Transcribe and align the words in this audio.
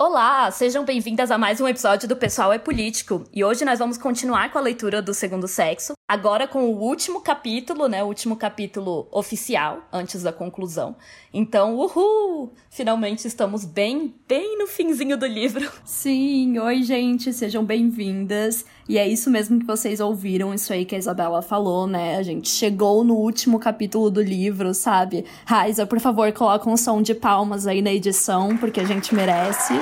Olá, 0.00 0.48
sejam 0.52 0.84
bem-vindas 0.84 1.28
a 1.28 1.36
mais 1.36 1.60
um 1.60 1.66
episódio 1.66 2.08
do 2.08 2.14
Pessoal 2.14 2.52
é 2.52 2.58
Político. 2.58 3.24
E 3.34 3.42
hoje 3.42 3.64
nós 3.64 3.80
vamos 3.80 3.98
continuar 3.98 4.52
com 4.52 4.56
a 4.56 4.60
leitura 4.60 5.02
do 5.02 5.12
Segundo 5.12 5.48
Sexo, 5.48 5.94
agora 6.06 6.46
com 6.46 6.66
o 6.66 6.78
último 6.80 7.20
capítulo, 7.20 7.88
né? 7.88 8.00
O 8.04 8.06
último 8.06 8.36
capítulo 8.36 9.08
oficial, 9.10 9.82
antes 9.92 10.22
da 10.22 10.32
conclusão. 10.32 10.94
Então, 11.34 11.74
uhul! 11.74 12.52
Finalmente 12.70 13.26
estamos 13.26 13.64
bem, 13.64 14.14
bem 14.28 14.56
no 14.56 14.68
finzinho 14.68 15.16
do 15.16 15.26
livro. 15.26 15.68
Sim, 15.84 16.60
oi, 16.60 16.84
gente, 16.84 17.32
sejam 17.32 17.64
bem-vindas. 17.64 18.64
E 18.88 18.96
é 18.96 19.06
isso 19.06 19.30
mesmo 19.30 19.58
que 19.60 19.66
vocês 19.66 20.00
ouviram, 20.00 20.54
isso 20.54 20.72
aí 20.72 20.84
que 20.84 20.94
a 20.94 20.98
Isabela 20.98 21.42
falou, 21.42 21.86
né? 21.86 22.16
A 22.16 22.22
gente 22.22 22.48
chegou 22.48 23.04
no 23.04 23.14
último 23.14 23.58
capítulo 23.58 24.10
do 24.10 24.22
livro, 24.22 24.72
sabe? 24.72 25.26
Raiza, 25.44 25.86
por 25.86 26.00
favor, 26.00 26.32
coloca 26.32 26.70
um 26.70 26.76
som 26.76 27.02
de 27.02 27.14
palmas 27.14 27.66
aí 27.66 27.82
na 27.82 27.92
edição, 27.92 28.56
porque 28.56 28.80
a 28.80 28.84
gente 28.84 29.14
merece 29.14 29.74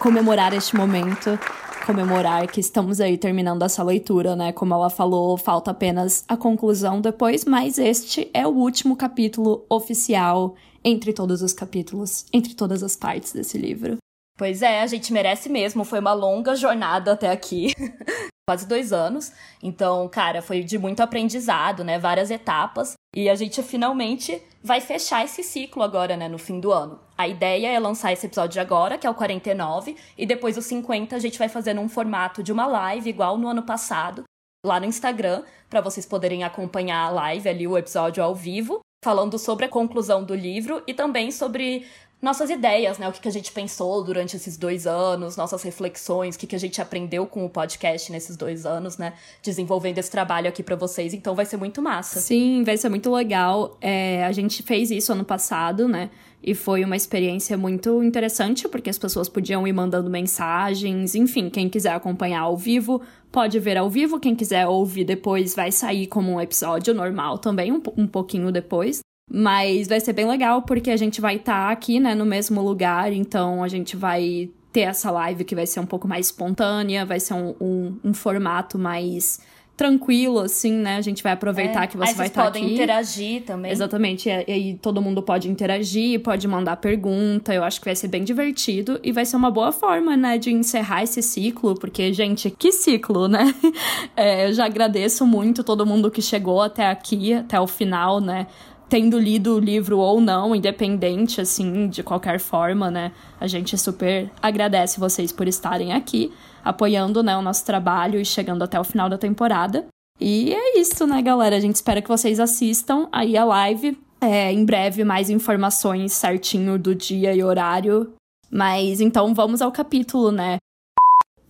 comemorar 0.00 0.52
este 0.52 0.74
momento 0.74 1.38
comemorar 1.86 2.46
que 2.46 2.60
estamos 2.60 3.00
aí 3.00 3.16
terminando 3.18 3.62
essa 3.62 3.82
leitura, 3.82 4.36
né? 4.36 4.52
Como 4.52 4.72
ela 4.72 4.90
falou, 4.90 5.36
falta 5.36 5.72
apenas 5.72 6.24
a 6.28 6.36
conclusão 6.36 7.00
depois, 7.00 7.44
mas 7.44 7.78
este 7.78 8.30
é 8.32 8.46
o 8.46 8.50
último 8.50 8.94
capítulo 8.94 9.64
oficial 9.68 10.54
entre 10.84 11.12
todos 11.12 11.42
os 11.42 11.52
capítulos, 11.52 12.26
entre 12.32 12.54
todas 12.54 12.82
as 12.82 12.94
partes 12.94 13.32
desse 13.32 13.58
livro. 13.58 13.98
Pois 14.40 14.62
é, 14.62 14.80
a 14.80 14.86
gente 14.86 15.12
merece 15.12 15.50
mesmo. 15.50 15.84
Foi 15.84 15.98
uma 15.98 16.14
longa 16.14 16.56
jornada 16.56 17.12
até 17.12 17.28
aqui. 17.28 17.74
Quase 18.48 18.66
dois 18.66 18.90
anos. 18.90 19.30
Então, 19.62 20.08
cara, 20.08 20.40
foi 20.40 20.64
de 20.64 20.78
muito 20.78 21.02
aprendizado, 21.02 21.84
né? 21.84 21.98
Várias 21.98 22.30
etapas. 22.30 22.94
E 23.14 23.28
a 23.28 23.34
gente 23.34 23.62
finalmente 23.62 24.42
vai 24.64 24.80
fechar 24.80 25.22
esse 25.22 25.42
ciclo 25.42 25.82
agora, 25.82 26.16
né? 26.16 26.26
No 26.26 26.38
fim 26.38 26.58
do 26.58 26.72
ano. 26.72 26.98
A 27.18 27.28
ideia 27.28 27.68
é 27.68 27.78
lançar 27.78 28.14
esse 28.14 28.24
episódio 28.24 28.62
agora, 28.62 28.96
que 28.96 29.06
é 29.06 29.10
o 29.10 29.14
49, 29.14 29.94
e 30.16 30.24
depois 30.24 30.56
o 30.56 30.62
50 30.62 31.14
a 31.14 31.18
gente 31.18 31.38
vai 31.38 31.50
fazer 31.50 31.74
num 31.74 31.86
formato 31.86 32.42
de 32.42 32.50
uma 32.50 32.66
live, 32.66 33.10
igual 33.10 33.36
no 33.36 33.46
ano 33.46 33.64
passado, 33.64 34.24
lá 34.64 34.80
no 34.80 34.86
Instagram, 34.86 35.42
para 35.68 35.82
vocês 35.82 36.06
poderem 36.06 36.44
acompanhar 36.44 37.04
a 37.04 37.10
live 37.10 37.46
ali, 37.46 37.66
o 37.66 37.76
episódio 37.76 38.24
ao 38.24 38.34
vivo, 38.34 38.80
falando 39.04 39.38
sobre 39.38 39.66
a 39.66 39.68
conclusão 39.68 40.24
do 40.24 40.34
livro 40.34 40.82
e 40.86 40.94
também 40.94 41.30
sobre 41.30 41.86
nossas 42.20 42.50
ideias, 42.50 42.98
né? 42.98 43.08
O 43.08 43.12
que, 43.12 43.20
que 43.20 43.28
a 43.28 43.32
gente 43.32 43.50
pensou 43.50 44.04
durante 44.04 44.36
esses 44.36 44.56
dois 44.56 44.86
anos, 44.86 45.36
nossas 45.36 45.62
reflexões, 45.62 46.34
o 46.34 46.38
que, 46.38 46.46
que 46.46 46.56
a 46.56 46.58
gente 46.58 46.80
aprendeu 46.80 47.26
com 47.26 47.44
o 47.44 47.48
podcast 47.48 48.12
nesses 48.12 48.36
dois 48.36 48.66
anos, 48.66 48.98
né? 48.98 49.14
Desenvolvendo 49.42 49.98
esse 49.98 50.10
trabalho 50.10 50.48
aqui 50.48 50.62
para 50.62 50.76
vocês. 50.76 51.14
Então 51.14 51.34
vai 51.34 51.46
ser 51.46 51.56
muito 51.56 51.80
massa. 51.80 52.20
Sim, 52.20 52.62
vai 52.64 52.76
ser 52.76 52.88
muito 52.88 53.10
legal. 53.10 53.76
É, 53.80 54.24
a 54.24 54.32
gente 54.32 54.62
fez 54.62 54.90
isso 54.90 55.12
ano 55.12 55.24
passado, 55.24 55.88
né? 55.88 56.10
E 56.42 56.54
foi 56.54 56.82
uma 56.84 56.96
experiência 56.96 57.56
muito 57.56 58.02
interessante, 58.02 58.66
porque 58.66 58.88
as 58.88 58.98
pessoas 58.98 59.28
podiam 59.28 59.66
ir 59.66 59.72
mandando 59.72 60.08
mensagens. 60.08 61.14
Enfim, 61.14 61.50
quem 61.50 61.68
quiser 61.68 61.92
acompanhar 61.92 62.40
ao 62.40 62.56
vivo, 62.56 63.02
pode 63.30 63.58
ver 63.58 63.76
ao 63.76 63.90
vivo. 63.90 64.18
Quem 64.18 64.34
quiser 64.34 64.66
ouvir 64.66 65.04
depois, 65.04 65.54
vai 65.54 65.70
sair 65.70 66.06
como 66.06 66.32
um 66.32 66.40
episódio 66.40 66.94
normal 66.94 67.38
também, 67.38 67.70
um, 67.70 67.82
um 67.96 68.06
pouquinho 68.06 68.50
depois. 68.50 69.00
Mas 69.32 69.86
vai 69.86 70.00
ser 70.00 70.12
bem 70.12 70.26
legal 70.26 70.62
porque 70.62 70.90
a 70.90 70.96
gente 70.96 71.20
vai 71.20 71.36
estar 71.36 71.66
tá 71.66 71.70
aqui, 71.70 72.00
né, 72.00 72.14
no 72.14 72.26
mesmo 72.26 72.60
lugar, 72.60 73.12
então 73.12 73.62
a 73.62 73.68
gente 73.68 73.96
vai 73.96 74.50
ter 74.72 74.80
essa 74.80 75.10
live 75.10 75.44
que 75.44 75.54
vai 75.54 75.66
ser 75.66 75.80
um 75.80 75.86
pouco 75.86 76.08
mais 76.08 76.26
espontânea, 76.26 77.06
vai 77.06 77.20
ser 77.20 77.34
um, 77.34 77.54
um, 77.60 77.96
um 78.04 78.14
formato 78.14 78.78
mais 78.78 79.40
tranquilo, 79.80 80.40
assim, 80.40 80.72
né? 80.72 80.96
A 80.96 81.00
gente 81.00 81.22
vai 81.22 81.32
aproveitar 81.32 81.84
é, 81.84 81.86
que 81.86 81.96
você 81.96 82.12
vai 82.12 82.26
estar 82.26 82.42
tá 82.42 82.48
aqui. 82.48 82.58
podem 82.58 82.74
interagir 82.74 83.42
também. 83.44 83.72
Exatamente, 83.72 84.28
e 84.28 84.52
aí 84.52 84.74
todo 84.74 85.00
mundo 85.00 85.22
pode 85.22 85.48
interagir, 85.48 86.20
pode 86.20 86.46
mandar 86.46 86.76
pergunta, 86.76 87.54
eu 87.54 87.64
acho 87.64 87.80
que 87.80 87.86
vai 87.86 87.96
ser 87.96 88.08
bem 88.08 88.22
divertido 88.22 89.00
e 89.02 89.10
vai 89.10 89.24
ser 89.24 89.36
uma 89.36 89.50
boa 89.50 89.72
forma, 89.72 90.18
né, 90.18 90.36
de 90.36 90.52
encerrar 90.52 91.04
esse 91.04 91.22
ciclo, 91.22 91.74
porque, 91.76 92.12
gente, 92.12 92.50
que 92.50 92.72
ciclo, 92.72 93.26
né? 93.26 93.54
É, 94.16 94.48
eu 94.48 94.52
já 94.52 94.66
agradeço 94.66 95.24
muito 95.24 95.64
todo 95.64 95.86
mundo 95.86 96.10
que 96.10 96.20
chegou 96.20 96.60
até 96.60 96.86
aqui, 96.86 97.32
até 97.32 97.58
o 97.58 97.66
final, 97.66 98.20
né? 98.20 98.46
Tendo 98.90 99.20
lido 99.20 99.54
o 99.54 99.60
livro 99.60 99.98
ou 99.98 100.20
não, 100.20 100.54
independente, 100.54 101.40
assim, 101.40 101.88
de 101.88 102.02
qualquer 102.02 102.40
forma, 102.40 102.90
né? 102.90 103.12
A 103.40 103.46
gente 103.46 103.78
super 103.78 104.28
agradece 104.42 104.98
vocês 104.98 105.30
por 105.30 105.46
estarem 105.46 105.92
aqui, 105.92 106.32
apoiando, 106.62 107.22
né, 107.22 107.36
o 107.36 107.40
nosso 107.40 107.64
trabalho 107.64 108.20
e 108.20 108.24
chegando 108.24 108.64
até 108.64 108.78
o 108.78 108.84
final 108.84 109.08
da 109.08 109.16
temporada. 109.16 109.86
E 110.20 110.52
é 110.52 110.78
isso, 110.80 111.06
né, 111.06 111.22
galera? 111.22 111.56
A 111.56 111.60
gente 111.60 111.76
espera 111.76 112.02
que 112.02 112.08
vocês 112.08 112.40
assistam 112.40 113.08
aí 113.12 113.36
a 113.38 113.44
live. 113.44 113.96
É, 114.20 114.52
em 114.52 114.66
breve, 114.66 115.02
mais 115.02 115.30
informações 115.30 116.12
certinho 116.12 116.78
do 116.78 116.94
dia 116.94 117.32
e 117.32 117.42
horário. 117.42 118.12
Mas 118.50 119.00
então 119.00 119.32
vamos 119.32 119.62
ao 119.62 119.70
capítulo, 119.70 120.32
né? 120.32 120.58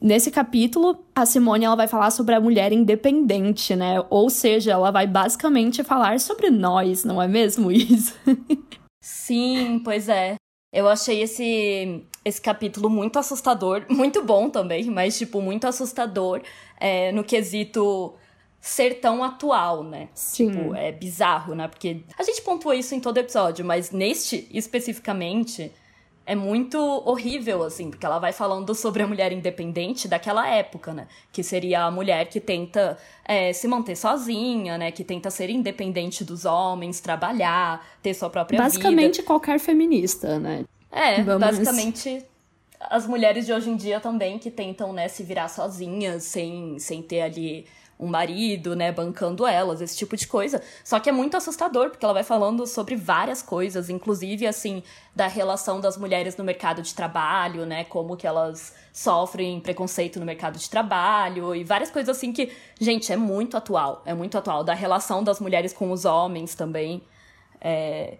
Nesse 0.00 0.30
capítulo, 0.30 1.04
a 1.14 1.26
Simone 1.26 1.66
ela 1.66 1.76
vai 1.76 1.86
falar 1.86 2.10
sobre 2.10 2.34
a 2.34 2.40
mulher 2.40 2.72
independente, 2.72 3.76
né? 3.76 4.02
Ou 4.08 4.30
seja, 4.30 4.72
ela 4.72 4.90
vai 4.90 5.06
basicamente 5.06 5.84
falar 5.84 6.18
sobre 6.18 6.48
nós, 6.48 7.04
não 7.04 7.20
é 7.20 7.28
mesmo 7.28 7.70
isso? 7.70 8.14
Sim, 9.02 9.80
pois 9.84 10.08
é. 10.08 10.36
Eu 10.72 10.88
achei 10.88 11.20
esse, 11.22 12.02
esse 12.24 12.40
capítulo 12.40 12.88
muito 12.88 13.18
assustador, 13.18 13.84
muito 13.90 14.24
bom 14.24 14.48
também, 14.48 14.84
mas, 14.84 15.18
tipo, 15.18 15.42
muito 15.42 15.66
assustador 15.66 16.40
é, 16.78 17.12
no 17.12 17.22
quesito 17.22 18.14
ser 18.58 19.00
tão 19.00 19.22
atual, 19.22 19.82
né? 19.82 20.08
Sim. 20.14 20.50
Tipo, 20.50 20.74
é 20.74 20.92
bizarro, 20.92 21.54
né? 21.54 21.68
Porque 21.68 22.04
a 22.18 22.22
gente 22.22 22.40
pontua 22.42 22.74
isso 22.74 22.94
em 22.94 23.00
todo 23.00 23.18
episódio, 23.18 23.64
mas 23.64 23.90
neste 23.90 24.46
especificamente 24.50 25.72
é 26.30 26.34
muito 26.36 26.78
horrível, 26.78 27.64
assim, 27.64 27.90
porque 27.90 28.06
ela 28.06 28.20
vai 28.20 28.32
falando 28.32 28.72
sobre 28.72 29.02
a 29.02 29.06
mulher 29.06 29.32
independente 29.32 30.06
daquela 30.06 30.46
época, 30.48 30.94
né? 30.94 31.08
Que 31.32 31.42
seria 31.42 31.82
a 31.82 31.90
mulher 31.90 32.28
que 32.28 32.38
tenta 32.38 32.96
é, 33.24 33.52
se 33.52 33.66
manter 33.66 33.96
sozinha, 33.96 34.78
né? 34.78 34.92
Que 34.92 35.02
tenta 35.02 35.28
ser 35.28 35.50
independente 35.50 36.22
dos 36.22 36.44
homens, 36.44 37.00
trabalhar, 37.00 37.84
ter 38.00 38.14
sua 38.14 38.30
própria 38.30 38.60
basicamente, 38.62 39.16
vida. 39.16 39.26
qualquer 39.26 39.58
feminista, 39.58 40.38
né? 40.38 40.64
É, 40.92 41.20
Vamos... 41.20 41.40
basicamente 41.40 42.24
as 42.78 43.08
mulheres 43.08 43.44
de 43.44 43.52
hoje 43.52 43.68
em 43.68 43.74
dia 43.74 43.98
também 43.98 44.38
que 44.38 44.52
tentam, 44.52 44.92
né, 44.92 45.08
se 45.08 45.24
virar 45.24 45.48
sozinhas, 45.48 46.22
sem, 46.22 46.78
sem 46.78 47.02
ter 47.02 47.22
ali 47.22 47.66
um 48.00 48.06
marido, 48.06 48.74
né, 48.74 48.90
bancando 48.90 49.46
elas, 49.46 49.82
esse 49.82 49.96
tipo 49.96 50.16
de 50.16 50.26
coisa. 50.26 50.62
Só 50.82 50.98
que 50.98 51.10
é 51.10 51.12
muito 51.12 51.36
assustador, 51.36 51.90
porque 51.90 52.04
ela 52.04 52.14
vai 52.14 52.24
falando 52.24 52.66
sobre 52.66 52.96
várias 52.96 53.42
coisas, 53.42 53.90
inclusive, 53.90 54.46
assim, 54.46 54.82
da 55.14 55.26
relação 55.26 55.78
das 55.80 55.98
mulheres 55.98 56.36
no 56.36 56.42
mercado 56.42 56.80
de 56.80 56.94
trabalho, 56.94 57.66
né, 57.66 57.84
como 57.84 58.16
que 58.16 58.26
elas 58.26 58.74
sofrem 58.90 59.60
preconceito 59.60 60.18
no 60.18 60.24
mercado 60.24 60.58
de 60.58 60.68
trabalho 60.68 61.54
e 61.54 61.62
várias 61.62 61.90
coisas 61.90 62.16
assim 62.16 62.32
que, 62.32 62.50
gente, 62.80 63.12
é 63.12 63.16
muito 63.16 63.56
atual, 63.56 64.02
é 64.06 64.14
muito 64.14 64.38
atual. 64.38 64.64
Da 64.64 64.74
relação 64.74 65.22
das 65.22 65.38
mulheres 65.38 65.72
com 65.72 65.92
os 65.92 66.04
homens 66.06 66.54
também. 66.54 67.02
É, 67.60 68.16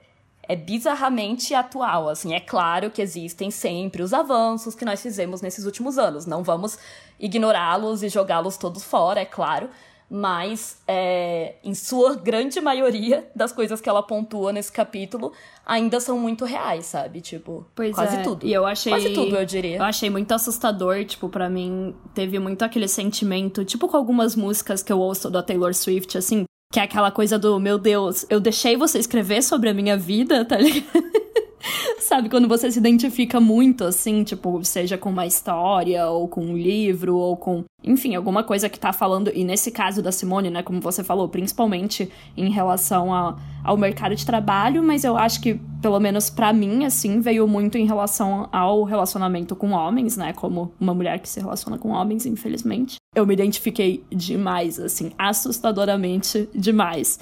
é 0.51 0.57
bizarramente 0.57 1.55
atual, 1.55 2.09
assim, 2.09 2.35
é 2.35 2.41
claro 2.41 2.91
que 2.91 3.01
existem 3.01 3.53
sempre 3.53 4.03
os 4.03 4.13
avanços 4.13 4.75
que 4.75 4.85
nós 4.85 5.01
fizemos 5.01 5.41
nesses 5.41 5.65
últimos 5.65 5.97
anos, 5.97 6.27
não 6.27 6.43
vamos 6.43 6.77
ignorá-los 7.21 8.03
e 8.03 8.09
jogá-los 8.09 8.57
todos 8.57 8.83
fora, 8.83 9.21
é 9.21 9.25
claro, 9.25 9.69
mas 10.11 10.79
é, 10.89 11.55
em 11.63 11.73
sua 11.73 12.17
grande 12.17 12.61
maioria 12.61 13.31
das 13.37 13.53
coisas 13.53 13.81
que 13.81 13.89
ela 13.89 14.03
pontua 14.03 14.53
nesse 14.53 14.73
capítulo 14.73 15.33
ainda 15.65 16.01
são 16.01 16.19
muito 16.19 16.45
reais, 16.45 16.87
sabe? 16.87 17.21
Tipo, 17.21 17.65
pois 17.77 17.95
quase 17.95 18.17
é. 18.17 18.23
tudo. 18.23 18.45
E 18.45 18.53
eu 18.53 18.67
achei. 18.67 18.93
Quase 18.93 19.11
tudo, 19.11 19.37
eu 19.37 19.45
diria. 19.45 19.77
Eu 19.77 19.85
achei 19.85 20.11
muito 20.11 20.33
assustador, 20.33 21.05
tipo, 21.05 21.29
para 21.29 21.49
mim, 21.49 21.95
teve 22.13 22.41
muito 22.41 22.65
aquele 22.65 22.89
sentimento, 22.89 23.65
tipo 23.65 23.87
com 23.87 23.97
algumas 23.97 24.35
músicas 24.35 24.83
que 24.83 24.93
eu 24.93 24.99
ouço 24.99 25.31
da 25.31 25.45
Taylor 25.45 25.73
Swift, 25.73 26.19
assim, 26.19 26.45
que 26.73 26.81
é 26.81 26.83
aquela 26.83 27.13
coisa 27.13 27.39
do, 27.39 27.61
meu 27.61 27.79
Deus, 27.79 28.27
eu 28.29 28.41
deixei 28.41 28.77
você 28.77 28.99
escrever 28.99 29.43
sobre 29.43 29.69
a 29.69 29.75
minha 29.75 29.97
vida, 29.97 30.43
tá 30.47 30.57
ligado? 30.57 31.20
Sabe, 32.01 32.29
quando 32.29 32.49
você 32.49 32.71
se 32.71 32.79
identifica 32.79 33.41
muito, 33.41 33.85
assim, 33.85 34.25
tipo, 34.25 34.63
seja 34.65 34.97
com 34.97 35.11
uma 35.11 35.27
história, 35.27 36.07
ou 36.07 36.27
com 36.27 36.45
um 36.45 36.57
livro, 36.57 37.17
ou 37.17 37.37
com, 37.37 37.65
enfim, 37.85 38.15
alguma 38.15 38.43
coisa 38.43 38.69
que 38.69 38.79
tá 38.79 38.93
falando, 38.93 39.31
e 39.35 39.45
nesse 39.45 39.71
caso 39.71 40.03
da 40.03 40.11
Simone, 40.11 40.51
né, 40.51 40.63
como 40.63 40.81
você 40.81 41.05
falou, 41.05 41.29
principalmente 41.29 42.11
em 42.37 42.51
relação 42.51 43.13
a, 43.13 43.37
ao 43.63 43.77
mercado 43.77 44.15
de 44.15 44.25
trabalho, 44.25 44.83
mas 44.83 45.05
eu 45.05 45.17
acho 45.17 45.41
que, 45.41 45.61
pelo 45.83 46.01
menos 46.01 46.31
para 46.31 46.53
mim, 46.53 46.85
assim, 46.85 47.21
veio 47.21 47.47
muito 47.47 47.77
em 47.77 47.87
relação 47.87 48.49
ao 48.51 48.83
relacionamento 48.85 49.55
com 49.55 49.73
homens, 49.73 50.17
né, 50.17 50.33
como 50.33 50.73
uma 50.81 50.95
mulher 50.95 51.19
que 51.21 51.29
se 51.29 51.41
relaciona 51.41 51.79
com 51.79 51.91
homens, 51.91 52.27
infelizmente. 52.27 52.97
Eu 53.15 53.27
me 53.27 53.35
identifiquei 53.35 54.05
demais, 54.09 54.79
assim, 54.79 55.11
assustadoramente 55.19 56.49
demais. 56.55 57.19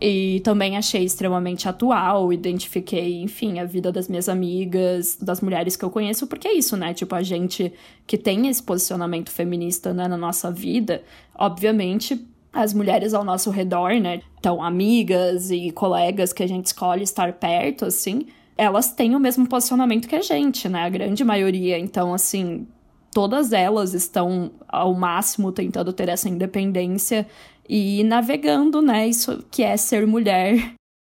E 0.00 0.40
também 0.40 0.78
achei 0.78 1.04
extremamente 1.04 1.68
atual, 1.68 2.32
identifiquei, 2.32 3.20
enfim, 3.20 3.58
a 3.58 3.64
vida 3.64 3.92
das 3.92 4.08
minhas 4.08 4.30
amigas, 4.30 5.18
das 5.20 5.42
mulheres 5.42 5.76
que 5.76 5.84
eu 5.84 5.90
conheço, 5.90 6.26
porque 6.26 6.48
é 6.48 6.54
isso, 6.54 6.74
né? 6.74 6.94
Tipo, 6.94 7.14
a 7.14 7.22
gente 7.22 7.70
que 8.06 8.16
tem 8.16 8.48
esse 8.48 8.62
posicionamento 8.62 9.30
feminista 9.30 9.92
né, 9.92 10.08
na 10.08 10.16
nossa 10.16 10.50
vida, 10.50 11.02
obviamente 11.34 12.26
as 12.52 12.72
mulheres 12.72 13.12
ao 13.12 13.22
nosso 13.22 13.50
redor, 13.50 13.92
né? 14.00 14.22
Então, 14.38 14.62
amigas 14.62 15.50
e 15.50 15.70
colegas 15.70 16.32
que 16.32 16.42
a 16.42 16.48
gente 16.48 16.66
escolhe 16.66 17.02
estar 17.02 17.34
perto, 17.34 17.84
assim, 17.84 18.26
elas 18.56 18.92
têm 18.92 19.14
o 19.14 19.20
mesmo 19.20 19.46
posicionamento 19.46 20.08
que 20.08 20.16
a 20.16 20.22
gente, 20.22 20.68
né? 20.68 20.84
A 20.84 20.88
grande 20.88 21.22
maioria. 21.22 21.78
Então, 21.78 22.14
assim, 22.14 22.66
todas 23.12 23.52
elas 23.52 23.94
estão 23.94 24.50
ao 24.66 24.94
máximo 24.94 25.52
tentando 25.52 25.92
ter 25.92 26.08
essa 26.08 26.28
independência 26.28 27.26
e 27.68 28.02
navegando, 28.04 28.82
né? 28.82 29.06
Isso 29.06 29.44
que 29.50 29.62
é 29.62 29.76
ser 29.76 30.06
mulher. 30.06 30.74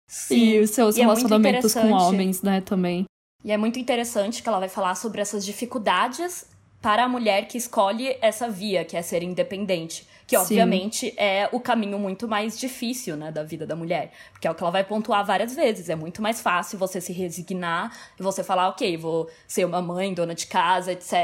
Sim. 0.09 0.37
E 0.37 0.61
os 0.61 0.71
seus 0.71 0.97
e 0.97 1.01
é 1.01 1.03
relacionamentos 1.03 1.75
é 1.75 1.83
com 1.83 1.91
homens, 1.91 2.43
né, 2.43 2.61
também. 2.61 3.05
E 3.45 3.53
é 3.53 3.57
muito 3.57 3.79
interessante 3.79 4.43
que 4.43 4.49
ela 4.49 4.59
vai 4.59 4.69
falar 4.69 4.95
sobre 4.95 5.21
essas 5.21 5.45
dificuldades 5.45 6.47
para 6.81 7.05
a 7.05 7.09
mulher 7.09 7.49
que 7.49 7.57
escolhe 7.57 8.17
essa 8.21 8.49
via, 8.49 8.85
que 8.85 8.97
é 8.97 9.03
ser 9.03 9.23
independente. 9.23 10.07
Que, 10.27 10.37
obviamente, 10.37 11.11
Sim. 11.11 11.17
é 11.17 11.49
o 11.53 11.61
caminho 11.61 11.99
muito 11.99 12.27
mais 12.27 12.59
difícil, 12.59 13.17
né, 13.17 13.31
da 13.31 13.43
vida 13.43 13.67
da 13.67 13.77
mulher. 13.77 14.13
Porque 14.33 14.47
é 14.47 14.51
o 14.51 14.55
que 14.55 14.63
ela 14.63 14.71
vai 14.71 14.85
pontuar 14.85 15.25
várias 15.25 15.55
vezes. 15.55 15.89
É 15.89 15.95
muito 15.95 16.23
mais 16.23 16.41
fácil 16.41 16.79
você 16.79 17.01
se 17.01 17.13
resignar 17.13 17.91
e 18.19 18.23
você 18.23 18.43
falar, 18.43 18.69
ok, 18.69 18.97
vou 18.97 19.31
ser 19.47 19.65
uma 19.65 19.83
mãe, 19.83 20.15
dona 20.15 20.35
de 20.35 20.47
casa, 20.47 20.93
etc. 20.93 21.15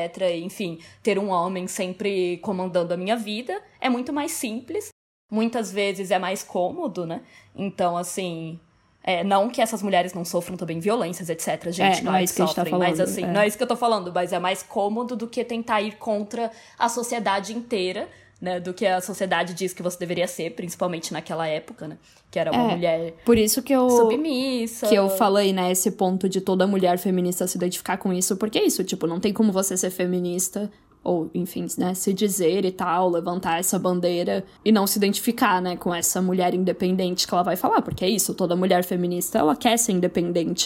Enfim, 0.42 0.78
ter 1.02 1.18
um 1.18 1.28
homem 1.28 1.66
sempre 1.66 2.38
comandando 2.38 2.92
a 2.92 2.96
minha 2.96 3.16
vida. 3.16 3.58
É 3.80 3.88
muito 3.88 4.12
mais 4.12 4.32
simples. 4.32 4.88
Muitas 5.30 5.70
vezes 5.70 6.10
é 6.10 6.18
mais 6.18 6.42
cômodo, 6.42 7.06
né? 7.06 7.20
Então, 7.54 7.96
assim, 7.96 8.58
é, 9.02 9.24
não 9.24 9.48
que 9.48 9.62
essas 9.62 9.82
mulheres 9.82 10.12
não 10.12 10.24
sofram 10.24 10.56
também 10.56 10.78
violências, 10.78 11.30
etc. 11.30 11.70
Gente, 11.70 12.00
é, 12.00 12.02
não 12.02 12.14
é 12.14 12.22
isso 12.22 12.34
que 12.34 12.40
sofrem, 12.40 12.44
a 12.44 12.46
gente 12.46 12.54
tá 12.56 12.64
falando. 12.64 12.88
Mas 12.88 13.00
assim, 13.00 13.24
é. 13.24 13.26
não 13.26 13.40
é 13.40 13.46
isso 13.46 13.56
que 13.56 13.62
eu 13.62 13.68
tô 13.68 13.76
falando, 13.76 14.12
mas 14.12 14.32
é 14.32 14.38
mais 14.38 14.62
cômodo 14.62 15.16
do 15.16 15.26
que 15.26 15.42
tentar 15.44 15.80
ir 15.80 15.96
contra 15.96 16.50
a 16.78 16.88
sociedade 16.88 17.56
inteira, 17.56 18.08
né? 18.40 18.60
Do 18.60 18.74
que 18.74 18.86
a 18.86 19.00
sociedade 19.00 19.54
diz 19.54 19.72
que 19.72 19.82
você 19.82 19.98
deveria 19.98 20.28
ser, 20.28 20.50
principalmente 20.50 21.12
naquela 21.12 21.46
época, 21.46 21.88
né? 21.88 21.96
Que 22.30 22.38
era 22.38 22.52
uma 22.52 22.72
é, 22.72 22.74
mulher 22.74 23.14
por 23.24 23.38
isso 23.38 23.62
que 23.62 23.72
eu 23.72 23.88
submissa. 23.88 24.86
Que 24.86 24.94
eu 24.94 25.08
falei, 25.08 25.52
né, 25.52 25.70
esse 25.70 25.90
ponto 25.92 26.28
de 26.28 26.40
toda 26.40 26.66
mulher 26.66 26.98
feminista 26.98 27.46
se 27.46 27.56
identificar 27.56 27.96
com 27.96 28.12
isso, 28.12 28.36
porque 28.36 28.58
é 28.58 28.64
isso, 28.64 28.84
tipo, 28.84 29.06
não 29.06 29.18
tem 29.18 29.32
como 29.32 29.50
você 29.50 29.76
ser 29.76 29.90
feminista 29.90 30.70
ou 31.02 31.30
enfim, 31.34 31.66
né, 31.78 31.94
se 31.94 32.12
dizer 32.12 32.64
e 32.64 32.72
tal, 32.72 33.08
levantar 33.08 33.58
essa 33.58 33.78
bandeira 33.78 34.44
e 34.64 34.70
não 34.70 34.86
se 34.86 34.98
identificar, 34.98 35.60
né, 35.60 35.76
com 35.76 35.94
essa 35.94 36.20
mulher 36.20 36.54
independente 36.54 37.26
que 37.26 37.34
ela 37.34 37.42
vai 37.42 37.56
falar, 37.56 37.82
porque 37.82 38.04
é 38.04 38.08
isso, 38.08 38.34
toda 38.34 38.56
mulher 38.56 38.84
feminista, 38.84 39.38
ela 39.38 39.56
quer 39.56 39.78
ser 39.78 39.92
independente. 39.92 40.64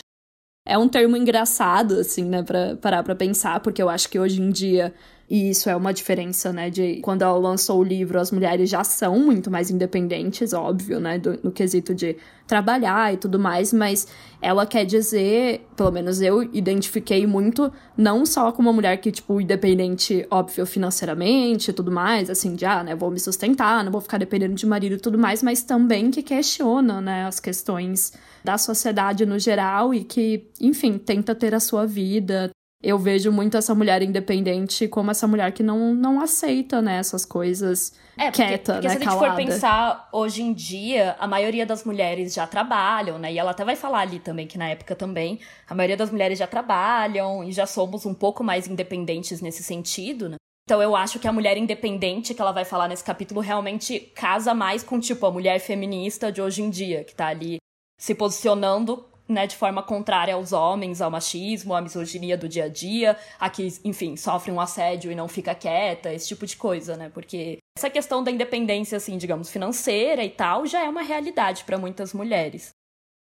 É 0.66 0.78
um 0.78 0.88
termo 0.88 1.16
engraçado, 1.16 2.00
assim, 2.00 2.25
né, 2.25 2.42
pra 2.42 2.76
parar 2.76 3.02
pra 3.02 3.14
pensar, 3.14 3.60
porque 3.60 3.82
eu 3.82 3.88
acho 3.88 4.08
que 4.08 4.19
hoje 4.19 4.40
em 4.40 4.50
dia 4.50 4.94
e 5.29 5.50
isso 5.50 5.71
é 5.71 5.76
uma 5.76 5.93
diferença, 5.93 6.53
né? 6.53 6.69
De 6.69 7.00
quando 7.00 7.23
ela 7.23 7.37
lançou 7.38 7.81
o 7.81 7.82
livro, 7.82 8.21
as 8.21 8.31
mulheres 8.31 8.69
já 8.69 8.85
são 8.85 9.19
muito 9.19 9.50
mais 9.50 9.71
independentes, 9.71 10.53
óbvio, 10.53 11.00
né? 11.00 11.19
Do, 11.19 11.38
no 11.43 11.50
quesito 11.50 11.94
de 11.94 12.17
trabalhar 12.47 13.15
e 13.15 13.17
tudo 13.17 13.38
mais, 13.38 13.73
mas 13.73 14.06
ela 14.43 14.67
quer 14.67 14.85
dizer, 14.85 15.67
pelo 15.75 15.91
menos 15.91 16.21
eu 16.21 16.43
identifiquei 16.43 17.26
muito, 17.26 17.73
não 17.97 18.26
só 18.26 18.53
como 18.53 18.69
uma 18.69 18.75
mulher 18.75 18.99
que, 18.99 19.11
tipo, 19.11 19.41
independente, 19.41 20.26
óbvio, 20.31 20.67
financeiramente 20.67 21.70
e 21.70 21.73
tudo 21.73 21.91
mais, 21.91 22.29
assim, 22.29 22.55
de, 22.55 22.67
ah, 22.67 22.85
né, 22.85 22.94
vou 22.94 23.11
me 23.11 23.19
sustentar, 23.19 23.82
não 23.82 23.91
vou 23.91 24.03
ficar 24.03 24.19
dependendo 24.19 24.55
de 24.55 24.67
marido 24.67 24.97
e 24.97 24.99
tudo 24.99 25.19
mais, 25.19 25.43
mas 25.43 25.62
também 25.62 26.11
que 26.11 26.23
questiona, 26.23 27.00
né, 27.00 27.25
as 27.25 27.41
questões 27.41 28.12
da 28.44 28.59
sociedade 28.59 29.25
no 29.25 29.38
geral 29.38 29.94
e 29.94 30.05
que, 30.05 30.47
enfim, 30.61 30.99
tenta 30.99 31.35
ter 31.35 31.55
a 31.55 31.61
sua 31.61 31.87
vida, 31.87 32.50
eu 32.84 32.98
vejo 32.98 33.32
muito 33.32 33.56
essa 33.56 33.75
mulher 33.75 34.02
independente 34.02 34.86
como 34.86 35.10
essa 35.10 35.26
mulher 35.26 35.52
que 35.52 35.62
não, 35.62 35.94
não 35.94 36.20
aceita, 36.20 36.82
né, 36.82 36.98
essas 36.98 37.25
coisas 37.25 37.92
é, 38.16 38.26
porque, 38.31 38.46
quieta, 38.46 38.75
porque 38.75 38.88
né, 38.88 38.94
se 38.94 38.96
a 38.96 39.00
gente 39.00 39.08
calada. 39.08 39.26
for 39.26 39.36
pensar, 39.36 40.08
hoje 40.12 40.42
em 40.42 40.52
dia, 40.52 41.16
a 41.19 41.26
maioria 41.26 41.64
das 41.64 41.84
mulheres 41.84 42.34
já 42.34 42.46
trabalham, 42.46 43.19
né, 43.19 43.32
e 43.32 43.38
ela 43.38 43.52
até 43.52 43.64
vai 43.64 43.75
falar 43.75 44.00
ali 44.00 44.19
também, 44.19 44.46
que 44.46 44.58
na 44.58 44.69
época 44.69 44.94
também, 44.94 45.40
a 45.69 45.75
maioria 45.75 45.96
das 45.96 46.10
mulheres 46.10 46.38
já 46.38 46.46
trabalham 46.46 47.42
e 47.42 47.52
já 47.52 47.66
somos 47.66 48.06
um 48.06 48.14
pouco 48.14 48.44
mais 48.44 48.69
independentes 48.69 49.40
nesse 49.40 49.62
sentido, 49.62 50.28
né. 50.28 50.36
Então 50.66 50.81
eu 50.81 50.96
acho 50.96 51.19
que 51.19 51.28
a 51.28 51.32
mulher 51.32 51.58
independente 51.58 52.32
que 52.32 52.40
ela 52.40 52.52
vai 52.52 52.64
falar 52.64 52.88
nesse 52.88 53.04
capítulo 53.04 53.40
realmente 53.40 54.00
casa 54.14 54.54
mais 54.54 54.82
com, 54.82 54.98
tipo, 54.98 55.26
a 55.26 55.31
mulher 55.31 55.58
feminista 55.58 56.32
de 56.32 56.40
hoje 56.40 56.62
em 56.62 56.70
dia, 56.70 57.04
que 57.04 57.14
tá 57.14 57.26
ali 57.26 57.58
se 57.98 58.14
posicionando 58.14 59.04
né, 59.29 59.47
de 59.47 59.56
forma 59.56 59.82
contrária 59.82 60.35
aos 60.35 60.53
homens, 60.53 61.00
ao 61.00 61.11
machismo, 61.11 61.75
à 61.75 61.81
misoginia 61.81 62.37
do 62.37 62.49
dia 62.49 62.65
a 62.65 62.69
dia, 62.69 63.17
a 63.38 63.49
que, 63.49 63.69
enfim, 63.85 64.17
sofre 64.17 64.53
um 64.53 64.61
assédio 64.61 65.11
e 65.11 65.15
não 65.15 65.29
fica 65.29 65.55
quieta, 65.55 66.12
esse 66.12 66.29
tipo 66.29 66.47
de 66.47 66.56
coisa, 66.56 66.97
né? 66.97 67.11
Porque 67.12 67.59
essa 67.76 67.91
questão 67.91 68.23
da 68.23 68.31
independência, 68.31 68.97
assim, 68.97 69.17
digamos, 69.17 69.50
financeira 69.50 70.23
e 70.25 70.31
tal, 70.31 70.67
já 70.67 70.85
é 70.85 70.88
uma 70.88 71.03
realidade 71.03 71.65
para 71.65 71.79
muitas 71.79 72.12
mulheres. 72.12 72.73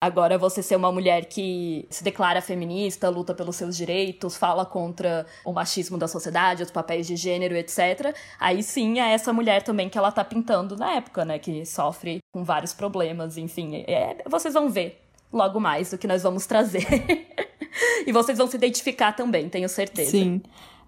Agora, 0.01 0.39
você 0.39 0.63
ser 0.63 0.77
uma 0.77 0.93
mulher 0.93 1.25
que 1.25 1.85
se 1.91 2.05
declara 2.05 2.41
feminista, 2.41 3.09
luta 3.09 3.35
pelos 3.35 3.57
seus 3.57 3.77
direitos, 3.77 4.37
fala 4.37 4.65
contra 4.65 5.27
o 5.45 5.53
machismo 5.53 5.99
da 5.99 6.07
sociedade, 6.07 6.63
os 6.63 6.71
papéis 6.71 7.05
de 7.05 7.17
gênero, 7.17 7.57
etc. 7.57 8.15
Aí 8.39 8.63
sim 8.63 9.01
é 9.01 9.13
essa 9.13 9.33
mulher 9.33 9.65
também 9.65 9.89
que 9.89 9.99
ela 9.99 10.13
tá 10.13 10.25
pintando 10.25 10.77
na 10.77 10.95
época, 10.95 11.25
né? 11.25 11.41
Que 11.41 11.67
sofre 11.67 12.21
com 12.33 12.45
vários 12.45 12.73
problemas, 12.73 13.37
enfim. 13.37 13.85
É, 13.89 14.23
vocês 14.29 14.55
vão 14.55 14.71
ver 14.71 15.08
logo 15.33 15.61
mais 15.61 15.93
o 15.93 15.99
que 15.99 16.07
nós 16.07 16.23
vamos 16.23 16.47
trazer. 16.47 16.87
e 18.07 18.13
vocês 18.13 18.39
vão 18.39 18.47
se 18.47 18.57
identificar 18.57 19.13
também, 19.13 19.49
tenho 19.49 19.69
certeza. 19.69 20.11
Sim. 20.11 20.43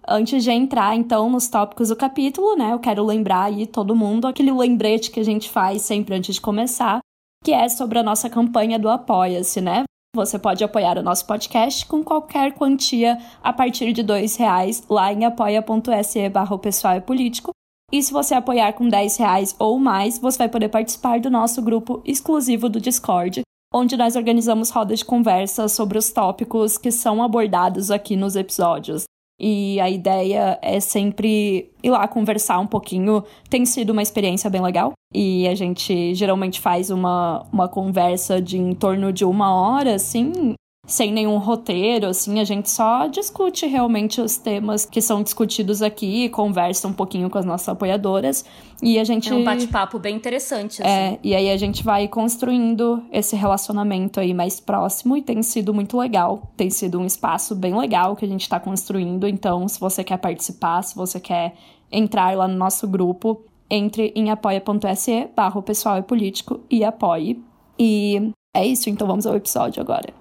Antes 0.07 0.43
de 0.43 0.51
entrar, 0.51 0.95
então, 0.95 1.29
nos 1.29 1.47
tópicos 1.47 1.89
do 1.89 1.95
capítulo, 1.95 2.55
né, 2.55 2.73
eu 2.73 2.79
quero 2.79 3.05
lembrar 3.05 3.43
aí 3.43 3.67
todo 3.67 3.95
mundo 3.95 4.25
aquele 4.25 4.51
lembrete 4.51 5.11
que 5.11 5.19
a 5.19 5.23
gente 5.23 5.49
faz 5.49 5.83
sempre 5.83 6.15
antes 6.15 6.35
de 6.35 6.41
começar, 6.41 6.99
que 7.43 7.53
é 7.53 7.69
sobre 7.69 7.99
a 7.99 8.03
nossa 8.03 8.29
campanha 8.29 8.79
do 8.79 8.89
Apoia-se, 8.89 9.61
né? 9.61 9.83
Você 10.13 10.37
pode 10.37 10.61
apoiar 10.63 10.97
o 10.97 11.03
nosso 11.03 11.25
podcast 11.25 11.85
com 11.85 12.03
qualquer 12.03 12.53
quantia 12.53 13.17
a 13.41 13.53
partir 13.53 13.93
de 13.93 14.03
dois 14.03 14.35
reais 14.35 14.83
lá 14.89 15.13
em 15.13 15.23
apoia.se 15.23 16.27
barra 16.29 16.57
pessoal 16.57 16.97
e 16.97 17.01
político. 17.01 17.51
E 17.91 18.01
se 18.01 18.11
você 18.11 18.33
apoiar 18.33 18.73
com 18.73 18.87
10 18.87 19.17
reais 19.17 19.55
ou 19.59 19.77
mais, 19.77 20.17
você 20.17 20.37
vai 20.37 20.49
poder 20.49 20.69
participar 20.69 21.19
do 21.19 21.29
nosso 21.29 21.61
grupo 21.61 22.01
exclusivo 22.05 22.69
do 22.69 22.79
Discord, 22.79 23.41
onde 23.73 23.95
nós 23.95 24.15
organizamos 24.15 24.69
rodas 24.69 24.99
de 24.99 25.05
conversa 25.05 25.67
sobre 25.67 25.97
os 25.97 26.11
tópicos 26.11 26.77
que 26.77 26.91
são 26.91 27.23
abordados 27.23 27.89
aqui 27.89 28.15
nos 28.15 28.35
episódios. 28.35 29.05
E 29.39 29.79
a 29.79 29.89
ideia 29.89 30.59
é 30.61 30.79
sempre 30.79 31.71
ir 31.81 31.89
lá 31.89 32.07
conversar 32.07 32.59
um 32.59 32.67
pouquinho. 32.67 33.23
Tem 33.49 33.65
sido 33.65 33.89
uma 33.89 34.03
experiência 34.03 34.49
bem 34.51 34.61
legal. 34.61 34.93
E 35.11 35.47
a 35.47 35.55
gente 35.55 36.13
geralmente 36.13 36.61
faz 36.61 36.91
uma, 36.91 37.43
uma 37.51 37.67
conversa 37.67 38.39
de 38.39 38.59
em 38.59 38.75
torno 38.75 39.11
de 39.11 39.25
uma 39.25 39.51
hora, 39.53 39.95
assim, 39.95 40.53
sem 40.91 41.11
nenhum 41.11 41.37
roteiro, 41.37 42.07
assim, 42.07 42.39
a 42.39 42.43
gente 42.43 42.69
só 42.69 43.07
discute 43.07 43.65
realmente 43.65 44.19
os 44.19 44.37
temas 44.37 44.85
que 44.85 45.01
são 45.01 45.21
discutidos 45.23 45.81
aqui, 45.81 46.27
conversa 46.29 46.87
um 46.87 46.93
pouquinho 46.93 47.29
com 47.29 47.37
as 47.37 47.45
nossas 47.45 47.69
apoiadoras 47.69 48.43
e 48.81 48.99
a 48.99 49.03
gente... 49.03 49.31
É 49.31 49.35
um 49.35 49.43
bate-papo 49.43 49.99
bem 49.99 50.15
interessante, 50.15 50.81
é, 50.81 50.85
assim. 50.85 51.15
É, 51.15 51.19
e 51.23 51.35
aí 51.35 51.49
a 51.49 51.57
gente 51.57 51.83
vai 51.83 52.07
construindo 52.07 53.03
esse 53.11 53.35
relacionamento 53.35 54.19
aí 54.19 54.33
mais 54.33 54.59
próximo 54.59 55.15
e 55.15 55.21
tem 55.21 55.41
sido 55.43 55.73
muito 55.73 55.97
legal, 55.97 56.51
tem 56.57 56.69
sido 56.69 56.99
um 56.99 57.05
espaço 57.05 57.55
bem 57.55 57.77
legal 57.77 58.15
que 58.15 58.25
a 58.25 58.27
gente 58.27 58.49
tá 58.49 58.59
construindo, 58.59 59.27
então 59.27 59.67
se 59.67 59.79
você 59.79 60.03
quer 60.03 60.17
participar, 60.17 60.81
se 60.81 60.95
você 60.95 61.19
quer 61.19 61.53
entrar 61.91 62.35
lá 62.35 62.47
no 62.47 62.55
nosso 62.57 62.87
grupo, 62.87 63.45
entre 63.69 64.11
em 64.15 64.29
apoia.se 64.29 65.29
barra 65.35 65.61
pessoal 65.61 65.99
e 65.99 66.01
político 66.01 66.59
e 66.69 66.83
apoie. 66.83 67.41
E 67.79 68.31
é 68.53 68.65
isso, 68.65 68.89
então 68.89 69.07
vamos 69.07 69.25
ao 69.25 69.35
episódio 69.35 69.81
agora. 69.81 70.20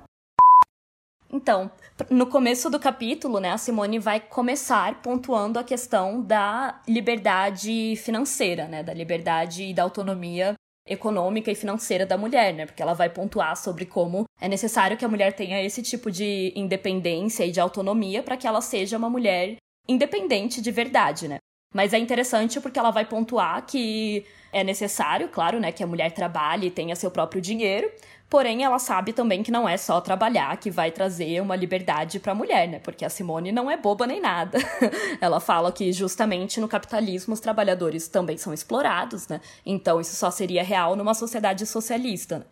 Então, 1.33 1.71
no 2.11 2.27
começo 2.27 2.69
do 2.69 2.81
capítulo, 2.81 3.39
né, 3.39 3.51
a 3.51 3.59
Simone 3.59 3.99
vai 3.99 4.19
começar 4.19 5.01
pontuando 5.01 5.59
a 5.59 5.65
questão 5.65 6.21
da 6.21 6.81
liberdade 6.89 7.95
financeira, 7.97 8.67
né, 8.67 8.83
da 8.83 8.93
liberdade 8.93 9.65
e 9.65 9.75
da 9.75 9.85
autonomia 9.85 10.55
econômica 10.87 11.51
e 11.51 11.55
financeira 11.55 12.05
da 12.05 12.19
mulher, 12.19 12.53
né? 12.53 12.67
Porque 12.67 12.83
ela 12.83 12.95
vai 12.95 13.09
pontuar 13.09 13.57
sobre 13.57 13.87
como 13.87 14.25
é 14.41 14.49
necessário 14.49 14.97
que 14.97 15.05
a 15.05 15.09
mulher 15.09 15.33
tenha 15.35 15.63
esse 15.63 15.83
tipo 15.83 16.11
de 16.11 16.53
independência 16.57 17.45
e 17.45 17.53
de 17.53 17.61
autonomia 17.61 18.23
para 18.25 18.37
que 18.37 18.47
ela 18.47 18.61
seja 18.61 18.99
uma 18.99 19.09
mulher 19.09 19.57
independente 19.89 20.61
de 20.61 20.71
verdade, 20.73 21.29
né? 21.29 21.37
Mas 21.73 21.93
é 21.93 21.99
interessante 21.99 22.61
porque 22.61 22.79
ela 22.79 22.91
vai 22.91 23.05
pontuar 23.05 23.65
que 23.65 24.27
é 24.53 24.65
necessário, 24.65 25.29
claro, 25.29 25.61
né, 25.61 25.71
que 25.71 25.85
a 25.85 25.87
mulher 25.87 26.11
trabalhe 26.11 26.67
e 26.67 26.71
tenha 26.71 26.97
seu 26.97 27.11
próprio 27.11 27.41
dinheiro, 27.41 27.89
porém 28.31 28.63
ela 28.63 28.79
sabe 28.79 29.13
também 29.13 29.43
que 29.43 29.51
não 29.51 29.69
é 29.69 29.77
só 29.77 30.01
trabalhar 30.01 30.57
que 30.57 30.71
vai 30.71 30.93
trazer 30.93 31.43
uma 31.43 31.57
liberdade 31.57 32.21
para 32.21 32.31
a 32.31 32.35
mulher, 32.35 32.69
né? 32.69 32.79
Porque 32.79 33.05
a 33.05 33.11
Simone 33.11 33.51
não 33.51 33.69
é 33.69 33.77
boba 33.77 34.07
nem 34.07 34.21
nada. 34.21 34.59
ela 35.21 35.41
fala 35.41 35.73
que 35.73 35.93
justamente 35.93 36.61
no 36.61 36.69
capitalismo 36.69 37.35
os 37.35 37.41
trabalhadores 37.41 38.07
também 38.07 38.39
são 38.39 38.55
explorados, 38.55 39.27
né? 39.27 39.41
Então 39.67 40.01
isso 40.01 40.15
só 40.15 40.31
seria 40.31 40.63
real 40.63 40.95
numa 40.95 41.13
sociedade 41.13 41.67
socialista. 41.67 42.39
Né? 42.39 42.45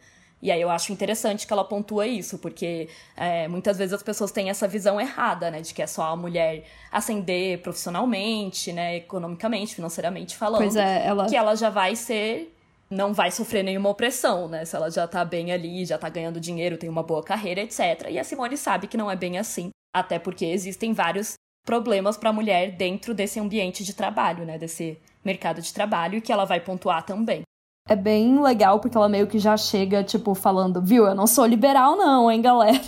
E 0.43 0.51
aí 0.51 0.61
eu 0.61 0.69
acho 0.69 0.93
interessante 0.93 1.47
que 1.47 1.53
ela 1.53 1.65
pontua 1.65 2.07
isso, 2.07 2.39
porque 2.39 2.89
é, 3.17 3.47
muitas 3.47 3.79
vezes 3.79 3.93
as 3.93 4.03
pessoas 4.03 4.33
têm 4.33 4.51
essa 4.51 4.67
visão 4.67 5.01
errada, 5.01 5.49
né? 5.51 5.61
De 5.61 5.73
que 5.73 5.81
é 5.81 5.87
só 5.87 6.03
a 6.13 6.17
mulher 6.17 6.65
ascender 6.91 7.61
profissionalmente, 7.61 8.73
né? 8.73 8.97
Economicamente, 8.97 9.77
financeiramente 9.77 10.37
falando. 10.37 10.63
Pois 10.63 10.77
é, 10.77 11.07
ela... 11.07 11.27
Que 11.27 11.37
ela 11.37 11.55
já 11.55 11.71
vai 11.71 11.95
ser... 11.95 12.53
Não 12.91 13.13
vai 13.13 13.31
sofrer 13.31 13.63
nenhuma 13.63 13.91
opressão, 13.91 14.49
né? 14.49 14.65
Se 14.65 14.75
ela 14.75 14.91
já 14.91 15.07
tá 15.07 15.25
bem 15.25 15.53
ali, 15.53 15.85
já 15.85 15.99
tá 15.99 16.09
ganhando 16.09 16.41
dinheiro, 16.41 16.79
tem 16.79 16.89
uma 16.89 17.03
boa 17.03 17.23
carreira, 17.23 17.61
etc. 17.61 18.09
E 18.11 18.19
a 18.19 18.25
Simone 18.25 18.57
sabe 18.57 18.87
que 18.87 18.97
não 18.97 19.11
é 19.11 19.17
bem 19.17 19.39
assim. 19.39 19.71
Até 19.95 20.19
porque 20.19 20.47
existem 20.47 20.93
vários 20.93 21.35
problemas 21.67 22.17
para 22.17 22.31
a 22.31 22.33
mulher 22.33 22.73
dentro 22.73 23.15
desse 23.15 23.39
ambiente 23.39 23.85
de 23.85 23.95
trabalho, 23.95 24.45
né? 24.45 24.57
Desse 24.57 24.99
mercado 25.25 25.61
de 25.61 25.73
trabalho, 25.73 26.23
que 26.23 26.33
ela 26.33 26.45
vai 26.45 26.61
pontuar 26.61 27.05
também 27.05 27.43
é 27.89 27.97
bem 27.97 28.41
legal 28.41 28.79
porque 28.79 28.97
ela 28.97 29.09
meio 29.09 29.27
que 29.27 29.39
já 29.39 29.57
chega, 29.57 30.05
tipo, 30.05 30.35
falando, 30.35 30.83
viu, 30.83 31.07
eu 31.07 31.15
não 31.15 31.27
sou 31.27 31.47
liberal, 31.47 31.97
não, 31.97 32.31
hein, 32.31 32.43
galera. 32.43 32.79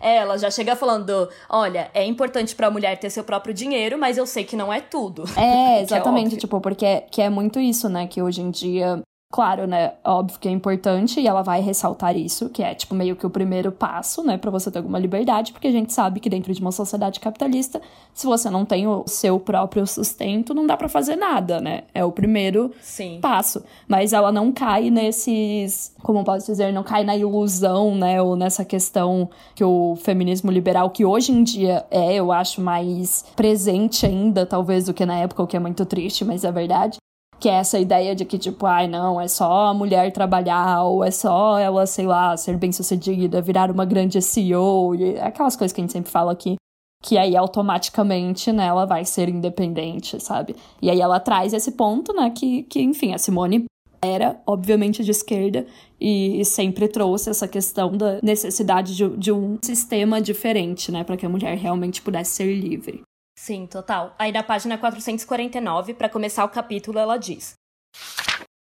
É, 0.00 0.16
ela 0.16 0.38
já 0.38 0.50
chega 0.50 0.76
falando: 0.76 1.28
olha, 1.48 1.90
é 1.92 2.04
importante 2.04 2.54
pra 2.54 2.70
mulher 2.70 2.98
ter 2.98 3.10
seu 3.10 3.24
próprio 3.24 3.54
dinheiro, 3.54 3.98
mas 3.98 4.16
eu 4.16 4.26
sei 4.26 4.44
que 4.44 4.56
não 4.56 4.72
é 4.72 4.80
tudo. 4.80 5.24
É, 5.36 5.80
exatamente, 5.82 6.34
é 6.34 6.38
tipo, 6.38 6.60
porque 6.60 6.84
é, 6.84 7.00
que 7.00 7.20
é 7.20 7.28
muito 7.28 7.58
isso, 7.58 7.88
né? 7.88 8.06
Que 8.06 8.22
hoje 8.22 8.40
em 8.40 8.50
dia 8.50 9.02
Claro, 9.36 9.66
né? 9.66 9.92
Óbvio 10.02 10.40
que 10.40 10.48
é 10.48 10.50
importante 10.50 11.20
e 11.20 11.26
ela 11.26 11.42
vai 11.42 11.60
ressaltar 11.60 12.16
isso, 12.16 12.48
que 12.48 12.62
é 12.62 12.74
tipo 12.74 12.94
meio 12.94 13.14
que 13.14 13.26
o 13.26 13.28
primeiro 13.28 13.70
passo, 13.70 14.22
né, 14.22 14.38
para 14.38 14.50
você 14.50 14.70
ter 14.70 14.78
alguma 14.78 14.98
liberdade, 14.98 15.52
porque 15.52 15.68
a 15.68 15.70
gente 15.70 15.92
sabe 15.92 16.20
que 16.20 16.30
dentro 16.30 16.54
de 16.54 16.58
uma 16.62 16.72
sociedade 16.72 17.20
capitalista, 17.20 17.82
se 18.14 18.24
você 18.24 18.48
não 18.48 18.64
tem 18.64 18.86
o 18.86 19.04
seu 19.06 19.38
próprio 19.38 19.86
sustento, 19.86 20.54
não 20.54 20.66
dá 20.66 20.74
para 20.74 20.88
fazer 20.88 21.16
nada, 21.16 21.60
né? 21.60 21.82
É 21.92 22.02
o 22.02 22.10
primeiro 22.10 22.72
Sim. 22.80 23.18
passo. 23.20 23.62
Mas 23.86 24.14
ela 24.14 24.32
não 24.32 24.50
cai 24.50 24.88
nesses, 24.88 25.94
como 26.02 26.24
posso 26.24 26.46
dizer, 26.46 26.72
não 26.72 26.82
cai 26.82 27.04
na 27.04 27.14
ilusão, 27.14 27.94
né, 27.94 28.22
ou 28.22 28.36
nessa 28.36 28.64
questão 28.64 29.28
que 29.54 29.62
o 29.62 29.96
feminismo 29.96 30.50
liberal 30.50 30.88
que 30.88 31.04
hoje 31.04 31.30
em 31.30 31.42
dia 31.42 31.84
é, 31.90 32.14
eu 32.14 32.32
acho 32.32 32.62
mais 32.62 33.26
presente 33.36 34.06
ainda, 34.06 34.46
talvez 34.46 34.86
do 34.86 34.94
que 34.94 35.04
na 35.04 35.18
época, 35.18 35.42
o 35.42 35.46
que 35.46 35.58
é 35.58 35.60
muito 35.60 35.84
triste, 35.84 36.24
mas 36.24 36.42
é 36.42 36.50
verdade 36.50 36.96
que 37.38 37.48
é 37.48 37.54
essa 37.54 37.78
ideia 37.78 38.14
de 38.14 38.24
que, 38.24 38.38
tipo, 38.38 38.66
ai, 38.66 38.86
não, 38.86 39.20
é 39.20 39.28
só 39.28 39.66
a 39.66 39.74
mulher 39.74 40.10
trabalhar, 40.12 40.82
ou 40.84 41.04
é 41.04 41.10
só 41.10 41.58
ela, 41.58 41.86
sei 41.86 42.06
lá, 42.06 42.36
ser 42.36 42.56
bem 42.56 42.72
sucedida, 42.72 43.42
virar 43.42 43.70
uma 43.70 43.84
grande 43.84 44.20
CEO, 44.22 44.94
e 44.94 45.18
aquelas 45.20 45.56
coisas 45.56 45.72
que 45.72 45.80
a 45.80 45.84
gente 45.84 45.92
sempre 45.92 46.10
fala 46.10 46.32
aqui. 46.32 46.56
Que 47.02 47.18
aí 47.18 47.36
automaticamente, 47.36 48.50
né, 48.50 48.66
ela 48.66 48.86
vai 48.86 49.04
ser 49.04 49.28
independente, 49.28 50.18
sabe? 50.18 50.56
E 50.80 50.90
aí 50.90 51.00
ela 51.00 51.20
traz 51.20 51.52
esse 51.52 51.72
ponto, 51.72 52.12
né, 52.12 52.30
que, 52.30 52.62
que 52.64 52.80
enfim, 52.80 53.12
a 53.12 53.18
Simone 53.18 53.66
era, 54.02 54.40
obviamente, 54.46 55.04
de 55.04 55.10
esquerda 55.10 55.66
e 56.00 56.44
sempre 56.44 56.88
trouxe 56.88 57.30
essa 57.30 57.46
questão 57.46 57.96
da 57.96 58.18
necessidade 58.22 58.96
de, 58.96 59.08
de 59.16 59.32
um 59.32 59.58
sistema 59.62 60.20
diferente, 60.20 60.90
né, 60.90 61.04
para 61.04 61.16
que 61.16 61.26
a 61.26 61.28
mulher 61.28 61.56
realmente 61.56 62.02
pudesse 62.02 62.32
ser 62.32 62.54
livre. 62.54 63.02
Sim, 63.46 63.64
total. 63.64 64.12
Aí 64.18 64.32
na 64.32 64.42
página 64.42 64.76
449, 64.76 65.94
para 65.94 66.08
começar 66.08 66.44
o 66.44 66.48
capítulo, 66.48 66.98
ela 66.98 67.16
diz: 67.16 67.54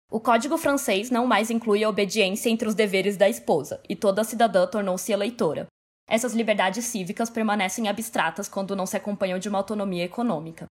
O 0.08 0.20
Código 0.20 0.56
francês 0.56 1.10
não 1.10 1.26
mais 1.26 1.50
inclui 1.50 1.82
a 1.82 1.88
obediência 1.88 2.48
entre 2.48 2.68
os 2.68 2.74
deveres 2.76 3.16
da 3.16 3.28
esposa, 3.28 3.82
e 3.88 3.96
toda 3.96 4.22
cidadã 4.22 4.68
tornou-se 4.68 5.10
eleitora. 5.10 5.66
Essas 6.08 6.34
liberdades 6.34 6.84
cívicas 6.84 7.28
permanecem 7.28 7.88
abstratas 7.88 8.48
quando 8.48 8.76
não 8.76 8.86
se 8.86 8.96
acompanham 8.96 9.40
de 9.40 9.48
uma 9.48 9.58
autonomia 9.58 10.04
econômica. 10.04 10.66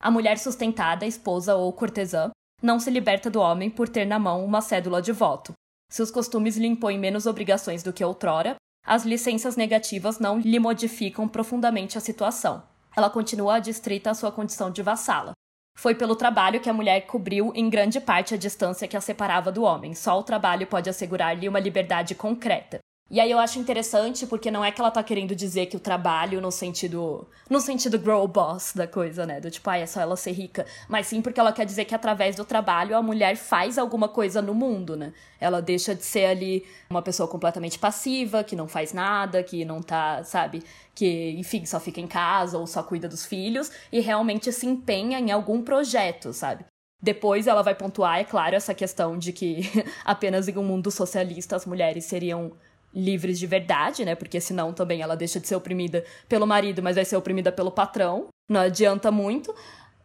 A 0.00 0.12
mulher 0.12 0.38
sustentada, 0.38 1.04
esposa 1.04 1.56
ou 1.56 1.72
cortesã, 1.72 2.30
não 2.62 2.78
se 2.78 2.88
liberta 2.88 3.28
do 3.28 3.40
homem 3.40 3.68
por 3.68 3.88
ter 3.88 4.04
na 4.04 4.20
mão 4.20 4.44
uma 4.44 4.60
cédula 4.60 5.02
de 5.02 5.10
voto. 5.10 5.52
Se 5.90 6.00
os 6.00 6.12
costumes 6.12 6.56
lhe 6.56 6.68
impõem 6.68 7.00
menos 7.00 7.26
obrigações 7.26 7.82
do 7.82 7.92
que 7.92 8.04
outrora, 8.04 8.54
as 8.86 9.04
licenças 9.04 9.56
negativas 9.56 10.20
não 10.20 10.38
lhe 10.38 10.60
modificam 10.60 11.26
profundamente 11.26 11.98
a 11.98 12.00
situação 12.00 12.69
ela 12.96 13.10
continua 13.10 13.56
adstrita 13.56 14.10
à 14.10 14.14
sua 14.14 14.32
condição 14.32 14.70
de 14.70 14.82
vassala. 14.82 15.32
Foi 15.76 15.94
pelo 15.94 16.16
trabalho 16.16 16.60
que 16.60 16.68
a 16.68 16.74
mulher 16.74 17.06
cobriu 17.06 17.52
em 17.54 17.70
grande 17.70 18.00
parte 18.00 18.34
a 18.34 18.36
distância 18.36 18.86
que 18.86 18.96
a 18.96 19.00
separava 19.00 19.50
do 19.50 19.62
homem. 19.62 19.94
Só 19.94 20.18
o 20.18 20.22
trabalho 20.22 20.66
pode 20.66 20.90
assegurar-lhe 20.90 21.48
uma 21.48 21.60
liberdade 21.60 22.14
concreta. 22.14 22.78
E 23.10 23.18
aí 23.18 23.28
eu 23.28 23.40
acho 23.40 23.58
interessante 23.58 24.24
porque 24.24 24.52
não 24.52 24.64
é 24.64 24.70
que 24.70 24.80
ela 24.80 24.90
tá 24.90 25.02
querendo 25.02 25.34
dizer 25.34 25.66
que 25.66 25.76
o 25.76 25.80
trabalho 25.80 26.40
no 26.40 26.52
sentido 26.52 27.26
no 27.48 27.60
sentido 27.60 27.98
grow 27.98 28.28
boss 28.28 28.72
da 28.72 28.86
coisa, 28.86 29.26
né, 29.26 29.40
do 29.40 29.50
tipo, 29.50 29.68
ah, 29.68 29.76
é 29.76 29.84
só 29.84 30.00
ela 30.00 30.16
ser 30.16 30.30
rica, 30.30 30.64
mas 30.88 31.08
sim 31.08 31.20
porque 31.20 31.40
ela 31.40 31.52
quer 31.52 31.66
dizer 31.66 31.86
que 31.86 31.94
através 31.94 32.36
do 32.36 32.44
trabalho 32.44 32.96
a 32.96 33.02
mulher 33.02 33.34
faz 33.36 33.78
alguma 33.78 34.06
coisa 34.06 34.40
no 34.40 34.54
mundo, 34.54 34.96
né? 34.96 35.12
Ela 35.40 35.60
deixa 35.60 35.92
de 35.92 36.04
ser 36.04 36.26
ali 36.26 36.64
uma 36.88 37.02
pessoa 37.02 37.28
completamente 37.28 37.80
passiva, 37.80 38.44
que 38.44 38.54
não 38.54 38.68
faz 38.68 38.92
nada, 38.92 39.42
que 39.42 39.64
não 39.64 39.82
tá, 39.82 40.22
sabe, 40.22 40.62
que, 40.94 41.30
enfim, 41.36 41.66
só 41.66 41.80
fica 41.80 42.00
em 42.00 42.06
casa 42.06 42.58
ou 42.58 42.66
só 42.66 42.80
cuida 42.80 43.08
dos 43.08 43.26
filhos 43.26 43.72
e 43.90 43.98
realmente 43.98 44.52
se 44.52 44.66
empenha 44.66 45.18
em 45.18 45.32
algum 45.32 45.62
projeto, 45.62 46.32
sabe? 46.32 46.64
Depois 47.02 47.46
ela 47.46 47.62
vai 47.62 47.74
pontuar, 47.74 48.20
é 48.20 48.24
claro, 48.24 48.54
essa 48.54 48.74
questão 48.74 49.18
de 49.18 49.32
que 49.32 49.62
apenas 50.04 50.46
em 50.46 50.56
um 50.56 50.62
mundo 50.62 50.90
socialista 50.90 51.56
as 51.56 51.66
mulheres 51.66 52.04
seriam 52.04 52.52
livres 52.94 53.38
de 53.38 53.46
verdade, 53.46 54.04
né? 54.04 54.14
Porque 54.14 54.40
senão 54.40 54.72
também 54.72 55.02
ela 55.02 55.16
deixa 55.16 55.40
de 55.40 55.46
ser 55.46 55.56
oprimida 55.56 56.04
pelo 56.28 56.46
marido, 56.46 56.82
mas 56.82 56.96
vai 56.96 57.04
ser 57.04 57.16
oprimida 57.16 57.52
pelo 57.52 57.70
patrão. 57.70 58.28
Não 58.48 58.60
adianta 58.60 59.10
muito. 59.10 59.54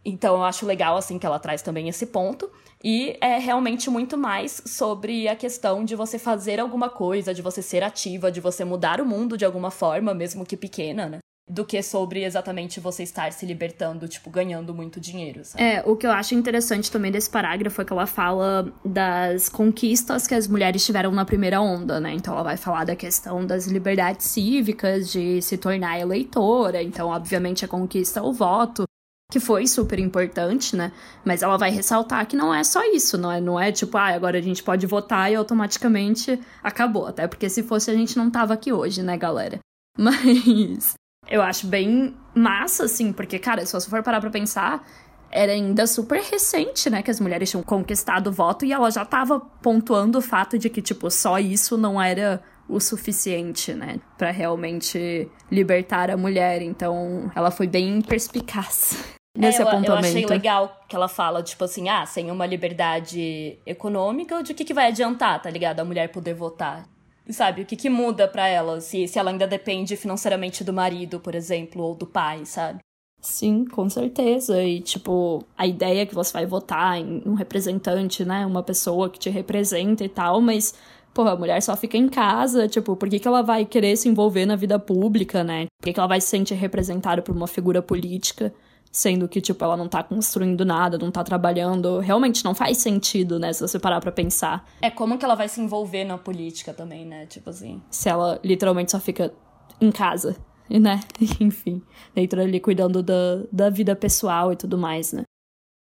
Então 0.03 0.35
eu 0.35 0.43
acho 0.43 0.65
legal 0.65 0.95
assim 0.95 1.17
que 1.17 1.25
ela 1.25 1.39
traz 1.39 1.61
também 1.61 1.89
esse 1.89 2.05
ponto. 2.05 2.49
E 2.83 3.17
é 3.19 3.39
realmente 3.39 3.89
muito 3.89 4.15
mais 4.15 4.61
sobre 4.65 5.27
a 5.27 5.35
questão 5.35 5.83
de 5.83 5.95
você 5.95 6.19
fazer 6.19 6.59
alguma 6.59 6.89
coisa, 6.89 7.33
de 7.33 7.41
você 7.41 7.61
ser 7.61 7.81
ativa, 7.81 8.31
de 8.31 8.39
você 8.39 8.63
mudar 8.63 9.01
o 9.01 9.05
mundo 9.05 9.35
de 9.35 9.43
alguma 9.43 9.71
forma, 9.71 10.13
mesmo 10.13 10.45
que 10.45 10.55
pequena, 10.55 11.09
né? 11.09 11.19
Do 11.47 11.63
que 11.63 11.81
sobre 11.83 12.23
exatamente 12.23 12.79
você 12.79 13.03
estar 13.03 13.31
se 13.31 13.45
libertando, 13.45 14.07
tipo, 14.07 14.29
ganhando 14.31 14.73
muito 14.73 14.99
dinheiro. 14.99 15.45
Sabe? 15.45 15.63
É, 15.63 15.83
o 15.85 15.95
que 15.95 16.07
eu 16.07 16.11
acho 16.11 16.33
interessante 16.33 16.91
também 16.91 17.11
desse 17.11 17.29
parágrafo 17.29 17.81
é 17.81 17.85
que 17.85 17.93
ela 17.93 18.07
fala 18.07 18.73
das 18.83 19.47
conquistas 19.47 20.25
que 20.25 20.33
as 20.33 20.47
mulheres 20.47 20.83
tiveram 20.83 21.11
na 21.11 21.23
primeira 21.23 21.61
onda, 21.61 21.99
né? 21.99 22.13
Então 22.13 22.33
ela 22.33 22.43
vai 22.43 22.57
falar 22.57 22.83
da 22.83 22.95
questão 22.95 23.45
das 23.45 23.67
liberdades 23.67 24.25
cívicas, 24.25 25.11
de 25.11 25.39
se 25.41 25.55
tornar 25.57 25.99
eleitora, 25.99 26.81
então, 26.81 27.09
obviamente, 27.09 27.63
a 27.63 27.67
conquista 27.67 28.23
o 28.23 28.33
voto. 28.33 28.85
Que 29.31 29.39
foi 29.39 29.65
super 29.65 29.97
importante, 29.97 30.75
né? 30.75 30.91
Mas 31.23 31.41
ela 31.41 31.57
vai 31.57 31.71
ressaltar 31.71 32.25
que 32.27 32.35
não 32.35 32.53
é 32.53 32.63
só 32.63 32.83
isso, 32.91 33.17
não 33.17 33.31
é, 33.31 33.41
não 33.41 33.59
é 33.59 33.71
tipo, 33.71 33.97
ah, 33.97 34.13
agora 34.13 34.37
a 34.37 34.41
gente 34.41 34.63
pode 34.63 34.85
votar 34.85 35.31
e 35.31 35.35
automaticamente 35.35 36.39
acabou. 36.63 37.07
Até 37.07 37.27
porque 37.27 37.49
se 37.49 37.63
fosse 37.63 37.89
a 37.89 37.95
gente 37.95 38.17
não 38.17 38.29
tava 38.29 38.53
aqui 38.53 38.71
hoje, 38.71 39.01
né, 39.01 39.17
galera? 39.17 39.59
Mas 39.97 40.95
eu 41.27 41.41
acho 41.41 41.67
bem 41.67 42.15
massa, 42.33 42.85
assim, 42.85 43.11
porque, 43.11 43.39
cara, 43.39 43.65
se 43.65 43.73
você 43.73 43.89
for 43.89 44.03
parar 44.03 44.21
pra 44.21 44.29
pensar, 44.29 44.85
era 45.31 45.51
ainda 45.51 45.87
super 45.87 46.21
recente, 46.21 46.89
né, 46.89 47.01
que 47.01 47.11
as 47.11 47.19
mulheres 47.19 47.49
tinham 47.49 47.63
conquistado 47.63 48.27
o 48.27 48.31
voto 48.31 48.65
e 48.65 48.71
ela 48.71 48.89
já 48.89 49.03
tava 49.03 49.39
pontuando 49.39 50.19
o 50.19 50.21
fato 50.21 50.57
de 50.57 50.69
que, 50.69 50.81
tipo, 50.81 51.09
só 51.09 51.39
isso 51.39 51.77
não 51.77 52.01
era 52.01 52.41
o 52.67 52.79
suficiente, 52.79 53.73
né, 53.73 53.99
para 54.17 54.31
realmente 54.31 55.29
libertar 55.51 56.09
a 56.09 56.17
mulher. 56.17 56.61
Então, 56.61 57.31
ela 57.35 57.51
foi 57.51 57.67
bem 57.67 58.01
perspicaz. 58.01 59.15
Nesse 59.37 59.59
é, 59.59 59.63
eu, 59.63 59.67
apontamento. 59.67 60.05
eu 60.05 60.09
achei 60.09 60.25
legal 60.25 60.81
que 60.87 60.95
ela 60.95 61.09
fala, 61.09 61.43
tipo 61.43 61.63
assim, 61.65 61.89
ah, 61.89 62.05
sem 62.05 62.31
uma 62.31 62.45
liberdade 62.45 63.59
econômica, 63.65 64.41
de 64.41 64.53
que, 64.53 64.63
que 64.63 64.73
vai 64.73 64.87
adiantar, 64.87 65.41
tá 65.41 65.49
ligado? 65.49 65.81
A 65.81 65.85
mulher 65.85 66.09
poder 66.09 66.33
votar. 66.33 66.87
Sabe, 67.29 67.63
o 67.63 67.65
que, 67.65 67.75
que 67.75 67.89
muda 67.89 68.27
para 68.27 68.47
ela 68.47 68.79
se, 68.79 69.07
se 69.07 69.17
ela 69.17 69.31
ainda 69.31 69.47
depende 69.47 69.95
financeiramente 69.97 70.63
do 70.63 70.71
marido, 70.71 71.19
por 71.19 71.33
exemplo, 71.33 71.83
ou 71.83 71.95
do 71.95 72.05
pai, 72.05 72.45
sabe? 72.45 72.79
Sim, 73.19 73.65
com 73.65 73.89
certeza. 73.89 74.61
E, 74.61 74.79
tipo, 74.79 75.43
a 75.57 75.65
ideia 75.65 76.05
que 76.05 76.13
você 76.13 76.31
vai 76.31 76.45
votar 76.45 76.99
em 76.99 77.23
um 77.25 77.33
representante, 77.33 78.23
né? 78.23 78.45
Uma 78.45 78.61
pessoa 78.61 79.09
que 79.09 79.17
te 79.17 79.31
representa 79.31 80.03
e 80.05 80.09
tal, 80.09 80.39
mas, 80.39 80.75
pô, 81.11 81.23
a 81.23 81.35
mulher 81.35 81.59
só 81.63 81.75
fica 81.75 81.97
em 81.97 82.07
casa, 82.07 82.67
tipo, 82.67 82.95
por 82.95 83.09
que, 83.09 83.17
que 83.17 83.27
ela 83.27 83.41
vai 83.41 83.65
querer 83.65 83.97
se 83.97 84.07
envolver 84.07 84.45
na 84.45 84.55
vida 84.55 84.77
pública, 84.77 85.43
né? 85.43 85.65
Por 85.79 85.85
que, 85.85 85.93
que 85.93 85.99
ela 85.99 86.07
vai 86.07 86.21
se 86.21 86.27
sentir 86.27 86.53
representada 86.53 87.23
por 87.23 87.35
uma 87.35 87.47
figura 87.47 87.81
política? 87.81 88.53
Sendo 88.95 89.27
que, 89.27 89.41
tipo, 89.41 89.61
ela 89.61 89.75
não 89.75 89.89
tá 89.89 90.01
construindo 90.01 90.63
nada, 90.63 90.97
não 90.97 91.11
tá 91.11 91.21
trabalhando. 91.21 91.99
Realmente 91.99 92.45
não 92.45 92.55
faz 92.55 92.77
sentido, 92.77 93.37
né, 93.37 93.51
se 93.51 93.59
você 93.59 93.77
parar 93.77 93.99
pra 93.99 94.09
pensar. 94.09 94.65
É 94.81 94.89
como 94.89 95.17
que 95.17 95.25
ela 95.25 95.35
vai 95.35 95.49
se 95.49 95.59
envolver 95.59 96.05
na 96.05 96.17
política 96.17 96.73
também, 96.73 97.05
né? 97.05 97.25
Tipo 97.25 97.49
assim. 97.49 97.81
Se 97.89 98.07
ela 98.07 98.39
literalmente 98.41 98.91
só 98.91 98.99
fica 98.99 99.33
em 99.81 99.91
casa, 99.91 100.37
né? 100.71 101.01
Enfim, 101.41 101.81
dentro 102.13 102.41
ali 102.41 102.57
cuidando 102.61 103.03
da, 103.03 103.43
da 103.51 103.69
vida 103.69 103.93
pessoal 103.97 104.53
e 104.53 104.55
tudo 104.55 104.77
mais, 104.77 105.11
né? 105.11 105.23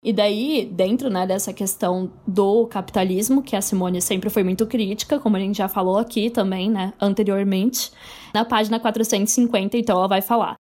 E 0.03 0.13
daí, 0.13 0.65
dentro 0.71 1.09
né, 1.09 1.27
dessa 1.27 1.53
questão 1.53 2.13
do 2.25 2.65
capitalismo, 2.67 3.43
que 3.43 3.57
a 3.57 3.61
Simone 3.61 4.01
sempre 4.01 4.29
foi 4.31 4.43
muito 4.43 4.65
crítica, 4.65 5.19
como 5.19 5.35
a 5.35 5.39
gente 5.39 5.57
já 5.57 5.67
falou 5.67 5.97
aqui 5.97 6.29
também, 6.29 6.71
né, 6.71 6.91
anteriormente, 6.99 7.91
na 8.33 8.43
página 8.43 8.79
450, 8.79 9.77
então 9.77 9.97
ela 9.97 10.07
vai 10.07 10.21
falar. 10.21 10.55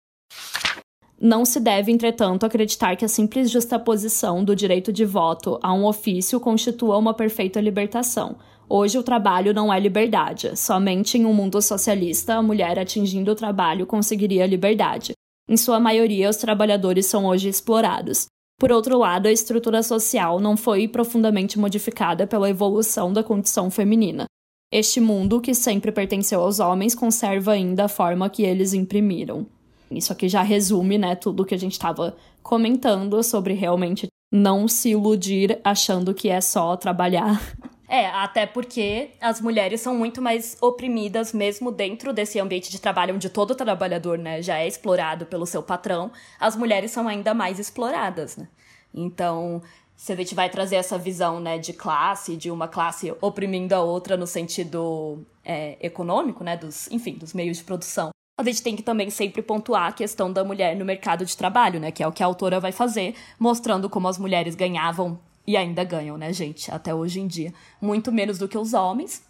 Não 1.20 1.44
se 1.44 1.58
deve, 1.58 1.90
entretanto, 1.90 2.46
acreditar 2.46 2.94
que 2.94 3.04
a 3.04 3.08
simples 3.08 3.50
justaposição 3.50 4.44
do 4.44 4.54
direito 4.54 4.92
de 4.92 5.04
voto 5.04 5.58
a 5.60 5.72
um 5.72 5.84
ofício 5.84 6.38
constitua 6.38 6.96
uma 6.96 7.12
perfeita 7.12 7.60
libertação. 7.60 8.36
Hoje 8.68 8.98
o 8.98 9.02
trabalho 9.02 9.52
não 9.52 9.72
é 9.72 9.80
liberdade. 9.80 10.56
Somente 10.56 11.18
em 11.18 11.24
um 11.24 11.34
mundo 11.34 11.60
socialista 11.60 12.34
a 12.34 12.42
mulher 12.42 12.78
atingindo 12.78 13.32
o 13.32 13.34
trabalho 13.34 13.84
conseguiria 13.84 14.46
liberdade. 14.46 15.12
Em 15.48 15.56
sua 15.56 15.80
maioria, 15.80 16.30
os 16.30 16.36
trabalhadores 16.36 17.06
são 17.06 17.26
hoje 17.26 17.48
explorados. 17.48 18.26
Por 18.60 18.70
outro 18.70 18.98
lado, 18.98 19.26
a 19.26 19.32
estrutura 19.32 19.82
social 19.82 20.38
não 20.38 20.56
foi 20.56 20.86
profundamente 20.86 21.58
modificada 21.58 22.26
pela 22.26 22.50
evolução 22.50 23.12
da 23.12 23.24
condição 23.24 23.70
feminina. 23.70 24.26
Este 24.70 25.00
mundo, 25.00 25.40
que 25.40 25.54
sempre 25.54 25.90
pertenceu 25.90 26.42
aos 26.42 26.60
homens, 26.60 26.94
conserva 26.94 27.52
ainda 27.52 27.86
a 27.86 27.88
forma 27.88 28.28
que 28.28 28.42
eles 28.42 28.74
imprimiram. 28.74 29.46
Isso 29.90 30.12
aqui 30.12 30.28
já 30.28 30.42
resume, 30.42 30.98
né, 30.98 31.14
tudo 31.14 31.44
que 31.44 31.54
a 31.54 31.58
gente 31.58 31.72
estava 31.72 32.16
comentando 32.42 33.22
sobre 33.22 33.54
realmente 33.54 34.08
não 34.30 34.68
se 34.68 34.90
iludir 34.90 35.58
achando 35.64 36.12
que 36.14 36.28
é 36.28 36.40
só 36.40 36.76
trabalhar. 36.76 37.40
É, 37.90 38.06
até 38.08 38.44
porque 38.44 39.12
as 39.18 39.40
mulheres 39.40 39.80
são 39.80 39.96
muito 39.96 40.20
mais 40.20 40.58
oprimidas 40.60 41.32
mesmo 41.32 41.72
dentro 41.72 42.12
desse 42.12 42.38
ambiente 42.38 42.70
de 42.70 42.78
trabalho 42.78 43.14
onde 43.14 43.30
todo 43.30 43.54
trabalhador, 43.54 44.18
né, 44.18 44.42
já 44.42 44.58
é 44.58 44.68
explorado 44.68 45.24
pelo 45.24 45.46
seu 45.46 45.62
patrão, 45.62 46.12
as 46.38 46.54
mulheres 46.54 46.90
são 46.90 47.08
ainda 47.08 47.32
mais 47.32 47.58
exploradas, 47.58 48.36
né? 48.36 48.46
Então, 48.92 49.62
se 49.96 50.12
a 50.12 50.16
gente 50.16 50.34
vai 50.34 50.50
trazer 50.50 50.76
essa 50.76 50.98
visão, 50.98 51.40
né, 51.40 51.56
de 51.56 51.72
classe, 51.72 52.36
de 52.36 52.50
uma 52.50 52.68
classe 52.68 53.14
oprimindo 53.22 53.72
a 53.74 53.80
outra 53.80 54.18
no 54.18 54.26
sentido 54.26 55.24
é, 55.42 55.78
econômico, 55.80 56.44
né, 56.44 56.58
dos, 56.58 56.90
enfim, 56.90 57.14
dos 57.14 57.32
meios 57.32 57.56
de 57.56 57.64
produção, 57.64 58.10
a 58.38 58.44
gente 58.44 58.62
tem 58.62 58.76
que 58.76 58.82
também 58.84 59.10
sempre 59.10 59.42
pontuar 59.42 59.88
a 59.88 59.92
questão 59.92 60.32
da 60.32 60.44
mulher 60.44 60.76
no 60.76 60.84
mercado 60.84 61.26
de 61.26 61.36
trabalho, 61.36 61.80
né? 61.80 61.90
Que 61.90 62.04
é 62.04 62.06
o 62.06 62.12
que 62.12 62.22
a 62.22 62.26
autora 62.26 62.60
vai 62.60 62.70
fazer, 62.70 63.16
mostrando 63.36 63.90
como 63.90 64.06
as 64.06 64.16
mulheres 64.16 64.54
ganhavam 64.54 65.18
e 65.44 65.56
ainda 65.56 65.82
ganham, 65.82 66.16
né, 66.16 66.32
gente, 66.32 66.70
até 66.70 66.94
hoje 66.94 67.20
em 67.20 67.26
dia, 67.26 67.52
muito 67.80 68.12
menos 68.12 68.38
do 68.38 68.46
que 68.46 68.56
os 68.56 68.74
homens. 68.74 69.26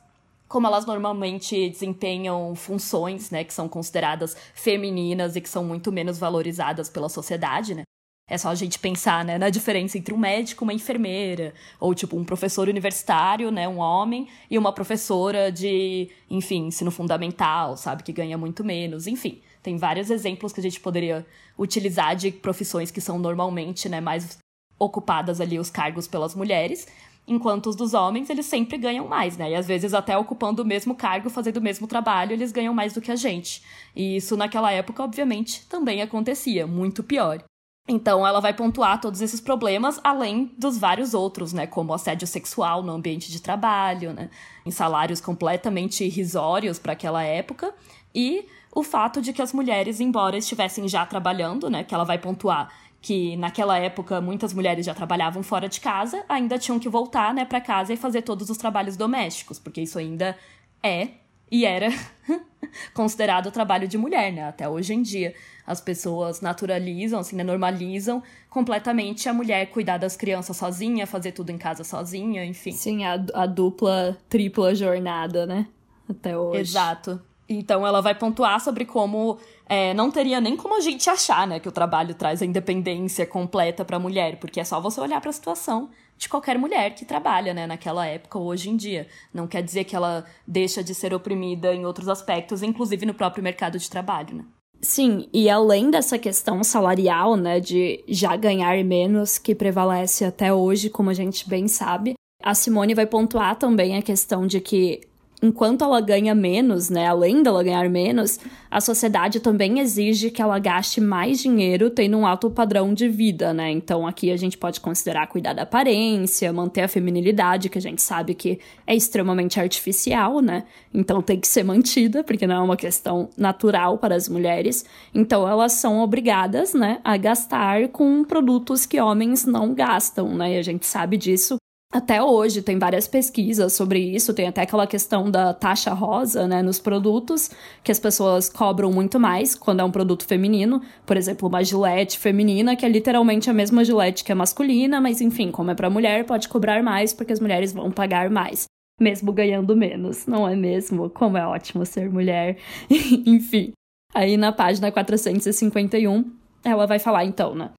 Como 0.47 0.67
elas 0.67 0.85
normalmente 0.85 1.71
desempenham 1.71 2.55
funções, 2.55 3.31
né, 3.31 3.45
que 3.45 3.55
são 3.55 3.69
consideradas 3.69 4.37
femininas 4.53 5.37
e 5.37 5.41
que 5.41 5.49
são 5.49 5.65
muito 5.65 5.91
menos 5.91 6.19
valorizadas 6.19 6.89
pela 6.91 7.09
sociedade, 7.09 7.75
né? 7.75 7.83
É 8.29 8.37
só 8.37 8.51
a 8.51 8.55
gente 8.55 8.79
pensar, 8.79 9.25
né, 9.25 9.39
na 9.39 9.49
diferença 9.49 9.97
entre 9.97 10.13
um 10.13 10.19
médico 10.19 10.63
e 10.63 10.67
uma 10.67 10.75
enfermeira, 10.75 11.55
ou 11.81 11.95
tipo 11.95 12.17
um 12.17 12.25
professor 12.25 12.69
universitário, 12.69 13.51
né, 13.51 13.67
um 13.67 13.79
homem, 13.79 14.29
e 14.51 14.59
uma 14.59 14.73
professora 14.73 15.51
de, 15.51 16.11
enfim, 16.31 16.67
ensino 16.67 16.91
fundamental, 16.91 17.77
sabe, 17.77 18.03
que 18.03 18.13
ganha 18.13 18.37
muito 18.37 18.63
menos, 18.63 19.07
enfim. 19.07 19.41
Tem 19.63 19.77
vários 19.77 20.11
exemplos 20.11 20.53
que 20.53 20.61
a 20.61 20.63
gente 20.63 20.79
poderia 20.79 21.27
utilizar 21.59 22.15
de 22.15 22.31
profissões 22.31 22.91
que 22.91 23.01
são 23.01 23.19
normalmente, 23.19 23.89
né, 23.89 24.01
mais 24.01 24.39
ocupadas 24.79 25.41
ali 25.41 25.59
os 25.59 25.71
cargos 25.71 26.07
pelas 26.07 26.35
mulheres, 26.35 26.87
enquanto 27.27 27.69
os 27.69 27.77
dos 27.77 27.95
homens, 27.95 28.31
eles 28.31 28.47
sempre 28.47 28.79
ganham 28.79 29.07
mais, 29.07 29.37
né? 29.37 29.51
E 29.51 29.55
às 29.55 29.67
vezes 29.67 29.93
até 29.93 30.17
ocupando 30.17 30.63
o 30.63 30.65
mesmo 30.65 30.95
cargo, 30.95 31.29
fazendo 31.29 31.59
o 31.59 31.63
mesmo 31.63 31.87
trabalho, 31.87 32.33
eles 32.33 32.53
ganham 32.53 32.73
mais 32.73 32.95
do 32.95 33.03
que 33.03 33.11
a 33.11 33.17
gente. 33.17 33.63
E 33.95 34.17
isso 34.17 34.37
naquela 34.37 34.73
época, 34.73 35.03
obviamente, 35.03 35.67
também 35.67 36.01
acontecia, 36.01 36.67
muito 36.67 37.03
pior. 37.03 37.45
Então, 37.91 38.27
ela 38.27 38.39
vai 38.39 38.53
pontuar 38.53 39.01
todos 39.01 39.23
esses 39.23 39.41
problemas, 39.41 39.99
além 40.05 40.53
dos 40.59 40.77
vários 40.77 41.15
outros, 41.15 41.55
né? 41.55 41.67
Como 41.67 41.95
assédio 41.95 42.27
sexual 42.27 42.83
no 42.83 42.93
ambiente 42.93 43.33
de 43.33 43.41
trabalho, 43.41 44.13
né? 44.13 44.29
Em 44.67 44.71
salários 44.71 45.23
completamente 45.23 46.05
irrisórios 46.05 46.79
para 46.79 46.93
aquela 46.93 47.25
época. 47.25 47.75
E 48.15 48.45
o 48.75 48.83
fato 48.83 49.23
de 49.23 49.33
que 49.33 49.41
as 49.41 49.55
mulheres, 49.55 50.01
embora 50.01 50.37
estivessem 50.37 50.87
já 50.87 51.07
trabalhando, 51.07 51.71
né? 51.71 51.83
Que 51.83 51.95
ela 51.95 52.05
vai 52.05 52.19
pontuar 52.19 52.71
que 53.01 53.37
naquela 53.37 53.79
época 53.79 54.21
muitas 54.21 54.53
mulheres 54.53 54.85
já 54.85 54.95
trabalhavam 54.95 55.43
fora 55.43 55.69
de 55.69 55.81
casa, 55.81 56.25
ainda 56.29 56.59
tinham 56.59 56.79
que 56.79 56.89
voltar, 56.89 57.33
né, 57.33 57.45
para 57.45 57.61
casa 57.61 57.93
e 57.93 57.97
fazer 57.97 58.23
todos 58.23 58.51
os 58.51 58.57
trabalhos 58.57 58.97
domésticos, 58.97 59.59
porque 59.59 59.81
isso 59.81 59.99
ainda 59.99 60.37
é 60.83 61.11
e 61.51 61.65
era 61.65 61.89
considerado 62.95 63.51
trabalho 63.51 63.89
de 63.89 63.97
mulher, 63.99 64.33
né? 64.33 64.49
Até 64.49 64.69
hoje 64.69 64.95
em 64.95 65.03
dia. 65.03 65.35
As 65.67 65.81
pessoas 65.81 66.41
naturalizam, 66.41 67.21
assim, 67.21 67.37
né? 67.37 67.45
normalizam 67.45 68.23
completamente 68.49 69.29
a 69.29 69.35
mulher 69.35 69.67
cuidar 69.67 69.99
das 69.99 70.17
crianças 70.17 70.57
sozinha, 70.57 71.07
fazer 71.07 71.33
tudo 71.33 71.51
em 71.51 71.59
casa 71.59 71.85
sozinha, 71.85 72.45
enfim. 72.45 72.73
Sim, 72.73 73.05
a, 73.05 73.23
a 73.35 73.47
dupla, 73.47 74.17
tripla 74.31 74.75
jornada, 74.75 75.45
né? 75.47 75.67
Até 76.09 76.37
hoje. 76.37 76.61
Exato. 76.61 77.21
Então 77.49 77.87
ela 77.87 78.01
vai 78.03 78.15
pontuar 78.15 78.61
sobre 78.61 78.85
como 78.85 79.39
é, 79.67 79.95
não 79.95 80.11
teria 80.11 80.41
nem 80.41 80.57
como 80.57 80.77
a 80.77 80.81
gente 80.81 81.09
achar, 81.09 81.47
né, 81.47 81.59
que 81.59 81.69
o 81.69 81.73
trabalho 81.73 82.15
traz 82.15 82.43
a 82.43 82.47
independência 82.47 83.27
completa 83.27 83.85
para 83.87 83.97
a 83.97 84.01
mulher, 84.01 84.37
porque 84.39 84.61
é 84.61 84.65
só 84.65 84.81
você 84.81 85.01
olhar 85.01 85.21
para 85.21 85.31
a 85.31 85.33
situação 85.33 85.89
de 86.19 86.29
qualquer 86.29 86.59
mulher 86.59 86.95
que 86.95 87.05
trabalha, 87.05 87.55
né, 87.55 87.67
naquela 87.67 88.05
época 88.05 88.39
ou 88.39 88.47
hoje 88.47 88.69
em 88.69 88.77
dia. 88.77 89.07
Não 89.33 89.47
quer 89.47 89.63
dizer 89.63 89.85
que 89.85 89.95
ela 89.95 90.27
deixa 90.47 90.83
de 90.83 90.95
ser 90.95 91.15
oprimida 91.15 91.73
em 91.73 91.87
outros 91.87 92.09
aspectos, 92.09 92.63
inclusive 92.63 93.07
no 93.07 93.15
próprio 93.15 93.43
mercado 93.43 93.79
de 93.79 93.89
trabalho, 93.89 94.37
né? 94.37 94.45
Sim, 94.81 95.29
e 95.33 95.49
além 95.49 95.91
dessa 95.91 96.19
questão 96.19 96.63
salarial, 96.63 97.37
né, 97.37 97.59
de 97.59 98.05
já 98.09 98.37
ganhar 98.37 98.83
menos, 98.85 99.39
que 99.39 99.55
prevalece 99.55 100.25
até 100.25 100.53
hoje, 100.53 100.91
como 100.91 101.11
a 101.11 101.15
gente 101.15 101.49
bem 101.49 101.67
sabe, 101.67 102.15
a 102.43 102.55
Simone 102.55 102.95
vai 102.95 103.07
pontuar 103.07 103.57
também 103.57 103.97
a 103.97 104.03
questão 104.03 104.47
de 104.47 104.61
que 104.61 105.08
enquanto 105.43 105.85
ela 105.85 106.01
ganha 106.01 106.35
menos, 106.35 106.91
né, 106.91 107.07
além 107.07 107.43
dela 107.43 107.63
ganhar 107.63 107.89
menos, 107.89 108.39
a 108.71 108.81
sociedade 108.81 109.41
também 109.41 109.79
exige 109.79 110.31
que 110.31 110.43
ela 110.43 110.59
gaste 110.59 111.01
mais 111.01 111.39
dinheiro 111.41 111.91
tendo 111.91 112.17
um 112.17 112.27
alto 112.27 112.51
padrão 112.51 112.93
de 112.93 113.09
vida, 113.09 113.53
né? 113.55 113.71
Então 113.71 114.07
aqui 114.07 114.31
a 114.31 114.37
gente 114.37 114.59
pode 114.59 114.81
considerar 114.81 115.27
cuidar 115.29 115.53
da 115.53 115.63
aparência, 115.63 116.53
manter 116.53 116.83
a 116.83 116.89
feminilidade, 116.89 117.69
que 117.69 117.79
a 117.79 117.81
gente 117.81 118.03
sabe 118.03 118.35
que 118.35 118.59
é 118.87 118.95
extremamente 118.95 119.61
artificial, 119.61 120.41
né? 120.41 120.65
Então 120.93 121.23
tem 121.23 121.39
que 121.39 121.49
ser 121.49 121.63
mantida, 121.63 122.25
porque 122.25 122.47
não 122.47 122.57
é 122.57 122.61
uma 122.61 122.77
questão 122.77 123.31
natural 123.37 123.99
para 123.99 124.15
as 124.15 124.29
mulheres. 124.29 124.85
Então 125.15 125.49
elas 125.49 125.73
são 125.73 126.01
obrigadas, 126.01 126.75
né, 126.75 127.01
a 127.05 127.17
gastar 127.17 127.89
com 127.89 128.25
produtos 128.25 128.85
que 128.85 129.01
homens 129.01 129.47
não 129.47 129.75
gastam, 129.75 130.35
né? 130.35 130.55
E 130.55 130.59
a 130.59 130.63
gente 130.63 130.85
sabe 130.85 131.17
disso 131.17 131.57
até 131.91 132.23
hoje 132.23 132.61
tem 132.61 132.79
várias 132.79 133.09
pesquisas 133.09 133.73
sobre 133.73 133.99
isso, 133.99 134.35
tem 134.35 134.47
até 134.47 134.61
aquela 134.61 134.87
questão 134.87 135.31
da 135.31 135.55
taxa 135.55 135.95
rosa, 135.95 136.47
né, 136.47 136.63
nos 136.63 136.79
produtos, 136.79 137.51
que 137.83 137.91
as 137.91 137.99
pessoas 137.99 138.51
cobram 138.51 138.93
muito 138.93 139.19
mais 139.19 139.55
quando 139.55 139.81
é 139.81 139.85
um 139.85 139.91
produto 139.91 140.27
feminino, 140.27 140.83
por 141.07 141.17
exemplo, 141.17 141.49
uma 141.49 141.65
gilete 141.65 142.19
feminina, 142.19 142.77
que 142.77 142.85
é 142.85 142.89
literalmente 142.89 143.49
a 143.49 143.55
mesma 143.55 143.83
gilete 143.85 144.23
que 144.23 144.31
é 144.31 144.35
masculina, 144.35 145.01
mas 145.01 145.23
enfim, 145.23 145.51
como 145.51 145.71
é 145.71 145.75
para 145.75 145.89
mulher, 145.89 146.25
pode 146.27 146.49
cobrar 146.49 146.83
mais 146.83 147.15
porque 147.15 147.33
as 147.33 147.41
mulheres 147.41 147.73
vão 147.73 147.91
pagar 147.91 148.29
mais, 148.29 148.67
mesmo 149.01 149.33
ganhando 149.33 149.75
menos, 149.75 150.27
não 150.27 150.47
é 150.47 150.55
mesmo? 150.55 151.09
Como 151.09 151.39
é 151.39 151.47
ótimo 151.47 151.87
ser 151.87 152.11
mulher. 152.11 152.59
enfim. 152.91 153.73
Aí 154.15 154.37
na 154.37 154.53
página 154.53 154.93
451, 154.93 156.33
ela 156.63 156.87
vai 156.87 156.99
falar 156.99 157.25
então, 157.25 157.55
né? 157.55 157.71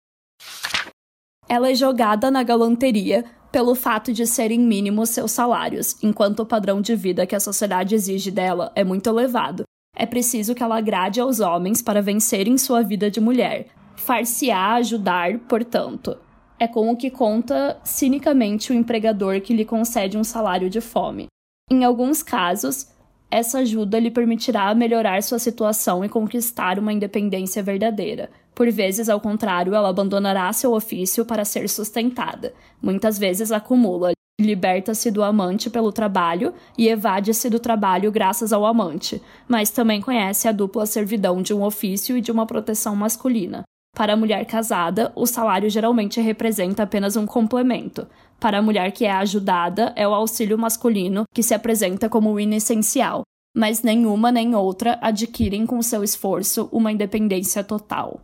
Ela 1.50 1.72
é 1.72 1.76
jogada 1.76 2.30
na 2.30 2.44
galanteria 2.44 3.26
pelo 3.52 3.74
fato 3.74 4.14
de 4.14 4.28
serem 4.28 4.60
mínimos 4.60 5.10
seus 5.10 5.32
salários, 5.32 5.98
enquanto 6.04 6.42
o 6.42 6.46
padrão 6.46 6.80
de 6.80 6.96
vida 6.96 7.26
que 7.26 7.36
a 7.36 7.40
sociedade 7.40 7.96
exige 7.96 8.30
dela 8.30 8.72
é 8.76 8.84
muito 8.84 9.10
elevado. 9.10 9.64
É 9.96 10.06
preciso 10.06 10.54
que 10.54 10.62
ela 10.62 10.78
agrade 10.78 11.20
aos 11.20 11.40
homens 11.40 11.82
para 11.82 12.04
vencerem 12.04 12.56
sua 12.58 12.84
vida 12.84 13.10
de 13.10 13.20
mulher. 13.20 13.66
Far-se-á 13.96 14.76
ajudar, 14.76 15.40
portanto. 15.40 16.16
É 16.60 16.68
com 16.68 16.92
o 16.92 16.96
que 16.96 17.10
conta 17.10 17.80
cinicamente 17.84 18.72
o 18.72 18.76
empregador 18.76 19.42
que 19.42 19.54
lhe 19.54 19.66
concede 19.66 20.18
um 20.18 20.24
salário 20.24 20.70
de 20.70 20.80
fome. 20.80 21.26
Em 21.72 21.84
alguns 21.84 22.22
casos, 22.22 22.88
essa 23.32 23.60
ajuda 23.60 24.00
lhe 24.00 24.10
permitirá 24.10 24.74
melhorar 24.74 25.22
sua 25.22 25.40
situação 25.40 26.04
e 26.04 26.10
conquistar 26.10 26.80
uma 26.80 26.94
independência 26.94 27.62
verdadeira. 27.62 28.30
Por 28.56 28.70
vezes, 28.72 29.08
ao 29.08 29.20
contrário, 29.20 29.74
ela 29.74 29.90
abandonará 29.90 30.52
seu 30.52 30.74
ofício 30.74 31.24
para 31.24 31.46
ser 31.46 31.70
sustentada. 31.70 32.54
Muitas 32.82 33.18
vezes 33.18 33.52
acumula, 33.52 34.12
liberta-se 34.40 35.12
do 35.12 35.24
amante 35.24 35.70
pelo 35.70 35.92
trabalho 35.92 36.54
e 36.78 36.88
evade-se 36.88 37.50
do 37.50 37.60
trabalho 37.60 38.12
graças 38.12 38.52
ao 38.52 38.66
amante, 38.66 39.22
mas 39.48 39.70
também 39.70 40.02
conhece 40.02 40.48
a 40.48 40.52
dupla 40.52 40.86
servidão 40.86 41.42
de 41.42 41.54
um 41.54 41.64
ofício 41.64 42.18
e 42.18 42.22
de 42.22 42.32
uma 42.32 42.46
proteção 42.46 42.96
masculina. 42.96 43.64
Para 43.96 44.14
a 44.14 44.18
mulher 44.18 44.46
casada, 44.46 45.12
o 45.16 45.26
salário 45.26 45.70
geralmente 45.70 46.22
representa 46.22 46.84
apenas 46.84 47.18
um 47.18 47.26
complemento. 47.26 48.08
Para 48.40 48.60
a 48.60 48.62
mulher 48.62 48.92
que 48.94 49.06
é 49.06 49.12
ajudada, 49.12 49.92
é 49.98 50.08
o 50.08 50.14
auxílio 50.14 50.58
masculino 50.58 51.26
que 51.34 51.44
se 51.44 51.54
apresenta 51.54 52.08
como 52.08 52.40
inessencial, 52.40 53.24
mas 53.56 53.84
nenhuma 53.84 54.32
nem 54.32 54.56
outra 54.56 54.98
adquirem 55.02 55.66
com 55.66 55.82
seu 55.82 56.04
esforço 56.04 56.70
uma 56.72 56.92
independência 56.92 57.64
total. 57.64 58.22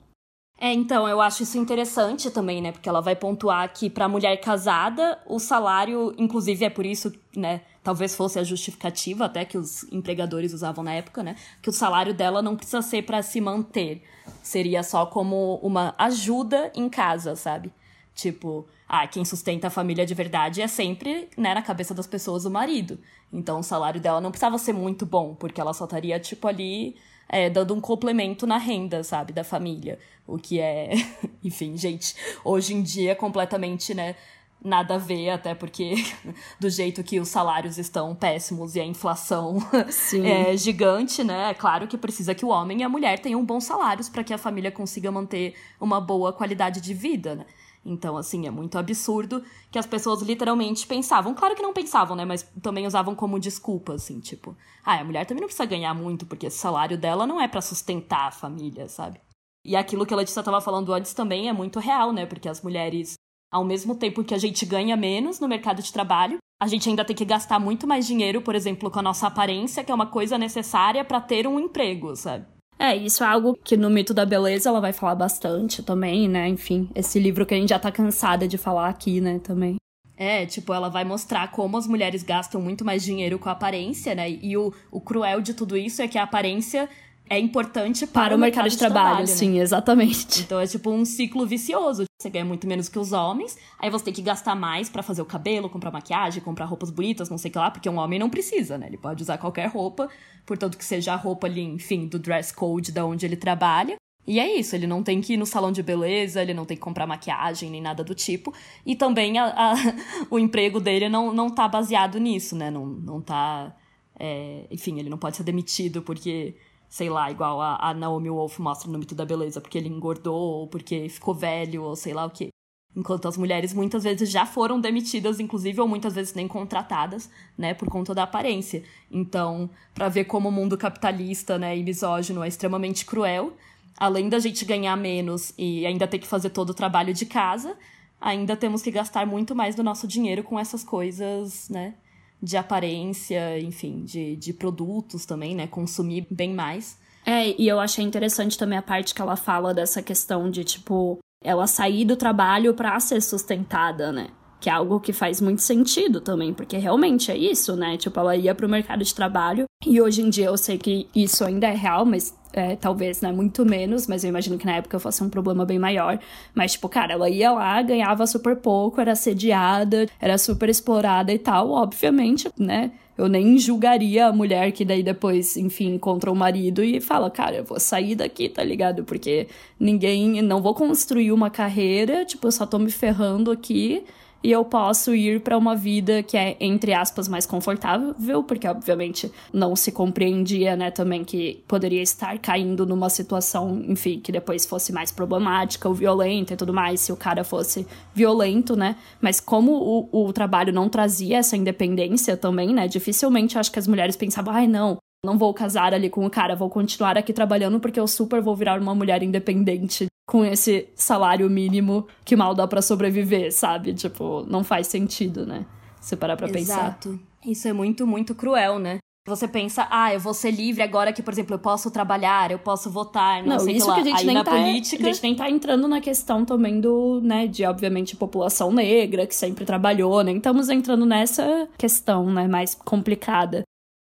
É, 0.58 0.72
então, 0.72 1.06
eu 1.06 1.20
acho 1.20 1.44
isso 1.44 1.58
interessante 1.58 2.32
também, 2.32 2.62
né? 2.62 2.72
Porque 2.72 2.88
ela 2.88 3.02
vai 3.02 3.14
pontuar 3.14 3.72
que 3.74 3.90
para 3.90 4.08
mulher 4.08 4.38
casada, 4.38 5.20
o 5.28 5.38
salário, 5.38 6.16
inclusive 6.18 6.64
é 6.64 6.70
por 6.70 6.86
isso, 6.86 7.12
né? 7.36 7.62
Talvez 7.84 8.16
fosse 8.16 8.40
a 8.40 8.44
justificativa 8.44 9.26
até 9.26 9.44
que 9.44 9.58
os 9.58 9.84
empregadores 9.92 10.54
usavam 10.54 10.82
na 10.82 10.94
época, 10.94 11.22
né? 11.22 11.36
Que 11.62 11.70
o 11.70 11.74
salário 11.74 12.14
dela 12.14 12.42
não 12.42 12.56
precisa 12.56 12.82
ser 12.82 13.02
para 13.04 13.22
se 13.22 13.42
manter. 13.42 14.02
Seria 14.42 14.82
só 14.82 15.06
como 15.06 15.60
uma 15.62 15.94
ajuda 15.98 16.72
em 16.74 16.88
casa, 16.88 17.36
sabe? 17.36 17.70
Tipo, 18.16 18.66
ah, 18.88 19.08
quem 19.08 19.26
sustenta 19.26 19.68
a 19.68 19.70
família 19.70 20.06
de 20.06 20.14
verdade 20.14 20.62
é 20.62 20.68
sempre, 20.68 21.28
né, 21.36 21.54
na 21.54 21.62
cabeça 21.62 21.94
das 21.94 22.06
pessoas 22.06 22.46
o 22.46 22.52
marido. 22.52 23.00
Então 23.34 23.60
o 23.60 23.64
salário 23.64 24.00
dela 24.00 24.22
não 24.22 24.32
precisava 24.32 24.58
ser 24.58 24.74
muito 24.74 25.06
bom, 25.06 25.36
porque 25.36 25.60
ela 25.60 25.74
só 25.74 25.86
estaria, 25.86 26.20
tipo, 26.20 26.48
ali 26.48 26.96
é, 27.28 27.50
dando 27.50 27.74
um 27.74 27.82
complemento 27.82 28.46
na 28.46 28.58
renda, 28.58 29.04
sabe, 29.04 29.34
da 29.34 29.44
família. 29.44 29.98
O 30.28 30.38
que 30.38 30.60
é, 30.60 30.92
enfim, 31.44 31.76
gente, 31.78 32.16
hoje 32.44 32.74
em 32.74 32.84
dia 32.84 33.12
é 33.12 33.16
completamente, 33.16 33.94
né, 33.94 34.16
nada 34.64 34.96
a 34.96 34.98
ver, 34.98 35.30
até 35.30 35.54
porque 35.54 35.96
do 36.60 36.70
jeito 36.70 37.04
que 37.04 37.20
os 37.20 37.30
salários 37.30 37.78
estão 37.78 38.16
péssimos 38.16 38.76
e 38.76 38.80
a 38.80 38.86
inflação 38.86 39.58
é 40.24 40.58
gigante, 40.58 41.24
né? 41.24 41.52
É 41.52 41.54
claro 41.54 41.88
que 41.88 41.98
precisa 41.98 42.34
que 42.34 42.46
o 42.46 42.50
homem 42.50 42.80
e 42.82 42.84
a 42.84 42.90
mulher 42.90 43.20
tenham 43.20 43.44
bons 43.46 43.64
salários 43.64 44.10
para 44.10 44.24
que 44.24 44.34
a 44.34 44.38
família 44.38 44.72
consiga 44.72 45.12
manter 45.12 45.56
uma 45.80 46.02
boa 46.02 46.34
qualidade 46.34 46.82
de 46.82 46.94
vida, 46.94 47.36
né? 47.36 47.46
Então, 47.86 48.18
assim, 48.18 48.48
é 48.48 48.52
muito 48.52 48.80
absurdo 48.80 49.44
que 49.72 49.78
as 49.78 49.86
pessoas 49.86 50.24
literalmente 50.24 50.88
pensavam. 50.88 51.36
Claro 51.36 51.56
que 51.56 51.62
não 51.62 51.72
pensavam, 51.72 52.16
né? 52.16 52.26
Mas 52.26 52.42
também 52.62 52.88
usavam 52.88 53.14
como 53.14 53.40
desculpa, 53.40 53.94
assim, 53.94 54.20
tipo, 54.20 54.58
ah, 54.84 55.00
a 55.00 55.04
mulher 55.04 55.26
também 55.26 55.42
não 55.42 55.48
precisa 55.48 55.66
ganhar 55.66 55.94
muito, 55.94 56.26
porque 56.26 56.48
o 56.48 56.52
salário 56.52 56.98
dela 56.98 57.28
não 57.28 57.40
é 57.40 57.48
para 57.48 57.62
sustentar 57.62 58.28
a 58.28 58.32
família, 58.32 58.90
sabe? 58.90 59.22
E 59.64 59.76
aquilo 59.76 60.06
que 60.06 60.14
a 60.14 60.18
Letícia 60.18 60.40
estava 60.40 60.60
falando 60.60 60.92
antes 60.94 61.14
também 61.14 61.48
é 61.48 61.54
muito 61.54 61.80
real, 61.80 62.12
né? 62.12 62.26
Porque 62.26 62.50
as 62.50 62.62
mulheres, 62.62 63.14
ao 63.52 63.64
mesmo 63.64 63.96
tempo 63.96 64.24
que 64.24 64.34
a 64.34 64.38
gente 64.40 64.66
ganha 64.66 64.98
menos 64.98 65.40
no 65.40 65.48
mercado 65.48 65.82
de 65.82 65.94
trabalho, 65.94 66.38
a 66.60 66.68
gente 66.68 66.90
ainda 66.90 67.06
tem 67.06 67.16
que 67.16 67.26
gastar 67.26 67.60
muito 67.60 67.86
mais 67.86 68.08
dinheiro, 68.08 68.42
por 68.42 68.56
exemplo, 68.56 68.90
com 68.90 69.00
a 69.00 69.04
nossa 69.04 69.28
aparência, 69.28 69.84
que 69.84 69.92
é 69.92 69.96
uma 69.96 70.08
coisa 70.08 70.38
necessária 70.38 71.04
para 71.04 71.22
ter 71.22 71.46
um 71.46 71.60
emprego, 71.60 72.16
sabe? 72.16 72.48
É, 72.78 72.96
isso 72.96 73.24
é 73.24 73.28
algo 73.28 73.58
que 73.64 73.78
no 73.78 73.90
Mito 73.90 74.14
da 74.14 74.26
Beleza 74.26 74.70
ela 74.70 74.82
vai 74.82 74.92
falar 74.92 75.16
bastante 75.16 75.82
também, 75.82 76.28
né? 76.28 76.48
Enfim, 76.48 76.90
esse 76.94 77.20
livro 77.20 77.46
que 77.46 77.54
a 77.54 77.58
gente 77.58 77.70
já 77.70 77.80
tá 77.80 77.92
cansada 77.92 78.48
de 78.48 78.58
falar 78.58 78.90
aqui, 78.90 79.22
né, 79.22 79.40
também. 79.40 79.78
É, 80.18 80.46
tipo, 80.46 80.74
ela 80.74 80.90
vai 80.90 81.04
mostrar 81.04 81.52
como 81.52 81.78
as 81.78 81.88
mulheres 81.88 82.24
gastam 82.24 82.62
muito 82.62 82.86
mais 82.86 83.04
dinheiro 83.04 83.38
com 83.38 83.50
a 83.50 83.52
aparência, 83.52 84.16
né? 84.16 84.30
E 84.30 84.56
o, 84.56 84.74
o 84.90 85.02
cruel 85.02 85.42
de 85.42 85.54
tudo 85.54 85.76
isso 85.76 86.02
é 86.02 86.08
que 86.08 86.18
a 86.18 86.24
aparência 86.24 86.90
é 87.30 87.40
importante 87.40 88.06
para, 88.06 88.28
para 88.28 88.36
o 88.36 88.40
mercado, 88.40 88.66
mercado 88.66 88.72
de, 88.72 88.78
trabalho, 88.78 89.06
trabalho 89.06 89.28
né? 89.28 89.34
sim, 89.34 89.60
exatamente. 89.60 90.42
Então 90.42 90.60
é 90.60 90.68
tipo 90.68 90.92
um 90.92 91.04
ciclo 91.04 91.46
vicioso. 91.46 92.06
Você 92.22 92.30
ganha 92.30 92.46
muito 92.46 92.68
menos 92.68 92.88
que 92.88 93.00
os 93.00 93.12
homens, 93.12 93.58
aí 93.80 93.90
você 93.90 94.06
tem 94.06 94.14
que 94.14 94.22
gastar 94.22 94.56
mais 94.56 94.90
para 94.90 95.02
fazer 95.04 95.22
o 95.22 95.26
cabelo, 95.26 95.70
comprar 95.70 95.92
maquiagem, 95.92 96.42
comprar 96.42 96.66
roupas 96.66 96.90
bonitas, 96.90 97.30
não 97.30 97.38
sei 97.38 97.50
o 97.50 97.52
que 97.52 97.58
lá, 97.58 97.72
porque 97.72 97.90
um 97.90 97.98
homem 97.98 98.20
não 98.20 98.30
precisa, 98.30 98.78
né? 98.78 98.88
Ele 98.88 98.98
pode 98.98 99.24
usar 99.24 99.38
qualquer 99.38 99.68
roupa, 99.68 100.10
portanto 100.46 100.78
que 100.78 100.86
seja 100.86 101.14
a 101.14 101.16
roupa 101.16 101.48
ali, 101.48 101.62
enfim, 101.62 102.08
do 102.08 102.20
dress 102.20 102.54
code 102.54 102.92
da 102.92 103.06
onde 103.06 103.26
ele 103.26 103.36
trabalha. 103.36 103.96
E 104.28 104.40
é 104.40 104.58
isso, 104.58 104.76
ele 104.76 104.88
não 104.88 105.04
tem 105.04 105.22
que 105.22 105.34
ir 105.34 105.38
no 105.38 105.46
salão 105.46 105.72
de 105.72 105.84
beleza, 105.84 106.42
ele 106.42 106.54
não 106.54 106.66
tem 106.66 106.76
que 106.76 106.82
comprar 106.82 107.06
maquiagem 107.06 107.70
nem 107.70 107.82
nada 107.82 108.04
do 108.04 108.16
tipo. 108.16 108.54
E 108.86 108.96
também 108.96 109.38
a, 109.38 109.46
a, 109.46 109.74
o 110.30 110.40
emprego 110.40 110.80
dele 110.80 111.10
não, 111.10 111.32
não 111.34 111.50
tá 111.50 111.68
baseado 111.68 112.20
nisso, 112.20 112.56
né? 112.56 112.72
Não, 112.72 112.86
não 112.86 113.22
tá. 113.22 113.76
É, 114.18 114.66
enfim, 114.72 114.98
ele 115.00 115.10
não 115.10 115.18
pode 115.18 115.38
ser 115.38 115.44
demitido 115.44 116.02
porque 116.02 116.56
sei 116.96 117.10
lá, 117.10 117.30
igual 117.30 117.62
a, 117.62 117.90
a 117.90 117.94
Naomi 117.94 118.30
Wolf 118.30 118.58
mostra 118.58 118.90
no 118.90 118.98
Mito 118.98 119.14
da 119.14 119.26
Beleza, 119.26 119.60
porque 119.60 119.78
ele 119.78 119.90
engordou, 119.90 120.34
ou 120.34 120.68
porque 120.68 121.10
ficou 121.10 121.34
velho, 121.34 121.84
ou 121.84 121.94
sei 121.94 122.14
lá 122.14 122.24
o 122.24 122.30
quê. 122.30 122.48
Enquanto 122.96 123.28
as 123.28 123.36
mulheres 123.36 123.74
muitas 123.74 124.06
vezes 124.06 124.32
já 124.32 124.46
foram 124.46 124.80
demitidas, 124.80 125.42
inclusive, 125.42 125.82
ou 125.82 125.90
muitas 125.90 126.16
vezes 126.16 126.34
nem 126.34 126.48
contratadas, 126.48 127.30
né, 127.58 127.74
por 127.74 127.90
conta 127.90 128.16
da 128.16 128.24
aparência. 128.24 128.82
Então, 129.12 129.70
para 129.94 130.08
ver 130.08 130.24
como 130.24 130.48
o 130.48 130.52
mundo 130.54 130.78
capitalista, 130.78 131.60
né, 131.60 131.78
e 131.78 131.84
misógino 131.84 132.42
é 132.42 132.48
extremamente 132.48 133.06
cruel, 133.06 133.52
além 133.98 134.30
da 134.30 134.40
gente 134.40 134.64
ganhar 134.64 134.96
menos 134.96 135.54
e 135.58 135.86
ainda 135.86 136.08
ter 136.08 136.20
que 136.20 136.28
fazer 136.28 136.52
todo 136.52 136.70
o 136.70 136.74
trabalho 136.74 137.14
de 137.14 137.26
casa, 137.26 137.76
ainda 138.22 138.56
temos 138.56 138.82
que 138.82 138.90
gastar 138.90 139.28
muito 139.28 139.54
mais 139.54 139.76
do 139.76 139.84
nosso 139.84 140.08
dinheiro 140.08 140.44
com 140.44 140.58
essas 140.58 140.82
coisas, 140.82 141.68
né, 141.68 141.96
de 142.42 142.58
aparência, 142.58 143.60
enfim, 143.60 144.04
de, 144.04 144.36
de 144.36 144.54
produtos 144.54 145.26
também, 145.26 145.56
né? 145.56 145.68
Consumir 145.68 146.28
bem 146.30 146.54
mais. 146.54 146.98
É, 147.26 147.60
e 147.60 147.68
eu 147.68 147.80
achei 147.80 148.06
interessante 148.06 148.58
também 148.58 148.78
a 148.78 148.84
parte 148.84 149.16
que 149.16 149.22
ela 149.22 149.36
fala 149.36 149.74
dessa 149.74 150.02
questão 150.02 150.50
de, 150.50 150.64
tipo, 150.64 151.18
ela 151.44 151.66
sair 151.66 152.06
do 152.06 152.16
trabalho 152.16 152.74
para 152.74 153.00
ser 153.00 153.22
sustentada, 153.22 154.12
né? 154.12 154.28
Que 154.66 154.70
é 154.72 154.74
algo 154.74 155.00
que 155.00 155.14
faz 155.14 155.40
muito 155.40 155.62
sentido 155.62 156.20
também, 156.20 156.52
porque 156.52 156.76
realmente 156.76 157.30
é 157.30 157.38
isso, 157.38 157.76
né? 157.76 157.98
Tipo, 157.98 158.20
ela 158.20 158.36
ia 158.36 158.56
pro 158.56 158.68
mercado 158.68 159.04
de 159.04 159.14
trabalho 159.14 159.66
e 159.86 160.02
hoje 160.02 160.24
em 160.24 160.30
dia 160.32 160.46
eu 160.46 160.58
sei 160.58 160.76
que 160.76 161.08
isso 161.16 161.46
ainda 161.46 161.68
é 161.68 161.76
real, 161.76 162.04
mas 162.04 162.36
é, 162.52 162.76
talvez, 162.76 163.22
né, 163.22 163.32
muito 163.32 163.64
menos, 163.64 164.08
mas 164.08 164.24
eu 164.24 164.30
imagino 164.32 164.58
que 164.58 164.66
na 164.66 164.78
época 164.78 164.98
fosse 164.98 165.24
um 165.24 165.30
problema 165.30 165.66
bem 165.66 165.78
maior. 165.78 166.18
Mas, 166.56 166.72
tipo, 166.72 166.90
cara, 166.90 167.14
ela 167.14 167.30
ia 167.30 167.52
lá, 167.52 167.80
ganhava 167.84 168.26
super 168.26 168.56
pouco, 168.56 169.00
era 169.00 169.12
assediada, 169.12 170.08
era 170.20 170.36
super 170.36 170.68
explorada 170.68 171.32
e 171.32 171.38
tal, 171.38 171.70
obviamente, 171.70 172.50
né? 172.58 172.92
Eu 173.16 173.28
nem 173.28 173.60
julgaria 173.60 174.26
a 174.26 174.34
mulher 174.34 174.72
que 174.72 174.84
daí 174.84 175.04
depois, 175.04 175.56
enfim, 175.58 175.94
encontra 175.94 176.32
o 176.32 176.36
marido 176.36 176.84
e 176.84 177.00
fala, 177.00 177.30
cara, 177.30 177.58
eu 177.58 177.64
vou 177.64 177.80
sair 177.80 178.16
daqui, 178.16 178.50
tá 178.50 178.64
ligado? 178.64 179.04
Porque 179.04 179.48
ninguém, 179.80 180.42
não 180.42 180.60
vou 180.60 180.74
construir 180.74 181.32
uma 181.32 181.52
carreira, 181.52 182.26
tipo, 182.26 182.48
eu 182.48 182.52
só 182.52 182.66
tô 182.66 182.80
me 182.80 182.90
ferrando 182.90 183.52
aqui 183.52 184.04
e 184.46 184.52
eu 184.52 184.64
posso 184.64 185.16
ir 185.16 185.42
para 185.42 185.58
uma 185.58 185.76
vida 185.76 186.22
que 186.22 186.38
é, 186.38 186.56
entre 186.60 186.94
aspas, 186.94 187.28
mais 187.28 187.48
confortável, 187.48 188.44
porque 188.44 188.68
obviamente 188.68 189.32
não 189.52 189.76
se 189.76 189.92
compreendia, 189.92 190.76
né, 190.76 190.92
também 190.92 191.24
que 191.24 191.64
poderia 191.68 192.04
estar 192.04 192.38
caindo 192.38 192.86
numa 192.86 193.10
situação, 193.10 193.82
enfim, 193.88 194.20
que 194.20 194.32
depois 194.32 194.64
fosse 194.64 194.94
mais 194.94 195.12
problemática 195.12 195.90
ou 195.90 195.96
violenta 195.96 196.54
e 196.54 196.56
tudo 196.56 196.72
mais, 196.72 197.00
se 197.00 197.12
o 197.12 197.18
cara 197.18 197.44
fosse 197.44 197.88
violento, 198.14 198.76
né? 198.76 198.96
Mas 199.20 199.40
como 199.40 199.72
o, 199.72 200.28
o 200.28 200.32
trabalho 200.32 200.72
não 200.72 200.90
trazia 200.90 201.40
essa 201.40 201.58
independência 201.58 202.38
também, 202.38 202.72
né, 202.72 202.88
dificilmente 202.88 203.58
acho 203.58 203.72
que 203.72 203.80
as 203.80 203.88
mulheres 203.88 204.16
pensavam, 204.16 204.54
ai, 204.54 204.68
não, 204.68 205.00
não 205.26 205.40
vou 205.40 205.52
casar 205.56 205.92
ali 205.92 206.08
com 206.08 206.24
o 206.24 206.30
cara, 206.30 206.56
vou 206.56 206.70
continuar 206.70 207.18
aqui 207.18 207.34
trabalhando 207.34 207.80
porque 207.80 208.00
eu 208.00 208.08
super 208.08 208.44
vou 208.44 208.56
virar 208.56 208.80
uma 208.80 208.94
mulher 208.94 209.24
independente 209.24 210.06
com 210.28 210.44
esse 210.44 210.90
salário 210.96 211.50
mínimo 211.50 212.08
que 212.24 212.36
mal 212.36 212.56
dá 212.56 212.68
para 212.68 212.82
sobreviver, 212.82 213.54
sabe? 213.54 213.94
Tipo, 213.94 214.44
não 214.48 214.64
faz 214.64 214.88
sentido, 214.88 215.46
né? 215.46 215.66
Se 216.02 216.16
parar 216.16 216.36
pra 216.36 216.48
Exato. 216.48 216.60
pensar. 216.60 216.82
Exato. 216.82 217.20
Isso 217.46 217.68
é 217.68 217.74
muito, 217.74 218.08
muito 218.08 218.34
cruel, 218.34 218.80
né? 218.80 218.98
Você 219.28 219.48
pensa, 219.48 219.88
ah, 219.90 220.14
eu 220.14 220.20
vou 220.20 220.36
ser 220.36 220.52
livre 220.52 220.84
agora 220.84 221.12
que, 221.12 221.24
por 221.24 221.34
exemplo, 221.34 221.56
eu 221.56 221.60
posso 221.60 221.90
trabalhar, 221.90 222.52
eu 222.52 222.60
posso 222.60 222.92
votar, 222.92 223.42
não, 223.42 223.54
não 223.54 223.60
sei 223.60 223.78
isso 223.78 223.88
que, 223.88 223.94
que 223.96 224.00
a 224.02 224.04
gente 224.04 224.20
Aí 224.20 224.26
nem 224.26 224.36
na 224.36 224.44
tá, 224.44 224.52
política... 224.52 225.04
A 225.04 225.12
gente 225.12 225.24
nem 225.24 225.36
tá 225.36 225.50
entrando 225.50 225.88
na 225.88 226.00
questão 226.00 226.46
também 226.46 226.80
do, 226.80 227.20
né, 227.22 227.48
de, 227.48 227.66
obviamente, 227.66 228.16
população 228.16 228.72
negra, 228.72 229.26
que 229.26 229.34
sempre 229.34 229.66
trabalhou, 229.66 230.24
nem 230.24 230.38
estamos 230.38 230.70
entrando 230.70 231.08
nessa 231.08 231.68
questão, 231.76 232.32
né, 232.32 232.48
mais 232.48 232.76
complicada. 232.76 233.64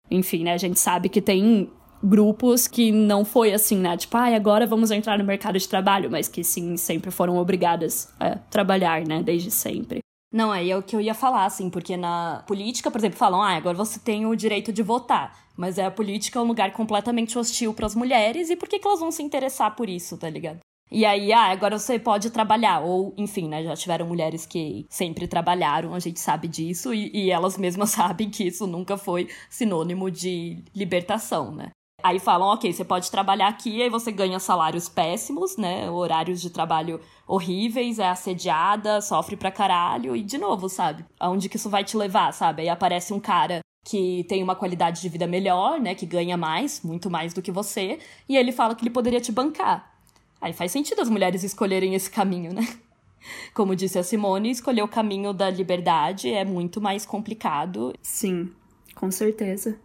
Enfim, 0.10 0.44
né, 0.44 0.54
a 0.54 0.58
gente 0.58 0.80
sabe 0.80 1.10
que 1.10 1.20
tem 1.20 1.68
grupos 2.04 2.68
que 2.68 2.92
não 2.92 3.26
foi 3.26 3.54
assim, 3.54 3.78
né? 3.78 3.98
Tipo, 3.98 4.18
ah, 4.18 4.36
agora 4.36 4.66
vamos 4.66 4.92
entrar 4.92 5.18
no 5.18 5.24
mercado 5.24 5.58
de 5.58 5.68
trabalho, 5.68 6.10
mas 6.10 6.28
que 6.28 6.44
sim, 6.44 6.78
sempre 6.78 7.12
foram 7.12 7.38
obrigadas 7.38 8.14
a 8.20 8.36
trabalhar, 8.36 9.06
né? 9.06 9.22
Desde 9.24 9.52
sempre. 9.52 10.00
Não, 10.32 10.52
aí 10.52 10.70
é 10.70 10.78
o 10.78 10.84
que 10.84 10.96
eu 10.96 11.02
ia 11.02 11.14
falar, 11.14 11.46
assim, 11.46 11.70
porque 11.70 11.96
na 11.96 12.44
política, 12.46 12.92
por 12.92 12.98
exemplo, 12.98 13.18
falam, 13.18 13.42
ah, 13.42 13.56
agora 13.56 13.78
você 13.78 14.00
tem 14.00 14.26
o 14.26 14.36
direito 14.36 14.74
de 14.74 14.84
votar. 14.84 15.48
Mas 15.56 15.78
é 15.78 15.86
a 15.86 15.92
política 15.92 16.38
é 16.38 16.42
um 16.42 16.46
lugar 16.46 16.72
completamente 16.74 17.38
hostil 17.40 17.74
para 17.74 17.86
as 17.86 17.96
mulheres, 17.96 18.50
e 18.50 18.56
por 18.56 18.68
que, 18.68 18.78
que 18.78 18.88
elas 18.88 19.00
vão 19.00 19.12
se 19.12 19.24
interessar 19.24 19.76
por 19.76 19.90
isso, 19.90 20.18
tá 20.18 20.30
ligado? 20.30 20.60
E 20.90 21.06
aí, 21.06 21.34
ah, 21.34 21.52
agora 21.52 21.78
você 21.78 22.00
pode 22.00 22.30
trabalhar. 22.30 22.80
Ou, 22.80 23.14
enfim, 23.18 23.48
né? 23.48 23.64
Já 23.64 23.76
tiveram 23.76 24.06
mulheres 24.06 24.46
que 24.46 24.86
sempre 24.90 25.28
trabalharam, 25.28 25.94
a 25.94 26.00
gente 26.00 26.20
sabe 26.20 26.48
disso, 26.48 26.94
e, 26.94 27.10
e 27.14 27.32
elas 27.32 27.58
mesmas 27.58 27.92
sabem 27.92 28.30
que 28.30 28.46
isso 28.46 28.68
nunca 28.68 28.98
foi 28.98 29.30
sinônimo 29.50 30.12
de 30.12 30.64
libertação, 30.76 31.52
né? 31.52 31.72
Aí 32.04 32.20
falam, 32.20 32.50
ok, 32.50 32.72
você 32.72 32.86
pode 32.86 33.10
trabalhar 33.10 33.48
aqui, 33.48 33.82
aí 33.82 33.90
você 33.90 34.12
ganha 34.12 34.40
salários 34.40 34.88
péssimos, 34.88 35.58
né? 35.58 35.90
Horários 35.90 36.40
de 36.40 36.50
trabalho 36.50 37.02
horríveis, 37.28 37.98
é 37.98 38.08
assediada, 38.08 39.02
sofre 39.02 39.36
pra 39.36 39.52
caralho, 39.52 40.16
e 40.16 40.22
de 40.24 40.38
novo, 40.38 40.70
sabe? 40.70 41.04
Aonde 41.20 41.50
que 41.50 41.58
isso 41.58 41.70
vai 41.70 41.84
te 41.84 41.98
levar, 41.98 42.32
sabe? 42.34 42.62
Aí 42.62 42.70
aparece 42.70 43.14
um 43.14 43.20
cara 43.20 43.60
que 43.84 44.24
tem 44.30 44.44
uma 44.44 44.56
qualidade 44.56 45.02
de 45.02 45.10
vida 45.10 45.26
melhor, 45.26 45.80
né? 45.80 45.96
Que 45.96 46.06
ganha 46.06 46.38
mais, 46.38 46.82
muito 46.82 47.10
mais 47.10 47.34
do 47.34 47.42
que 47.42 47.52
você, 47.52 47.98
e 48.30 48.38
ele 48.38 48.52
fala 48.52 48.76
que 48.76 48.84
ele 48.84 48.94
poderia 48.94 49.20
te 49.20 49.32
bancar. 49.32 49.92
Aí 50.40 50.54
faz 50.54 50.72
sentido 50.72 51.02
as 51.02 51.10
mulheres 51.10 51.44
escolherem 51.44 51.96
esse 51.96 52.12
caminho, 52.12 52.54
né? 52.54 52.62
Como 53.56 53.76
disse 53.76 53.98
a 53.98 54.04
Simone, 54.04 54.52
escolher 54.52 54.84
o 54.84 54.88
caminho 54.88 55.34
da 55.34 55.50
liberdade 55.50 56.32
é 56.32 56.46
muito 56.46 56.80
mais 56.80 57.08
complicado. 57.08 57.94
Sim, 58.04 58.52
com 58.96 59.10
certeza. 59.10 59.80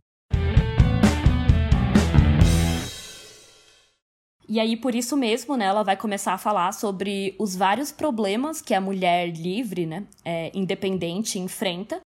E 4.52 4.60
aí, 4.60 4.76
por 4.76 4.94
isso 4.94 5.16
mesmo, 5.16 5.56
né, 5.56 5.64
ela 5.64 5.82
vai 5.82 5.96
começar 5.96 6.34
a 6.34 6.36
falar 6.36 6.72
sobre 6.72 7.34
os 7.38 7.56
vários 7.56 7.90
problemas 7.90 8.60
que 8.60 8.74
a 8.74 8.82
mulher 8.82 9.30
livre, 9.30 9.86
né, 9.86 10.04
é, 10.22 10.52
independente, 10.52 11.38
enfrenta 11.38 12.00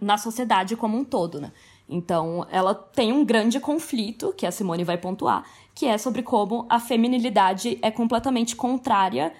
na 0.00 0.18
sociedade 0.18 0.74
como 0.74 0.98
um 0.98 1.04
todo, 1.04 1.40
né? 1.40 1.52
Então, 1.88 2.44
ela 2.50 2.74
tem 2.74 3.12
um 3.12 3.24
grande 3.24 3.60
conflito, 3.60 4.34
que 4.36 4.44
a 4.44 4.50
Simone 4.50 4.82
vai 4.82 4.98
pontuar, 4.98 5.44
que 5.76 5.86
é 5.86 5.96
sobre 5.96 6.24
como 6.24 6.66
a 6.68 6.80
feminilidade 6.80 7.78
é 7.80 7.88
completamente 7.92 8.56
contrária 8.56 9.32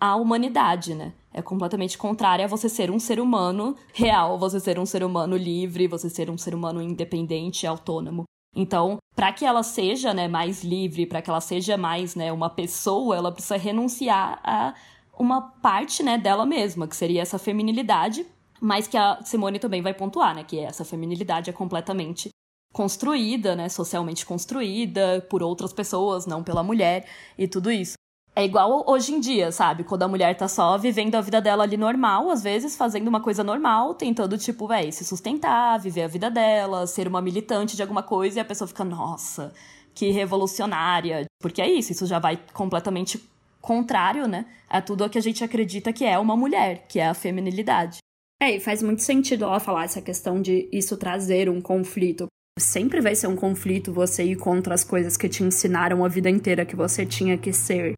à 0.00 0.16
humanidade, 0.16 0.94
né? 0.94 1.12
É 1.34 1.42
completamente 1.42 1.98
contrária 1.98 2.46
a 2.46 2.48
você 2.48 2.66
ser 2.66 2.90
um 2.90 2.98
ser 2.98 3.20
humano 3.20 3.76
real, 3.92 4.38
você 4.38 4.58
ser 4.58 4.78
um 4.78 4.86
ser 4.86 5.04
humano 5.04 5.36
livre, 5.36 5.86
você 5.86 6.08
ser 6.08 6.30
um 6.30 6.38
ser 6.38 6.54
humano 6.54 6.80
independente, 6.80 7.66
autônomo. 7.66 8.24
Então, 8.56 8.96
para 9.14 9.32
que 9.34 9.44
ela 9.44 9.62
seja, 9.62 10.14
né, 10.14 10.26
mais 10.26 10.64
livre, 10.64 11.04
para 11.04 11.20
que 11.20 11.28
ela 11.28 11.42
seja 11.42 11.76
mais, 11.76 12.14
né, 12.14 12.32
uma 12.32 12.48
pessoa, 12.48 13.14
ela 13.14 13.30
precisa 13.30 13.58
renunciar 13.58 14.40
a 14.42 14.74
uma 15.18 15.42
parte, 15.42 16.02
né, 16.02 16.16
dela 16.16 16.46
mesma, 16.46 16.88
que 16.88 16.96
seria 16.96 17.20
essa 17.20 17.38
feminilidade, 17.38 18.26
mas 18.60 18.88
que 18.88 18.96
a 18.96 19.22
Simone 19.22 19.58
também 19.58 19.82
vai 19.82 19.92
pontuar, 19.92 20.34
né? 20.34 20.42
Que 20.42 20.60
essa 20.60 20.84
feminilidade 20.84 21.50
é 21.50 21.52
completamente 21.52 22.30
construída, 22.72 23.54
né? 23.54 23.68
Socialmente 23.68 24.24
construída 24.24 25.26
por 25.28 25.42
outras 25.42 25.72
pessoas, 25.72 26.26
não 26.26 26.42
pela 26.42 26.62
mulher 26.62 27.06
e 27.36 27.46
tudo 27.46 27.70
isso. 27.70 27.94
É 28.38 28.44
igual 28.44 28.84
hoje 28.86 29.14
em 29.14 29.18
dia, 29.18 29.50
sabe? 29.50 29.82
Quando 29.82 30.02
a 30.02 30.08
mulher 30.08 30.36
tá 30.36 30.46
só 30.46 30.76
vivendo 30.76 31.14
a 31.14 31.22
vida 31.22 31.40
dela 31.40 31.62
ali 31.62 31.78
normal, 31.78 32.28
às 32.28 32.42
vezes 32.42 32.76
fazendo 32.76 33.08
uma 33.08 33.18
coisa 33.18 33.42
normal, 33.42 33.94
tentando, 33.94 34.36
tipo, 34.36 34.68
véi, 34.68 34.92
se 34.92 35.06
sustentar, 35.06 35.80
viver 35.80 36.02
a 36.02 36.08
vida 36.08 36.30
dela, 36.30 36.86
ser 36.86 37.08
uma 37.08 37.22
militante 37.22 37.74
de 37.74 37.80
alguma 37.80 38.02
coisa, 38.02 38.38
e 38.38 38.40
a 38.40 38.44
pessoa 38.44 38.68
fica, 38.68 38.84
nossa, 38.84 39.54
que 39.94 40.10
revolucionária. 40.10 41.24
Porque 41.40 41.62
é 41.62 41.70
isso, 41.70 41.92
isso 41.92 42.04
já 42.04 42.18
vai 42.18 42.38
completamente 42.52 43.26
contrário, 43.58 44.28
né? 44.28 44.44
A 44.68 44.82
tudo 44.82 45.06
o 45.06 45.08
que 45.08 45.16
a 45.16 45.22
gente 45.22 45.42
acredita 45.42 45.90
que 45.90 46.04
é 46.04 46.18
uma 46.18 46.36
mulher, 46.36 46.86
que 46.88 47.00
é 47.00 47.08
a 47.08 47.14
feminilidade. 47.14 48.00
É, 48.38 48.54
e 48.54 48.60
faz 48.60 48.82
muito 48.82 49.00
sentido 49.00 49.46
ela 49.46 49.58
falar 49.58 49.84
essa 49.84 50.02
questão 50.02 50.42
de 50.42 50.68
isso 50.70 50.98
trazer 50.98 51.48
um 51.48 51.62
conflito. 51.62 52.26
Sempre 52.58 53.00
vai 53.00 53.14
ser 53.14 53.28
um 53.28 53.36
conflito 53.36 53.94
você 53.94 54.24
ir 54.24 54.36
contra 54.36 54.74
as 54.74 54.84
coisas 54.84 55.16
que 55.16 55.26
te 55.26 55.42
ensinaram 55.42 56.04
a 56.04 56.08
vida 56.08 56.28
inteira 56.28 56.66
que 56.66 56.76
você 56.76 57.06
tinha 57.06 57.38
que 57.38 57.50
ser. 57.50 57.94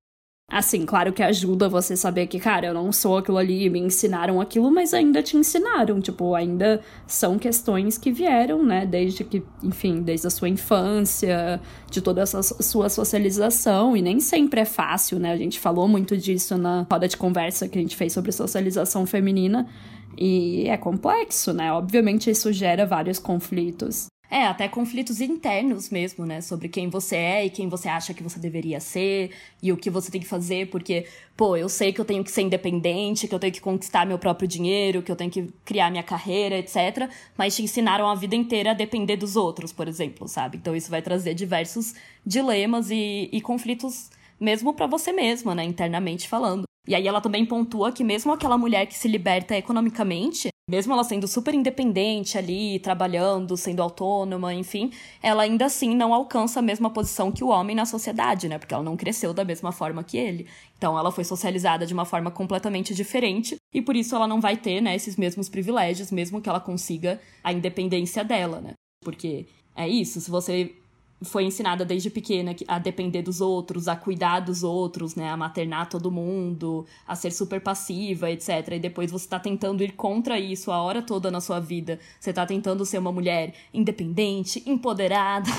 Assim, 0.50 0.86
claro 0.86 1.12
que 1.12 1.22
ajuda 1.22 1.68
você 1.68 1.94
saber 1.94 2.26
que, 2.26 2.40
cara, 2.40 2.68
eu 2.68 2.74
não 2.74 2.90
sou 2.90 3.18
aquilo 3.18 3.36
ali, 3.36 3.68
me 3.68 3.78
ensinaram 3.78 4.40
aquilo, 4.40 4.70
mas 4.70 4.94
ainda 4.94 5.22
te 5.22 5.36
ensinaram. 5.36 6.00
Tipo, 6.00 6.34
ainda 6.34 6.80
são 7.06 7.38
questões 7.38 7.98
que 7.98 8.10
vieram, 8.10 8.64
né? 8.64 8.86
Desde 8.86 9.24
que, 9.24 9.42
enfim, 9.62 10.00
desde 10.00 10.26
a 10.26 10.30
sua 10.30 10.48
infância, 10.48 11.60
de 11.90 12.00
toda 12.00 12.22
essa 12.22 12.42
sua 12.42 12.88
socialização. 12.88 13.94
E 13.94 14.00
nem 14.00 14.20
sempre 14.20 14.62
é 14.62 14.64
fácil, 14.64 15.18
né? 15.18 15.32
A 15.32 15.36
gente 15.36 15.60
falou 15.60 15.86
muito 15.86 16.16
disso 16.16 16.56
na 16.56 16.86
roda 16.90 17.06
de 17.06 17.18
conversa 17.18 17.68
que 17.68 17.78
a 17.78 17.82
gente 17.82 17.94
fez 17.94 18.14
sobre 18.14 18.32
socialização 18.32 19.04
feminina. 19.04 19.68
E 20.16 20.66
é 20.66 20.78
complexo, 20.78 21.52
né? 21.52 21.70
Obviamente 21.74 22.30
isso 22.30 22.50
gera 22.54 22.86
vários 22.86 23.18
conflitos. 23.18 24.08
É, 24.30 24.44
até 24.46 24.68
conflitos 24.68 25.22
internos 25.22 25.88
mesmo, 25.88 26.26
né? 26.26 26.42
Sobre 26.42 26.68
quem 26.68 26.88
você 26.88 27.16
é 27.16 27.46
e 27.46 27.50
quem 27.50 27.66
você 27.66 27.88
acha 27.88 28.12
que 28.12 28.22
você 28.22 28.38
deveria 28.38 28.78
ser 28.78 29.30
e 29.62 29.72
o 29.72 29.76
que 29.76 29.88
você 29.88 30.10
tem 30.10 30.20
que 30.20 30.26
fazer, 30.26 30.68
porque, 30.68 31.06
pô, 31.34 31.56
eu 31.56 31.68
sei 31.68 31.94
que 31.94 32.00
eu 32.00 32.04
tenho 32.04 32.22
que 32.22 32.30
ser 32.30 32.42
independente, 32.42 33.26
que 33.26 33.34
eu 33.34 33.38
tenho 33.38 33.52
que 33.52 33.60
conquistar 33.60 34.04
meu 34.06 34.18
próprio 34.18 34.46
dinheiro, 34.46 35.02
que 35.02 35.10
eu 35.10 35.16
tenho 35.16 35.30
que 35.30 35.48
criar 35.64 35.90
minha 35.90 36.02
carreira, 36.02 36.58
etc. 36.58 37.10
Mas 37.38 37.56
te 37.56 37.62
ensinaram 37.62 38.06
a 38.06 38.14
vida 38.14 38.36
inteira 38.36 38.72
a 38.72 38.74
depender 38.74 39.16
dos 39.16 39.34
outros, 39.34 39.72
por 39.72 39.88
exemplo, 39.88 40.28
sabe? 40.28 40.58
Então 40.58 40.76
isso 40.76 40.90
vai 40.90 41.00
trazer 41.00 41.32
diversos 41.32 41.94
dilemas 42.24 42.90
e, 42.90 43.30
e 43.32 43.40
conflitos 43.40 44.10
mesmo 44.38 44.74
para 44.74 44.86
você 44.86 45.10
mesma, 45.10 45.54
né? 45.54 45.64
Internamente 45.64 46.28
falando. 46.28 46.64
E 46.86 46.94
aí 46.94 47.06
ela 47.06 47.20
também 47.20 47.44
pontua 47.46 47.92
que 47.92 48.04
mesmo 48.04 48.32
aquela 48.32 48.58
mulher 48.58 48.86
que 48.86 48.96
se 48.96 49.08
liberta 49.08 49.56
economicamente, 49.56 50.48
mesmo 50.68 50.92
ela 50.92 51.02
sendo 51.02 51.26
super 51.26 51.54
independente 51.54 52.36
ali, 52.36 52.78
trabalhando, 52.78 53.56
sendo 53.56 53.82
autônoma, 53.82 54.52
enfim, 54.52 54.92
ela 55.22 55.42
ainda 55.42 55.64
assim 55.64 55.96
não 55.96 56.12
alcança 56.12 56.60
a 56.60 56.62
mesma 56.62 56.90
posição 56.90 57.32
que 57.32 57.42
o 57.42 57.48
homem 57.48 57.74
na 57.74 57.86
sociedade, 57.86 58.48
né? 58.48 58.58
Porque 58.58 58.74
ela 58.74 58.82
não 58.82 58.96
cresceu 58.96 59.32
da 59.32 59.44
mesma 59.44 59.72
forma 59.72 60.04
que 60.04 60.18
ele. 60.18 60.46
Então 60.76 60.98
ela 60.98 61.10
foi 61.10 61.24
socializada 61.24 61.86
de 61.86 61.94
uma 61.94 62.04
forma 62.04 62.30
completamente 62.30 62.94
diferente 62.94 63.56
e 63.72 63.80
por 63.80 63.96
isso 63.96 64.14
ela 64.14 64.26
não 64.26 64.40
vai 64.40 64.56
ter, 64.56 64.80
né, 64.80 64.94
esses 64.94 65.16
mesmos 65.16 65.48
privilégios, 65.48 66.12
mesmo 66.12 66.40
que 66.40 66.48
ela 66.48 66.60
consiga 66.60 67.20
a 67.42 67.52
independência 67.52 68.22
dela, 68.22 68.60
né? 68.60 68.74
Porque 69.02 69.46
é 69.74 69.88
isso, 69.88 70.20
se 70.20 70.30
você 70.30 70.74
foi 71.22 71.44
ensinada 71.44 71.84
desde 71.84 72.10
pequena 72.10 72.54
a 72.66 72.78
depender 72.78 73.22
dos 73.22 73.40
outros, 73.40 73.88
a 73.88 73.96
cuidar 73.96 74.40
dos 74.40 74.62
outros, 74.62 75.14
né, 75.14 75.28
a 75.30 75.36
maternar 75.36 75.88
todo 75.88 76.10
mundo, 76.10 76.86
a 77.06 77.14
ser 77.16 77.32
super 77.32 77.60
passiva, 77.60 78.30
etc. 78.30 78.72
E 78.72 78.78
depois 78.78 79.10
você 79.10 79.28
tá 79.28 79.38
tentando 79.38 79.82
ir 79.82 79.92
contra 79.92 80.38
isso 80.38 80.70
a 80.70 80.80
hora 80.80 81.02
toda 81.02 81.30
na 81.30 81.40
sua 81.40 81.58
vida. 81.58 81.98
Você 82.20 82.32
tá 82.32 82.46
tentando 82.46 82.84
ser 82.84 82.98
uma 82.98 83.12
mulher 83.12 83.54
independente, 83.74 84.62
empoderada. 84.66 85.50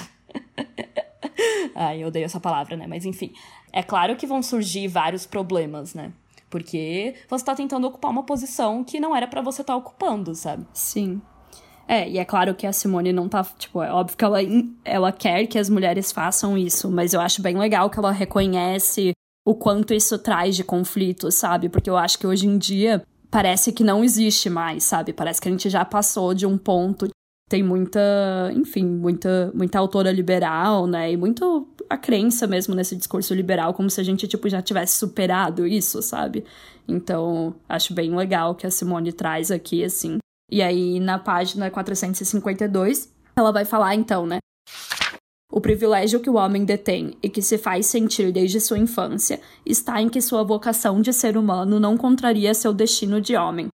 Ai, 1.75 2.03
eu 2.03 2.07
odeio 2.07 2.25
essa 2.25 2.39
palavra, 2.39 2.75
né? 2.77 2.87
Mas 2.87 3.05
enfim. 3.05 3.33
É 3.71 3.83
claro 3.83 4.15
que 4.15 4.25
vão 4.25 4.41
surgir 4.41 4.87
vários 4.87 5.25
problemas, 5.25 5.93
né? 5.93 6.11
Porque 6.49 7.15
você 7.29 7.45
tá 7.45 7.53
tentando 7.53 7.85
ocupar 7.85 8.09
uma 8.09 8.23
posição 8.23 8.83
que 8.83 8.99
não 8.99 9.15
era 9.15 9.27
para 9.27 9.41
você 9.41 9.61
estar 9.61 9.73
tá 9.73 9.77
ocupando, 9.77 10.33
sabe? 10.33 10.65
Sim. 10.73 11.21
É, 11.89 12.07
e 12.07 12.19
é 12.19 12.23
claro 12.23 12.53
que 12.53 12.67
a 12.67 12.71
Simone 12.71 13.11
não 13.11 13.27
tá. 13.27 13.43
Tipo, 13.57 13.81
é 13.81 13.91
óbvio 13.91 14.15
que 14.15 14.23
ela, 14.23 14.37
ela 14.85 15.11
quer 15.11 15.47
que 15.47 15.57
as 15.57 15.71
mulheres 15.71 16.11
façam 16.11 16.55
isso, 16.55 16.91
mas 16.91 17.15
eu 17.15 17.19
acho 17.19 17.41
bem 17.41 17.57
legal 17.57 17.89
que 17.89 17.97
ela 17.97 18.11
reconhece 18.11 19.13
o 19.43 19.55
quanto 19.55 19.91
isso 19.91 20.19
traz 20.19 20.55
de 20.55 20.63
conflito, 20.63 21.31
sabe? 21.31 21.67
Porque 21.67 21.89
eu 21.89 21.97
acho 21.97 22.19
que 22.19 22.27
hoje 22.27 22.45
em 22.45 22.59
dia 22.59 23.01
parece 23.31 23.71
que 23.71 23.83
não 23.83 24.03
existe 24.03 24.51
mais, 24.51 24.83
sabe? 24.83 25.13
Parece 25.13 25.41
que 25.41 25.47
a 25.47 25.51
gente 25.51 25.67
já 25.67 25.83
passou 25.83 26.35
de 26.35 26.45
um 26.45 26.59
ponto. 26.59 27.09
Tem 27.49 27.63
muita, 27.63 27.99
enfim, 28.53 28.85
muita, 28.85 29.51
muita 29.55 29.79
autora 29.79 30.11
liberal, 30.11 30.85
né? 30.85 31.11
E 31.11 31.17
muito 31.17 31.67
a 31.89 31.97
crença 31.97 32.45
mesmo 32.45 32.75
nesse 32.75 32.95
discurso 32.95 33.33
liberal, 33.33 33.73
como 33.73 33.89
se 33.89 33.99
a 33.99 34.03
gente, 34.03 34.27
tipo, 34.27 34.47
já 34.47 34.61
tivesse 34.61 34.95
superado 34.95 35.65
isso, 35.65 36.03
sabe? 36.03 36.45
Então, 36.87 37.55
acho 37.67 37.95
bem 37.95 38.15
legal 38.15 38.53
que 38.53 38.67
a 38.67 38.69
Simone 38.69 39.11
traz 39.11 39.49
aqui, 39.49 39.83
assim. 39.83 40.19
E 40.51 40.61
aí, 40.61 40.99
na 40.99 41.19
página 41.19 41.69
452, 41.69 43.13
ela 43.35 43.51
vai 43.51 43.65
falar 43.65 43.95
então, 43.95 44.25
né? 44.25 44.39
O 45.51 45.59
privilégio 45.59 46.19
que 46.19 46.29
o 46.29 46.35
homem 46.35 46.63
detém 46.63 47.17
e 47.23 47.29
que 47.29 47.41
se 47.41 47.57
faz 47.57 47.87
sentir 47.87 48.31
desde 48.31 48.59
sua 48.59 48.77
infância 48.77 49.41
está 49.65 49.99
em 50.01 50.07
que 50.07 50.21
sua 50.21 50.43
vocação 50.43 51.01
de 51.01 51.11
ser 51.11 51.37
humano 51.37 51.79
não 51.79 51.97
contraria 51.97 52.53
seu 52.53 52.71
destino 52.71 53.19
de 53.19 53.35
homem. 53.35 53.67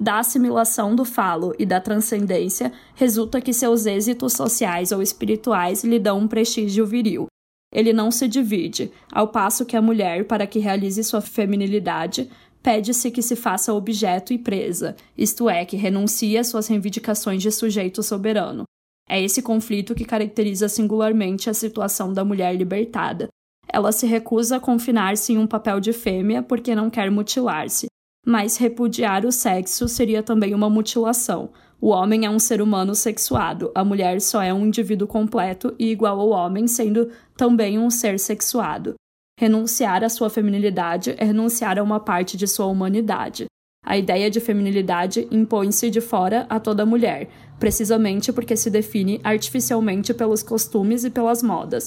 Da 0.00 0.18
assimilação 0.18 0.96
do 0.96 1.04
falo 1.04 1.54
e 1.58 1.66
da 1.66 1.80
transcendência 1.80 2.72
resulta 2.94 3.40
que 3.40 3.52
seus 3.52 3.86
êxitos 3.86 4.32
sociais 4.32 4.92
ou 4.92 5.02
espirituais 5.02 5.84
lhe 5.84 5.98
dão 5.98 6.18
um 6.18 6.26
prestígio 6.26 6.86
viril. 6.86 7.26
Ele 7.72 7.92
não 7.92 8.10
se 8.10 8.26
divide, 8.26 8.90
ao 9.12 9.28
passo 9.28 9.64
que 9.64 9.76
a 9.76 9.82
mulher, 9.82 10.26
para 10.26 10.46
que 10.46 10.58
realize 10.58 11.04
sua 11.04 11.20
feminilidade, 11.20 12.28
pede-se 12.62 13.10
que 13.10 13.22
se 13.22 13.36
faça 13.36 13.72
objeto 13.72 14.32
e 14.32 14.38
presa, 14.38 14.96
isto 15.16 15.48
é, 15.48 15.64
que 15.64 15.76
renuncie 15.76 16.36
às 16.36 16.48
suas 16.48 16.66
reivindicações 16.66 17.42
de 17.42 17.50
sujeito 17.50 18.02
soberano. 18.02 18.64
É 19.08 19.20
esse 19.20 19.42
conflito 19.42 19.94
que 19.94 20.04
caracteriza 20.04 20.68
singularmente 20.68 21.50
a 21.50 21.54
situação 21.54 22.12
da 22.12 22.24
mulher 22.24 22.54
libertada. 22.54 23.28
Ela 23.72 23.92
se 23.92 24.06
recusa 24.06 24.56
a 24.56 24.60
confinar-se 24.60 25.32
em 25.32 25.38
um 25.38 25.46
papel 25.46 25.80
de 25.80 25.92
fêmea 25.92 26.42
porque 26.42 26.74
não 26.74 26.90
quer 26.90 27.10
mutilar-se. 27.10 27.86
Mas 28.24 28.56
repudiar 28.56 29.24
o 29.24 29.32
sexo 29.32 29.88
seria 29.88 30.22
também 30.22 30.54
uma 30.54 30.68
mutilação. 30.68 31.50
O 31.80 31.88
homem 31.88 32.26
é 32.26 32.30
um 32.30 32.38
ser 32.38 32.60
humano 32.60 32.94
sexuado, 32.94 33.72
a 33.74 33.82
mulher 33.82 34.20
só 34.20 34.42
é 34.42 34.52
um 34.52 34.66
indivíduo 34.66 35.08
completo 35.08 35.74
e 35.78 35.90
igual 35.90 36.20
ao 36.20 36.28
homem, 36.28 36.68
sendo 36.68 37.10
também 37.34 37.78
um 37.78 37.88
ser 37.88 38.18
sexuado. 38.18 38.94
Renunciar 39.40 40.04
à 40.04 40.10
sua 40.10 40.28
feminilidade 40.28 41.14
é 41.16 41.24
renunciar 41.24 41.78
a 41.78 41.82
uma 41.82 41.98
parte 41.98 42.36
de 42.36 42.46
sua 42.46 42.66
humanidade. 42.66 43.46
A 43.82 43.96
ideia 43.96 44.30
de 44.30 44.38
feminilidade 44.38 45.26
impõe-se 45.30 45.88
de 45.88 45.98
fora 45.98 46.44
a 46.50 46.60
toda 46.60 46.84
mulher, 46.84 47.26
precisamente 47.58 48.34
porque 48.34 48.54
se 48.54 48.68
define 48.68 49.18
artificialmente 49.24 50.12
pelos 50.12 50.42
costumes 50.42 51.04
e 51.04 51.10
pelas 51.10 51.42
modas. 51.42 51.86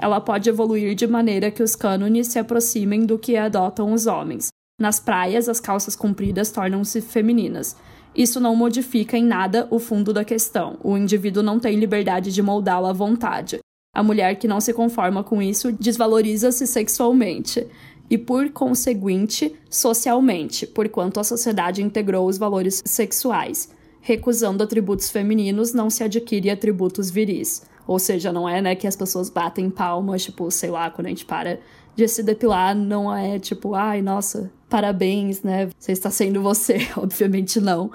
Ela 0.00 0.18
pode 0.18 0.48
evoluir 0.48 0.94
de 0.94 1.06
maneira 1.06 1.50
que 1.50 1.62
os 1.62 1.76
cânones 1.76 2.28
se 2.28 2.38
aproximem 2.38 3.04
do 3.04 3.18
que 3.18 3.36
adotam 3.36 3.92
os 3.92 4.06
homens. 4.06 4.48
Nas 4.80 4.98
praias, 4.98 5.46
as 5.46 5.60
calças 5.60 5.94
compridas 5.94 6.50
tornam-se 6.50 7.02
femininas. 7.02 7.76
Isso 8.16 8.40
não 8.40 8.56
modifica 8.56 9.18
em 9.18 9.26
nada 9.26 9.68
o 9.70 9.78
fundo 9.78 10.10
da 10.10 10.24
questão. 10.24 10.78
O 10.82 10.96
indivíduo 10.96 11.42
não 11.42 11.60
tem 11.60 11.76
liberdade 11.76 12.32
de 12.32 12.40
moldá-la 12.40 12.88
à 12.88 12.92
vontade. 12.94 13.58
A 13.94 14.02
mulher 14.02 14.34
que 14.36 14.48
não 14.48 14.60
se 14.60 14.72
conforma 14.72 15.22
com 15.22 15.40
isso 15.40 15.70
desvaloriza-se 15.70 16.66
sexualmente 16.66 17.66
e, 18.10 18.18
por 18.18 18.50
conseguinte, 18.50 19.54
socialmente, 19.70 20.66
porquanto 20.66 21.20
a 21.20 21.24
sociedade 21.24 21.82
integrou 21.82 22.26
os 22.26 22.36
valores 22.36 22.82
sexuais. 22.84 23.70
Recusando 24.00 24.62
atributos 24.62 25.10
femininos, 25.10 25.72
não 25.72 25.88
se 25.88 26.02
adquire 26.02 26.50
atributos 26.50 27.10
viris. 27.10 27.62
Ou 27.86 27.98
seja, 27.98 28.32
não 28.32 28.48
é 28.48 28.60
né, 28.60 28.74
que 28.74 28.86
as 28.86 28.96
pessoas 28.96 29.30
batem 29.30 29.70
palmas, 29.70 30.24
tipo, 30.24 30.50
sei 30.50 30.70
lá, 30.70 30.90
quando 30.90 31.06
a 31.06 31.10
gente 31.10 31.24
para 31.24 31.60
de 31.96 32.08
se 32.08 32.22
depilar 32.22 32.74
não 32.74 33.14
é 33.14 33.38
tipo, 33.38 33.74
ai, 33.74 34.02
nossa, 34.02 34.50
parabéns, 34.68 35.42
né? 35.42 35.70
Você 35.78 35.92
está 35.92 36.10
sendo 36.10 36.42
você. 36.42 36.88
Obviamente 36.96 37.60
não. 37.60 37.90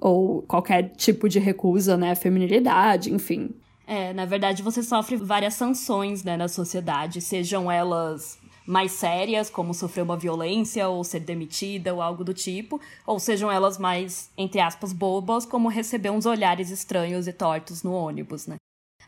Ou 0.00 0.42
qualquer 0.42 0.90
tipo 0.96 1.28
de 1.28 1.38
recusa, 1.38 1.96
né? 1.96 2.14
Feminilidade, 2.14 3.12
enfim. 3.12 3.50
É, 3.90 4.12
na 4.12 4.24
verdade, 4.24 4.62
você 4.62 4.84
sofre 4.84 5.16
várias 5.16 5.54
sanções, 5.54 6.22
né, 6.22 6.36
na 6.36 6.46
sociedade, 6.46 7.20
sejam 7.20 7.68
elas 7.68 8.38
mais 8.64 8.92
sérias, 8.92 9.50
como 9.50 9.74
sofrer 9.74 10.02
uma 10.02 10.16
violência 10.16 10.88
ou 10.88 11.02
ser 11.02 11.18
demitida 11.18 11.92
ou 11.92 12.00
algo 12.00 12.22
do 12.22 12.32
tipo, 12.32 12.80
ou 13.04 13.18
sejam 13.18 13.50
elas 13.50 13.78
mais, 13.78 14.30
entre 14.38 14.60
aspas, 14.60 14.92
bobas, 14.92 15.44
como 15.44 15.68
receber 15.68 16.10
uns 16.10 16.24
olhares 16.24 16.70
estranhos 16.70 17.26
e 17.26 17.32
tortos 17.32 17.82
no 17.82 17.92
ônibus, 17.92 18.46
né? 18.46 18.58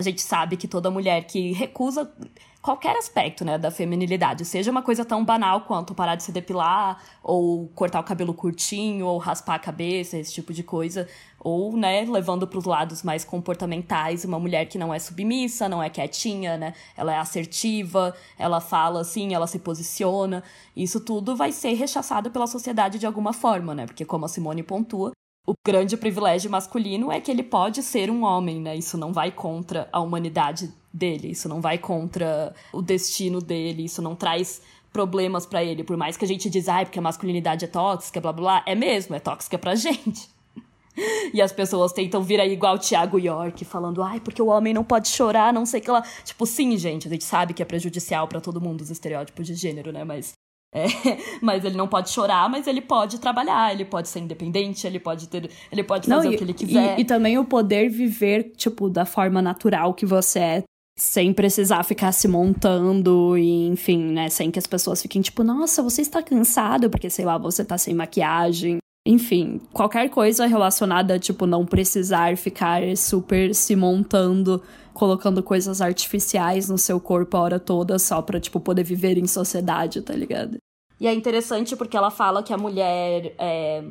A 0.01 0.03
gente 0.03 0.21
sabe 0.21 0.57
que 0.57 0.67
toda 0.67 0.91
mulher 0.91 1.29
que 1.29 1.53
recusa 1.53 2.13
qualquer 2.63 2.97
aspecto, 2.97 3.45
né, 3.45 3.59
da 3.59 3.73
feminilidade, 3.73 4.45
seja 4.45 4.71
uma 4.71 4.83
coisa 4.83 5.05
tão 5.05 5.25
banal 5.25 5.63
quanto 5.63 5.95
parar 5.95 6.15
de 6.15 6.23
se 6.23 6.31
depilar, 6.31 7.03
ou 7.23 7.69
cortar 7.75 7.99
o 7.99 8.05
cabelo 8.05 8.33
curtinho, 8.33 9.05
ou 9.05 9.19
raspar 9.19 9.57
a 9.57 9.59
cabeça, 9.59 10.17
esse 10.17 10.33
tipo 10.33 10.53
de 10.53 10.63
coisa, 10.63 11.09
ou, 11.41 11.77
né, 11.77 12.05
levando 12.09 12.47
para 12.47 12.59
os 12.61 12.65
lados 12.65 13.03
mais 13.03 13.25
comportamentais, 13.25 14.25
uma 14.25 14.39
mulher 14.39 14.67
que 14.67 14.79
não 14.79 14.95
é 14.95 14.99
submissa, 15.01 15.69
não 15.69 15.83
é 15.83 15.91
quietinha, 15.91 16.57
né, 16.57 16.73
ela 16.97 17.13
é 17.13 17.19
assertiva, 17.19 18.15
ela 18.39 18.61
fala 18.61 19.01
assim, 19.01 19.35
ela 19.35 19.49
se 19.49 19.59
posiciona, 19.59 20.45
isso 20.77 21.01
tudo 21.01 21.35
vai 21.35 21.51
ser 21.51 21.73
rechaçado 21.73 22.31
pela 22.31 22.47
sociedade 22.47 22.97
de 22.97 23.07
alguma 23.07 23.33
forma, 23.33 23.75
né, 23.75 23.87
porque 23.87 24.05
como 24.05 24.25
a 24.25 24.29
Simone 24.29 24.63
pontua, 24.63 25.11
o 25.45 25.55
grande 25.67 25.97
privilégio 25.97 26.49
masculino 26.49 27.11
é 27.11 27.21
que 27.21 27.29
ele 27.29 27.43
pode 27.43 27.83
ser 27.83 28.09
um 28.09 28.23
homem, 28.23 28.61
né? 28.61 28.77
Isso 28.77 28.97
não 28.97 29.13
vai 29.13 29.33
contra 29.33 29.89
a 29.93 29.99
humanidade 29.99 30.73
dele, 30.93 31.31
isso 31.31 31.49
não 31.49 31.61
vai 31.61 31.79
contra 31.79 32.55
o 32.73 32.83
destino 32.83 33.41
dele, 33.41 33.85
isso 33.85 34.03
não 34.03 34.15
traz 34.15 34.61
problemas 34.93 35.47
para 35.47 35.65
ele. 35.65 35.83
Por 35.83 35.97
mais 35.97 36.17
que 36.17 36.25
a 36.25 36.29
gente 36.29 36.51
diz, 36.51 36.69
ai, 36.69 36.85
porque 36.85 36.99
a 36.99 37.03
masculinidade 37.03 37.65
é 37.65 37.69
tóxica, 37.69 38.21
blá 38.21 38.33
blá 38.33 38.43
blá, 38.43 38.63
é 38.67 38.75
mesmo, 38.75 39.15
é 39.15 39.21
tóxica 39.21 39.59
pra 39.59 39.75
gente. 39.77 40.31
E 41.33 41.41
as 41.41 41.53
pessoas 41.53 41.93
tentam 41.93 42.23
vir 42.23 42.39
aí 42.39 42.53
igual 42.53 42.75
o 42.75 42.79
Thiago 42.79 43.19
York, 43.19 43.65
falando, 43.65 44.03
ai, 44.03 44.21
porque 44.21 44.43
o 44.43 44.49
homem 44.49 44.75
não 44.75 44.85
pode 44.85 45.09
chorar, 45.09 45.53
não 45.53 45.65
sei 45.65 45.81
o 45.81 45.83
que 45.83 45.91
lá. 45.91 46.03
Tipo, 46.23 46.45
sim, 46.45 46.77
gente, 46.77 47.09
a 47.09 47.11
gente 47.11 47.25
sabe 47.25 47.55
que 47.55 47.63
é 47.63 47.65
prejudicial 47.65 48.29
para 48.29 48.43
todo 48.43 48.61
mundo 48.61 48.83
os 48.83 48.91
estereótipos 48.91 49.47
de 49.47 49.55
gênero, 49.55 49.91
né? 49.91 50.05
Mas 50.05 50.35
é, 50.75 50.87
mas 51.43 51.65
ele 51.67 51.77
não 51.77 51.87
pode 51.87 52.09
chorar, 52.09 52.49
mas 52.49 52.67
ele 52.67 52.81
pode 52.81 53.19
trabalhar, 53.21 53.73
ele 53.73 53.85
pode 53.85 54.09
ser 54.09 54.21
independente, 54.21 54.87
ele 54.87 54.99
pode 54.99 55.29
ter, 55.29 55.51
ele 55.71 55.85
pode 55.85 56.09
fazer 56.09 56.25
não, 56.25 56.33
e, 56.33 56.35
o 56.35 56.39
que 56.39 56.45
ele 56.45 56.55
quiser. 56.55 56.99
E, 56.99 57.03
e, 57.03 57.05
também 57.05 57.39
o 57.39 57.45
poder 57.45 57.91
viver, 57.91 58.53
tipo, 58.57 58.89
da 58.89 59.05
forma 59.05 59.43
natural 59.43 59.93
que 59.93 60.07
você 60.07 60.39
é, 60.39 60.63
sem 60.97 61.33
precisar 61.33 61.83
ficar 61.83 62.13
se 62.13 62.29
montando 62.29 63.37
e, 63.37 63.67
enfim, 63.69 64.13
né, 64.13 64.29
sem 64.29 64.51
que 64.51 64.59
as 64.59 64.67
pessoas 64.67 65.01
fiquem 65.01 65.23
tipo, 65.23 65.43
nossa, 65.43 65.83
você 65.83 66.03
está 66.03 66.23
cansado 66.23 66.91
porque 66.91 67.09
sei 67.09 67.25
lá, 67.25 67.39
você 67.39 67.65
tá 67.65 67.79
sem 67.79 67.95
maquiagem. 67.95 68.79
Enfim, 69.05 69.61
qualquer 69.73 70.09
coisa 70.11 70.47
relacionada 70.47 71.15
a, 71.15 71.19
tipo, 71.19 71.45
não 71.45 71.67
precisar 71.67 72.37
ficar 72.37 72.83
super 72.97 73.53
se 73.53 73.75
montando, 73.75 74.63
colocando 74.95 75.43
coisas 75.43 75.81
artificiais 75.81 76.69
no 76.69 76.79
seu 76.79 77.01
corpo 77.01 77.37
a 77.37 77.41
hora 77.41 77.59
toda 77.59 77.99
só 77.99 78.23
pra, 78.23 78.39
tipo, 78.39 78.61
poder 78.61 78.85
viver 78.85 79.19
em 79.19 79.27
sociedade, 79.27 80.03
tá 80.03 80.15
ligado? 80.15 80.59
E 81.01 81.09
é 81.09 81.13
interessante 81.13 81.75
porque 81.75 81.97
ela 81.97 82.13
fala 82.13 82.45
que 82.45 82.53
a 82.53 82.57
mulher 82.57 83.35
é, 83.39 83.83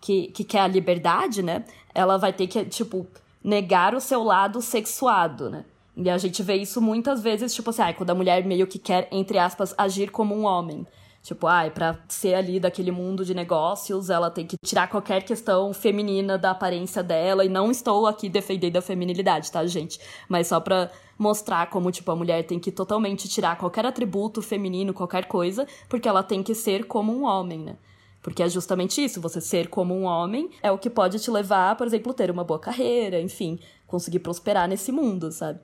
que, 0.00 0.28
que 0.28 0.44
quer 0.44 0.60
a 0.60 0.68
liberdade, 0.68 1.42
né? 1.42 1.64
Ela 1.92 2.16
vai 2.16 2.32
ter 2.32 2.46
que, 2.46 2.64
tipo, 2.66 3.04
negar 3.42 3.92
o 3.92 4.00
seu 4.00 4.22
lado 4.22 4.62
sexuado, 4.62 5.50
né? 5.50 5.64
E 5.96 6.08
a 6.08 6.16
gente 6.16 6.42
vê 6.42 6.56
isso 6.56 6.80
muitas 6.80 7.22
vezes, 7.22 7.54
tipo 7.54 7.70
assim, 7.70 7.82
ah, 7.82 7.92
quando 7.92 8.10
a 8.10 8.14
mulher 8.14 8.44
meio 8.44 8.66
que 8.66 8.78
quer, 8.78 9.08
entre 9.12 9.38
aspas, 9.38 9.74
agir 9.76 10.10
como 10.10 10.34
um 10.34 10.44
homem. 10.44 10.86
Tipo, 11.22 11.46
ai, 11.46 11.68
ah, 11.68 11.70
pra 11.70 11.98
ser 12.08 12.34
ali 12.34 12.58
daquele 12.58 12.90
mundo 12.90 13.24
de 13.24 13.34
negócios, 13.34 14.10
ela 14.10 14.30
tem 14.30 14.44
que 14.44 14.56
tirar 14.64 14.88
qualquer 14.88 15.22
questão 15.22 15.72
feminina 15.72 16.36
da 16.36 16.50
aparência 16.50 17.02
dela. 17.02 17.44
E 17.44 17.48
não 17.48 17.70
estou 17.70 18.06
aqui 18.06 18.28
defendendo 18.28 18.78
a 18.78 18.82
feminilidade, 18.82 19.52
tá, 19.52 19.64
gente? 19.66 20.00
Mas 20.28 20.48
só 20.48 20.58
pra 20.58 20.90
mostrar 21.16 21.70
como, 21.70 21.92
tipo, 21.92 22.10
a 22.10 22.16
mulher 22.16 22.42
tem 22.44 22.58
que 22.58 22.72
totalmente 22.72 23.28
tirar 23.28 23.56
qualquer 23.56 23.86
atributo 23.86 24.42
feminino, 24.42 24.92
qualquer 24.92 25.26
coisa, 25.26 25.66
porque 25.88 26.08
ela 26.08 26.22
tem 26.22 26.42
que 26.42 26.54
ser 26.54 26.86
como 26.86 27.12
um 27.12 27.24
homem, 27.24 27.60
né? 27.60 27.76
Porque 28.20 28.42
é 28.42 28.48
justamente 28.48 29.02
isso, 29.04 29.20
você 29.20 29.40
ser 29.40 29.68
como 29.68 29.94
um 29.94 30.04
homem 30.04 30.50
é 30.62 30.70
o 30.70 30.78
que 30.78 30.88
pode 30.88 31.18
te 31.18 31.30
levar, 31.30 31.76
por 31.76 31.86
exemplo, 31.86 32.14
ter 32.14 32.30
uma 32.30 32.44
boa 32.44 32.58
carreira, 32.58 33.20
enfim, 33.20 33.58
conseguir 33.86 34.20
prosperar 34.20 34.68
nesse 34.68 34.90
mundo, 34.90 35.30
sabe? 35.30 35.60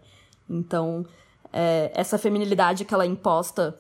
Então, 0.49 1.05
é, 1.53 1.91
essa 1.95 2.19
feminilidade 2.19 2.85
que 2.85 2.95
ela 2.95 3.05
é 3.05 3.07
imposta 3.07 3.79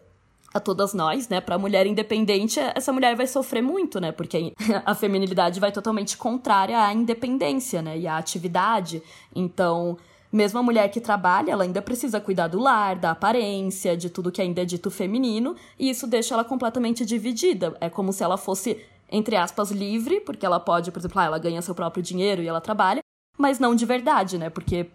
a 0.53 0.59
todas 0.59 0.95
nós, 0.95 1.29
né? 1.29 1.41
Para 1.41 1.57
a 1.57 1.59
mulher 1.59 1.87
independente, 1.87 2.59
essa 2.75 2.93
mulher 2.93 3.15
vai 3.15 3.27
sofrer 3.27 3.63
muito, 3.63 4.01
né? 4.01 4.13
Porque 4.13 4.53
a 4.85 4.95
feminilidade 4.95 5.61
vai 5.61 5.71
totalmente 5.71 6.17
contrária 6.17 6.83
à 6.83 6.93
independência, 6.93 7.83
né? 7.83 7.99
E 7.99 8.07
à 8.07 8.17
atividade. 8.17 9.03
Então, 9.35 9.99
mesmo 10.33 10.59
a 10.59 10.63
mulher 10.63 10.89
que 10.91 11.01
trabalha, 11.01 11.53
ela 11.53 11.65
ainda 11.65 11.81
precisa 11.81 12.21
cuidar 12.21 12.49
do 12.49 12.59
lar, 12.59 12.97
da 12.97 13.11
aparência, 13.13 13.97
de 13.97 14.11
tudo 14.11 14.33
que 14.33 14.43
ainda 14.43 14.63
é 14.63 14.65
dito 14.65 14.91
feminino, 14.91 15.57
e 15.79 15.89
isso 15.91 16.07
deixa 16.07 16.35
ela 16.35 16.45
completamente 16.45 17.05
dividida. 17.05 17.77
É 17.81 17.89
como 17.89 18.13
se 18.13 18.23
ela 18.23 18.37
fosse, 18.37 18.83
entre 19.11 19.37
aspas, 19.37 19.71
livre, 19.71 20.21
porque 20.21 20.45
ela 20.45 20.61
pode, 20.61 20.91
por 20.91 20.99
exemplo, 20.99 21.19
ah, 21.21 21.25
ela 21.25 21.39
ganha 21.39 21.63
seu 21.63 21.75
próprio 21.75 22.03
dinheiro 22.03 22.43
e 22.43 22.49
ela 22.49 22.61
trabalha, 22.61 23.01
mas 23.39 23.59
não 23.59 23.75
de 23.75 23.87
verdade, 23.87 24.37
né? 24.37 24.51
Porque, 24.51 24.87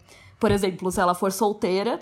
por 0.44 0.52
exemplo, 0.52 0.92
se 0.92 1.00
ela 1.00 1.16
for 1.16 1.32
solteira, 1.32 2.00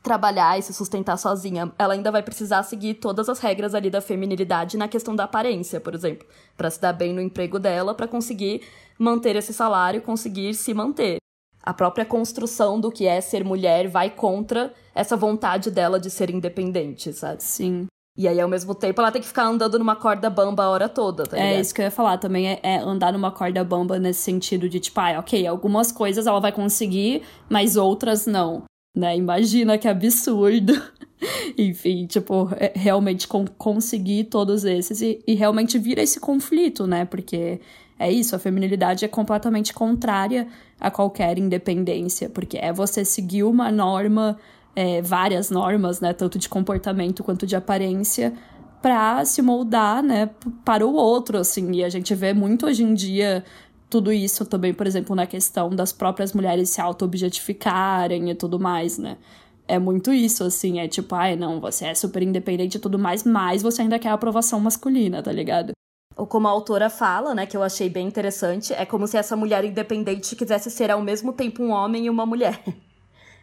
trabalhar 0.00 0.56
e 0.56 0.62
se 0.62 0.72
sustentar 0.72 1.16
sozinha, 1.16 1.72
ela 1.76 1.92
ainda 1.92 2.12
vai 2.12 2.22
precisar 2.22 2.62
seguir 2.62 2.94
todas 2.94 3.28
as 3.28 3.40
regras 3.40 3.74
ali 3.74 3.90
da 3.90 4.00
feminilidade 4.00 4.76
na 4.76 4.86
questão 4.86 5.16
da 5.16 5.24
aparência, 5.24 5.80
por 5.80 5.92
exemplo, 5.92 6.24
para 6.56 6.70
se 6.70 6.80
dar 6.80 6.92
bem 6.92 7.12
no 7.12 7.20
emprego 7.20 7.58
dela, 7.58 7.92
para 7.92 8.06
conseguir 8.06 8.62
manter 8.96 9.34
esse 9.34 9.52
salário 9.52 10.02
conseguir 10.02 10.54
se 10.54 10.72
manter. 10.72 11.16
A 11.64 11.74
própria 11.74 12.04
construção 12.04 12.80
do 12.80 12.92
que 12.92 13.08
é 13.08 13.20
ser 13.20 13.42
mulher 13.42 13.88
vai 13.88 14.08
contra 14.08 14.72
essa 14.94 15.16
vontade 15.16 15.68
dela 15.68 15.98
de 15.98 16.10
ser 16.10 16.30
independente, 16.30 17.12
sabe? 17.12 17.42
Sim. 17.42 17.88
E 18.20 18.28
aí, 18.28 18.38
ao 18.38 18.48
mesmo 18.48 18.74
tempo, 18.74 19.00
ela 19.00 19.10
tem 19.10 19.22
que 19.22 19.26
ficar 19.26 19.46
andando 19.46 19.78
numa 19.78 19.96
corda 19.96 20.28
bamba 20.28 20.64
a 20.64 20.68
hora 20.68 20.88
toda, 20.90 21.24
tá 21.24 21.38
É 21.38 21.58
isso 21.58 21.74
que 21.74 21.80
eu 21.80 21.86
ia 21.86 21.90
falar 21.90 22.18
também, 22.18 22.48
é, 22.48 22.60
é, 22.62 22.76
andar 22.76 23.14
numa 23.14 23.30
corda 23.30 23.64
bamba 23.64 23.98
nesse 23.98 24.20
sentido 24.20 24.68
de, 24.68 24.78
tipo, 24.78 25.00
ah, 25.00 25.18
ok, 25.18 25.46
algumas 25.46 25.90
coisas 25.90 26.26
ela 26.26 26.38
vai 26.38 26.52
conseguir, 26.52 27.22
mas 27.48 27.76
outras 27.76 28.26
não 28.26 28.64
né? 28.94 29.16
Imagina 29.16 29.78
que 29.78 29.88
absurdo. 29.88 30.74
Enfim, 31.56 32.06
tipo, 32.06 32.48
é, 32.56 32.72
realmente 32.74 33.28
conseguir 33.28 34.24
todos 34.24 34.64
esses 34.64 35.00
e, 35.00 35.22
e 35.26 35.34
realmente 35.34 35.78
vira 35.78 36.02
esse 36.02 36.18
conflito, 36.18 36.86
né? 36.86 37.04
Porque 37.04 37.60
é 37.98 38.10
isso, 38.10 38.34
a 38.34 38.38
feminilidade 38.38 39.04
é 39.04 39.08
completamente 39.08 39.72
contrária 39.72 40.48
a 40.80 40.90
qualquer 40.90 41.38
independência, 41.38 42.28
porque 42.28 42.56
é 42.56 42.72
você 42.72 43.04
seguir 43.04 43.42
uma 43.42 43.70
norma, 43.70 44.38
é, 44.80 45.02
várias 45.02 45.50
normas, 45.50 46.00
né? 46.00 46.14
Tanto 46.14 46.38
de 46.38 46.48
comportamento 46.48 47.22
quanto 47.22 47.46
de 47.46 47.54
aparência, 47.54 48.32
para 48.80 49.22
se 49.26 49.42
moldar, 49.42 50.02
né, 50.02 50.30
para 50.64 50.86
o 50.86 50.94
outro, 50.94 51.36
assim. 51.36 51.70
E 51.72 51.84
a 51.84 51.90
gente 51.90 52.14
vê 52.14 52.32
muito 52.32 52.64
hoje 52.64 52.82
em 52.82 52.94
dia 52.94 53.44
tudo 53.90 54.10
isso 54.10 54.46
também, 54.46 54.72
por 54.72 54.86
exemplo, 54.86 55.14
na 55.14 55.26
questão 55.26 55.68
das 55.68 55.92
próprias 55.92 56.32
mulheres 56.32 56.70
se 56.70 56.80
auto-objetificarem 56.80 58.30
e 58.30 58.34
tudo 58.34 58.58
mais, 58.58 58.96
né? 58.96 59.18
É 59.68 59.78
muito 59.78 60.12
isso, 60.14 60.44
assim, 60.44 60.80
é 60.80 60.88
tipo, 60.88 61.14
ai, 61.14 61.36
não, 61.36 61.60
você 61.60 61.86
é 61.86 61.94
super 61.94 62.22
independente 62.22 62.76
e 62.76 62.80
tudo 62.80 62.98
mais, 62.98 63.22
mas 63.22 63.62
você 63.62 63.82
ainda 63.82 63.98
quer 63.98 64.08
a 64.08 64.14
aprovação 64.14 64.58
masculina, 64.60 65.22
tá 65.22 65.30
ligado? 65.30 65.72
Ou 66.16 66.26
como 66.26 66.48
a 66.48 66.50
autora 66.50 66.88
fala, 66.88 67.34
né, 67.34 67.44
que 67.44 67.56
eu 67.56 67.62
achei 67.62 67.90
bem 67.90 68.06
interessante, 68.06 68.72
é 68.72 68.86
como 68.86 69.06
se 69.06 69.18
essa 69.18 69.36
mulher 69.36 69.62
independente 69.62 70.34
quisesse 70.34 70.70
ser 70.70 70.90
ao 70.90 71.02
mesmo 71.02 71.34
tempo 71.34 71.62
um 71.62 71.70
homem 71.70 72.06
e 72.06 72.10
uma 72.10 72.24
mulher. 72.24 72.62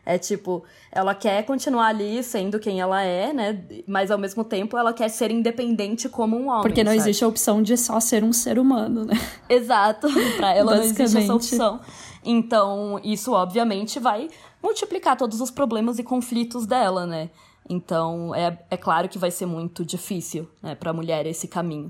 É 0.10 0.18
tipo, 0.18 0.64
ela 0.90 1.14
quer 1.14 1.44
continuar 1.44 1.88
ali 1.88 2.24
sendo 2.24 2.62
quem 2.62 2.80
ela 2.80 3.04
é, 3.04 3.34
né? 3.34 3.62
Mas 3.86 4.10
ao 4.10 4.18
mesmo 4.18 4.42
tempo 4.42 4.78
ela 4.78 4.94
quer 4.94 5.10
ser 5.10 5.32
independente 5.32 6.08
como 6.08 6.38
um 6.38 6.48
homem. 6.48 6.62
Porque 6.62 6.82
não 6.82 6.94
sabe? 6.94 7.02
existe 7.02 7.26
a 7.26 7.28
opção 7.28 7.62
de 7.62 7.76
só 7.76 8.00
ser 8.00 8.24
um 8.24 8.32
ser 8.32 8.58
humano, 8.58 9.04
né? 9.04 9.16
Exato. 9.50 10.08
pra 10.38 10.56
ela 10.56 10.78
não 10.78 10.82
existe 10.82 11.18
essa 11.18 11.36
opção. 11.36 11.82
Então, 12.24 13.02
isso 13.04 13.34
obviamente 13.34 14.00
vai 14.00 14.30
multiplicar 14.64 15.18
todos 15.18 15.42
os 15.42 15.52
problemas 15.52 16.00
e 16.00 16.04
conflitos 16.04 16.66
dela, 16.66 17.06
né? 17.06 17.30
Então, 17.70 18.34
é, 18.34 18.58
é 18.72 18.78
claro 18.78 19.10
que 19.10 19.18
vai 19.18 19.30
ser 19.30 19.46
muito 19.46 19.84
difícil, 19.84 20.50
né, 20.64 20.74
pra 20.74 20.94
mulher 20.94 21.26
esse 21.26 21.50
caminho. 21.50 21.90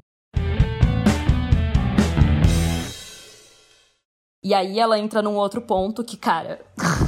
E 4.44 4.56
aí 4.56 4.80
ela 4.80 4.98
entra 4.98 5.22
num 5.22 5.36
outro 5.36 5.62
ponto 5.62 6.04
que, 6.04 6.18
cara. 6.18 6.66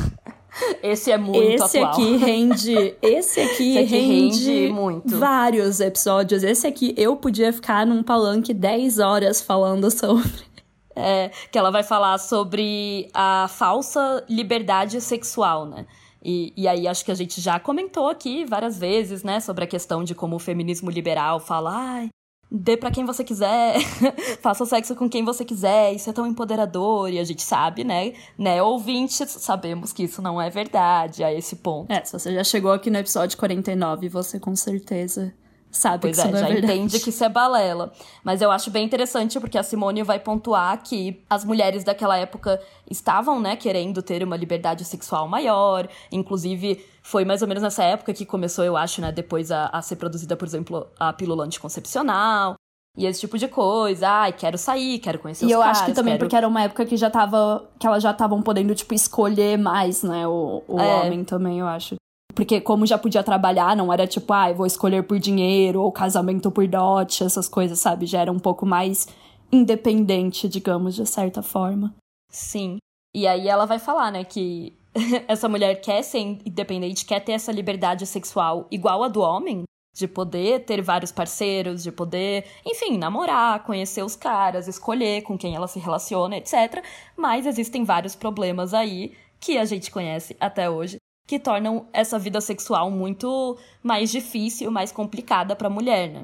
Esse 0.82 1.12
é 1.12 1.18
muito 1.18 1.64
esse 1.64 1.78
atual. 1.78 1.94
Aqui 1.94 2.18
rende, 2.18 2.96
esse 3.02 3.40
aqui, 3.40 3.78
esse 3.78 3.80
aqui 3.80 4.00
rende, 4.00 4.52
rende 4.52 4.74
muito. 4.74 5.18
vários 5.18 5.80
episódios. 5.80 6.44
Esse 6.44 6.68
aqui 6.68 6.94
eu 6.98 7.16
podia 7.16 7.52
ficar 7.52 7.86
num 7.86 8.04
palanque 8.04 8.54
10 8.54 9.00
horas 9.00 9.42
falando 9.42 9.90
sobre. 9.92 10.50
É, 10.96 11.32
que 11.50 11.58
ela 11.58 11.72
vai 11.72 11.84
falar 11.84 12.18
sobre 12.18 13.10
a 13.14 13.48
falsa 13.48 14.26
liberdade 14.30 15.00
sexual, 15.00 15.66
né? 15.66 15.86
E, 16.24 16.52
e 16.58 16.68
aí 16.68 16.88
acho 16.88 17.06
que 17.06 17.12
a 17.12 17.16
gente 17.16 17.40
já 17.40 17.60
comentou 17.60 18.10
aqui 18.10 18.44
várias 18.44 18.78
vezes, 18.78 19.24
né, 19.24 19.40
sobre 19.40 19.64
a 19.64 19.68
questão 19.68 20.04
de 20.04 20.14
como 20.14 20.36
o 20.36 20.40
feminismo 20.40 20.90
liberal 20.90 21.40
fala, 21.40 21.72
ai, 21.74 22.10
dê 22.52 22.76
para 22.76 22.92
quem 22.92 23.06
você 23.06 23.24
quiser, 23.24 23.80
faça 24.42 24.66
sexo 24.66 24.96
com 24.96 25.10
quem 25.10 25.24
você 25.24 25.46
quiser, 25.46 25.94
isso 25.94 26.10
é 26.10 26.14
tão 26.14 26.26
empoderador, 26.26 27.10
e 27.10 27.20
a 27.20 27.24
gente 27.24 27.44
sabe, 27.44 27.84
né, 27.84 28.14
né, 28.38 28.62
ouvintes, 28.62 29.30
sabemos 29.30 29.94
que 29.94 30.04
isso 30.04 30.22
não 30.22 30.42
é 30.42 30.50
verdade 30.50 31.24
a 31.24 31.34
esse 31.34 31.58
ponto. 31.58 31.92
É, 31.92 32.04
se 32.04 32.12
você 32.12 32.34
já 32.34 32.44
chegou 32.44 32.72
aqui 32.72 32.90
no 32.90 32.98
episódio 32.98 33.38
49, 33.38 34.10
você 34.10 34.40
com 34.40 34.56
certeza 34.56 35.34
sabe 35.72 36.02
pois 36.02 36.16
que 36.16 36.20
isso 36.22 36.28
é, 36.28 36.32
não 36.32 36.38
é 36.38 36.42
já 36.42 36.48
verdade. 36.54 36.74
entende 36.74 37.00
que 37.00 37.10
isso 37.10 37.24
é 37.24 37.30
balela. 37.30 37.92
Mas 38.24 38.42
eu 38.42 38.50
acho 38.52 38.72
bem 38.72 38.86
interessante 38.86 39.40
porque 39.40 39.58
a 39.58 39.64
Simone 39.64 40.04
vai 40.04 40.20
pontuar 40.20 40.82
que 40.84 41.24
as 41.30 41.46
mulheres 41.46 41.84
daquela 41.84 42.18
época 42.18 42.60
estavam, 42.90 43.40
né, 43.40 43.56
querendo 43.56 44.02
ter 44.02 44.24
uma 44.24 44.36
liberdade 44.36 44.84
sexual 44.86 45.28
maior. 45.28 45.88
Inclusive, 46.12 46.84
foi 47.04 47.24
mais 47.26 47.42
ou 47.42 47.48
menos 47.48 47.62
nessa 47.64 47.84
época 47.84 48.14
que 48.14 48.26
começou, 48.26 48.64
eu 48.66 48.76
acho, 48.76 49.00
né, 49.02 49.12
depois 49.12 49.52
a, 49.52 49.68
a 49.68 49.82
ser 49.82 49.96
produzida, 49.98 50.36
por 50.36 50.48
exemplo, 50.48 50.88
a 51.00 51.14
pílula 51.14 51.46
anticoncepcional. 51.46 52.56
E 52.98 53.06
esse 53.06 53.20
tipo 53.22 53.38
de 53.38 53.48
coisa. 53.48 54.10
Ai, 54.10 54.34
quero 54.34 54.58
sair, 54.58 55.00
quero 55.00 55.20
conhecer 55.20 55.46
E 55.46 55.48
os 55.48 55.52
eu 55.54 55.60
caras. 55.60 55.78
acho 55.78 55.86
que 55.86 55.94
também 55.94 56.14
quero... 56.16 56.26
porque 56.26 56.36
era 56.36 56.48
uma 56.48 56.64
época 56.64 56.86
que 56.86 56.98
já 56.98 57.10
tava. 57.10 57.70
que 57.80 57.86
elas 57.88 58.02
já 58.04 58.12
estavam 58.12 58.42
podendo, 58.42 58.74
tipo, 58.76 58.94
escolher 58.94 59.58
mais, 59.58 60.02
né? 60.04 60.28
O, 60.28 60.64
o 60.68 60.80
É. 60.80 60.96
homem 61.06 61.24
também, 61.24 61.60
eu 61.60 61.68
acho. 61.68 61.96
Porque 62.40 62.62
como 62.62 62.86
já 62.86 62.98
podia 62.98 63.22
trabalhar, 63.22 63.76
não 63.76 63.92
era 63.92 64.08
tipo, 64.08 64.32
ah, 64.32 64.54
vou 64.54 64.66
escolher 64.66 65.04
por 65.04 65.20
dinheiro 65.20 65.82
ou 65.82 65.92
casamento 65.92 66.50
por 66.50 66.66
dote, 66.66 67.22
essas 67.22 67.50
coisas, 67.50 67.80
sabe? 67.80 68.06
Já 68.06 68.22
era 68.22 68.32
um 68.32 68.40
pouco 68.40 68.66
mais 68.66 69.10
independente, 69.52 70.48
digamos, 70.48 70.96
de 70.96 71.06
certa 71.06 71.44
forma. 71.44 71.94
Sim. 72.32 72.78
E 73.14 73.28
aí 73.28 73.50
ela 73.50 73.66
vai 73.66 73.78
falar, 73.78 74.10
né, 74.10 74.24
que 74.24 74.74
essa 75.28 75.50
mulher 75.50 75.82
quer 75.82 76.02
ser 76.02 76.20
independente, 76.20 77.04
quer 77.04 77.20
ter 77.20 77.34
essa 77.34 77.52
liberdade 77.52 78.06
sexual 78.06 78.70
igual 78.72 79.04
a 79.04 79.10
do 79.10 79.20
homem, 79.20 79.64
de 79.94 80.08
poder 80.08 80.64
ter 80.64 80.82
vários 80.82 81.12
parceiros, 81.12 81.84
de 81.84 81.92
poder, 81.92 82.46
enfim, 82.66 82.98
namorar, 82.98 83.66
conhecer 83.66 84.02
os 84.02 84.16
caras, 84.16 84.66
escolher 84.66 85.24
com 85.24 85.38
quem 85.38 85.58
ela 85.58 85.68
se 85.68 85.78
relaciona, 85.78 86.38
etc. 86.38 86.82
Mas 87.18 87.46
existem 87.46 87.84
vários 87.84 88.16
problemas 88.16 88.74
aí 88.74 89.12
que 89.42 89.58
a 89.58 89.66
gente 89.66 89.92
conhece 89.92 90.38
até 90.40 90.70
hoje 90.70 91.00
que 91.30 91.38
tornam 91.38 91.86
essa 91.94 92.18
vida 92.18 92.42
sexual 92.42 92.90
muito 92.90 93.56
mais 93.84 94.10
difícil, 94.10 94.72
mais 94.72 94.92
complicada 94.92 95.56
para 95.56 95.68
a 95.68 95.70
mulher, 95.70 96.10
né? 96.10 96.24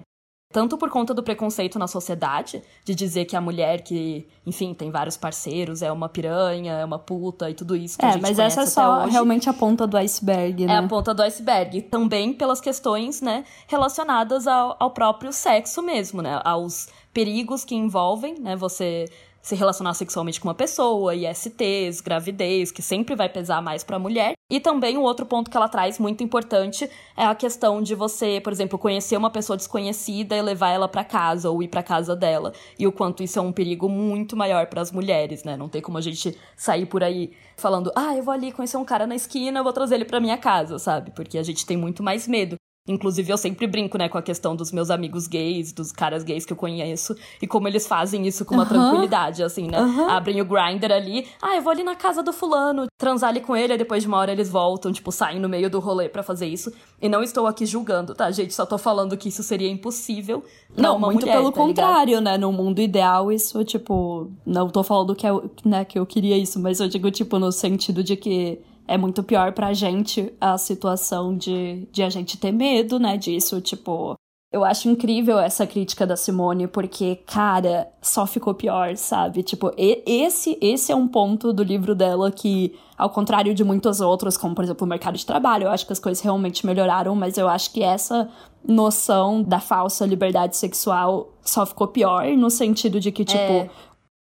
Tanto 0.51 0.77
por 0.79 0.89
conta 0.89 1.13
do 1.13 1.21
preconceito 1.21 1.77
na 1.77 1.85
sociedade, 1.87 2.63
de 2.83 2.95
dizer 2.95 3.25
que 3.25 3.35
a 3.35 3.41
mulher 3.41 3.81
que, 3.83 4.25
enfim, 4.47 4.73
tem 4.73 4.89
vários 4.89 5.15
parceiros, 5.17 5.83
é 5.83 5.91
uma 5.91 6.09
piranha, 6.09 6.73
é 6.73 6.85
uma 6.85 6.97
puta 6.97 7.49
e 7.49 7.53
tudo 7.53 7.75
isso 7.75 7.97
que 7.99 8.05
a 8.05 8.09
É, 8.09 8.11
gente 8.13 8.21
mas 8.23 8.39
essa 8.39 8.61
é 8.61 8.65
só 8.65 9.03
hoje. 9.03 9.11
realmente 9.11 9.47
a 9.47 9.53
ponta 9.53 9.85
do 9.85 9.95
iceberg, 9.97 10.63
É 10.63 10.67
né? 10.67 10.77
a 10.77 10.87
ponta 10.87 11.13
do 11.13 11.21
iceberg. 11.21 11.83
Também 11.83 12.33
pelas 12.33 12.59
questões, 12.59 13.21
né, 13.21 13.43
relacionadas 13.67 14.47
ao, 14.47 14.75
ao 14.79 14.89
próprio 14.91 15.31
sexo 15.31 15.83
mesmo, 15.83 16.21
né? 16.23 16.39
Aos 16.43 16.87
perigos 17.13 17.63
que 17.63 17.75
envolvem, 17.75 18.39
né, 18.39 18.55
você 18.55 19.05
se 19.45 19.53
relacionar 19.53 19.93
sexualmente 19.93 20.41
com 20.41 20.47
uma 20.47 20.55
pessoa, 20.55 21.13
ISTs, 21.13 22.01
gravidez, 22.01 22.71
que 22.71 22.81
sempre 22.81 23.15
vai 23.15 23.29
pesar 23.29 23.61
mais 23.61 23.83
para 23.83 23.97
a 23.97 23.99
mulher. 23.99 24.33
E 24.49 24.59
também 24.59 24.97
o 24.97 25.03
outro 25.03 25.23
ponto 25.23 25.51
que 25.51 25.55
ela 25.55 25.69
traz 25.69 25.99
muito 25.99 26.23
importante 26.23 26.89
é 27.15 27.23
a 27.23 27.35
questão 27.35 27.79
de 27.79 27.93
você, 27.93 28.41
por 28.43 28.51
exemplo, 28.51 28.79
conhecer 28.79 29.15
uma 29.15 29.29
pessoa 29.29 29.55
desconhecida 29.55 30.35
e 30.35 30.41
levar 30.41 30.69
ela 30.69 30.87
para 30.87 31.03
casa 31.03 31.47
ou 31.47 31.61
ir 31.61 31.67
para 31.67 31.83
casa 31.83 32.15
dela, 32.15 32.53
e 32.79 32.87
o 32.87 32.91
quanto 32.91 33.21
isso 33.21 33.37
é 33.37 33.41
um 33.41 33.51
perigo 33.51 33.87
muito 33.87 34.35
maior 34.35 34.65
para 34.65 34.81
as 34.81 34.91
mulheres, 34.91 35.43
né? 35.43 35.55
Não 35.55 35.69
tem 35.69 35.79
como 35.79 35.99
a 35.99 36.01
gente 36.01 36.35
sair 36.57 36.87
por 36.87 37.03
aí 37.03 37.31
falando: 37.55 37.91
"Ah, 37.95 38.15
eu 38.15 38.23
vou 38.23 38.33
ali 38.33 38.51
conhecer 38.51 38.77
um 38.77 38.85
cara 38.85 39.05
na 39.05 39.15
esquina, 39.15 39.59
eu 39.59 39.63
vou 39.63 39.73
trazer 39.73 39.93
ele 39.93 40.05
para 40.05 40.19
minha 40.19 40.39
casa", 40.39 40.79
sabe? 40.79 41.11
Porque 41.11 41.37
a 41.37 41.43
gente 41.43 41.67
tem 41.67 41.77
muito 41.77 42.01
mais 42.01 42.27
medo. 42.27 42.57
Inclusive, 42.87 43.31
eu 43.31 43.37
sempre 43.37 43.65
brinco, 43.65 43.97
né, 43.97 44.07
com 44.07 44.17
a 44.17 44.21
questão 44.21 44.55
dos 44.55 44.71
meus 44.71 44.91
amigos 44.91 45.25
gays, 45.25 45.73
dos 45.73 45.91
caras 45.91 46.23
gays 46.23 46.45
que 46.45 46.53
eu 46.53 46.57
conheço, 46.57 47.15
e 47.41 47.47
como 47.47 47.67
eles 47.67 47.87
fazem 47.87 48.27
isso 48.27 48.45
com 48.45 48.53
uma 48.53 48.61
Aham. 48.61 48.69
tranquilidade, 48.69 49.41
assim, 49.41 49.67
né? 49.67 49.79
Aham. 49.79 50.07
Abrem 50.07 50.39
o 50.39 50.45
grinder 50.45 50.91
ali, 50.91 51.25
ah, 51.41 51.55
eu 51.55 51.63
vou 51.63 51.71
ali 51.71 51.83
na 51.83 51.95
casa 51.95 52.21
do 52.21 52.31
fulano, 52.31 52.85
transar 52.95 53.31
ali 53.31 53.41
com 53.41 53.55
ele, 53.55 53.73
aí 53.73 53.79
depois 53.79 54.03
de 54.03 54.07
uma 54.07 54.17
hora 54.17 54.31
eles 54.31 54.49
voltam, 54.49 54.91
tipo, 54.91 55.11
saem 55.11 55.39
no 55.39 55.49
meio 55.49 55.67
do 55.67 55.79
rolê 55.79 56.07
pra 56.07 56.21
fazer 56.21 56.45
isso. 56.45 56.71
E 57.01 57.09
não 57.09 57.23
estou 57.23 57.47
aqui 57.47 57.65
julgando, 57.65 58.13
tá, 58.13 58.29
gente? 58.29 58.53
Só 58.53 58.67
tô 58.67 58.77
falando 58.77 59.17
que 59.17 59.29
isso 59.29 59.41
seria 59.41 59.69
impossível 59.69 60.43
Não, 60.77 60.99
muito 60.99 61.21
mulher, 61.21 61.37
pelo 61.37 61.51
tá 61.51 61.59
contrário, 61.59 62.21
né? 62.21 62.37
No 62.37 62.51
mundo 62.51 62.79
ideal, 62.81 63.31
isso, 63.31 63.63
tipo. 63.63 64.29
Não 64.45 64.69
tô 64.69 64.83
falando 64.83 65.15
que, 65.15 65.25
eu, 65.25 65.49
né, 65.65 65.83
que 65.85 65.97
eu 65.97 66.05
queria 66.05 66.37
isso, 66.37 66.59
mas 66.59 66.79
eu 66.79 66.87
digo, 66.87 67.09
tipo, 67.09 67.39
no 67.39 67.51
sentido 67.51 68.03
de 68.03 68.15
que 68.15 68.59
é 68.87 68.97
muito 68.97 69.23
pior 69.23 69.51
pra 69.53 69.73
gente 69.73 70.31
a 70.39 70.57
situação 70.57 71.35
de, 71.35 71.87
de 71.91 72.03
a 72.03 72.09
gente 72.09 72.37
ter 72.37 72.51
medo, 72.51 72.99
né, 72.99 73.17
disso, 73.17 73.61
tipo. 73.61 74.15
Eu 74.53 74.63
acho 74.63 74.87
incrível 74.87 75.37
essa 75.37 75.67
crítica 75.67 76.07
da 76.07 76.15
Simone, 76.15 76.65
porque, 76.65 77.17
cara, 77.25 77.89
só 78.01 78.25
ficou 78.25 78.53
pior, 78.53 78.95
sabe? 78.95 79.43
Tipo, 79.43 79.73
esse, 79.75 80.57
esse 80.61 80.93
é 80.93 80.95
um 80.95 81.09
ponto 81.09 81.51
do 81.51 81.61
livro 81.61 81.93
dela 81.93 82.31
que, 82.31 82.73
ao 82.97 83.09
contrário 83.09 83.53
de 83.53 83.65
muitos 83.65 83.99
outros, 83.99 84.37
como, 84.37 84.55
por 84.55 84.63
exemplo, 84.63 84.85
o 84.85 84.89
mercado 84.89 85.17
de 85.17 85.25
trabalho, 85.25 85.65
eu 85.65 85.71
acho 85.71 85.85
que 85.85 85.91
as 85.91 85.99
coisas 85.99 86.23
realmente 86.23 86.65
melhoraram, 86.65 87.13
mas 87.15 87.37
eu 87.37 87.49
acho 87.49 87.73
que 87.73 87.83
essa 87.83 88.29
noção 88.65 89.43
da 89.43 89.59
falsa 89.59 90.05
liberdade 90.05 90.55
sexual 90.55 91.33
só 91.41 91.65
ficou 91.65 91.89
pior, 91.89 92.25
no 92.37 92.49
sentido 92.49 92.97
de 92.97 93.11
que, 93.11 93.25
tipo, 93.25 93.37
É. 93.37 93.69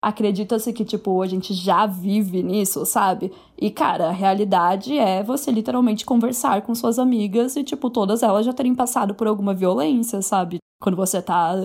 acredita-se 0.03 0.73
que, 0.73 0.83
tipo, 0.83 1.21
a 1.21 1.27
gente 1.27 1.53
já 1.53 1.85
vive 1.85 2.43
nisso, 2.43 2.85
sabe? 2.85 3.31
E, 3.57 3.71
cara, 3.71 4.09
a 4.09 4.11
realidade 4.11 4.97
é 4.97 5.23
você 5.23 5.49
literalmente 5.49 6.05
conversar 6.05 6.61
com 6.61 6.75
suas 6.75 6.99
amigas 6.99 7.55
e, 7.55 7.63
tipo, 7.63 7.89
todas 7.89 8.21
elas 8.21 8.45
já 8.45 8.51
terem 8.51 8.75
passado 8.75 9.15
por 9.15 9.27
alguma 9.27 9.53
violência, 9.53 10.21
sabe? 10.21 10.57
Quando 10.81 10.97
você 10.97 11.21
tá 11.21 11.55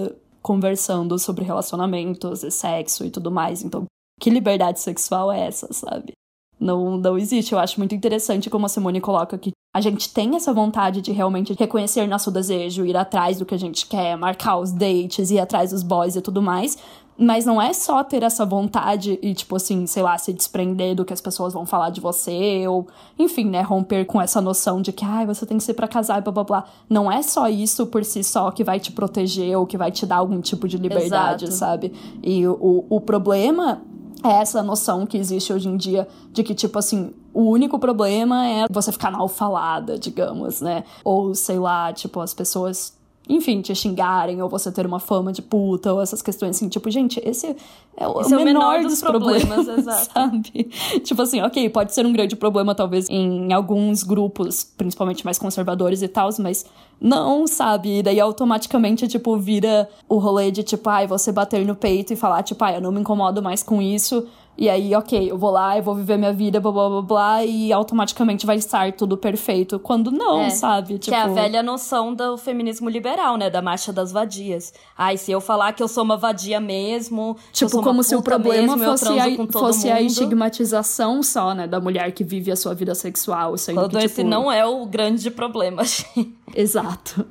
conversando 0.40 1.18
sobre 1.18 1.44
relacionamentos 1.44 2.44
e 2.44 2.50
sexo 2.52 3.04
e 3.04 3.10
tudo 3.10 3.28
mais. 3.28 3.64
Então, 3.64 3.86
que 4.20 4.30
liberdade 4.30 4.78
sexual 4.78 5.32
é 5.32 5.40
essa, 5.40 5.72
sabe? 5.72 6.12
Não, 6.60 6.96
não 6.96 7.18
existe. 7.18 7.52
Eu 7.52 7.58
acho 7.58 7.80
muito 7.80 7.94
interessante 7.94 8.48
como 8.48 8.66
a 8.66 8.68
Simone 8.68 9.00
coloca 9.00 9.36
que 9.36 9.50
a 9.74 9.80
gente 9.80 10.12
tem 10.12 10.36
essa 10.36 10.52
vontade 10.52 11.00
de 11.00 11.10
realmente 11.10 11.54
reconhecer 11.54 12.06
nosso 12.06 12.30
desejo, 12.30 12.86
ir 12.86 12.96
atrás 12.96 13.38
do 13.38 13.44
que 13.44 13.54
a 13.54 13.58
gente 13.58 13.86
quer, 13.86 14.16
marcar 14.16 14.58
os 14.58 14.72
dates, 14.72 15.30
ir 15.30 15.40
atrás 15.40 15.70
dos 15.70 15.82
boys 15.82 16.16
e 16.16 16.20
tudo 16.22 16.40
mais. 16.40 16.78
Mas 17.18 17.44
não 17.44 17.60
é 17.60 17.72
só 17.72 18.04
ter 18.04 18.22
essa 18.22 18.46
vontade 18.46 19.18
e, 19.20 19.34
tipo 19.34 19.56
assim, 19.56 19.86
sei 19.86 20.04
lá, 20.04 20.16
se 20.16 20.32
desprender 20.32 20.94
do 20.94 21.04
que 21.04 21.12
as 21.12 21.20
pessoas 21.20 21.52
vão 21.52 21.66
falar 21.66 21.90
de 21.90 22.00
você, 22.00 22.64
ou, 22.68 22.86
enfim, 23.18 23.44
né, 23.44 23.60
romper 23.60 24.04
com 24.04 24.20
essa 24.20 24.40
noção 24.40 24.80
de 24.80 24.92
que, 24.92 25.04
ai, 25.04 25.26
você 25.26 25.44
tem 25.44 25.58
que 25.58 25.64
ser 25.64 25.74
pra 25.74 25.88
casar 25.88 26.18
e 26.18 26.20
blá 26.22 26.32
blá 26.32 26.44
blá. 26.44 26.64
Não 26.88 27.10
é 27.10 27.20
só 27.22 27.48
isso 27.48 27.86
por 27.86 28.04
si 28.04 28.22
só 28.22 28.52
que 28.52 28.62
vai 28.62 28.78
te 28.78 28.92
proteger 28.92 29.58
ou 29.58 29.66
que 29.66 29.76
vai 29.76 29.90
te 29.90 30.06
dar 30.06 30.16
algum 30.18 30.40
tipo 30.40 30.68
de 30.68 30.76
liberdade, 30.76 31.46
Exato. 31.46 31.58
sabe? 31.58 31.92
E 32.22 32.46
o, 32.46 32.86
o 32.88 33.00
problema 33.00 33.82
é 34.24 34.40
essa 34.40 34.62
noção 34.62 35.06
que 35.06 35.16
existe 35.16 35.52
hoje 35.52 35.68
em 35.68 35.76
dia 35.76 36.08
de 36.32 36.42
que, 36.42 36.54
tipo 36.54 36.78
assim, 36.78 37.12
o 37.32 37.42
único 37.42 37.78
problema 37.78 38.46
é 38.46 38.66
você 38.68 38.90
ficar 38.90 39.10
mal 39.10 39.28
falada, 39.28 39.98
digamos, 39.98 40.60
né? 40.60 40.84
Ou, 41.04 41.34
sei 41.34 41.58
lá, 41.58 41.92
tipo, 41.92 42.20
as 42.20 42.34
pessoas, 42.34 42.97
enfim, 43.28 43.60
te 43.60 43.74
xingarem, 43.74 44.40
ou 44.40 44.48
você 44.48 44.72
ter 44.72 44.86
uma 44.86 44.98
fama 44.98 45.32
de 45.32 45.42
puta, 45.42 45.92
ou 45.92 46.00
essas 46.00 46.22
questões 46.22 46.56
assim, 46.56 46.68
tipo, 46.68 46.90
gente, 46.90 47.20
esse 47.24 47.54
é 47.96 48.06
o, 48.06 48.20
Esse 48.20 48.32
é 48.32 48.36
o 48.36 48.44
menor, 48.44 48.78
menor 48.78 48.82
dos, 48.82 48.92
dos 48.92 49.00
problemas, 49.00 49.64
problemas, 49.66 50.08
sabe? 50.14 50.64
Tipo 51.04 51.22
assim, 51.22 51.40
ok, 51.42 51.68
pode 51.68 51.92
ser 51.92 52.06
um 52.06 52.12
grande 52.12 52.36
problema, 52.36 52.74
talvez, 52.74 53.08
em 53.10 53.52
alguns 53.52 54.02
grupos, 54.02 54.64
principalmente 54.64 55.24
mais 55.24 55.38
conservadores 55.38 56.00
e 56.00 56.08
tal, 56.08 56.30
mas 56.38 56.64
não, 57.00 57.46
sabe? 57.46 57.98
E 57.98 58.02
daí 58.02 58.18
automaticamente, 58.18 59.06
tipo, 59.06 59.36
vira 59.36 59.88
o 60.08 60.18
rolê 60.18 60.50
de, 60.50 60.62
tipo, 60.62 60.88
ai, 60.88 61.06
você 61.06 61.30
bater 61.30 61.66
no 61.66 61.74
peito 61.74 62.12
e 62.12 62.16
falar, 62.16 62.42
tipo, 62.42 62.62
ai, 62.64 62.76
eu 62.76 62.80
não 62.80 62.92
me 62.92 63.00
incomodo 63.00 63.42
mais 63.42 63.62
com 63.62 63.82
isso. 63.82 64.26
E 64.60 64.68
aí, 64.68 64.92
ok, 64.92 65.30
eu 65.30 65.38
vou 65.38 65.52
lá, 65.52 65.78
eu 65.78 65.84
vou 65.84 65.94
viver 65.94 66.18
minha 66.18 66.32
vida, 66.32 66.58
blá 66.58 66.72
blá 66.72 66.88
blá 66.88 67.02
blá, 67.02 67.44
e 67.44 67.72
automaticamente 67.72 68.44
vai 68.44 68.56
estar 68.56 68.92
tudo 68.92 69.16
perfeito. 69.16 69.78
Quando 69.78 70.10
não, 70.10 70.40
É, 70.40 70.50
sabe? 70.50 70.98
Que 70.98 71.14
é 71.14 71.20
a 71.20 71.28
velha 71.28 71.62
noção 71.62 72.12
do 72.12 72.36
feminismo 72.36 72.88
liberal, 72.88 73.36
né? 73.36 73.48
Da 73.48 73.62
marcha 73.62 73.92
das 73.92 74.10
vadias. 74.10 74.74
Ai, 74.96 75.16
se 75.16 75.30
eu 75.30 75.40
falar 75.40 75.74
que 75.74 75.82
eu 75.82 75.86
sou 75.86 76.02
uma 76.02 76.16
vadia 76.16 76.60
mesmo. 76.60 77.36
Tipo, 77.52 77.80
como 77.84 78.02
se 78.02 78.16
o 78.16 78.22
problema 78.22 78.76
mesmo, 78.76 78.98
fosse, 78.98 79.20
a, 79.20 79.52
fosse 79.52 79.90
a 79.90 80.02
estigmatização 80.02 81.22
só, 81.22 81.54
né, 81.54 81.68
da 81.68 81.78
mulher 81.78 82.10
que 82.10 82.24
vive 82.24 82.50
a 82.50 82.56
sua 82.56 82.74
vida 82.74 82.96
sexual. 82.96 83.56
Sendo 83.56 83.76
Quando 83.76 83.96
que, 83.96 84.04
esse 84.06 84.16
tipo, 84.16 84.28
não 84.28 84.50
é 84.50 84.66
o 84.66 84.84
grande 84.86 85.30
problema. 85.30 85.82
Exato. 86.56 87.24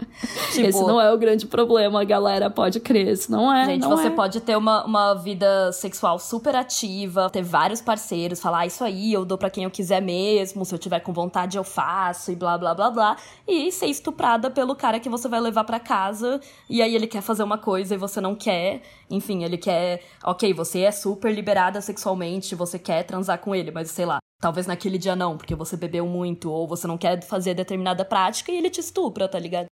Tipo- 0.51 0.68
Esse 0.68 0.82
não 0.84 0.99
é 1.01 1.11
o 1.13 1.18
grande 1.18 1.45
problema, 1.45 2.03
galera, 2.03 2.49
pode 2.49 2.80
crer. 2.80 3.07
Esse 3.09 3.30
não 3.32 3.51
é. 3.53 3.65
Gente, 3.65 3.82
não 3.82 3.95
você 3.95 4.07
é. 4.07 4.09
pode 4.09 4.39
ter 4.41 4.55
uma, 4.57 4.86
uma 4.86 5.13
vida 5.15 5.72
sexual 5.72 6.20
super 6.20 6.55
ativa, 6.55 7.30
ter 7.30 7.41
vários 7.43 7.82
parceiros, 7.82 8.39
falar 8.39 8.59
"Ah, 8.59 8.65
isso 8.65 8.84
aí, 8.84 9.13
eu 9.13 9.26
dou 9.26 9.38
pra 9.38 9.49
quem 9.49 9.63
eu 9.63 9.72
quiser 9.72 10.01
mesmo, 10.01 10.65
se 10.65 10.74
eu 10.74 10.80
tiver 10.80 10.99
com 11.01 11.13
vontade 11.13 11.57
eu 11.57 11.63
faço 11.63 12.32
e 12.32 12.36
blá 12.36 12.57
blá 12.57 12.74
blá 12.74 12.89
blá, 12.91 13.18
e 13.47 13.72
ser 13.72 13.88
estuprada 13.88 14.49
pelo 14.49 14.76
cara 14.76 14.99
que 14.99 15.09
você 15.09 15.28
vai 15.28 15.39
levar 15.39 15.63
pra 15.63 15.80
casa, 15.80 16.39
e 16.70 16.82
aí 16.82 16.95
ele 16.95 17.07
quer 17.07 17.22
fazer 17.22 17.43
uma 17.43 17.57
coisa 17.57 17.93
e 17.95 17.97
você 17.97 18.20
não 18.22 18.36
quer. 18.36 18.82
Enfim, 19.09 19.43
ele 19.43 19.57
quer, 19.57 20.01
OK, 20.24 20.53
você 20.53 20.82
é 20.82 20.91
super 20.91 21.34
liberada 21.34 21.80
sexualmente, 21.82 22.55
você 22.55 22.78
quer 22.78 23.03
transar 23.03 23.38
com 23.39 23.55
ele, 23.55 23.72
mas 23.72 23.89
sei 23.91 24.05
lá, 24.05 24.20
Talvez 24.39 24.67
naquele 24.67 24.97
dia 24.97 25.15
não, 25.15 25.35
porque 25.38 25.55
você 25.55 25.75
bebeu 25.75 26.05
muito 26.05 26.51
ou 26.51 26.67
você 26.67 26.85
não 26.88 26.97
quer 26.97 27.23
fazer 27.23 27.53
determinada 27.55 28.05
prática 28.05 28.51
e 28.51 28.57
ele 28.57 28.69
te 28.69 28.79
estupra, 28.79 29.27
tá 29.27 29.39
ligado? 29.39 29.67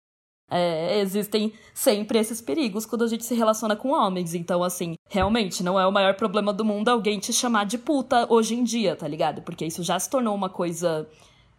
É, 0.48 1.00
existem 1.00 1.52
sempre 1.74 2.18
esses 2.18 2.40
perigos 2.40 2.86
quando 2.86 3.02
a 3.04 3.08
gente 3.08 3.24
se 3.24 3.34
relaciona 3.34 3.74
com 3.76 3.90
homens. 3.90 4.34
Então, 4.34 4.62
assim, 4.62 4.94
realmente 5.08 5.62
não 5.62 5.78
é 5.78 5.86
o 5.86 5.92
maior 5.92 6.14
problema 6.14 6.52
do 6.52 6.64
mundo 6.64 6.88
alguém 6.88 7.18
te 7.18 7.32
chamar 7.32 7.64
de 7.66 7.78
puta 7.78 8.26
hoje 8.32 8.54
em 8.54 8.64
dia, 8.64 8.96
tá 8.96 9.08
ligado? 9.08 9.42
Porque 9.42 9.64
isso 9.64 9.82
já 9.82 9.98
se 9.98 10.08
tornou 10.08 10.34
uma 10.34 10.48
coisa 10.48 11.08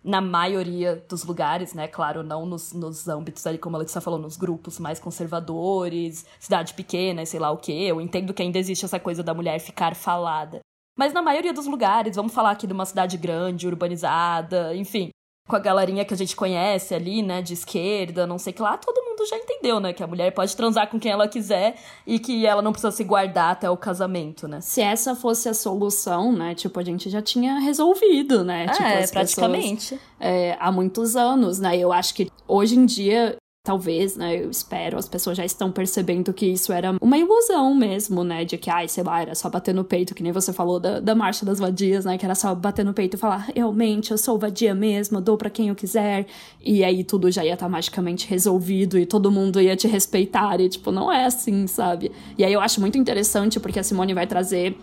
na 0.03 0.21
maioria 0.21 1.03
dos 1.09 1.23
lugares, 1.25 1.73
né? 1.73 1.87
Claro, 1.87 2.23
não 2.23 2.45
nos, 2.45 2.71
nos 2.71 3.07
âmbitos 3.09 3.45
ali, 3.45 3.57
como 3.57 3.75
a 3.75 3.79
Letícia 3.79 3.99
falou, 3.99 4.19
nos 4.19 4.37
grupos 4.37 4.79
mais 4.79 4.99
conservadores, 4.99 6.25
cidade 6.39 6.73
pequena, 6.73 7.25
sei 7.25 7.39
lá 7.39 7.51
o 7.51 7.57
quê. 7.57 7.73
Eu 7.73 7.99
entendo 7.99 8.33
que 8.33 8.41
ainda 8.41 8.57
existe 8.57 8.85
essa 8.85 8.99
coisa 8.99 9.21
da 9.21 9.33
mulher 9.33 9.59
ficar 9.59 9.95
falada. 9.95 10.59
Mas 10.97 11.13
na 11.13 11.21
maioria 11.21 11.53
dos 11.53 11.67
lugares, 11.67 12.15
vamos 12.15 12.33
falar 12.33 12.51
aqui 12.51 12.65
de 12.65 12.73
uma 12.73 12.85
cidade 12.85 13.17
grande, 13.17 13.67
urbanizada, 13.67 14.75
enfim, 14.75 15.11
com 15.47 15.55
a 15.55 15.59
galerinha 15.59 16.03
que 16.03 16.13
a 16.13 16.17
gente 16.17 16.35
conhece 16.35 16.93
ali, 16.93 17.21
né, 17.21 17.41
de 17.41 17.53
esquerda, 17.53 18.27
não 18.27 18.37
sei 18.37 18.51
que 18.51 18.61
lá, 18.61 18.77
todo 18.77 19.01
mundo 19.05 19.25
já 19.25 19.37
entendeu, 19.37 19.79
né, 19.79 19.93
que 19.93 20.03
a 20.03 20.07
mulher 20.07 20.31
pode 20.31 20.55
transar 20.55 20.89
com 20.89 20.99
quem 20.99 21.11
ela 21.11 21.27
quiser 21.27 21.75
e 22.05 22.19
que 22.19 22.45
ela 22.45 22.61
não 22.61 22.71
precisa 22.71 22.91
se 22.91 23.03
guardar 23.03 23.51
até 23.51 23.69
o 23.69 23.77
casamento, 23.77 24.47
né? 24.47 24.59
Se 24.59 24.81
essa 24.81 25.15
fosse 25.15 25.47
a 25.47 25.53
solução, 25.53 26.33
né, 26.33 26.53
tipo, 26.53 26.79
a 26.79 26.83
gente 26.83 27.09
já 27.09 27.21
tinha 27.21 27.59
resolvido, 27.59 28.43
né? 28.43 28.65
É, 28.65 29.01
tipo, 29.01 29.13
praticamente. 29.13 29.95
Pessoas, 29.95 30.01
é, 30.19 30.57
há 30.59 30.71
muitos 30.71 31.15
anos, 31.15 31.59
né? 31.59 31.77
Eu 31.77 31.93
acho 31.93 32.13
que 32.13 32.29
hoje 32.47 32.75
em 32.75 32.85
dia 32.85 33.37
talvez, 33.67 34.15
né, 34.15 34.45
eu 34.45 34.49
espero, 34.49 34.97
as 34.97 35.09
pessoas 35.09 35.35
já 35.35 35.43
estão 35.43 35.69
percebendo 35.69 36.31
que 36.31 36.45
isso 36.45 36.71
era 36.71 36.95
uma 37.01 37.17
ilusão 37.17 37.75
mesmo, 37.75 38.23
né, 38.23 38.45
de 38.45 38.57
que, 38.57 38.69
ai, 38.69 38.87
sei 38.87 39.03
lá, 39.03 39.21
era 39.21 39.35
só 39.35 39.49
bater 39.49 39.75
no 39.75 39.83
peito, 39.83 40.15
que 40.15 40.23
nem 40.23 40.31
você 40.31 40.53
falou 40.53 40.79
da, 40.79 41.01
da 41.01 41.13
marcha 41.13 41.45
das 41.45 41.59
vadias, 41.59 42.05
né, 42.05 42.17
que 42.17 42.23
era 42.23 42.33
só 42.33 42.55
bater 42.55 42.85
no 42.85 42.93
peito 42.93 43.15
e 43.15 43.17
falar, 43.17 43.49
realmente, 43.53 44.11
eu 44.11 44.17
sou 44.17 44.39
vadia 44.39 44.73
mesmo, 44.73 45.19
dou 45.19 45.35
para 45.35 45.49
quem 45.49 45.67
eu 45.67 45.75
quiser, 45.75 46.27
e 46.63 46.81
aí 46.81 47.03
tudo 47.03 47.29
já 47.29 47.43
ia 47.43 47.55
estar 47.55 47.65
tá 47.65 47.69
magicamente 47.69 48.25
resolvido 48.29 48.97
e 48.97 49.05
todo 49.05 49.29
mundo 49.29 49.59
ia 49.59 49.75
te 49.75 49.85
respeitar, 49.85 50.61
e 50.61 50.69
tipo, 50.69 50.89
não 50.89 51.11
é 51.11 51.25
assim, 51.25 51.67
sabe? 51.67 52.09
E 52.37 52.45
aí 52.45 52.53
eu 52.53 52.61
acho 52.61 52.79
muito 52.79 52.97
interessante 52.97 53.59
porque 53.59 53.79
a 53.79 53.83
Simone 53.83 54.13
vai 54.13 54.25
trazer 54.25 54.77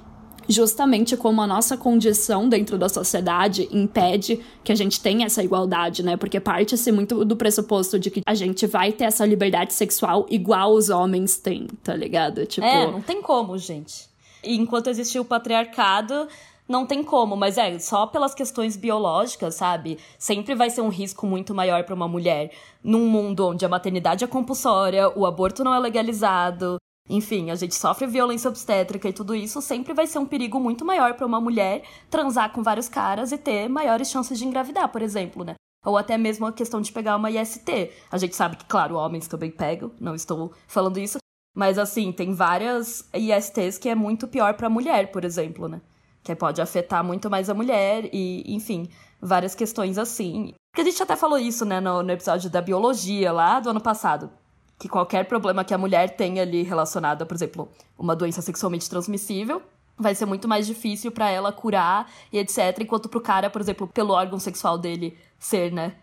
justamente 0.48 1.16
como 1.16 1.40
a 1.40 1.46
nossa 1.46 1.76
condição 1.76 2.48
dentro 2.48 2.78
da 2.78 2.88
sociedade 2.88 3.68
impede 3.70 4.40
que 4.62 4.72
a 4.72 4.74
gente 4.74 5.00
tenha 5.00 5.26
essa 5.26 5.42
igualdade, 5.42 6.02
né? 6.02 6.16
Porque 6.16 6.40
parte-se 6.40 6.90
muito 6.92 7.24
do 7.24 7.36
pressuposto 7.36 7.98
de 7.98 8.10
que 8.10 8.22
a 8.26 8.34
gente 8.34 8.66
vai 8.66 8.92
ter 8.92 9.04
essa 9.04 9.24
liberdade 9.24 9.74
sexual 9.74 10.26
igual 10.28 10.72
os 10.72 10.90
homens 10.90 11.36
têm, 11.36 11.66
tá 11.82 11.94
ligado? 11.94 12.44
Tipo... 12.46 12.66
É, 12.66 12.90
não 12.90 13.00
tem 13.00 13.22
como, 13.22 13.56
gente. 13.58 14.08
E 14.42 14.56
enquanto 14.56 14.88
existir 14.88 15.18
o 15.18 15.24
patriarcado, 15.24 16.28
não 16.68 16.86
tem 16.86 17.02
como, 17.02 17.36
mas 17.36 17.58
é 17.58 17.78
só 17.78 18.06
pelas 18.06 18.34
questões 18.34 18.76
biológicas, 18.76 19.54
sabe? 19.54 19.98
Sempre 20.18 20.54
vai 20.54 20.70
ser 20.70 20.80
um 20.80 20.88
risco 20.88 21.26
muito 21.26 21.54
maior 21.54 21.84
para 21.84 21.94
uma 21.94 22.08
mulher 22.08 22.50
num 22.82 23.06
mundo 23.06 23.48
onde 23.48 23.64
a 23.64 23.68
maternidade 23.68 24.24
é 24.24 24.26
compulsória, 24.26 25.10
o 25.16 25.26
aborto 25.26 25.62
não 25.62 25.74
é 25.74 25.78
legalizado, 25.78 26.78
enfim, 27.08 27.50
a 27.50 27.54
gente 27.54 27.74
sofre 27.74 28.06
violência 28.06 28.48
obstétrica 28.48 29.08
e 29.08 29.12
tudo 29.12 29.34
isso 29.34 29.60
sempre 29.60 29.92
vai 29.92 30.06
ser 30.06 30.18
um 30.18 30.26
perigo 30.26 30.58
muito 30.58 30.84
maior 30.84 31.14
para 31.14 31.26
uma 31.26 31.40
mulher 31.40 31.82
transar 32.08 32.50
com 32.50 32.62
vários 32.62 32.88
caras 32.88 33.30
e 33.30 33.36
ter 33.36 33.68
maiores 33.68 34.08
chances 34.08 34.38
de 34.38 34.46
engravidar, 34.46 34.88
por 34.88 35.02
exemplo, 35.02 35.44
né? 35.44 35.54
Ou 35.84 35.98
até 35.98 36.16
mesmo 36.16 36.46
a 36.46 36.52
questão 36.52 36.80
de 36.80 36.90
pegar 36.90 37.16
uma 37.16 37.30
IST. 37.30 37.90
A 38.10 38.16
gente 38.16 38.34
sabe 38.34 38.56
que, 38.56 38.64
claro, 38.64 38.96
homens 38.96 39.28
também 39.28 39.50
pegam, 39.50 39.92
não 40.00 40.14
estou 40.14 40.54
falando 40.66 40.98
isso, 40.98 41.18
mas 41.54 41.78
assim, 41.78 42.10
tem 42.10 42.32
várias 42.32 43.06
ISTs 43.12 43.76
que 43.76 43.90
é 43.90 43.94
muito 43.94 44.26
pior 44.26 44.54
para 44.54 44.68
a 44.68 44.70
mulher, 44.70 45.12
por 45.12 45.26
exemplo, 45.26 45.68
né? 45.68 45.82
Que 46.22 46.34
pode 46.34 46.62
afetar 46.62 47.04
muito 47.04 47.28
mais 47.28 47.50
a 47.50 47.54
mulher 47.54 48.08
e, 48.14 48.44
enfim, 48.46 48.88
várias 49.20 49.54
questões 49.54 49.98
assim. 49.98 50.54
Porque 50.72 50.88
a 50.88 50.90
gente 50.90 51.02
até 51.02 51.16
falou 51.16 51.38
isso, 51.38 51.66
né, 51.66 51.80
no, 51.80 52.02
no 52.02 52.10
episódio 52.10 52.48
da 52.48 52.62
biologia 52.62 53.30
lá 53.30 53.60
do 53.60 53.68
ano 53.68 53.80
passado 53.80 54.30
que 54.78 54.88
qualquer 54.88 55.26
problema 55.26 55.64
que 55.64 55.74
a 55.74 55.78
mulher 55.78 56.16
tenha 56.16 56.42
ali 56.42 56.62
relacionado 56.62 57.24
por 57.24 57.34
exemplo, 57.34 57.68
uma 57.98 58.14
doença 58.16 58.42
sexualmente 58.42 58.88
transmissível, 58.88 59.62
vai 59.96 60.14
ser 60.14 60.26
muito 60.26 60.48
mais 60.48 60.66
difícil 60.66 61.12
para 61.12 61.30
ela 61.30 61.52
curar 61.52 62.10
e 62.32 62.38
etc. 62.38 62.80
Enquanto 62.80 63.08
pro 63.08 63.20
cara, 63.20 63.48
por 63.48 63.60
exemplo, 63.60 63.86
pelo 63.86 64.12
órgão 64.12 64.38
sexual 64.38 64.76
dele 64.76 65.16
ser, 65.38 65.72
né, 65.72 65.94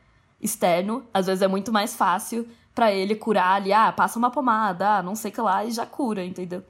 externo, 0.41 1.03
às 1.13 1.28
vezes 1.28 1.41
é 1.41 1.47
muito 1.47 1.72
mais 1.72 1.95
fácil 1.95 2.47
para 2.74 2.91
ele 2.91 3.15
curar 3.15 3.55
ali, 3.55 3.74
ah, 3.74 3.91
passa 3.91 4.17
uma 4.17 4.32
pomada, 4.32 4.97
ah, 4.97 5.03
não 5.03 5.15
sei 5.15 5.30
o 5.30 5.34
que 5.34 5.41
lá, 5.41 5.63
e 5.65 5.72
já 5.72 5.86
cura, 5.86 6.24
entendeu? 6.24 6.63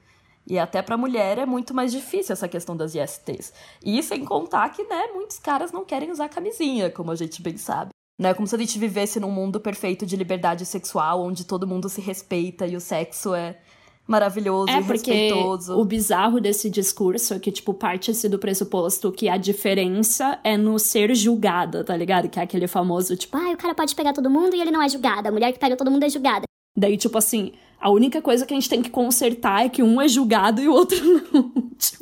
E 0.47 0.57
até 0.57 0.81
pra 0.81 0.97
mulher 0.97 1.37
é 1.37 1.45
muito 1.45 1.73
mais 1.73 1.91
difícil 1.91 2.33
essa 2.33 2.47
questão 2.47 2.75
das 2.75 2.95
ISTs. 2.95 3.53
E 3.83 4.01
sem 4.01 4.25
contar 4.25 4.69
que, 4.69 4.83
né, 4.83 5.07
muitos 5.13 5.37
caras 5.37 5.71
não 5.71 5.85
querem 5.85 6.11
usar 6.11 6.27
camisinha, 6.29 6.89
como 6.89 7.11
a 7.11 7.15
gente 7.15 7.41
bem 7.41 7.57
sabe. 7.57 7.91
Não 8.21 8.29
é 8.29 8.35
como 8.35 8.45
se 8.45 8.53
a 8.55 8.59
gente 8.59 8.77
vivesse 8.77 9.19
num 9.19 9.31
mundo 9.31 9.59
perfeito 9.59 10.05
de 10.05 10.15
liberdade 10.15 10.63
sexual, 10.63 11.23
onde 11.23 11.43
todo 11.43 11.65
mundo 11.65 11.89
se 11.89 11.99
respeita 11.99 12.67
e 12.67 12.75
o 12.75 12.79
sexo 12.79 13.33
é 13.33 13.57
maravilhoso 14.05 14.69
é 14.69 14.77
e 14.77 14.81
respeitoso. 14.83 15.75
O 15.75 15.83
bizarro 15.83 16.39
desse 16.39 16.69
discurso 16.69 17.33
é 17.33 17.39
que, 17.39 17.51
tipo, 17.51 17.73
parte-se 17.73 18.29
do 18.29 18.37
pressuposto 18.37 19.11
que 19.11 19.27
a 19.27 19.37
diferença 19.37 20.39
é 20.43 20.55
no 20.55 20.77
ser 20.77 21.15
julgada, 21.15 21.83
tá 21.83 21.97
ligado? 21.97 22.29
Que 22.29 22.39
é 22.39 22.43
aquele 22.43 22.67
famoso, 22.67 23.17
tipo, 23.17 23.35
ah, 23.35 23.53
o 23.53 23.57
cara 23.57 23.73
pode 23.73 23.95
pegar 23.95 24.13
todo 24.13 24.29
mundo 24.29 24.55
e 24.55 24.61
ele 24.61 24.69
não 24.69 24.83
é 24.83 24.87
julgado. 24.87 25.27
A 25.27 25.31
mulher 25.31 25.51
que 25.51 25.57
pega 25.57 25.75
todo 25.75 25.89
mundo 25.89 26.03
é 26.03 26.09
julgada. 26.09 26.43
Daí, 26.77 26.97
tipo 26.97 27.17
assim, 27.17 27.53
a 27.79 27.89
única 27.89 28.21
coisa 28.21 28.45
que 28.45 28.53
a 28.53 28.55
gente 28.55 28.69
tem 28.69 28.83
que 28.83 28.91
consertar 28.91 29.65
é 29.65 29.69
que 29.69 29.81
um 29.81 29.99
é 29.99 30.07
julgado 30.07 30.61
e 30.61 30.69
o 30.69 30.73
outro 30.73 30.95
não. 31.33 31.51
tipo. 31.75 32.00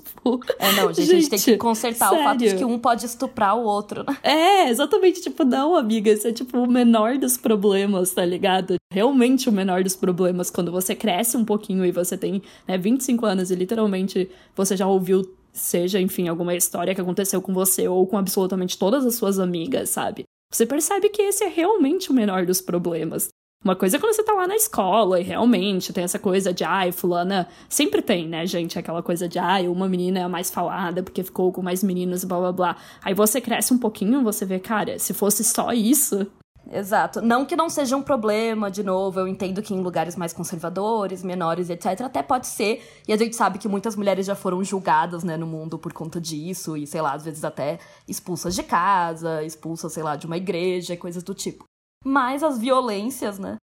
É, 0.60 0.72
não, 0.74 0.94
gente, 0.94 1.06
gente, 1.06 1.12
a 1.12 1.20
gente 1.20 1.30
tem 1.30 1.40
que 1.40 1.58
consertar 1.58 2.10
sério? 2.10 2.24
o 2.24 2.28
fato 2.28 2.38
de 2.40 2.56
que 2.56 2.66
um 2.66 2.78
pode 2.78 3.06
estuprar 3.06 3.58
o 3.58 3.64
outro. 3.64 4.04
Né? 4.08 4.18
É, 4.24 4.70
exatamente. 4.70 5.22
Tipo, 5.22 5.44
não, 5.44 5.76
amiga, 5.76 6.12
isso 6.12 6.28
é 6.28 6.32
tipo 6.32 6.58
o 6.58 6.70
menor 6.70 7.18
dos 7.18 7.38
problemas, 7.38 8.12
tá 8.12 8.26
ligado? 8.26 8.76
Realmente 8.92 9.50
o 9.50 9.52
menor 9.52 9.84
dos 9.84 9.96
problemas. 9.96 10.50
Quando 10.50 10.72
você 10.72 10.96
cresce 10.96 11.38
um 11.38 11.46
pouquinho 11.46 11.86
e 11.86 11.92
você 11.92 12.18
tem 12.18 12.42
né, 12.68 12.78
25 12.78 13.26
anos 13.26 13.52
e 13.52 13.56
literalmente 13.56 14.30
você 14.56 14.76
já 14.76 14.88
ouviu 14.88 15.24
seja, 15.52 16.00
enfim, 16.00 16.28
alguma 16.28 16.56
história 16.56 16.94
que 16.94 17.02
aconteceu 17.02 17.42
com 17.42 17.54
você 17.54 17.88
ou 17.88 18.06
com 18.08 18.18
absolutamente 18.18 18.78
todas 18.78 19.06
as 19.06 19.16
suas 19.16 19.40
amigas, 19.40 19.90
sabe? 19.90 20.24
Você 20.52 20.66
percebe 20.66 21.10
que 21.10 21.22
esse 21.22 21.44
é 21.44 21.48
realmente 21.48 22.10
o 22.10 22.14
menor 22.14 22.46
dos 22.46 22.62
problemas. 22.62 23.30
Uma 23.62 23.76
coisa 23.76 23.98
é 23.98 24.00
quando 24.00 24.16
você 24.16 24.24
tá 24.24 24.32
lá 24.32 24.48
na 24.48 24.56
escola 24.56 25.20
e 25.20 25.24
realmente 25.24 25.92
tem 25.92 26.06
essa 26.06 26.18
coisa 26.18 26.54
de, 26.54 26.64
ai, 26.64 26.94
fulana. 26.94 27.46
Sempre 27.68 28.02
tem, 28.02 28.26
né, 28.26 28.46
gente? 28.46 28.80
Aquela 28.80 29.04
coisa 29.04 29.28
de, 29.28 29.38
ai, 29.38 29.68
uma 29.68 29.90
menina 29.90 30.20
é 30.20 30.24
a 30.24 30.30
mais 30.30 30.50
falada 30.50 31.04
porque 31.04 31.24
ficou 31.24 31.52
com 31.52 31.62
mais 31.62 31.84
meninos, 31.84 32.24
blá 32.24 32.40
blá 32.40 32.52
blá. 32.54 32.76
Aí 33.04 33.14
você 33.14 33.42
cresce 33.42 33.74
um 33.74 33.78
pouquinho, 33.78 34.24
você 34.24 34.46
vê, 34.46 34.60
cara, 34.60 34.98
se 34.98 35.14
fosse 35.14 35.44
só 35.44 35.74
isso. 35.74 36.26
Exato. 36.72 37.20
Não 37.22 37.46
que 37.46 37.56
não 37.56 37.70
seja 37.70 37.98
um 37.98 38.02
problema, 38.02 38.72
de 38.72 38.82
novo, 38.82 39.20
eu 39.20 39.28
entendo 39.28 39.62
que 39.62 39.74
em 39.74 39.82
lugares 39.82 40.16
mais 40.16 40.32
conservadores, 40.32 41.22
menores, 41.22 41.70
etc., 41.70 42.02
até 42.02 42.24
pode 42.24 42.48
ser. 42.48 42.82
E 43.08 43.12
a 43.12 43.18
gente 43.18 43.36
sabe 43.36 43.58
que 43.60 43.68
muitas 43.68 43.96
mulheres 43.96 44.26
já 44.26 44.36
foram 44.36 44.64
julgadas, 44.64 45.24
né, 45.24 45.36
no 45.36 45.48
mundo 45.48 45.78
por 45.78 45.92
conta 45.92 46.22
disso, 46.22 46.78
e 46.78 46.88
sei 46.88 47.02
lá, 47.02 47.14
às 47.14 47.26
vezes 47.26 47.44
até 47.44 47.80
expulsas 48.08 48.56
de 48.56 48.64
casa, 48.64 49.44
expulsas, 49.44 49.92
sei 49.92 50.04
lá, 50.04 50.16
de 50.16 50.28
uma 50.28 50.38
igreja, 50.38 50.96
coisas 50.96 51.24
do 51.24 51.34
tipo 51.34 51.69
mais 52.06 52.44
as 52.44 52.58
violências, 52.58 53.40
né? 53.40 53.58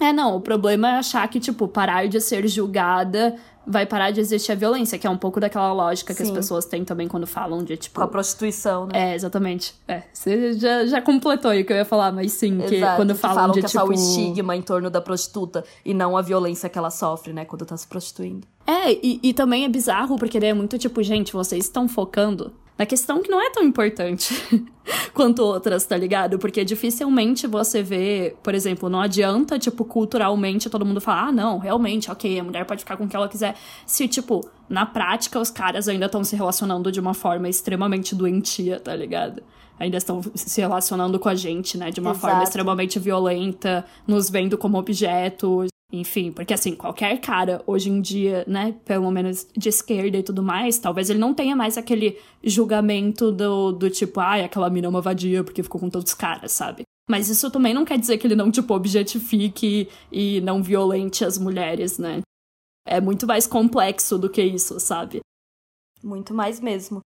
É, 0.00 0.12
não, 0.12 0.36
o 0.36 0.40
problema 0.40 0.88
é 0.88 0.92
achar 0.98 1.26
que, 1.28 1.40
tipo, 1.40 1.66
parar 1.66 2.06
de 2.06 2.20
ser 2.20 2.46
julgada 2.46 3.36
vai 3.66 3.84
parar 3.84 4.10
de 4.10 4.20
existir 4.20 4.52
a 4.52 4.54
violência, 4.54 4.98
que 4.98 5.06
é 5.06 5.10
um 5.10 5.16
pouco 5.16 5.38
daquela 5.38 5.72
lógica 5.72 6.14
que 6.14 6.22
as 6.22 6.30
pessoas 6.30 6.64
têm 6.64 6.84
também 6.84 7.06
quando 7.06 7.26
falam 7.26 7.62
de, 7.62 7.76
tipo... 7.76 7.96
Com 7.96 8.04
a 8.04 8.08
prostituição, 8.08 8.86
né? 8.86 9.10
É, 9.10 9.14
exatamente. 9.14 9.74
É, 9.86 10.04
você 10.10 10.54
já, 10.54 10.86
já 10.86 11.02
completou 11.02 11.50
aí 11.50 11.60
o 11.62 11.66
que 11.66 11.72
eu 11.72 11.76
ia 11.76 11.84
falar, 11.84 12.10
mas 12.10 12.32
sim, 12.32 12.58
que 12.60 12.76
Exato, 12.76 12.96
quando 12.96 13.14
falam, 13.14 13.34
que 13.34 13.40
falam 13.40 13.54
de, 13.54 13.60
que 13.60 13.66
tipo... 13.66 13.78
é 13.78 13.82
só 13.82 13.90
o 13.90 13.92
estigma 13.92 14.56
em 14.56 14.62
torno 14.62 14.88
da 14.88 15.02
prostituta 15.02 15.64
e 15.84 15.92
não 15.92 16.16
a 16.16 16.22
violência 16.22 16.68
que 16.68 16.78
ela 16.78 16.90
sofre, 16.90 17.32
né, 17.32 17.44
quando 17.44 17.66
tá 17.66 17.76
se 17.76 17.86
prostituindo. 17.86 18.46
É, 18.66 18.92
e, 18.92 19.20
e 19.22 19.34
também 19.34 19.64
é 19.64 19.68
bizarro, 19.68 20.16
porque 20.16 20.38
é 20.38 20.54
muito 20.54 20.78
tipo, 20.78 21.02
gente, 21.02 21.32
vocês 21.32 21.64
estão 21.64 21.86
focando 21.88 22.54
na 22.78 22.86
questão 22.86 23.20
que 23.20 23.28
não 23.28 23.40
é 23.40 23.50
tão 23.50 23.64
importante 23.64 24.32
quanto 25.12 25.42
outras, 25.42 25.84
tá 25.84 25.96
ligado? 25.96 26.38
Porque 26.38 26.64
dificilmente 26.64 27.44
você 27.46 27.82
vê, 27.82 28.36
por 28.40 28.54
exemplo, 28.54 28.88
não 28.88 29.00
adianta, 29.00 29.58
tipo, 29.58 29.84
culturalmente 29.84 30.70
todo 30.70 30.86
mundo 30.86 31.00
falar, 31.00 31.28
ah, 31.28 31.32
não, 31.32 31.58
realmente, 31.58 32.08
ok, 32.08 32.38
a 32.38 32.44
mulher 32.44 32.64
pode 32.64 32.80
ficar 32.80 32.96
com 32.96 33.04
o 33.04 33.08
que 33.08 33.16
ela 33.16 33.28
quiser. 33.28 33.56
Se, 33.84 34.06
tipo, 34.06 34.48
na 34.68 34.86
prática 34.86 35.40
os 35.40 35.50
caras 35.50 35.88
ainda 35.88 36.06
estão 36.06 36.22
se 36.22 36.36
relacionando 36.36 36.92
de 36.92 37.00
uma 37.00 37.14
forma 37.14 37.48
extremamente 37.48 38.14
doentia, 38.14 38.78
tá 38.78 38.94
ligado? 38.94 39.42
Ainda 39.80 39.96
estão 39.96 40.20
se 40.34 40.60
relacionando 40.60 41.18
com 41.18 41.28
a 41.28 41.34
gente, 41.34 41.76
né? 41.76 41.90
De 41.90 41.98
uma 42.00 42.10
Exato. 42.10 42.26
forma 42.26 42.44
extremamente 42.44 42.98
violenta, 42.98 43.84
nos 44.06 44.30
vendo 44.30 44.56
como 44.56 44.78
objeto, 44.78 45.66
enfim, 45.90 46.30
porque 46.30 46.52
assim, 46.52 46.74
qualquer 46.74 47.18
cara 47.18 47.62
hoje 47.66 47.88
em 47.88 48.00
dia, 48.00 48.44
né, 48.46 48.72
pelo 48.84 49.10
menos 49.10 49.46
de 49.56 49.70
esquerda 49.70 50.18
e 50.18 50.22
tudo 50.22 50.42
mais, 50.42 50.78
talvez 50.78 51.08
ele 51.08 51.18
não 51.18 51.32
tenha 51.32 51.56
mais 51.56 51.78
aquele 51.78 52.18
julgamento 52.44 53.32
do, 53.32 53.72
do 53.72 53.88
tipo, 53.88 54.20
ai, 54.20 54.42
ah, 54.42 54.44
aquela 54.44 54.68
mina 54.68 54.86
é 54.86 54.90
uma 54.90 55.00
vadia 55.00 55.42
porque 55.42 55.62
ficou 55.62 55.80
com 55.80 55.88
todos 55.88 56.10
os 56.10 56.14
caras, 56.14 56.52
sabe? 56.52 56.82
Mas 57.08 57.30
isso 57.30 57.50
também 57.50 57.72
não 57.72 57.86
quer 57.86 57.98
dizer 57.98 58.18
que 58.18 58.26
ele 58.26 58.36
não, 58.36 58.50
tipo, 58.50 58.74
objetifique 58.74 59.88
e 60.12 60.42
não 60.42 60.62
violente 60.62 61.24
as 61.24 61.38
mulheres, 61.38 61.96
né? 61.96 62.20
É 62.86 63.00
muito 63.00 63.26
mais 63.26 63.46
complexo 63.46 64.18
do 64.18 64.28
que 64.28 64.42
isso, 64.42 64.78
sabe? 64.78 65.20
Muito 66.04 66.34
mais 66.34 66.60
mesmo. 66.60 67.00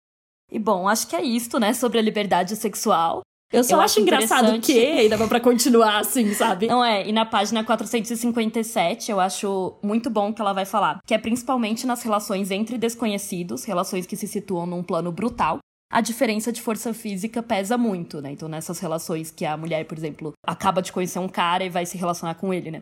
E 0.49 0.57
bom, 0.57 0.87
acho 0.87 1.07
que 1.07 1.17
é 1.17 1.21
isto, 1.21 1.59
né, 1.59 1.73
sobre 1.73 1.99
a 1.99 2.01
liberdade 2.01 2.55
sexual. 2.55 3.21
Eu 3.51 3.63
só 3.63 3.75
Eu 3.75 3.81
acho 3.81 3.89
acho 3.93 4.01
engraçado 4.01 4.59
que 4.61 4.79
ainda 4.79 5.17
dá 5.17 5.27
pra 5.27 5.39
continuar 5.39 5.99
assim, 5.99 6.33
sabe? 6.33 6.67
Não 6.67 6.83
é, 6.85 7.07
e 7.07 7.11
na 7.11 7.25
página 7.25 7.63
457 7.63 9.11
eu 9.11 9.19
acho 9.19 9.77
muito 9.83 10.09
bom 10.09 10.31
que 10.31 10.41
ela 10.41 10.53
vai 10.53 10.65
falar 10.65 10.99
que 11.05 11.13
é 11.13 11.17
principalmente 11.17 11.87
nas 11.87 12.03
relações 12.03 12.51
entre 12.51 12.77
desconhecidos, 12.77 13.63
relações 13.63 14.05
que 14.05 14.15
se 14.15 14.27
situam 14.27 14.65
num 14.65 14.83
plano 14.83 15.11
brutal, 15.11 15.59
a 15.91 16.01
diferença 16.01 16.51
de 16.51 16.61
força 16.61 16.93
física 16.93 17.41
pesa 17.41 17.77
muito, 17.77 18.21
né? 18.21 18.31
Então 18.31 18.47
nessas 18.47 18.79
relações 18.79 19.31
que 19.31 19.43
a 19.43 19.57
mulher, 19.57 19.85
por 19.85 19.97
exemplo, 19.97 20.33
acaba 20.45 20.81
de 20.81 20.91
conhecer 20.91 21.17
um 21.17 21.27
cara 21.27 21.63
e 21.63 21.69
vai 21.69 21.85
se 21.85 21.97
relacionar 21.97 22.35
com 22.35 22.53
ele, 22.53 22.69
né? 22.69 22.81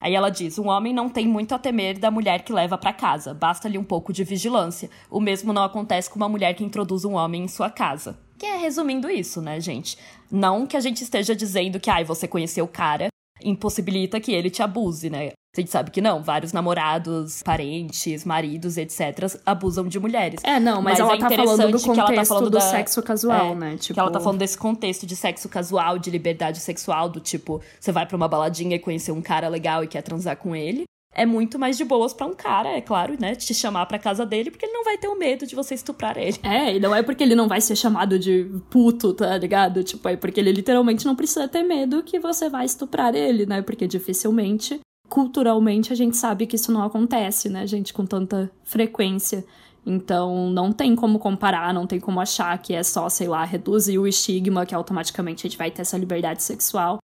Aí 0.00 0.14
ela 0.14 0.30
diz: 0.30 0.58
um 0.58 0.68
homem 0.68 0.92
não 0.92 1.08
tem 1.08 1.26
muito 1.26 1.54
a 1.54 1.58
temer 1.58 1.98
da 1.98 2.10
mulher 2.10 2.42
que 2.42 2.52
leva 2.52 2.78
pra 2.78 2.92
casa, 2.92 3.34
basta-lhe 3.34 3.78
um 3.78 3.84
pouco 3.84 4.12
de 4.12 4.24
vigilância. 4.24 4.88
O 5.10 5.20
mesmo 5.20 5.52
não 5.52 5.62
acontece 5.62 6.08
com 6.08 6.16
uma 6.16 6.28
mulher 6.28 6.54
que 6.54 6.64
introduz 6.64 7.04
um 7.04 7.14
homem 7.14 7.44
em 7.44 7.48
sua 7.48 7.70
casa. 7.70 8.18
Que 8.38 8.46
é 8.46 8.56
resumindo 8.56 9.10
isso, 9.10 9.42
né, 9.42 9.60
gente? 9.60 9.98
Não 10.30 10.66
que 10.66 10.76
a 10.76 10.80
gente 10.80 11.02
esteja 11.02 11.34
dizendo 11.34 11.80
que, 11.80 11.90
ai, 11.90 12.04
você 12.04 12.28
conheceu 12.28 12.64
o 12.64 12.68
cara, 12.68 13.08
impossibilita 13.44 14.20
que 14.20 14.32
ele 14.32 14.50
te 14.50 14.62
abuse, 14.62 15.08
né? 15.10 15.30
A 15.56 15.60
gente 15.60 15.70
sabe 15.70 15.90
que 15.90 16.00
não, 16.00 16.22
vários 16.22 16.52
namorados, 16.52 17.42
parentes, 17.42 18.24
maridos, 18.24 18.76
etc., 18.76 19.40
abusam 19.44 19.88
de 19.88 19.98
mulheres. 19.98 20.40
É, 20.44 20.60
não, 20.60 20.76
mas, 20.82 20.98
Mas 20.98 21.00
ela 21.00 21.14
é 21.14 21.18
tá 21.18 21.28
falando 21.30 21.46
do 21.62 21.68
interessante 21.68 21.82
que 21.82 21.88
ela 21.90 21.96
tá 21.96 22.06
contexto 22.06 22.28
falando 22.28 22.44
do 22.44 22.50
da- 22.50 22.60
sexo 22.60 23.02
casual, 23.02 23.52
É, 23.52 23.54
né? 23.54 23.76
Tipo, 23.78 23.94
Que 23.94 24.00
ela 24.00 24.10
tá 24.10 24.20
falando 24.20 24.38
desse 24.38 24.56
contexto 24.58 25.06
de 25.06 25.16
sexo 25.16 25.48
casual, 25.48 25.98
de 25.98 26.10
liberdade 26.10 26.60
sexual, 26.60 27.08
do 27.08 27.18
tipo, 27.18 27.60
você 27.80 27.90
vai 27.90 28.06
pra 28.06 28.16
uma 28.16 28.28
baladinha 28.28 28.76
e 28.76 28.78
conhecer 28.78 29.10
um 29.10 29.22
cara 29.22 29.48
legal 29.48 29.82
e 29.82 29.88
quer 29.88 30.02
transar 30.02 30.36
com 30.36 30.54
ele. 30.54 30.84
É 31.14 31.26
muito 31.26 31.58
mais 31.58 31.76
de 31.76 31.84
boas 31.84 32.12
pra 32.12 32.26
um 32.26 32.34
cara, 32.34 32.68
é 32.68 32.80
claro, 32.80 33.16
né? 33.18 33.34
Te 33.34 33.52
chamar 33.54 33.86
pra 33.86 33.98
casa 33.98 34.24
dele, 34.24 34.50
porque 34.50 34.66
ele 34.66 34.72
não 34.72 34.84
vai 34.84 34.96
ter 34.98 35.08
o 35.08 35.18
medo 35.18 35.46
de 35.46 35.56
você 35.56 35.74
estuprar 35.74 36.16
ele. 36.16 36.38
É, 36.42 36.76
e 36.76 36.80
não 36.80 36.94
é 36.94 37.02
porque 37.02 37.24
ele 37.24 37.34
não 37.34 37.48
vai 37.48 37.60
ser 37.60 37.74
chamado 37.74 38.18
de 38.18 38.44
puto, 38.70 39.12
tá 39.14 39.36
ligado? 39.36 39.82
Tipo, 39.82 40.08
é 40.08 40.16
porque 40.16 40.38
ele 40.38 40.52
literalmente 40.52 41.04
não 41.06 41.16
precisa 41.16 41.48
ter 41.48 41.62
medo 41.62 42.02
que 42.02 42.20
você 42.20 42.48
vai 42.48 42.64
estuprar 42.66 43.14
ele, 43.14 43.46
né? 43.46 43.62
Porque 43.62 43.86
dificilmente, 43.86 44.80
culturalmente, 45.08 45.92
a 45.92 45.96
gente 45.96 46.16
sabe 46.16 46.46
que 46.46 46.56
isso 46.56 46.70
não 46.70 46.82
acontece, 46.82 47.48
né, 47.48 47.66
gente, 47.66 47.92
com 47.92 48.06
tanta 48.06 48.50
frequência. 48.62 49.44
Então, 49.84 50.50
não 50.50 50.70
tem 50.70 50.94
como 50.94 51.18
comparar, 51.18 51.72
não 51.72 51.86
tem 51.86 51.98
como 51.98 52.20
achar 52.20 52.56
que 52.58 52.74
é 52.74 52.82
só, 52.82 53.08
sei 53.08 53.26
lá, 53.26 53.42
reduzir 53.44 53.98
o 53.98 54.06
estigma, 54.06 54.66
que 54.66 54.74
automaticamente 54.74 55.46
a 55.46 55.48
gente 55.48 55.58
vai 55.58 55.70
ter 55.70 55.80
essa 55.80 55.96
liberdade 55.96 56.42
sexual. 56.42 56.98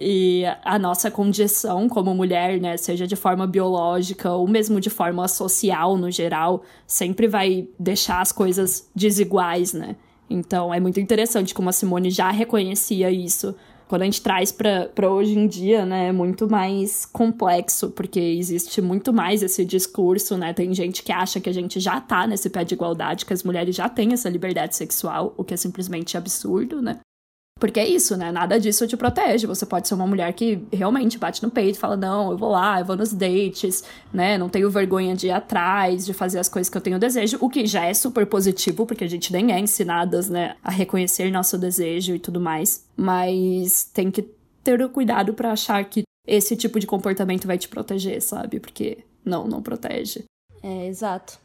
E 0.00 0.44
a 0.64 0.78
nossa 0.78 1.10
condição 1.10 1.86
como 1.86 2.14
mulher, 2.14 2.58
né, 2.58 2.78
seja 2.78 3.06
de 3.06 3.14
forma 3.16 3.46
biológica 3.46 4.32
ou 4.32 4.48
mesmo 4.48 4.80
de 4.80 4.88
forma 4.88 5.28
social 5.28 5.94
no 5.98 6.10
geral, 6.10 6.62
sempre 6.86 7.28
vai 7.28 7.68
deixar 7.78 8.22
as 8.22 8.32
coisas 8.32 8.88
desiguais, 8.96 9.74
né? 9.74 9.96
Então 10.30 10.72
é 10.72 10.80
muito 10.80 10.98
interessante 10.98 11.52
como 11.52 11.68
a 11.68 11.72
Simone 11.72 12.10
já 12.10 12.30
reconhecia 12.30 13.10
isso. 13.10 13.54
Quando 13.88 14.02
a 14.02 14.04
gente 14.04 14.22
traz 14.22 14.52
para 14.52 15.10
hoje 15.10 15.36
em 15.36 15.48
dia, 15.48 15.84
né, 15.84 16.08
é 16.08 16.12
muito 16.12 16.48
mais 16.48 17.04
complexo, 17.04 17.90
porque 17.90 18.20
existe 18.20 18.80
muito 18.80 19.12
mais 19.12 19.42
esse 19.42 19.64
discurso, 19.64 20.38
né? 20.38 20.54
Tem 20.54 20.72
gente 20.72 21.02
que 21.02 21.10
acha 21.12 21.40
que 21.40 21.50
a 21.50 21.52
gente 21.52 21.78
já 21.80 22.00
tá 22.00 22.26
nesse 22.26 22.48
pé 22.48 22.64
de 22.64 22.72
igualdade, 22.72 23.26
que 23.26 23.34
as 23.34 23.42
mulheres 23.42 23.74
já 23.74 23.88
têm 23.88 24.12
essa 24.12 24.30
liberdade 24.30 24.76
sexual, 24.76 25.34
o 25.36 25.42
que 25.42 25.52
é 25.52 25.56
simplesmente 25.56 26.16
absurdo, 26.16 26.80
né? 26.80 27.00
Porque 27.60 27.78
é 27.78 27.86
isso, 27.86 28.16
né? 28.16 28.32
Nada 28.32 28.58
disso 28.58 28.86
te 28.86 28.96
protege. 28.96 29.46
Você 29.46 29.66
pode 29.66 29.86
ser 29.86 29.92
uma 29.92 30.06
mulher 30.06 30.32
que 30.32 30.66
realmente 30.72 31.18
bate 31.18 31.42
no 31.42 31.50
peito, 31.50 31.78
fala: 31.78 31.94
não, 31.94 32.30
eu 32.32 32.38
vou 32.38 32.50
lá, 32.50 32.80
eu 32.80 32.86
vou 32.86 32.96
nos 32.96 33.12
dates, 33.12 33.84
né? 34.12 34.38
Não 34.38 34.48
tenho 34.48 34.70
vergonha 34.70 35.14
de 35.14 35.26
ir 35.26 35.30
atrás, 35.30 36.06
de 36.06 36.14
fazer 36.14 36.38
as 36.38 36.48
coisas 36.48 36.70
que 36.70 36.76
eu 36.76 36.80
tenho 36.80 36.98
desejo, 36.98 37.36
o 37.38 37.50
que 37.50 37.66
já 37.66 37.84
é 37.84 37.92
super 37.92 38.24
positivo, 38.26 38.86
porque 38.86 39.04
a 39.04 39.08
gente 39.08 39.30
nem 39.30 39.52
é 39.52 39.58
ensinadas, 39.60 40.30
né, 40.30 40.56
a 40.64 40.70
reconhecer 40.70 41.30
nosso 41.30 41.58
desejo 41.58 42.14
e 42.14 42.18
tudo 42.18 42.40
mais. 42.40 42.86
Mas 42.96 43.84
tem 43.84 44.10
que 44.10 44.22
ter 44.64 44.80
o 44.80 44.88
cuidado 44.88 45.34
pra 45.34 45.52
achar 45.52 45.84
que 45.84 46.02
esse 46.26 46.56
tipo 46.56 46.80
de 46.80 46.86
comportamento 46.86 47.46
vai 47.46 47.58
te 47.58 47.68
proteger, 47.68 48.22
sabe? 48.22 48.58
Porque 48.58 48.98
não, 49.22 49.46
não 49.46 49.62
protege. 49.62 50.24
É, 50.62 50.86
exato. 50.86 51.38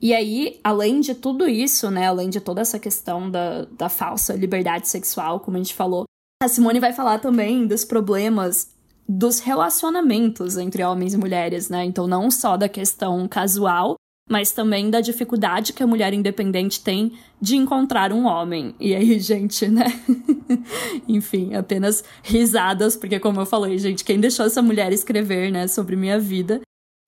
E 0.00 0.14
aí, 0.14 0.60
além 0.62 1.00
de 1.00 1.14
tudo 1.14 1.48
isso, 1.48 1.90
né, 1.90 2.06
além 2.06 2.30
de 2.30 2.40
toda 2.40 2.60
essa 2.60 2.78
questão 2.78 3.30
da, 3.30 3.64
da 3.64 3.88
falsa 3.88 4.34
liberdade 4.34 4.88
sexual, 4.88 5.40
como 5.40 5.56
a 5.56 5.60
gente 5.60 5.74
falou, 5.74 6.04
a 6.40 6.46
Simone 6.46 6.78
vai 6.78 6.92
falar 6.92 7.18
também 7.18 7.66
dos 7.66 7.84
problemas 7.84 8.70
dos 9.08 9.40
relacionamentos 9.40 10.56
entre 10.56 10.84
homens 10.84 11.14
e 11.14 11.16
mulheres, 11.16 11.68
né? 11.68 11.84
Então, 11.84 12.06
não 12.06 12.30
só 12.30 12.56
da 12.56 12.68
questão 12.68 13.26
casual, 13.26 13.96
mas 14.30 14.52
também 14.52 14.90
da 14.90 15.00
dificuldade 15.00 15.72
que 15.72 15.82
a 15.82 15.86
mulher 15.86 16.12
independente 16.12 16.80
tem 16.80 17.12
de 17.40 17.56
encontrar 17.56 18.12
um 18.12 18.26
homem. 18.26 18.74
E 18.78 18.94
aí, 18.94 19.18
gente, 19.18 19.66
né? 19.66 19.86
Enfim, 21.08 21.54
apenas 21.54 22.04
risadas, 22.22 22.94
porque 22.94 23.18
como 23.18 23.40
eu 23.40 23.46
falei, 23.46 23.78
gente, 23.78 24.04
quem 24.04 24.20
deixou 24.20 24.46
essa 24.46 24.62
mulher 24.62 24.92
escrever, 24.92 25.50
né, 25.50 25.66
sobre 25.66 25.96
minha 25.96 26.20
vida 26.20 26.60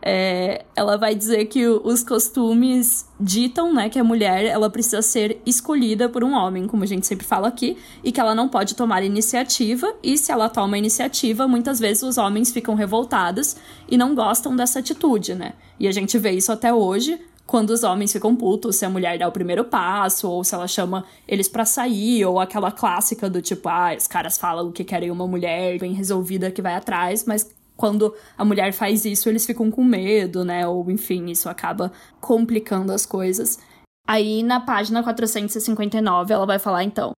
é, 0.02 0.64
ela 0.74 0.96
vai 0.96 1.14
dizer 1.14 1.44
que 1.46 1.66
o- 1.66 1.80
os 1.84 2.02
costumes 2.02 3.06
ditam, 3.18 3.72
né, 3.74 3.88
que 3.88 3.98
a 3.98 4.04
mulher 4.04 4.44
ela 4.44 4.70
precisa 4.70 5.02
ser 5.02 5.40
escolhida 5.44 6.08
por 6.08 6.24
um 6.24 6.32
homem, 6.32 6.66
como 6.66 6.84
a 6.84 6.86
gente 6.86 7.06
sempre 7.06 7.26
fala 7.26 7.48
aqui, 7.48 7.76
e 8.02 8.10
que 8.10 8.20
ela 8.20 8.34
não 8.34 8.48
pode 8.48 8.74
tomar 8.74 9.02
iniciativa, 9.02 9.92
e 10.02 10.16
se 10.16 10.32
ela 10.32 10.48
toma 10.48 10.78
iniciativa, 10.78 11.46
muitas 11.46 11.78
vezes 11.78 12.02
os 12.02 12.16
homens 12.18 12.50
ficam 12.50 12.74
revoltados 12.74 13.56
e 13.88 13.96
não 13.96 14.14
gostam 14.14 14.56
dessa 14.56 14.78
atitude, 14.78 15.34
né? 15.34 15.52
E 15.78 15.86
a 15.86 15.92
gente 15.92 16.16
vê 16.18 16.30
isso 16.32 16.50
até 16.50 16.72
hoje, 16.72 17.20
quando 17.46 17.70
os 17.70 17.82
homens 17.82 18.12
ficam 18.12 18.36
putos 18.36 18.76
se 18.76 18.84
a 18.84 18.90
mulher 18.90 19.18
dá 19.18 19.26
o 19.26 19.32
primeiro 19.32 19.64
passo, 19.64 20.30
ou 20.30 20.44
se 20.44 20.54
ela 20.54 20.68
chama 20.68 21.04
eles 21.26 21.48
pra 21.48 21.64
sair, 21.64 22.24
ou 22.24 22.38
aquela 22.38 22.70
clássica 22.70 23.28
do 23.28 23.42
tipo, 23.42 23.68
ah, 23.68 23.92
os 23.98 24.06
caras 24.06 24.38
falam 24.38 24.70
que 24.70 24.84
querem 24.84 25.10
uma 25.10 25.26
mulher 25.26 25.76
bem 25.78 25.92
resolvida 25.92 26.50
que 26.50 26.62
vai 26.62 26.74
atrás, 26.74 27.24
mas 27.26 27.50
quando 27.80 28.14
a 28.36 28.44
mulher 28.44 28.74
faz 28.74 29.06
isso, 29.06 29.26
eles 29.26 29.46
ficam 29.46 29.70
com 29.70 29.82
medo, 29.82 30.44
né? 30.44 30.68
Ou 30.68 30.90
enfim, 30.90 31.30
isso 31.30 31.48
acaba 31.48 31.90
complicando 32.20 32.92
as 32.92 33.06
coisas. 33.06 33.58
Aí 34.06 34.42
na 34.42 34.60
página 34.60 35.02
459 35.02 36.34
ela 36.34 36.44
vai 36.44 36.58
falar 36.58 36.84
então. 36.84 37.12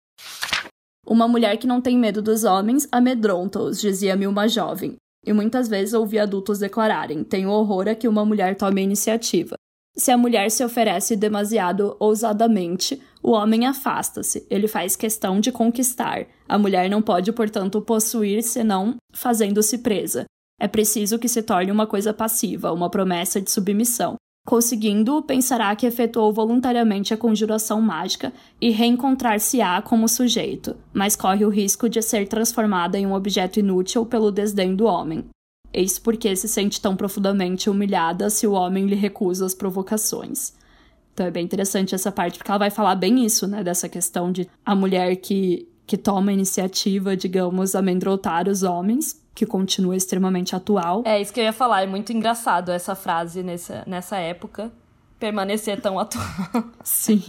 Uma 1.05 1.27
mulher 1.27 1.57
que 1.57 1.67
não 1.67 1.81
tem 1.81 1.99
medo 1.99 2.23
dos 2.23 2.45
homens 2.45 2.87
amedronta-os, 2.93 3.81
dizia-me 3.81 4.25
uma 4.29 4.47
jovem. 4.47 4.95
E 5.27 5.33
muitas 5.33 5.69
vezes 5.69 5.95
ouvi 5.95 6.21
adultos 6.21 6.61
declararem: 6.61 7.25
tenho 7.25 7.51
horror 7.51 7.89
a 7.89 7.95
que 7.97 8.07
uma 8.07 8.25
mulher 8.25 8.57
tome 8.57 8.81
a 8.81 8.85
iniciativa. 8.85 9.57
Se 9.97 10.13
a 10.13 10.17
mulher 10.17 10.49
se 10.51 10.65
oferece 10.65 11.17
demasiado 11.17 11.97
ousadamente, 11.99 13.03
o 13.21 13.33
homem 13.33 13.67
afasta-se. 13.67 14.47
Ele 14.49 14.67
faz 14.69 14.95
questão 14.95 15.41
de 15.41 15.51
conquistar. 15.51 16.27
A 16.49 16.57
mulher 16.57 16.89
não 16.89 17.03
pode, 17.03 17.31
portanto, 17.33 17.83
possuir 17.83 18.43
senão 18.43 18.95
fazendo-se 19.13 19.79
presa. 19.79 20.25
É 20.63 20.69
preciso 20.69 21.19
que 21.19 21.29
se 21.29 21.43
torne 21.43 21.73
uma 21.73 21.89
coisa 21.89 22.15
passiva, 22.15 22.73
uma 22.73 22.89
promessa 22.89 23.41
de 23.41 23.51
submissão. 23.51 24.15
Conseguindo, 24.47 25.21
pensará 25.21 25.75
que 25.75 25.85
efetuou 25.85 26.33
voluntariamente 26.33 27.13
a 27.13 27.17
conjuração 27.17 27.81
mágica 27.81 28.33
e 28.61 28.71
reencontrar-se-á 28.71 29.83
como 29.83 30.09
sujeito, 30.09 30.77
mas 30.93 31.17
corre 31.17 31.45
o 31.45 31.49
risco 31.49 31.89
de 31.89 32.01
ser 32.01 32.29
transformada 32.29 32.97
em 32.97 33.05
um 33.05 33.13
objeto 33.13 33.59
inútil 33.59 34.07
pelo 34.07 34.31
desdém 34.31 34.77
do 34.77 34.85
homem. 34.85 35.25
Eis 35.73 35.99
porque 35.99 36.37
se 36.37 36.47
sente 36.47 36.81
tão 36.81 36.95
profundamente 36.95 37.69
humilhada 37.69 38.31
se 38.31 38.47
o 38.47 38.53
homem 38.53 38.87
lhe 38.87 38.95
recusa 38.95 39.45
as 39.45 39.55
provocações. 39.55 40.53
Então 41.13 41.27
é 41.27 41.31
bem 41.33 41.45
interessante 41.45 41.93
essa 41.93 42.13
parte, 42.13 42.39
porque 42.39 42.53
ela 42.53 42.59
vai 42.59 42.71
falar 42.71 42.95
bem 42.95 43.25
isso, 43.25 43.49
né? 43.49 43.65
Dessa 43.65 43.89
questão 43.89 44.31
de 44.31 44.49
a 44.65 44.77
mulher 44.77 45.17
que, 45.17 45.69
que 45.85 45.97
toma 45.97 46.31
a 46.31 46.35
iniciativa, 46.35 47.17
digamos, 47.17 47.75
amedrontar 47.75 48.49
os 48.49 48.63
homens, 48.63 49.22
que 49.35 49.47
continua 49.47 49.97
extremamente 49.97 50.55
atual. 50.55 51.03
É 51.05 51.21
isso 51.21 51.33
que 51.33 51.41
eu 51.41 51.45
ia 51.45 51.53
falar, 51.53 51.83
é 51.83 51.87
muito 51.87 52.13
engraçado 52.13 52.71
essa 52.71 52.95
frase 52.95 53.43
nessa, 53.43 53.83
nessa 53.87 54.17
época. 54.17 54.71
Permanecer 55.19 55.81
tão 55.81 55.99
atual. 55.99 56.25
Sim. 56.83 57.23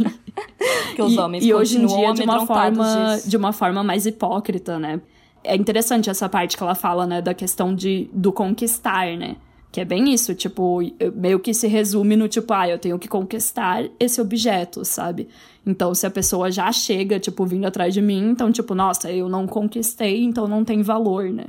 que 0.95 1.01
os 1.01 1.14
e, 1.14 1.20
homens 1.20 1.45
e 1.45 1.54
hoje 1.54 1.80
em 1.80 1.86
dia 1.86 2.14
de 2.14 2.24
uma 2.24 2.45
forma 2.45 3.16
disso. 3.16 3.30
de 3.30 3.38
uma 3.38 3.54
forma 3.54 3.84
mais 3.84 4.06
hipócrita, 4.06 4.80
né? 4.80 4.99
É 5.43 5.56
interessante 5.56 6.10
essa 6.10 6.28
parte 6.28 6.58
que 6.58 6.64
ela 6.64 6.76
fala, 6.76 7.06
né, 7.06 7.22
da 7.22 7.34
questão 7.34 7.76
de 7.76 8.10
do 8.14 8.32
conquistar, 8.32 9.16
né? 9.18 9.36
Que 9.72 9.82
é 9.82 9.86
bem 9.86 10.14
isso, 10.14 10.36
tipo, 10.36 10.80
meio 11.16 11.39
que 11.39 11.54
se 11.54 11.68
resume 11.68 12.16
no 12.16 12.28
tipo, 12.28 12.54
ah, 12.54 12.70
eu 12.70 12.78
tenho 12.78 12.99
que 12.99 13.08
conquistar 13.08 13.84
esse 13.99 14.22
objeto, 14.22 14.86
sabe? 14.86 15.28
Então, 15.66 15.95
se 15.95 16.06
a 16.06 16.12
pessoa 16.12 16.51
já 16.51 16.72
chega, 16.72 17.20
tipo, 17.20 17.43
vindo 17.45 17.66
atrás 17.66 17.93
de 17.93 18.01
mim, 18.01 18.30
então, 18.30 18.51
tipo, 18.51 18.76
nossa, 18.76 19.12
eu 19.12 19.28
não 19.28 19.47
conquistei, 19.47 20.24
então 20.24 20.47
não 20.47 20.64
tem 20.64 20.84
valor, 20.84 21.30
né? 21.32 21.45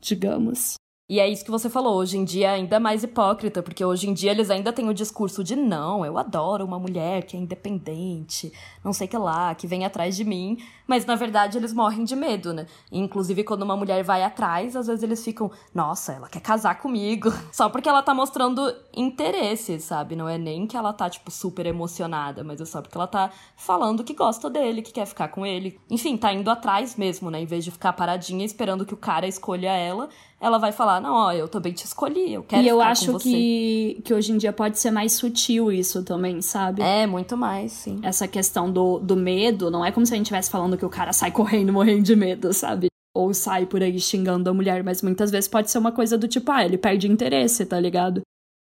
Digamos. 0.00 0.76
E 1.10 1.20
é 1.20 1.26
isso 1.26 1.42
que 1.42 1.50
você 1.50 1.70
falou, 1.70 1.96
hoje 1.96 2.18
em 2.18 2.24
dia 2.24 2.48
é 2.48 2.54
ainda 2.56 2.78
mais 2.78 3.02
hipócrita, 3.02 3.62
porque 3.62 3.82
hoje 3.82 4.10
em 4.10 4.12
dia 4.12 4.30
eles 4.30 4.50
ainda 4.50 4.74
têm 4.74 4.90
o 4.90 4.92
discurso 4.92 5.42
de 5.42 5.56
não, 5.56 6.04
eu 6.04 6.18
adoro 6.18 6.66
uma 6.66 6.78
mulher 6.78 7.24
que 7.24 7.34
é 7.34 7.40
independente, 7.40 8.52
não 8.84 8.92
sei 8.92 9.08
que 9.08 9.16
lá, 9.16 9.54
que 9.54 9.66
vem 9.66 9.86
atrás 9.86 10.14
de 10.14 10.22
mim, 10.22 10.58
mas 10.86 11.06
na 11.06 11.14
verdade 11.14 11.56
eles 11.56 11.72
morrem 11.72 12.04
de 12.04 12.14
medo, 12.14 12.52
né? 12.52 12.66
E, 12.92 12.98
inclusive 12.98 13.42
quando 13.42 13.62
uma 13.62 13.74
mulher 13.74 14.04
vai 14.04 14.22
atrás, 14.22 14.76
às 14.76 14.86
vezes 14.86 15.02
eles 15.02 15.24
ficam, 15.24 15.50
nossa, 15.74 16.12
ela 16.12 16.28
quer 16.28 16.42
casar 16.42 16.74
comigo, 16.74 17.32
só 17.50 17.70
porque 17.70 17.88
ela 17.88 18.02
tá 18.02 18.12
mostrando 18.12 18.70
interesse, 18.94 19.80
sabe? 19.80 20.14
Não 20.14 20.28
é 20.28 20.36
nem 20.36 20.66
que 20.66 20.76
ela 20.76 20.92
tá, 20.92 21.08
tipo, 21.08 21.30
super 21.30 21.64
emocionada, 21.64 22.44
mas 22.44 22.60
é 22.60 22.66
só 22.66 22.82
porque 22.82 22.98
ela 22.98 23.06
tá 23.06 23.30
falando 23.56 24.04
que 24.04 24.12
gosta 24.12 24.50
dele, 24.50 24.82
que 24.82 24.92
quer 24.92 25.06
ficar 25.06 25.28
com 25.28 25.46
ele. 25.46 25.80
Enfim, 25.88 26.18
tá 26.18 26.34
indo 26.34 26.50
atrás 26.50 26.96
mesmo, 26.96 27.30
né? 27.30 27.40
Em 27.40 27.46
vez 27.46 27.64
de 27.64 27.70
ficar 27.70 27.94
paradinha 27.94 28.44
esperando 28.44 28.84
que 28.84 28.92
o 28.92 28.98
cara 28.98 29.26
escolha 29.26 29.70
ela, 29.70 30.10
ela 30.40 30.58
vai 30.58 30.72
falar: 30.72 31.00
Não, 31.00 31.12
ó, 31.12 31.32
eu 31.32 31.48
também 31.48 31.72
te 31.72 31.84
escolhi, 31.84 32.32
eu 32.32 32.42
quero 32.42 32.62
E 32.62 32.68
eu 32.68 32.80
acho 32.80 33.18
que, 33.18 34.00
que 34.04 34.14
hoje 34.14 34.32
em 34.32 34.38
dia 34.38 34.52
pode 34.52 34.78
ser 34.78 34.90
mais 34.90 35.12
sutil 35.12 35.72
isso 35.72 36.02
também, 36.02 36.40
sabe? 36.40 36.82
É, 36.82 37.06
muito 37.06 37.36
mais, 37.36 37.72
sim. 37.72 37.98
Essa 38.02 38.28
questão 38.28 38.70
do, 38.70 38.98
do 38.98 39.16
medo, 39.16 39.70
não 39.70 39.84
é 39.84 39.90
como 39.90 40.06
se 40.06 40.14
a 40.14 40.16
gente 40.16 40.26
estivesse 40.26 40.50
falando 40.50 40.76
que 40.76 40.86
o 40.86 40.90
cara 40.90 41.12
sai 41.12 41.30
correndo, 41.32 41.72
morrendo 41.72 42.02
de 42.02 42.14
medo, 42.14 42.52
sabe? 42.52 42.88
Ou 43.14 43.34
sai 43.34 43.66
por 43.66 43.82
aí 43.82 43.98
xingando 43.98 44.48
a 44.48 44.54
mulher, 44.54 44.84
mas 44.84 45.02
muitas 45.02 45.30
vezes 45.30 45.48
pode 45.48 45.70
ser 45.70 45.78
uma 45.78 45.90
coisa 45.90 46.16
do 46.16 46.28
tipo, 46.28 46.52
ah, 46.52 46.64
ele 46.64 46.78
perde 46.78 47.10
interesse, 47.10 47.66
tá 47.66 47.80
ligado? 47.80 48.22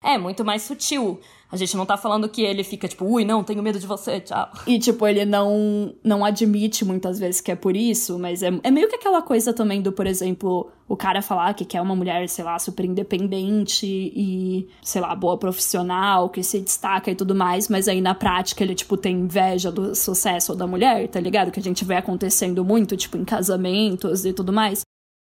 É, 0.05 0.17
muito 0.17 0.45
mais 0.45 0.63
sutil. 0.63 1.21
A 1.51 1.57
gente 1.57 1.77
não 1.77 1.87
tá 1.87 1.97
falando 1.97 2.29
que 2.29 2.43
ele 2.43 2.65
fica 2.65 2.89
tipo, 2.89 3.05
ui, 3.05 3.25
não, 3.25 3.45
tenho 3.45 3.63
medo 3.63 3.79
de 3.79 3.87
você, 3.87 4.21
tchau. 4.21 4.51
E, 4.67 4.79
tipo, 4.79 5.07
ele 5.07 5.25
não, 5.25 5.95
não 6.03 6.25
admite 6.25 6.85
muitas 6.85 7.19
vezes 7.19 7.41
que 7.41 7.53
é 7.53 7.55
por 7.55 7.77
isso, 7.77 8.19
mas 8.19 8.43
é, 8.43 8.51
é 8.63 8.71
meio 8.71 8.89
que 8.89 8.97
aquela 8.97 9.23
coisa 9.23 9.53
também 9.53 9.81
do, 9.81 9.93
por 9.93 10.07
exemplo, 10.07 10.71
o 10.89 10.97
cara 10.97 11.23
falar 11.23 11.55
que 11.55 11.65
quer 11.65 11.81
uma 11.81 11.95
mulher, 11.95 12.29
sei 12.29 12.45
lá, 12.45 12.59
super 12.59 12.85
independente 12.85 13.87
e, 13.87 14.69
sei 14.83 15.01
lá, 15.01 15.15
boa 15.15 15.39
profissional, 15.39 16.29
que 16.29 16.43
se 16.43 16.61
destaca 16.61 17.11
e 17.11 17.15
tudo 17.15 17.35
mais, 17.35 17.69
mas 17.69 17.87
aí 17.87 18.01
na 18.01 18.15
prática 18.15 18.65
ele, 18.65 18.75
tipo, 18.75 18.97
tem 18.97 19.17
inveja 19.17 19.71
do 19.71 19.95
sucesso 19.95 20.55
da 20.55 20.67
mulher, 20.67 21.07
tá 21.09 21.21
ligado? 21.21 21.53
Que 21.53 21.61
a 21.61 21.63
gente 21.63 21.85
vê 21.85 21.95
acontecendo 21.95 22.65
muito, 22.65 22.97
tipo, 22.97 23.17
em 23.17 23.25
casamentos 23.25 24.25
e 24.25 24.33
tudo 24.33 24.53
mais. 24.53 24.81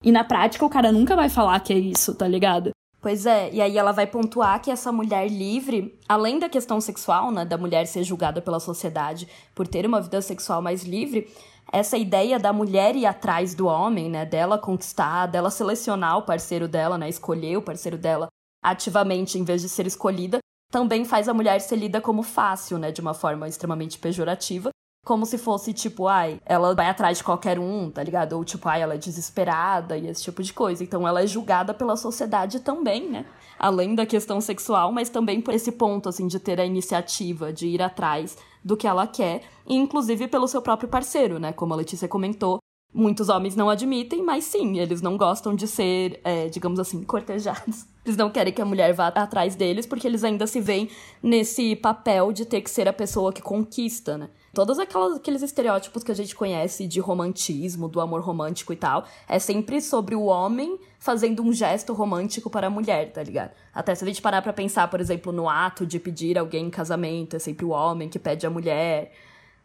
E 0.03 0.11
na 0.11 0.23
prática 0.23 0.65
o 0.65 0.69
cara 0.69 0.91
nunca 0.91 1.15
vai 1.15 1.29
falar 1.29 1.59
que 1.59 1.73
é 1.73 1.77
isso, 1.77 2.15
tá 2.15 2.27
ligado? 2.27 2.71
Pois 3.01 3.25
é, 3.25 3.49
e 3.53 3.61
aí 3.61 3.77
ela 3.77 3.93
vai 3.93 4.05
pontuar 4.05 4.61
que 4.61 4.69
essa 4.69 4.91
mulher 4.91 5.29
livre, 5.29 5.97
além 6.07 6.37
da 6.37 6.49
questão 6.49 6.81
sexual, 6.81 7.31
né, 7.31 7.45
da 7.45 7.57
mulher 7.57 7.87
ser 7.87 8.03
julgada 8.03 8.41
pela 8.41 8.59
sociedade 8.59 9.27
por 9.55 9.65
ter 9.65 9.85
uma 9.85 10.01
vida 10.01 10.21
sexual 10.21 10.61
mais 10.61 10.83
livre, 10.83 11.33
essa 11.71 11.97
ideia 11.97 12.37
da 12.37 12.51
mulher 12.51 12.97
ir 12.97 13.05
atrás 13.05 13.55
do 13.55 13.67
homem, 13.67 14.09
né, 14.09 14.25
dela 14.25 14.57
conquistar, 14.57 15.27
dela 15.27 15.49
selecionar 15.49 16.17
o 16.17 16.23
parceiro 16.23 16.67
dela, 16.67 16.97
né, 16.97 17.07
escolher 17.07 17.55
o 17.55 17.61
parceiro 17.61 17.97
dela 17.97 18.27
ativamente 18.61 19.39
em 19.39 19.45
vez 19.45 19.61
de 19.61 19.69
ser 19.69 19.87
escolhida, 19.87 20.39
também 20.69 21.05
faz 21.05 21.29
a 21.29 21.33
mulher 21.33 21.61
ser 21.61 21.77
lida 21.77 22.01
como 22.01 22.21
fácil, 22.21 22.77
né, 22.77 22.91
de 22.91 22.99
uma 22.99 23.13
forma 23.13 23.47
extremamente 23.47 23.97
pejorativa, 23.97 24.71
como 25.05 25.25
se 25.25 25.37
fosse 25.37 25.73
tipo, 25.73 26.07
ai, 26.07 26.39
ela 26.45 26.75
vai 26.75 26.87
atrás 26.87 27.17
de 27.17 27.23
qualquer 27.23 27.57
um, 27.57 27.89
tá 27.89 28.03
ligado? 28.03 28.33
Ou 28.33 28.43
tipo, 28.43 28.67
ai, 28.67 28.81
ela 28.81 28.95
é 28.95 28.97
desesperada 28.97 29.97
e 29.97 30.07
esse 30.07 30.23
tipo 30.23 30.43
de 30.43 30.53
coisa. 30.53 30.83
Então 30.83 31.07
ela 31.07 31.23
é 31.23 31.27
julgada 31.27 31.73
pela 31.73 31.95
sociedade 31.95 32.59
também, 32.59 33.09
né? 33.09 33.25
Além 33.57 33.95
da 33.95 34.05
questão 34.05 34.39
sexual, 34.39 34.91
mas 34.91 35.09
também 35.09 35.41
por 35.41 35.53
esse 35.53 35.71
ponto, 35.71 36.09
assim, 36.09 36.27
de 36.27 36.39
ter 36.39 36.59
a 36.59 36.65
iniciativa, 36.65 37.51
de 37.51 37.67
ir 37.67 37.81
atrás 37.81 38.37
do 38.63 38.77
que 38.77 38.87
ela 38.87 39.07
quer, 39.07 39.41
inclusive 39.67 40.27
pelo 40.27 40.47
seu 40.47 40.61
próprio 40.61 40.89
parceiro, 40.89 41.39
né? 41.39 41.53
Como 41.53 41.73
a 41.73 41.77
Letícia 41.77 42.07
comentou, 42.07 42.59
muitos 42.93 43.29
homens 43.29 43.55
não 43.55 43.69
admitem, 43.69 44.23
mas 44.23 44.43
sim, 44.43 44.79
eles 44.79 45.01
não 45.01 45.17
gostam 45.17 45.55
de 45.55 45.67
ser, 45.67 46.19
é, 46.23 46.47
digamos 46.49 46.79
assim, 46.79 47.03
cortejados. 47.03 47.85
Eles 48.05 48.17
não 48.17 48.31
querem 48.31 48.51
que 48.51 48.61
a 48.61 48.65
mulher 48.65 48.91
vá 48.91 49.09
atrás 49.09 49.55
deles, 49.55 49.85
porque 49.85 50.07
eles 50.07 50.23
ainda 50.23 50.47
se 50.47 50.59
veem 50.59 50.89
nesse 51.21 51.75
papel 51.75 52.31
de 52.31 52.43
ter 52.43 52.61
que 52.61 52.69
ser 52.69 52.87
a 52.87 52.93
pessoa 52.93 53.31
que 53.31 53.41
conquista, 53.41 54.17
né? 54.17 54.29
Todos 54.53 54.79
aquelas, 54.79 55.17
aqueles 55.17 55.41
estereótipos 55.43 56.03
que 56.03 56.11
a 56.11 56.15
gente 56.15 56.35
conhece 56.35 56.87
de 56.87 56.99
romantismo, 56.99 57.87
do 57.87 58.01
amor 58.01 58.21
romântico 58.21 58.73
e 58.73 58.75
tal, 58.75 59.05
é 59.27 59.37
sempre 59.37 59.79
sobre 59.79 60.15
o 60.15 60.23
homem 60.23 60.79
fazendo 60.97 61.43
um 61.43 61.53
gesto 61.53 61.93
romântico 61.93 62.49
para 62.49 62.67
a 62.67 62.69
mulher, 62.69 63.11
tá 63.11 63.21
ligado? 63.21 63.51
Até 63.73 63.93
se 63.93 64.03
a 64.03 64.07
gente 64.07 64.21
parar 64.21 64.41
pra 64.41 64.51
pensar, 64.51 64.89
por 64.89 64.99
exemplo, 64.99 65.31
no 65.31 65.47
ato 65.47 65.85
de 65.85 65.99
pedir 65.99 66.37
alguém 66.37 66.65
em 66.65 66.69
casamento, 66.69 67.35
é 67.35 67.39
sempre 67.39 67.63
o 67.63 67.69
homem 67.69 68.09
que 68.09 68.17
pede 68.17 68.45
a 68.45 68.49
mulher. 68.49 69.11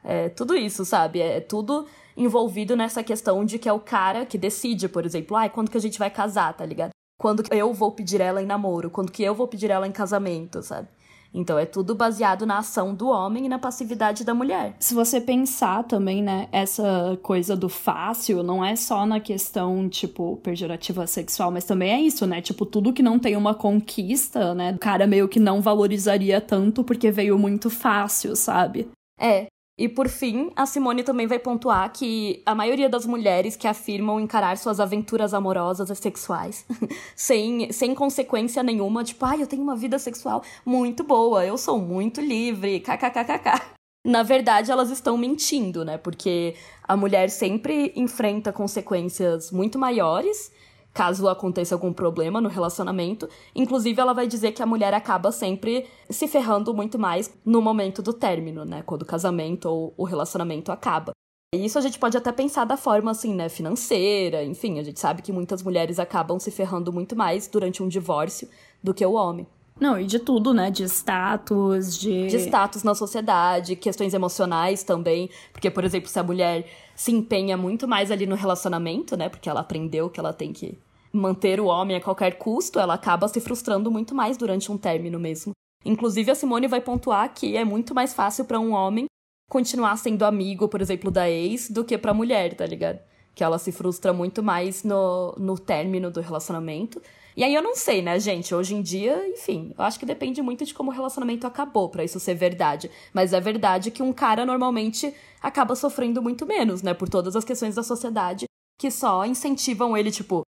É 0.05 0.29
tudo 0.29 0.55
isso, 0.55 0.85
sabe? 0.85 1.21
É 1.21 1.41
tudo 1.41 1.87
envolvido 2.17 2.77
nessa 2.77 3.03
questão 3.03 3.45
de 3.45 3.59
que 3.59 3.69
é 3.69 3.73
o 3.73 3.81
cara 3.81 4.27
que 4.27 4.37
decide, 4.37 4.89
por 4.89 5.07
exemplo, 5.07 5.37
ai, 5.37 5.49
quando 5.49 5.71
que 5.71 5.79
a 5.79 5.81
gente 5.81 5.99
vai 5.99 6.11
casar, 6.11 6.53
tá 6.55 6.65
ligado? 6.65 6.91
Quando 7.19 7.43
que 7.43 7.55
eu 7.55 7.73
vou 7.73 7.91
pedir 7.91 8.21
ela 8.21 8.43
em 8.43 8.47
namoro, 8.47 8.91
quando 8.91 9.11
que 9.11 9.23
eu 9.23 9.35
vou 9.35 9.49
pedir 9.49 9.71
ela 9.71 9.87
em 9.87 9.93
casamento, 9.93 10.63
sabe? 10.63 10.89
Então 11.35 11.59
é 11.59 11.67
tudo 11.67 11.95
baseado 11.95 12.47
na 12.47 12.59
ação 12.59 12.95
do 12.95 13.09
homem 13.09 13.47
e 13.47 13.49
na 13.49 13.59
passividade 13.59 14.25
da 14.25 14.33
mulher. 14.33 14.77
Se 14.79 14.95
você 14.95 15.21
pensar 15.21 15.83
também, 15.83 16.23
né, 16.23 16.49
essa 16.53 17.19
coisa 17.23 17.57
do 17.57 17.69
fácil 17.69 18.43
não 18.43 18.65
é 18.65 18.77
só 18.77 19.05
na 19.05 19.19
questão, 19.19 19.89
tipo, 19.89 20.37
pejorativa 20.37 21.07
sexual, 21.07 21.51
mas 21.51 21.65
também 21.65 21.91
é 21.91 22.01
isso, 22.01 22.25
né? 22.27 22.41
Tipo, 22.41 22.65
tudo 22.65 22.93
que 22.93 23.03
não 23.03 23.19
tem 23.19 23.37
uma 23.37 23.55
conquista, 23.55 24.55
né? 24.55 24.73
O 24.73 24.79
cara 24.79 25.07
meio 25.07 25.29
que 25.29 25.41
não 25.41 25.61
valorizaria 25.61 26.41
tanto 26.41 26.85
porque 26.85 27.11
veio 27.11 27.37
muito 27.37 27.69
fácil, 27.69 28.37
sabe? 28.37 28.89
É. 29.19 29.47
E 29.77 29.89
por 29.89 30.09
fim, 30.09 30.53
a 30.55 30.67
Simone 30.67 31.03
também 31.03 31.27
vai 31.27 31.39
pontuar 31.39 31.93
que 31.93 32.41
a 32.47 32.55
maioria 32.55 32.89
das 32.89 33.05
mulheres 33.05 33.57
que 33.57 33.67
afirmam 33.67 34.21
encarar 34.21 34.57
suas 34.57 34.79
aventuras 34.79 35.35
amorosas 35.35 35.91
e 35.91 35.97
sexuais 35.97 36.65
sem, 37.17 37.73
sem 37.73 37.93
consequência 37.93 38.63
nenhuma, 38.63 39.03
tipo, 39.03 39.25
ai, 39.25 39.39
ah, 39.39 39.41
eu 39.41 39.47
tenho 39.49 39.63
uma 39.63 39.75
vida 39.75 39.99
sexual 39.99 40.45
muito 40.65 41.03
boa, 41.03 41.45
eu 41.45 41.59
sou 41.59 41.81
muito 41.81 42.21
livre, 42.21 42.79
kkkk. 42.79 43.75
Na 44.07 44.23
verdade, 44.23 44.71
elas 44.71 44.91
estão 44.91 45.17
mentindo, 45.17 45.85
né? 45.85 45.99
Porque 45.99 46.55
a 46.87 46.97
mulher 46.97 47.29
sempre 47.31 47.91
enfrenta 47.97 48.53
consequências 48.53 49.51
muito 49.51 49.79
maiores 49.79 50.53
caso 50.95 51.29
aconteça 51.29 51.75
algum 51.75 51.93
problema 51.93 52.41
no 52.41 52.49
relacionamento. 52.49 53.29
Inclusive, 53.55 54.01
ela 54.01 54.13
vai 54.13 54.29
dizer 54.29 54.53
que 54.53 54.63
a 54.63 54.67
mulher 54.67 54.95
acaba 54.95 55.33
sempre 55.33 55.87
se 56.09 56.29
ferrando 56.29 56.73
muito 56.73 56.99
mais 56.99 57.37
no 57.45 57.61
momento 57.61 58.01
do 58.01 58.13
término, 58.13 58.65
né? 58.65 58.83
Quando 58.87 59.03
o 59.03 59.07
casamento 59.07 59.69
ou 59.69 59.93
o 59.97 60.05
relacionamento 60.05 60.71
acaba. 60.71 61.13
E 61.53 61.65
isso 61.65 61.79
a 61.79 61.81
gente 61.81 61.99
pode 61.99 62.17
até 62.17 62.31
pensar 62.33 62.65
da 62.65 62.77
forma 62.77 63.11
assim, 63.11 63.35
né, 63.35 63.49
financeira, 63.49 64.43
enfim, 64.43 64.81
a 64.81 64.83
gente 64.83 64.99
sabe 64.99 65.23
que 65.23 65.31
muitas 65.31 65.63
mulheres 65.63 66.01
acabam 66.01 66.37
se 66.39 66.51
ferrando 66.51 66.93
muito 66.93 67.15
mais 67.15 67.47
durante 67.47 67.81
um 67.81 67.87
divórcio 67.87 68.49
do 68.83 68.93
que 68.93 69.07
o 69.07 69.13
homem. 69.13 69.47
Não, 69.79 69.99
e 69.99 70.05
de 70.05 70.21
tudo, 70.21 70.55
né? 70.55 70.71
De 70.71 70.85
status, 70.85 71.99
de. 71.99 72.29
De 72.29 72.37
status 72.37 72.85
na 72.85 72.95
sociedade, 72.95 73.75
questões 73.75 74.15
emocionais 74.15 74.85
também. 74.85 75.29
Porque, 75.53 75.69
por 75.69 75.85
exemplo, 75.85 76.09
se 76.09 76.19
a 76.19 76.23
mulher 76.23 76.67
se 76.95 77.13
empenha 77.13 77.57
muito 77.57 77.89
mais 77.89 78.11
ali 78.11 78.27
no 78.27 78.35
relacionamento, 78.35 79.17
né? 79.17 79.29
Porque 79.29 79.49
ela 79.49 79.61
aprendeu 79.61 80.09
que 80.09 80.21
ela 80.21 80.33
tem 80.33 80.53
que 80.53 80.79
manter 81.13 81.61
o 81.61 81.67
homem 81.67 81.97
a 81.97 82.01
qualquer 82.01 82.39
custo, 82.39 82.79
ela 82.79 82.95
acaba 82.95 83.29
se 83.29 83.41
frustrando 83.41 83.91
muito 83.91 84.15
mais 84.15 84.37
durante 84.37 84.71
um 84.71 84.77
término 84.77 85.19
mesmo. 85.19 85.53
Inclusive, 85.85 86.31
a 86.31 86.35
Simone 86.35 86.67
vai 86.67 86.81
pontuar 86.81 87.33
que 87.33 87.57
é 87.57 87.65
muito 87.65 87.95
mais 87.95 88.15
fácil 88.15 88.45
para 88.45 88.59
um 88.59 88.73
homem 88.73 89.07
continuar 89.49 89.97
sendo 89.97 90.25
amigo, 90.25 90.69
por 90.69 90.81
exemplo, 90.81 91.11
da 91.11 91.31
ex, 91.31 91.71
do 91.71 91.85
que 91.85 91.97
pra 91.97 92.15
mulher, 92.15 92.55
tá 92.55 92.67
ligado? 92.67 92.99
Que 93.35 93.45
ela 93.45 93.59
se 93.59 93.71
frustra 93.71 94.13
muito 94.13 94.43
mais 94.43 94.83
no, 94.83 95.35
no 95.39 95.59
término 95.59 96.11
do 96.11 96.21
relacionamento. 96.21 97.01
E 97.37 97.43
aí 97.43 97.53
eu 97.53 97.63
não 97.63 97.75
sei, 97.75 98.01
né, 98.01 98.19
gente? 98.21 98.55
Hoje 98.55 98.75
em 98.75 98.83
dia, 98.83 99.29
enfim, 99.29 99.75
eu 99.77 99.85
acho 99.85 99.99
que 99.99 100.07
depende 100.07 100.41
muito 100.41 100.65
de 100.65 100.73
como 100.73 100.91
o 100.91 100.95
relacionamento 100.95 101.47
acabou 101.47 101.89
para 101.89 102.05
isso 102.05 102.21
ser 102.21 102.35
verdade. 102.35 102.91
Mas 103.13 103.33
é 103.33 103.41
verdade 103.41 103.91
que 103.91 104.03
um 104.03 104.13
cara 104.13 104.47
normalmente 104.47 105.13
acaba 105.43 105.75
sofrendo 105.75 106.23
muito 106.23 106.47
menos, 106.47 106.81
né? 106.83 106.95
Por 106.95 107.09
todas 107.09 107.35
as 107.35 107.45
questões 107.45 107.75
da 107.75 107.83
sociedade 107.83 108.47
que 108.79 108.91
só 108.91 109.25
incentivam 109.25 109.97
ele, 109.97 110.11
tipo, 110.11 110.43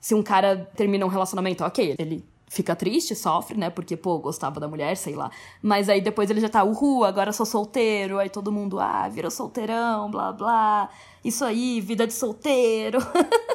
se 0.00 0.14
um 0.14 0.22
cara 0.22 0.68
termina 0.76 1.06
um 1.06 1.08
relacionamento, 1.08 1.64
ok, 1.64 1.94
ele 1.98 2.24
fica 2.48 2.74
triste, 2.74 3.14
sofre, 3.14 3.56
né? 3.56 3.70
Porque, 3.70 3.96
pô, 3.96 4.18
gostava 4.18 4.58
da 4.58 4.66
mulher, 4.68 4.96
sei 4.96 5.14
lá. 5.14 5.30
Mas 5.62 5.88
aí 5.88 6.00
depois 6.00 6.28
ele 6.28 6.40
já 6.40 6.48
tá, 6.48 6.64
uhul, 6.64 7.04
agora 7.04 7.32
sou 7.32 7.46
solteiro. 7.46 8.18
Aí 8.18 8.28
todo 8.28 8.52
mundo, 8.52 8.80
ah, 8.80 9.08
virou 9.08 9.30
solteirão, 9.30 10.10
blá, 10.10 10.32
blá. 10.32 10.90
Isso 11.24 11.44
aí, 11.44 11.80
vida 11.80 12.06
de 12.06 12.12
solteiro. 12.12 12.98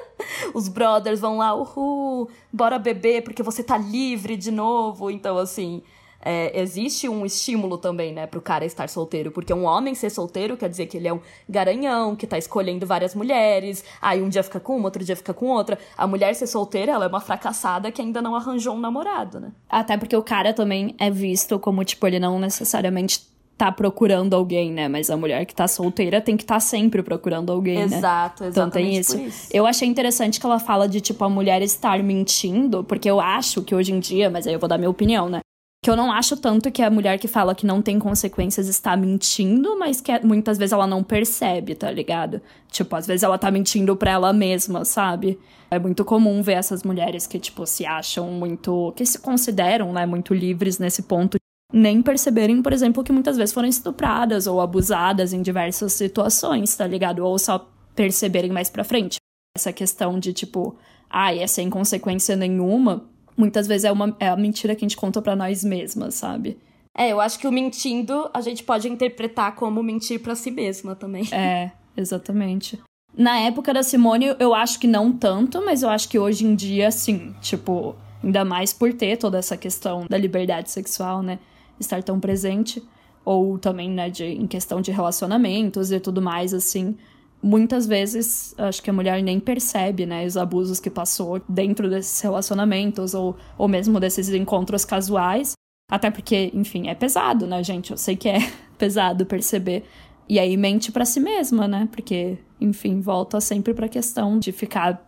Os 0.53 0.67
brothers 0.67 1.19
vão 1.19 1.37
lá, 1.37 1.53
uhul, 1.53 2.29
bora 2.51 2.79
beber 2.79 3.23
porque 3.23 3.43
você 3.43 3.63
tá 3.63 3.77
livre 3.77 4.35
de 4.35 4.51
novo. 4.51 5.09
Então, 5.09 5.37
assim, 5.37 5.81
é, 6.21 6.59
existe 6.59 7.07
um 7.07 7.25
estímulo 7.25 7.77
também, 7.77 8.13
né, 8.13 8.27
pro 8.27 8.41
cara 8.41 8.65
estar 8.65 8.89
solteiro. 8.89 9.31
Porque 9.31 9.53
um 9.53 9.63
homem 9.63 9.95
ser 9.95 10.09
solteiro 10.09 10.57
quer 10.57 10.69
dizer 10.69 10.87
que 10.87 10.97
ele 10.97 11.07
é 11.07 11.13
um 11.13 11.21
garanhão, 11.47 12.15
que 12.15 12.27
tá 12.27 12.37
escolhendo 12.37 12.85
várias 12.85 13.15
mulheres. 13.15 13.83
Aí 14.01 14.21
um 14.21 14.29
dia 14.29 14.43
fica 14.43 14.59
com 14.59 14.75
uma, 14.75 14.85
outro 14.85 15.03
dia 15.03 15.15
fica 15.15 15.33
com 15.33 15.47
outra. 15.47 15.77
A 15.97 16.05
mulher 16.05 16.33
ser 16.35 16.47
solteira, 16.47 16.91
ela 16.91 17.05
é 17.05 17.07
uma 17.07 17.21
fracassada 17.21 17.91
que 17.91 18.01
ainda 18.01 18.21
não 18.21 18.35
arranjou 18.35 18.75
um 18.75 18.79
namorado, 18.79 19.39
né? 19.39 19.51
Até 19.69 19.97
porque 19.97 20.15
o 20.15 20.23
cara 20.23 20.53
também 20.53 20.95
é 20.99 21.09
visto 21.09 21.57
como, 21.59 21.83
tipo, 21.85 22.05
ele 22.05 22.19
não 22.19 22.39
necessariamente 22.39 23.36
tá 23.57 23.71
procurando 23.71 24.35
alguém, 24.35 24.71
né? 24.71 24.87
Mas 24.87 25.09
a 25.09 25.17
mulher 25.17 25.45
que 25.45 25.55
tá 25.55 25.67
solteira 25.67 26.21
tem 26.21 26.37
que 26.37 26.43
estar 26.43 26.55
tá 26.55 26.59
sempre 26.59 27.01
procurando 27.01 27.51
alguém, 27.51 27.81
Exato, 27.81 27.91
né? 27.91 27.97
Exato, 27.97 28.43
então 28.45 28.69
tem 28.69 28.95
isso. 28.95 29.19
isso. 29.19 29.49
Eu 29.51 29.65
achei 29.65 29.87
interessante 29.87 30.39
que 30.39 30.45
ela 30.45 30.59
fala 30.59 30.87
de, 30.87 31.01
tipo, 31.01 31.23
a 31.23 31.29
mulher 31.29 31.61
estar 31.63 32.01
mentindo, 32.03 32.83
porque 32.83 33.09
eu 33.09 33.19
acho 33.19 33.63
que 33.63 33.73
hoje 33.73 33.91
em 33.91 33.99
dia, 33.99 34.29
mas 34.29 34.45
aí 34.45 34.53
eu 34.53 34.59
vou 34.59 34.69
dar 34.69 34.77
minha 34.77 34.89
opinião, 34.89 35.27
né? 35.27 35.39
Que 35.83 35.89
eu 35.89 35.95
não 35.95 36.11
acho 36.11 36.37
tanto 36.37 36.71
que 36.71 36.81
a 36.81 36.89
mulher 36.89 37.17
que 37.17 37.27
fala 37.27 37.55
que 37.55 37.65
não 37.65 37.81
tem 37.81 37.97
consequências 37.97 38.67
está 38.67 38.95
mentindo, 38.95 39.77
mas 39.79 40.01
que 40.01 40.11
muitas 40.23 40.57
vezes 40.57 40.73
ela 40.73 40.85
não 40.85 41.03
percebe, 41.03 41.73
tá 41.73 41.89
ligado? 41.89 42.41
Tipo, 42.69 42.95
às 42.95 43.07
vezes 43.07 43.23
ela 43.23 43.37
tá 43.37 43.49
mentindo 43.49 43.95
pra 43.95 44.11
ela 44.11 44.33
mesma, 44.33 44.85
sabe? 44.85 45.39
É 45.71 45.79
muito 45.79 46.05
comum 46.05 46.41
ver 46.43 46.53
essas 46.53 46.83
mulheres 46.83 47.25
que, 47.25 47.39
tipo, 47.39 47.65
se 47.65 47.85
acham 47.85 48.31
muito. 48.31 48.93
que 48.95 49.05
se 49.05 49.19
consideram, 49.19 49.93
né, 49.93 50.05
muito 50.05 50.33
livres 50.33 50.77
nesse 50.77 51.03
ponto 51.03 51.37
nem 51.71 52.01
perceberem, 52.01 52.61
por 52.61 52.71
exemplo, 52.71 53.03
que 53.03 53.11
muitas 53.11 53.37
vezes 53.37 53.53
foram 53.53 53.67
estupradas 53.67 54.47
ou 54.47 54.61
abusadas 54.61 55.33
em 55.33 55.41
diversas 55.41 55.93
situações, 55.93 56.75
tá 56.75 56.87
ligado? 56.87 57.25
Ou 57.25 57.37
só 57.37 57.69
perceberem 57.95 58.51
mais 58.51 58.69
pra 58.69 58.83
frente. 58.83 59.17
Essa 59.55 59.73
questão 59.73 60.19
de 60.19 60.33
tipo, 60.33 60.77
ah, 61.09 61.33
é 61.33 61.45
sem 61.47 61.69
consequência 61.69 62.35
nenhuma, 62.35 63.05
muitas 63.35 63.67
vezes 63.67 63.85
é, 63.85 63.91
uma, 63.91 64.15
é 64.19 64.29
a 64.29 64.35
mentira 64.35 64.75
que 64.75 64.85
a 64.85 64.87
gente 64.87 64.97
conta 64.97 65.21
para 65.21 65.35
nós 65.35 65.63
mesmas, 65.63 66.15
sabe? 66.15 66.57
É, 66.97 67.11
eu 67.11 67.19
acho 67.19 67.37
que 67.37 67.47
o 67.47 67.51
mentindo 67.51 68.29
a 68.33 68.41
gente 68.41 68.63
pode 68.63 68.89
interpretar 68.89 69.55
como 69.55 69.83
mentir 69.83 70.19
para 70.19 70.35
si 70.35 70.49
mesma 70.49 70.95
também. 70.95 71.23
É, 71.31 71.71
exatamente. 71.95 72.79
Na 73.15 73.39
época 73.39 73.73
da 73.73 73.83
Simone, 73.83 74.35
eu 74.39 74.53
acho 74.53 74.79
que 74.79 74.87
não 74.87 75.11
tanto, 75.11 75.63
mas 75.63 75.83
eu 75.83 75.89
acho 75.89 76.09
que 76.09 76.19
hoje 76.19 76.45
em 76.45 76.55
dia, 76.55 76.91
sim. 76.91 77.35
Tipo, 77.41 77.95
ainda 78.23 78.43
mais 78.43 78.73
por 78.73 78.93
ter 78.93 79.17
toda 79.17 79.37
essa 79.37 79.57
questão 79.57 80.05
da 80.07 80.17
liberdade 80.17 80.71
sexual, 80.71 81.21
né? 81.21 81.39
Estar 81.79 82.03
tão 82.03 82.19
presente, 82.19 82.81
ou 83.23 83.57
também, 83.57 83.89
né, 83.89 84.09
de, 84.09 84.23
em 84.23 84.47
questão 84.47 84.79
de 84.79 84.91
relacionamentos 84.91 85.91
e 85.91 85.99
tudo 85.99 86.21
mais, 86.21 86.53
assim. 86.53 86.95
Muitas 87.43 87.85
vezes, 87.85 88.55
acho 88.57 88.81
que 88.81 88.89
a 88.89 88.93
mulher 88.93 89.21
nem 89.21 89.39
percebe, 89.39 90.05
né, 90.05 90.25
os 90.25 90.37
abusos 90.37 90.79
que 90.79 90.89
passou 90.89 91.41
dentro 91.47 91.89
desses 91.89 92.21
relacionamentos, 92.21 93.13
ou, 93.13 93.35
ou 93.57 93.67
mesmo 93.67 93.99
desses 93.99 94.29
encontros 94.29 94.85
casuais. 94.85 95.53
Até 95.91 96.09
porque, 96.09 96.51
enfim, 96.53 96.87
é 96.87 96.95
pesado, 96.95 97.45
né, 97.45 97.63
gente? 97.63 97.91
Eu 97.91 97.97
sei 97.97 98.15
que 98.15 98.29
é 98.29 98.39
pesado 98.77 99.25
perceber. 99.25 99.83
E 100.29 100.39
aí 100.39 100.57
mente 100.57 100.91
para 100.91 101.05
si 101.05 101.19
mesma, 101.19 101.67
né? 101.67 101.87
Porque, 101.91 102.37
enfim, 102.59 102.99
volta 103.01 103.39
sempre 103.39 103.73
para 103.73 103.85
a 103.85 103.89
questão 103.89 104.39
de 104.39 104.51
ficar 104.51 105.05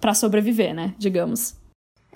para 0.00 0.14
sobreviver, 0.14 0.74
né, 0.74 0.94
digamos. 0.98 1.56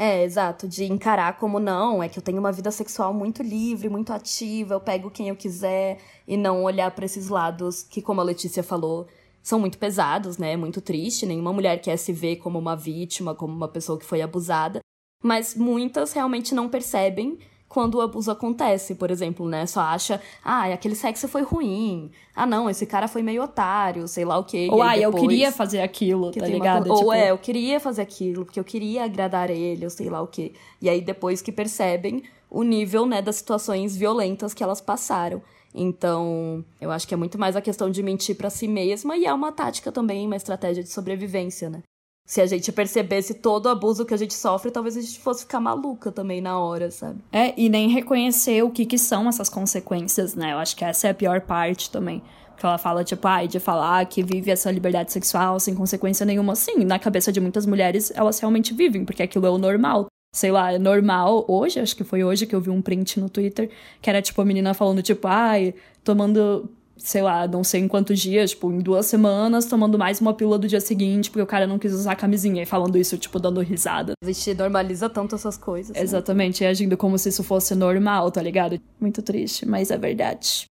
É, 0.03 0.24
exato, 0.24 0.66
de 0.66 0.84
encarar 0.84 1.38
como 1.38 1.61
não, 1.61 2.03
é 2.03 2.09
que 2.09 2.18
eu 2.18 2.22
tenho 2.22 2.38
uma 2.38 2.51
vida 2.51 2.70
sexual 2.70 3.12
muito 3.12 3.42
livre, 3.42 3.86
muito 3.90 4.14
ativa, 4.14 4.72
eu 4.72 4.80
pego 4.80 5.11
quem 5.11 5.28
eu 5.28 5.36
quiser 5.36 5.98
e 6.26 6.38
não 6.38 6.64
olhar 6.64 6.90
para 6.92 7.05
esses 7.05 7.28
lados 7.28 7.82
que, 7.82 8.01
como 8.01 8.18
a 8.18 8.24
Letícia 8.24 8.62
falou, 8.62 9.07
são 9.42 9.59
muito 9.61 9.76
pesados, 9.76 10.38
né? 10.38 10.57
Muito 10.57 10.80
triste. 10.80 11.26
Nenhuma 11.26 11.53
mulher 11.53 11.82
quer 11.82 11.98
se 11.98 12.14
ver 12.14 12.36
como 12.36 12.59
uma 12.59 12.74
vítima, 12.74 13.34
como 13.34 13.53
uma 13.53 13.68
pessoa 13.68 13.98
que 13.98 14.07
foi 14.07 14.22
abusada. 14.22 14.80
Mas 15.22 15.55
muitas 15.55 16.14
realmente 16.14 16.55
não 16.55 16.66
percebem 16.66 17.38
quando 17.70 17.94
o 17.94 18.00
abuso 18.00 18.32
acontece, 18.32 18.96
por 18.96 19.12
exemplo, 19.12 19.48
né? 19.48 19.64
Só 19.64 19.80
acha, 19.80 20.20
ah, 20.44 20.64
aquele 20.64 20.96
sexo 20.96 21.28
foi 21.28 21.42
ruim. 21.42 22.10
Ah, 22.34 22.44
não, 22.44 22.68
esse 22.68 22.84
cara 22.84 23.06
foi 23.06 23.22
meio 23.22 23.44
otário, 23.44 24.08
sei 24.08 24.24
lá 24.24 24.36
o 24.38 24.44
quê. 24.44 24.68
Ou, 24.68 24.82
ah, 24.82 24.98
eu 24.98 25.12
queria 25.12 25.52
fazer 25.52 25.80
aquilo, 25.80 26.32
tá 26.32 26.46
ligado? 26.48 26.86
Uma... 26.86 26.94
Ou 26.94 26.98
tipo... 26.98 27.12
é, 27.12 27.30
eu 27.30 27.38
queria 27.38 27.78
fazer 27.78 28.02
aquilo, 28.02 28.44
porque 28.44 28.58
eu 28.58 28.64
queria 28.64 29.04
agradar 29.04 29.50
ele, 29.50 29.84
ou 29.84 29.90
sei 29.90 30.10
lá 30.10 30.20
o 30.20 30.26
quê. 30.26 30.52
E 30.82 30.88
aí 30.88 31.00
depois 31.00 31.40
que 31.40 31.52
percebem 31.52 32.24
o 32.50 32.64
nível, 32.64 33.06
né, 33.06 33.22
das 33.22 33.36
situações 33.36 33.96
violentas 33.96 34.52
que 34.52 34.64
elas 34.64 34.80
passaram. 34.80 35.40
Então, 35.72 36.64
eu 36.80 36.90
acho 36.90 37.06
que 37.06 37.14
é 37.14 37.16
muito 37.16 37.38
mais 37.38 37.54
a 37.54 37.60
questão 37.60 37.88
de 37.88 38.02
mentir 38.02 38.36
para 38.36 38.50
si 38.50 38.66
mesma 38.66 39.16
e 39.16 39.26
é 39.26 39.32
uma 39.32 39.52
tática 39.52 39.92
também, 39.92 40.26
uma 40.26 40.34
estratégia 40.34 40.82
de 40.82 40.90
sobrevivência, 40.90 41.70
né? 41.70 41.84
Se 42.31 42.41
a 42.41 42.47
gente 42.47 42.70
percebesse 42.70 43.35
todo 43.35 43.66
o 43.66 43.70
abuso 43.70 44.05
que 44.05 44.14
a 44.14 44.16
gente 44.16 44.35
sofre, 44.35 44.70
talvez 44.70 44.97
a 44.97 45.01
gente 45.01 45.18
fosse 45.18 45.41
ficar 45.41 45.59
maluca 45.59 46.12
também 46.12 46.41
na 46.41 46.61
hora, 46.61 46.89
sabe? 46.89 47.18
É, 47.33 47.53
e 47.61 47.68
nem 47.68 47.89
reconhecer 47.89 48.62
o 48.62 48.70
que, 48.70 48.87
que 48.87 48.97
são 48.97 49.28
essas 49.28 49.49
consequências, 49.49 50.37
né? 50.37 50.53
Eu 50.53 50.59
acho 50.59 50.76
que 50.76 50.85
essa 50.85 51.09
é 51.09 51.11
a 51.11 51.14
pior 51.14 51.41
parte 51.41 51.91
também. 51.91 52.22
Que 52.57 52.64
ela 52.64 52.78
fala, 52.78 53.03
tipo, 53.03 53.26
ai, 53.26 53.47
ah, 53.47 53.49
de 53.49 53.59
falar 53.59 54.07
que 54.07 54.22
vive 54.22 54.49
essa 54.49 54.70
liberdade 54.70 55.11
sexual 55.11 55.59
sem 55.59 55.74
consequência 55.74 56.24
nenhuma. 56.24 56.55
Sim, 56.55 56.85
na 56.85 57.01
cabeça 57.01 57.33
de 57.33 57.41
muitas 57.41 57.66
mulheres, 57.66 58.12
elas 58.14 58.39
realmente 58.39 58.72
vivem, 58.72 59.05
porque 59.05 59.24
aquilo 59.24 59.47
é 59.47 59.51
o 59.51 59.59
normal. 59.59 60.07
Sei 60.33 60.53
lá, 60.53 60.72
é 60.72 60.78
normal. 60.78 61.45
Hoje, 61.49 61.81
acho 61.81 61.97
que 61.97 62.05
foi 62.05 62.22
hoje 62.22 62.47
que 62.47 62.55
eu 62.55 62.61
vi 62.61 62.70
um 62.70 62.81
print 62.81 63.18
no 63.18 63.28
Twitter, 63.28 63.68
que 64.01 64.09
era, 64.09 64.22
tipo, 64.22 64.41
a 64.41 64.45
menina 64.45 64.72
falando, 64.72 65.03
tipo, 65.03 65.26
ai, 65.26 65.74
tomando 66.05 66.70
sei 67.03 67.22
lá, 67.22 67.46
não 67.48 67.64
sei 67.64 67.80
em 67.80 67.88
quantos 67.88 68.18
dias, 68.18 68.51
tipo, 68.51 68.70
em 68.70 68.78
duas 68.78 69.07
semanas, 69.07 69.66
tomando 69.66 69.98
mais 69.98 70.20
uma 70.20 70.34
pílula 70.34 70.59
do 70.59 70.68
dia 70.68 70.80
seguinte, 70.80 71.30
porque 71.30 71.42
o 71.42 71.46
cara 71.46 71.66
não 71.66 71.78
quis 71.78 71.92
usar 71.92 72.14
camisinha. 72.14 72.62
E 72.62 72.66
falando 72.66 72.96
isso, 72.96 73.16
tipo, 73.18 73.38
dando 73.38 73.61
risada. 73.61 74.12
A 74.22 74.26
gente 74.26 74.55
normaliza 74.55 75.09
tanto 75.09 75.34
essas 75.34 75.57
coisas. 75.57 75.96
Né? 75.96 76.03
Exatamente, 76.03 76.62
e 76.62 76.66
agindo 76.66 76.96
como 76.96 77.18
se 77.18 77.28
isso 77.28 77.42
fosse 77.42 77.74
normal, 77.74 78.30
tá 78.30 78.42
ligado? 78.42 78.80
Muito 79.01 79.22
triste, 79.22 79.66
mas 79.66 79.90
é 79.90 79.98
verdade. 79.98 80.66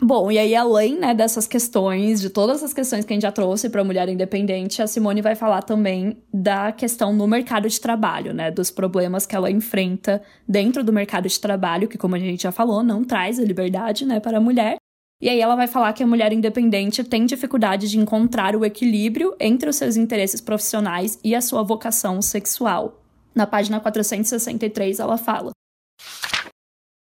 Bom, 0.00 0.30
e 0.30 0.38
aí 0.38 0.54
além, 0.54 0.96
né, 0.96 1.12
dessas 1.12 1.48
questões, 1.48 2.20
de 2.20 2.30
todas 2.30 2.62
as 2.62 2.72
questões 2.72 3.04
que 3.04 3.12
a 3.12 3.16
gente 3.16 3.22
já 3.22 3.32
trouxe 3.32 3.68
para 3.68 3.80
a 3.80 3.84
mulher 3.84 4.08
independente, 4.08 4.80
a 4.80 4.86
Simone 4.86 5.20
vai 5.20 5.34
falar 5.34 5.62
também 5.62 6.22
da 6.32 6.70
questão 6.70 7.12
no 7.12 7.26
mercado 7.26 7.68
de 7.68 7.80
trabalho, 7.80 8.32
né, 8.32 8.48
dos 8.48 8.70
problemas 8.70 9.26
que 9.26 9.34
ela 9.34 9.50
enfrenta 9.50 10.22
dentro 10.46 10.84
do 10.84 10.92
mercado 10.92 11.28
de 11.28 11.40
trabalho, 11.40 11.88
que 11.88 11.98
como 11.98 12.14
a 12.14 12.18
gente 12.18 12.44
já 12.44 12.52
falou, 12.52 12.80
não 12.84 13.02
traz 13.02 13.40
a 13.40 13.42
liberdade, 13.42 14.06
né, 14.06 14.20
para 14.20 14.38
a 14.38 14.40
mulher. 14.40 14.76
E 15.20 15.28
aí 15.28 15.40
ela 15.40 15.56
vai 15.56 15.66
falar 15.66 15.92
que 15.92 16.02
a 16.04 16.06
mulher 16.06 16.32
independente 16.32 17.02
tem 17.02 17.26
dificuldade 17.26 17.90
de 17.90 17.98
encontrar 17.98 18.54
o 18.54 18.64
equilíbrio 18.64 19.34
entre 19.40 19.68
os 19.68 19.74
seus 19.74 19.96
interesses 19.96 20.40
profissionais 20.40 21.18
e 21.24 21.34
a 21.34 21.40
sua 21.40 21.64
vocação 21.64 22.22
sexual. 22.22 23.02
Na 23.34 23.48
página 23.48 23.80
463 23.80 25.00
ela 25.00 25.18
fala: 25.18 25.50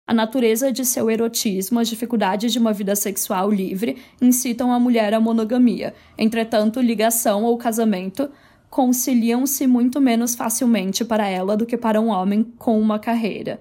a 0.07 0.13
natureza 0.13 0.71
de 0.71 0.85
seu 0.85 1.11
erotismo, 1.11 1.79
as 1.79 1.89
dificuldades 1.89 2.53
de 2.53 2.59
uma 2.59 2.71
vida 2.71 2.95
sexual 2.95 3.51
livre 3.51 3.97
incitam 4.21 4.71
a 4.71 4.79
mulher 4.79 5.13
à 5.13 5.19
monogamia. 5.19 5.93
Entretanto, 6.17 6.79
ligação 6.79 7.43
ou 7.43 7.57
casamento 7.57 8.31
conciliam-se 8.69 9.67
muito 9.67 9.99
menos 9.99 10.33
facilmente 10.33 11.03
para 11.03 11.27
ela 11.27 11.57
do 11.57 11.65
que 11.65 11.75
para 11.75 11.99
um 11.99 12.07
homem 12.07 12.41
com 12.57 12.79
uma 12.79 12.97
carreira. 12.97 13.59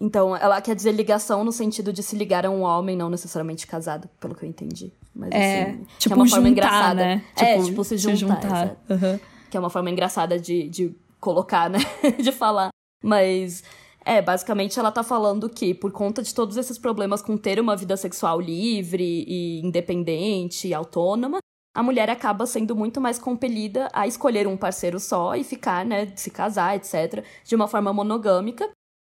Então, 0.00 0.36
ela 0.36 0.60
quer 0.60 0.76
dizer 0.76 0.92
ligação 0.92 1.44
no 1.44 1.50
sentido 1.52 1.92
de 1.92 2.02
se 2.02 2.16
ligar 2.16 2.46
a 2.46 2.50
um 2.50 2.62
homem, 2.62 2.96
não 2.96 3.10
necessariamente 3.10 3.66
casado, 3.66 4.08
pelo 4.20 4.34
que 4.34 4.44
eu 4.44 4.48
entendi. 4.48 4.92
Mas, 5.14 5.30
é, 5.32 5.62
assim, 5.62 5.86
tipo, 5.98 6.14
é 6.14 6.16
uma 6.16 6.28
forma 6.28 6.48
juntar, 6.48 6.50
engraçada. 6.50 7.04
Né? 7.04 7.24
É, 7.36 7.54
tipo, 7.54 7.66
tipo 7.66 7.84
se 7.84 7.96
juntar. 7.96 8.16
Se 8.16 8.20
juntar. 8.20 8.76
Uhum. 8.90 9.20
Que 9.50 9.56
é 9.56 9.60
uma 9.60 9.70
forma 9.70 9.90
engraçada 9.90 10.38
de, 10.38 10.68
de 10.68 10.94
colocar, 11.20 11.70
né? 11.70 11.78
de 12.20 12.32
falar. 12.32 12.70
Mas 13.02 13.62
é, 14.04 14.20
basicamente 14.20 14.78
ela 14.78 14.92
tá 14.92 15.02
falando 15.02 15.48
que, 15.48 15.72
por 15.72 15.90
conta 15.90 16.22
de 16.22 16.34
todos 16.34 16.56
esses 16.56 16.78
problemas 16.78 17.22
com 17.22 17.36
ter 17.36 17.58
uma 17.58 17.74
vida 17.74 17.96
sexual 17.96 18.40
livre 18.40 19.24
e 19.26 19.60
independente 19.64 20.68
e 20.68 20.74
autônoma, 20.74 21.38
a 21.74 21.82
mulher 21.82 22.10
acaba 22.10 22.46
sendo 22.46 22.76
muito 22.76 23.00
mais 23.00 23.18
compelida 23.18 23.88
a 23.92 24.06
escolher 24.06 24.46
um 24.46 24.56
parceiro 24.56 25.00
só 25.00 25.34
e 25.34 25.42
ficar, 25.42 25.84
né, 25.84 26.12
se 26.14 26.30
casar, 26.30 26.76
etc., 26.76 27.24
de 27.44 27.56
uma 27.56 27.66
forma 27.66 27.92
monogâmica, 27.92 28.70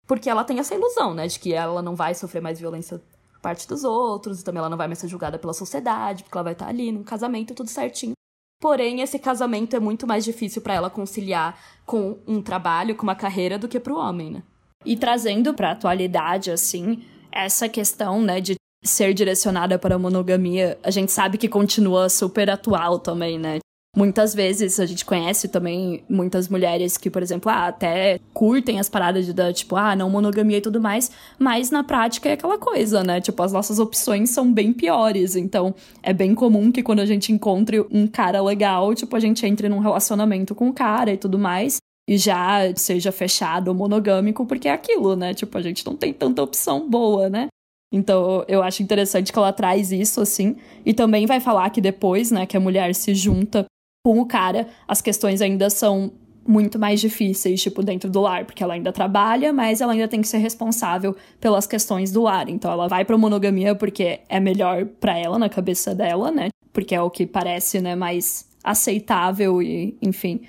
porque 0.08 0.30
ela 0.30 0.44
tem 0.44 0.60
essa 0.60 0.76
ilusão, 0.76 1.14
né, 1.14 1.28
de 1.28 1.40
que 1.40 1.54
ela 1.54 1.82
não 1.82 1.96
vai 1.96 2.14
sofrer 2.14 2.42
mais 2.42 2.60
violência 2.60 3.02
por 3.34 3.42
parte 3.42 3.68
dos 3.68 3.84
outros, 3.84 4.40
e 4.40 4.44
também 4.44 4.60
ela 4.60 4.70
não 4.70 4.78
vai 4.78 4.88
mais 4.88 5.00
ser 5.00 5.08
julgada 5.08 5.38
pela 5.38 5.54
sociedade, 5.54 6.24
porque 6.24 6.38
ela 6.38 6.44
vai 6.44 6.54
estar 6.54 6.68
ali 6.68 6.92
num 6.92 7.04
casamento 7.04 7.54
tudo 7.54 7.70
certinho. 7.70 8.14
Porém, 8.62 9.02
esse 9.02 9.20
casamento 9.20 9.76
é 9.76 9.80
muito 9.80 10.08
mais 10.08 10.24
difícil 10.24 10.62
para 10.62 10.76
ela 10.76 10.90
conciliar 10.90 11.60
com 11.86 12.20
um 12.26 12.42
trabalho, 12.42 12.96
com 12.96 13.04
uma 13.04 13.16
carreira, 13.16 13.60
do 13.60 13.68
que 13.68 13.80
para 13.80 13.94
o 13.94 13.98
homem, 13.98 14.32
né? 14.32 14.44
E 14.86 14.96
trazendo 14.96 15.54
para 15.54 15.70
a 15.70 15.72
atualidade, 15.72 16.52
assim, 16.52 17.02
essa 17.32 17.68
questão, 17.68 18.22
né, 18.22 18.40
de 18.40 18.56
ser 18.84 19.14
direcionada 19.14 19.80
para 19.80 19.96
a 19.96 20.00
monogamia, 20.00 20.78
a 20.84 20.92
gente 20.92 21.12
sabe 21.12 21.38
que 21.38 21.50
continua 21.50 22.08
super 22.08 22.50
atual 22.50 23.00
também, 23.00 23.40
né? 23.40 23.60
Muitas 23.96 24.36
vezes 24.36 24.78
a 24.78 24.86
gente 24.86 25.06
conhece 25.06 25.48
também 25.48 26.04
muitas 26.10 26.50
mulheres 26.50 26.98
que, 26.98 27.10
por 27.10 27.24
exemplo, 27.24 27.50
ah, 27.50 27.68
até 27.68 28.20
curtem 28.34 28.78
as 28.78 28.90
paradas 28.90 29.26
de 29.26 29.32
da, 29.32 29.54
tipo, 29.54 29.78
ah, 29.78 29.96
não 29.96 30.10
monogamia 30.10 30.58
e 30.58 30.62
tudo 30.62 30.82
mais, 30.82 31.10
mas 31.40 31.72
na 31.72 31.82
prática 31.82 32.28
é 32.28 32.34
aquela 32.34 32.58
coisa, 32.58 33.06
né? 33.06 33.22
Tipo, 33.22 33.42
as 33.42 33.54
nossas 33.54 33.80
opções 33.80 34.32
são 34.32 34.52
bem 34.52 34.74
piores. 34.74 35.38
Então, 35.38 35.74
é 36.04 36.12
bem 36.12 36.36
comum 36.36 36.74
que 36.74 36.84
quando 36.84 37.00
a 37.00 37.06
gente 37.06 37.32
encontre 37.32 37.80
um 37.90 38.06
cara 38.06 38.42
legal, 38.42 38.94
tipo, 38.94 39.16
a 39.16 39.20
gente 39.20 39.46
entre 39.46 39.70
num 39.70 39.80
relacionamento 39.80 40.54
com 40.54 40.68
o 40.68 40.74
cara 40.74 41.14
e 41.14 41.18
tudo 41.18 41.40
mais 41.40 41.78
e 42.08 42.18
já 42.18 42.60
seja 42.76 43.12
fechado 43.12 43.70
ou 43.70 43.74
monogâmico, 43.74 44.46
porque 44.46 44.68
é 44.68 44.72
aquilo, 44.72 45.16
né? 45.16 45.34
Tipo, 45.34 45.58
a 45.58 45.62
gente 45.62 45.86
não 45.86 45.96
tem 45.96 46.14
tanta 46.14 46.44
opção 46.44 46.88
boa, 46.88 47.30
né? 47.30 47.48
Então, 47.92 48.44
eu 48.48 48.62
acho 48.62 48.84
interessante 48.84 49.32
que 49.32 49.40
ela 49.40 49.54
traz 49.54 49.92
isso, 49.92 50.22
assim. 50.22 50.58
E 50.86 50.94
também 50.94 51.26
vai 51.26 51.40
falar 51.40 51.70
que 51.70 51.82
depois, 51.82 52.30
né, 52.32 52.46
que 52.46 52.58
a 52.58 52.60
mulher 52.60 52.94
se 52.94 53.16
junta 53.16 53.66
com 54.06 54.20
o 54.20 54.26
cara, 54.26 54.68
as 54.88 55.02
questões 55.02 55.42
ainda 55.42 55.70
são 55.70 56.12
muito 56.48 56.78
mais 56.78 57.02
difíceis, 57.02 57.62
tipo, 57.62 57.82
dentro 57.82 58.10
do 58.10 58.22
lar, 58.22 58.46
porque 58.46 58.64
ela 58.64 58.76
ainda 58.76 58.92
trabalha, 58.92 59.52
mas 59.52 59.82
ela 59.82 59.94
ainda 59.94 60.08
tem 60.08 60.22
que 60.22 60.28
ser 60.28 60.38
responsável 60.38 61.16
pelas 61.40 61.66
questões 61.66 62.12
do 62.12 62.22
lar. 62.22 62.48
Então 62.50 62.72
ela 62.72 62.88
vai 62.88 63.04
pra 63.04 63.18
monogamia 63.18 63.74
porque 63.74 64.20
é 64.30 64.40
melhor 64.40 64.86
para 64.86 65.18
ela 65.18 65.40
na 65.40 65.50
cabeça 65.50 65.96
dela, 65.96 66.32
né? 66.32 66.50
Porque 66.72 66.94
é 66.94 67.02
o 67.02 67.10
que 67.10 67.26
parece, 67.26 67.82
né, 67.82 67.96
mais 67.96 68.48
aceitável 68.64 69.62
e, 69.62 69.98
enfim, 70.02 70.42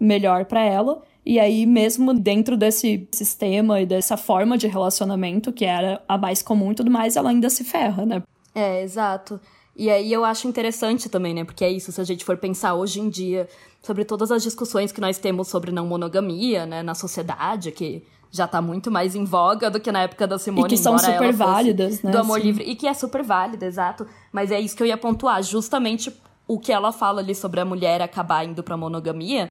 melhor 0.00 0.44
para 0.44 0.62
ela. 0.62 1.02
E 1.26 1.40
aí, 1.40 1.64
mesmo 1.64 2.12
dentro 2.12 2.56
desse 2.56 3.08
sistema 3.10 3.80
e 3.80 3.86
dessa 3.86 4.16
forma 4.16 4.58
de 4.58 4.66
relacionamento, 4.66 5.52
que 5.52 5.64
era 5.64 6.02
a 6.06 6.18
mais 6.18 6.42
comum 6.42 6.72
e 6.72 6.74
tudo 6.74 6.90
mais, 6.90 7.16
ela 7.16 7.30
ainda 7.30 7.48
se 7.48 7.64
ferra, 7.64 8.04
né? 8.04 8.22
É, 8.54 8.82
exato. 8.82 9.40
E 9.76 9.90
aí 9.90 10.12
eu 10.12 10.24
acho 10.24 10.46
interessante 10.46 11.08
também, 11.08 11.34
né? 11.34 11.44
Porque 11.44 11.64
é 11.64 11.70
isso, 11.70 11.90
se 11.90 12.00
a 12.00 12.04
gente 12.04 12.24
for 12.24 12.36
pensar 12.36 12.74
hoje 12.74 13.00
em 13.00 13.08
dia 13.08 13.48
sobre 13.82 14.04
todas 14.04 14.30
as 14.30 14.42
discussões 14.42 14.92
que 14.92 15.00
nós 15.00 15.18
temos 15.18 15.48
sobre 15.48 15.72
não 15.72 15.86
monogamia, 15.86 16.64
né, 16.64 16.82
na 16.82 16.94
sociedade, 16.94 17.72
que 17.72 18.04
já 18.30 18.46
tá 18.46 18.60
muito 18.60 18.90
mais 18.90 19.14
em 19.14 19.24
voga 19.24 19.70
do 19.70 19.80
que 19.80 19.90
na 19.90 20.02
época 20.02 20.26
da 20.26 20.38
Simone, 20.38 20.66
e 20.66 20.68
que 20.68 20.76
são 20.76 20.98
super 20.98 21.32
válidas, 21.32 22.02
né? 22.02 22.10
Do 22.10 22.18
amor 22.18 22.40
Sim. 22.40 22.46
livre. 22.46 22.64
E 22.64 22.74
que 22.76 22.86
é 22.86 22.94
super 22.94 23.22
válida, 23.22 23.64
exato. 23.64 24.06
Mas 24.32 24.50
é 24.50 24.60
isso 24.60 24.76
que 24.76 24.82
eu 24.82 24.86
ia 24.86 24.96
pontuar, 24.96 25.42
justamente 25.42 26.14
o 26.46 26.58
que 26.58 26.72
ela 26.72 26.92
fala 26.92 27.20
ali 27.20 27.34
sobre 27.34 27.60
a 27.60 27.64
mulher 27.64 28.02
acabar 28.02 28.44
indo 28.44 28.62
pra 28.62 28.76
monogamia 28.76 29.46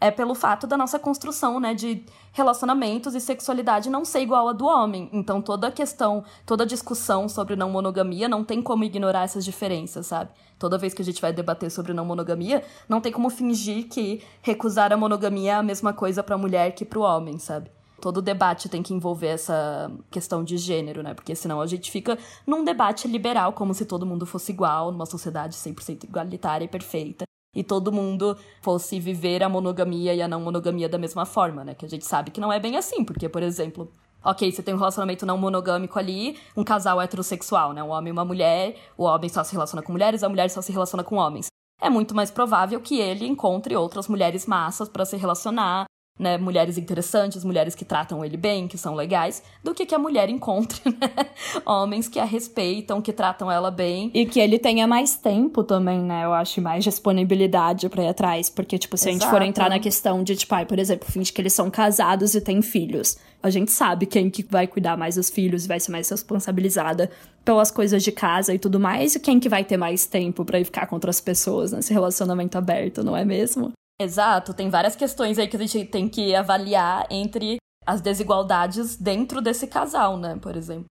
é 0.00 0.10
pelo 0.10 0.34
fato 0.34 0.66
da 0.66 0.76
nossa 0.76 0.98
construção, 0.98 1.58
né, 1.58 1.74
de 1.74 2.04
relacionamentos 2.32 3.14
e 3.14 3.20
sexualidade 3.20 3.90
não 3.90 4.04
ser 4.04 4.20
igual 4.20 4.48
a 4.48 4.52
do 4.52 4.64
homem. 4.64 5.10
Então 5.12 5.42
toda 5.42 5.66
a 5.66 5.72
questão, 5.72 6.24
toda 6.46 6.62
a 6.62 6.66
discussão 6.66 7.28
sobre 7.28 7.56
não 7.56 7.70
monogamia 7.70 8.28
não 8.28 8.44
tem 8.44 8.62
como 8.62 8.84
ignorar 8.84 9.24
essas 9.24 9.44
diferenças, 9.44 10.06
sabe? 10.06 10.30
Toda 10.58 10.78
vez 10.78 10.94
que 10.94 11.02
a 11.02 11.04
gente 11.04 11.20
vai 11.20 11.32
debater 11.32 11.70
sobre 11.70 11.92
não 11.92 12.04
monogamia, 12.04 12.64
não 12.88 13.00
tem 13.00 13.12
como 13.12 13.28
fingir 13.28 13.88
que 13.88 14.22
recusar 14.40 14.92
a 14.92 14.96
monogamia 14.96 15.52
é 15.52 15.54
a 15.54 15.62
mesma 15.62 15.92
coisa 15.92 16.22
para 16.22 16.36
a 16.36 16.38
mulher 16.38 16.72
que 16.72 16.84
para 16.84 16.98
o 16.98 17.02
homem, 17.02 17.38
sabe? 17.38 17.70
Todo 18.00 18.22
debate 18.22 18.68
tem 18.68 18.80
que 18.80 18.94
envolver 18.94 19.26
essa 19.26 19.90
questão 20.08 20.44
de 20.44 20.56
gênero, 20.56 21.02
né? 21.02 21.14
Porque 21.14 21.34
senão 21.34 21.60
a 21.60 21.66
gente 21.66 21.90
fica 21.90 22.16
num 22.46 22.64
debate 22.64 23.08
liberal, 23.08 23.52
como 23.52 23.74
se 23.74 23.84
todo 23.84 24.06
mundo 24.06 24.24
fosse 24.24 24.52
igual, 24.52 24.92
numa 24.92 25.06
sociedade 25.06 25.56
100% 25.56 26.04
igualitária 26.04 26.64
e 26.64 26.68
perfeita 26.68 27.27
e 27.54 27.64
todo 27.64 27.92
mundo 27.92 28.36
fosse 28.60 29.00
viver 29.00 29.42
a 29.42 29.48
monogamia 29.48 30.14
e 30.14 30.22
a 30.22 30.28
não 30.28 30.40
monogamia 30.40 30.88
da 30.88 30.98
mesma 30.98 31.24
forma, 31.24 31.64
né? 31.64 31.74
Que 31.74 31.86
a 31.86 31.88
gente 31.88 32.04
sabe 32.04 32.30
que 32.30 32.40
não 32.40 32.52
é 32.52 32.60
bem 32.60 32.76
assim, 32.76 33.04
porque, 33.04 33.28
por 33.28 33.42
exemplo, 33.42 33.90
ok, 34.24 34.50
você 34.50 34.62
tem 34.62 34.74
um 34.74 34.78
relacionamento 34.78 35.24
não 35.24 35.38
monogâmico 35.38 35.98
ali, 35.98 36.36
um 36.56 36.64
casal 36.64 37.00
heterossexual, 37.00 37.72
né? 37.72 37.82
Um 37.82 37.90
homem 37.90 38.10
e 38.10 38.12
uma 38.12 38.24
mulher, 38.24 38.76
o 38.96 39.04
homem 39.04 39.28
só 39.28 39.42
se 39.42 39.52
relaciona 39.52 39.82
com 39.82 39.92
mulheres, 39.92 40.22
a 40.22 40.28
mulher 40.28 40.50
só 40.50 40.60
se 40.60 40.72
relaciona 40.72 41.02
com 41.02 41.16
homens. 41.16 41.46
É 41.80 41.88
muito 41.88 42.14
mais 42.14 42.30
provável 42.30 42.80
que 42.80 43.00
ele 43.00 43.26
encontre 43.26 43.76
outras 43.76 44.08
mulheres 44.08 44.46
massas 44.46 44.88
para 44.88 45.04
se 45.04 45.16
relacionar, 45.16 45.86
né, 46.18 46.36
mulheres 46.36 46.76
interessantes, 46.76 47.44
mulheres 47.44 47.74
que 47.74 47.84
tratam 47.84 48.24
ele 48.24 48.36
bem, 48.36 48.66
que 48.66 48.76
são 48.76 48.94
legais, 48.94 49.42
do 49.62 49.72
que 49.72 49.86
que 49.86 49.94
a 49.94 49.98
mulher 49.98 50.28
encontre, 50.28 50.80
né? 50.84 51.26
Homens 51.64 52.08
que 52.08 52.18
a 52.18 52.24
respeitam, 52.24 53.00
que 53.00 53.12
tratam 53.12 53.50
ela 53.50 53.70
bem. 53.70 54.10
E 54.12 54.26
que 54.26 54.40
ele 54.40 54.58
tenha 54.58 54.86
mais 54.86 55.16
tempo 55.16 55.62
também, 55.62 56.00
né? 56.00 56.24
Eu 56.24 56.32
acho, 56.32 56.60
mais 56.60 56.82
disponibilidade 56.82 57.88
pra 57.88 58.02
ir 58.02 58.08
atrás. 58.08 58.50
Porque, 58.50 58.78
tipo, 58.78 58.96
se 58.96 59.08
Exato. 59.08 59.24
a 59.24 59.26
gente 59.26 59.30
for 59.30 59.42
entrar 59.42 59.70
na 59.70 59.78
questão 59.78 60.22
de, 60.22 60.34
tipo, 60.34 60.54
ai, 60.54 60.66
por 60.66 60.78
exemplo, 60.78 61.10
finge 61.10 61.32
que 61.32 61.40
eles 61.40 61.52
são 61.52 61.70
casados 61.70 62.34
e 62.34 62.40
têm 62.40 62.60
filhos. 62.62 63.16
A 63.40 63.50
gente 63.50 63.70
sabe 63.70 64.06
quem 64.06 64.28
que 64.28 64.42
vai 64.42 64.66
cuidar 64.66 64.96
mais 64.96 65.14
dos 65.14 65.30
filhos 65.30 65.64
e 65.64 65.68
vai 65.68 65.78
ser 65.78 65.92
mais 65.92 66.08
responsabilizada 66.08 67.08
pelas 67.44 67.70
coisas 67.70 68.02
de 68.02 68.12
casa 68.12 68.52
e 68.52 68.58
tudo 68.58 68.78
mais, 68.78 69.14
e 69.14 69.20
quem 69.20 69.40
que 69.40 69.48
vai 69.48 69.64
ter 69.64 69.78
mais 69.78 70.04
tempo 70.04 70.44
para 70.44 70.60
ir 70.60 70.64
ficar 70.64 70.86
com 70.86 70.96
outras 70.96 71.18
pessoas 71.18 71.72
nesse 71.72 71.94
relacionamento 71.94 72.58
aberto, 72.58 73.02
não 73.02 73.16
é 73.16 73.24
mesmo? 73.24 73.72
Exato, 74.00 74.54
tem 74.54 74.70
várias 74.70 74.94
questões 74.94 75.38
aí 75.38 75.48
que 75.48 75.56
a 75.56 75.58
gente 75.58 75.84
tem 75.84 76.08
que 76.08 76.34
avaliar 76.34 77.06
entre 77.10 77.56
as 77.84 78.00
desigualdades 78.00 78.96
dentro 78.96 79.40
desse 79.40 79.66
casal, 79.66 80.16
né, 80.16 80.38
por 80.40 80.56
exemplo. 80.56 80.84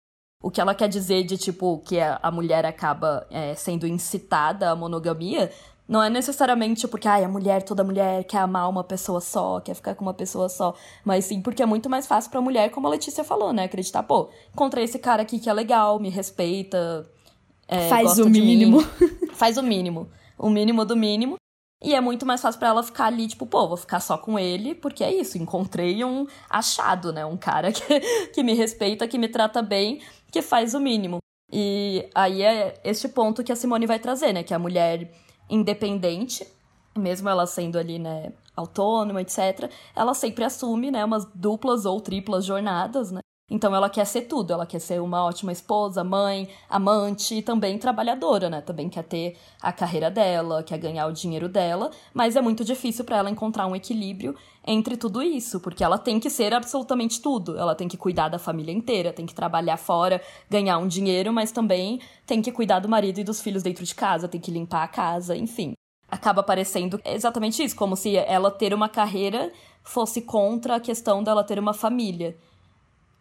O 0.43 0.51
que 0.51 0.60
ela 0.60 0.76
quer 0.76 0.89
dizer 0.89 1.24
de, 1.24 1.38
tipo, 1.38 1.80
que 1.80 1.99
a 1.99 2.30
mulher 2.32 2.66
acaba 2.66 3.26
é, 3.32 3.55
sendo 3.55 3.88
incitada 3.88 4.70
à 4.70 4.76
monogamia 4.76 5.51
não 5.88 6.03
é 6.03 6.10
necessariamente 6.10 6.86
porque 6.88 7.08
ai, 7.08 7.24
a 7.24 7.30
mulher, 7.30 7.64
toda 7.64 7.84
mulher 7.84 8.24
quer 8.26 8.39
amar 8.39 8.70
uma 8.70 8.84
pessoa 8.84 9.22
só, 9.22 9.62
quer 9.62 9.74
ficar 9.74 9.95
com 9.95 10.03
uma 10.03 10.14
pessoa 10.14 10.49
só, 10.49 10.76
mas 11.03 11.26
sim 11.26 11.41
porque 11.41 11.64
é 11.64 11.66
muito 11.66 11.89
mais 11.89 12.05
fácil 12.05 12.30
pra 12.30 12.41
mulher, 12.41 12.70
como 12.72 12.88
a 12.88 12.89
Letícia 12.89 13.24
falou, 13.24 13.53
né? 13.53 13.64
Acreditar, 13.64 14.03
pô, 14.03 14.30
encontrei 14.53 14.84
esse 14.84 14.99
cara 14.99 15.22
aqui 15.22 15.39
que 15.39 15.49
é 15.49 15.53
legal, 15.53 15.97
me 15.97 16.10
respeita. 16.10 17.10
É, 17.68 17.88
faz 17.88 18.20
o 18.20 18.30
mínimo. 18.30 18.80
faz 19.34 19.58
o 19.58 19.64
mínimo. 19.64 20.10
O 20.38 20.49
mínimo 20.49 20.84
do 20.84 20.95
mínimo. 20.95 21.38
E 21.82 21.93
é 21.93 22.01
muito 22.01 22.25
mais 22.25 22.41
fácil 22.41 22.59
para 22.59 22.69
ela 22.69 22.82
ficar 22.84 23.05
ali, 23.05 23.28
tipo, 23.28 23.45
pô, 23.45 23.67
vou 23.67 23.78
ficar 23.78 23.99
só 23.99 24.17
com 24.17 24.38
ele, 24.39 24.73
porque 24.73 25.03
é 25.03 25.13
isso, 25.13 25.38
encontrei 25.38 26.03
um 26.03 26.25
achado, 26.49 27.13
né? 27.13 27.23
Um 27.25 27.38
cara 27.38 27.71
que, 27.73 27.99
que 28.34 28.43
me 28.43 28.53
respeita, 28.53 29.07
que 29.07 29.17
me 29.17 29.28
trata 29.28 29.61
bem, 29.61 30.01
que 30.32 30.41
faz 30.41 30.73
o 30.73 30.80
mínimo. 30.80 31.19
E 31.51 32.09
aí 32.15 32.41
é 32.41 32.82
este 32.84 33.07
ponto 33.07 33.43
que 33.43 33.51
a 33.51 33.55
Simone 33.55 33.86
vai 33.86 33.99
trazer, 33.99 34.34
né? 34.34 34.43
Que 34.43 34.53
a 34.53 34.59
mulher 34.59 35.11
independente, 35.49 36.45
mesmo 36.97 37.30
ela 37.30 37.45
sendo 37.45 37.78
ali, 37.78 37.99
né, 37.99 38.34
autônoma, 38.55 39.21
etc., 39.21 39.71
ela 39.95 40.13
sempre 40.13 40.43
assume, 40.43 40.91
né, 40.91 41.05
umas 41.05 41.25
duplas 41.34 41.86
ou 41.86 42.01
triplas 42.01 42.43
jornadas, 42.43 43.11
né? 43.11 43.21
Então 43.50 43.74
ela 43.74 43.89
quer 43.89 44.06
ser 44.06 44.24
tudo, 44.24 44.52
ela 44.52 44.66
quer 44.66 44.80
ser 44.80 45.02
uma 45.02 45.24
ótima 45.24 45.54
esposa, 45.54 46.04
mãe, 46.04 46.50
amante 46.70 47.36
e 47.36 47.41
também 47.41 47.78
trabalhadora, 47.78 48.50
né? 48.50 48.60
Também 48.60 48.89
quer 48.89 49.04
ter 49.04 49.38
a 49.62 49.72
carreira 49.72 50.12
dela, 50.12 50.62
quer 50.64 50.78
ganhar 50.78 51.08
o 51.08 51.14
dinheiro 51.14 51.48
dela, 51.48 51.89
mas 52.14 52.36
é 52.36 52.41
muito 52.41 52.66
difícil 52.66 53.06
para 53.06 53.16
ela 53.16 53.30
encontrar 53.30 53.66
um 53.66 53.74
equilíbrio 53.74 54.36
entre 54.66 54.98
tudo 54.98 55.24
isso, 55.24 55.62
porque 55.62 55.82
ela 55.82 55.98
tem 55.98 56.20
que 56.20 56.30
ser 56.30 56.54
absolutamente 56.54 57.22
tudo. 57.22 57.58
Ela 57.58 57.74
tem 57.74 57.88
que 57.88 57.95
cuidar 57.95 58.28
da 58.28 58.38
família 58.38 58.74
inteira, 58.74 59.14
tem 59.14 59.26
que 59.26 59.34
trabalhar 59.34 59.78
fora, 59.78 60.22
ganhar 60.50 60.78
um 60.78 60.88
dinheiro, 60.88 61.32
mas 61.32 61.50
também 61.50 62.02
tem 62.26 62.41
que 62.41 62.52
cuidar 62.52 62.80
do 62.80 62.89
marido 62.89 63.20
e 63.22 63.24
dos 63.24 63.39
filhos 63.39 63.64
dentro 63.64 63.86
de 63.86 63.95
casa, 63.95 64.28
tem 64.28 64.41
que 64.41 64.52
limpar 64.52 64.84
a 64.84 64.89
casa, 64.89 65.38
enfim. 65.38 65.72
Acaba 66.12 66.43
parecendo 66.43 67.00
exatamente 67.06 67.64
isso, 67.64 67.78
como 67.78 67.95
se 67.95 68.18
ela 68.18 68.52
ter 68.52 68.74
uma 68.74 68.89
carreira 68.89 69.54
fosse 69.84 70.22
contra 70.22 70.76
a 70.76 70.80
questão 70.82 71.24
dela 71.24 71.45
ter 71.45 71.58
uma 71.58 71.74
família. 71.74 72.38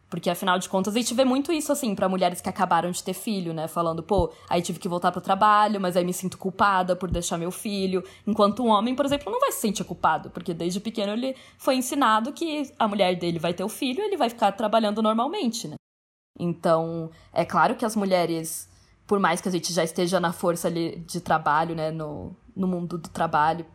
Porque, 0.09 0.31
afinal 0.31 0.59
de 0.59 0.69
contas, 0.69 0.95
a 0.95 0.99
gente 0.99 1.13
vê 1.15 1.25
muito 1.25 1.53
isso, 1.53 1.73
assim, 1.73 1.95
para 1.95 2.09
mulheres 2.09 2.41
que 2.41 2.49
acabaram 2.49 2.91
de 2.91 3.03
ter 3.03 3.13
filho, 3.13 3.53
né? 3.53 3.67
Falando, 3.67 4.03
pô, 4.03 4.33
aí 4.49 4.63
tive 4.63 4.79
que 4.79 4.89
voltar 4.89 5.11
pro 5.11 5.21
trabalho, 5.21 5.81
mas 5.81 5.97
aí 5.97 6.05
me 6.05 6.13
sinto 6.13 6.39
culpada 6.39 6.95
por 6.95 7.11
deixar 7.11 7.37
meu 7.37 7.51
filho. 7.51 8.05
Enquanto 8.25 8.63
um 8.63 8.69
homem, 8.69 8.95
por 8.95 9.05
exemplo, 9.05 9.33
não 9.33 9.41
vai 9.41 9.51
se 9.51 9.61
sentir 9.61 9.83
culpado, 9.85 10.31
porque 10.31 10.55
desde 10.55 10.79
pequeno 10.79 11.13
ele 11.13 11.35
foi 11.59 11.75
ensinado 11.75 12.33
que 12.33 12.73
a 12.79 12.87
mulher 12.87 13.17
dele 13.17 13.41
vai 13.41 13.53
ter 13.53 13.65
o 13.65 13.69
filho 13.69 14.01
e 14.01 14.07
ele 14.07 14.17
vai 14.17 14.31
ficar 14.31 14.53
trabalhando 14.53 15.03
normalmente, 15.03 15.67
né? 15.67 15.75
Então, 16.39 17.11
é 17.33 17.45
claro 17.45 17.75
que 17.75 17.85
as 17.85 17.97
mulheres, 17.97 18.69
por 19.07 19.19
mais 19.19 19.41
que 19.41 19.49
a 19.49 19.53
gente 19.53 19.73
já 19.73 19.83
esteja 19.83 20.21
na 20.21 20.33
força 20.33 20.69
ali 20.69 20.97
de 21.01 21.21
trabalho, 21.21 21.75
né, 21.75 21.91
no, 21.91 22.37
no 22.55 22.69
mundo 22.69 22.99
do 22.99 23.09
trabalho, 23.09 23.67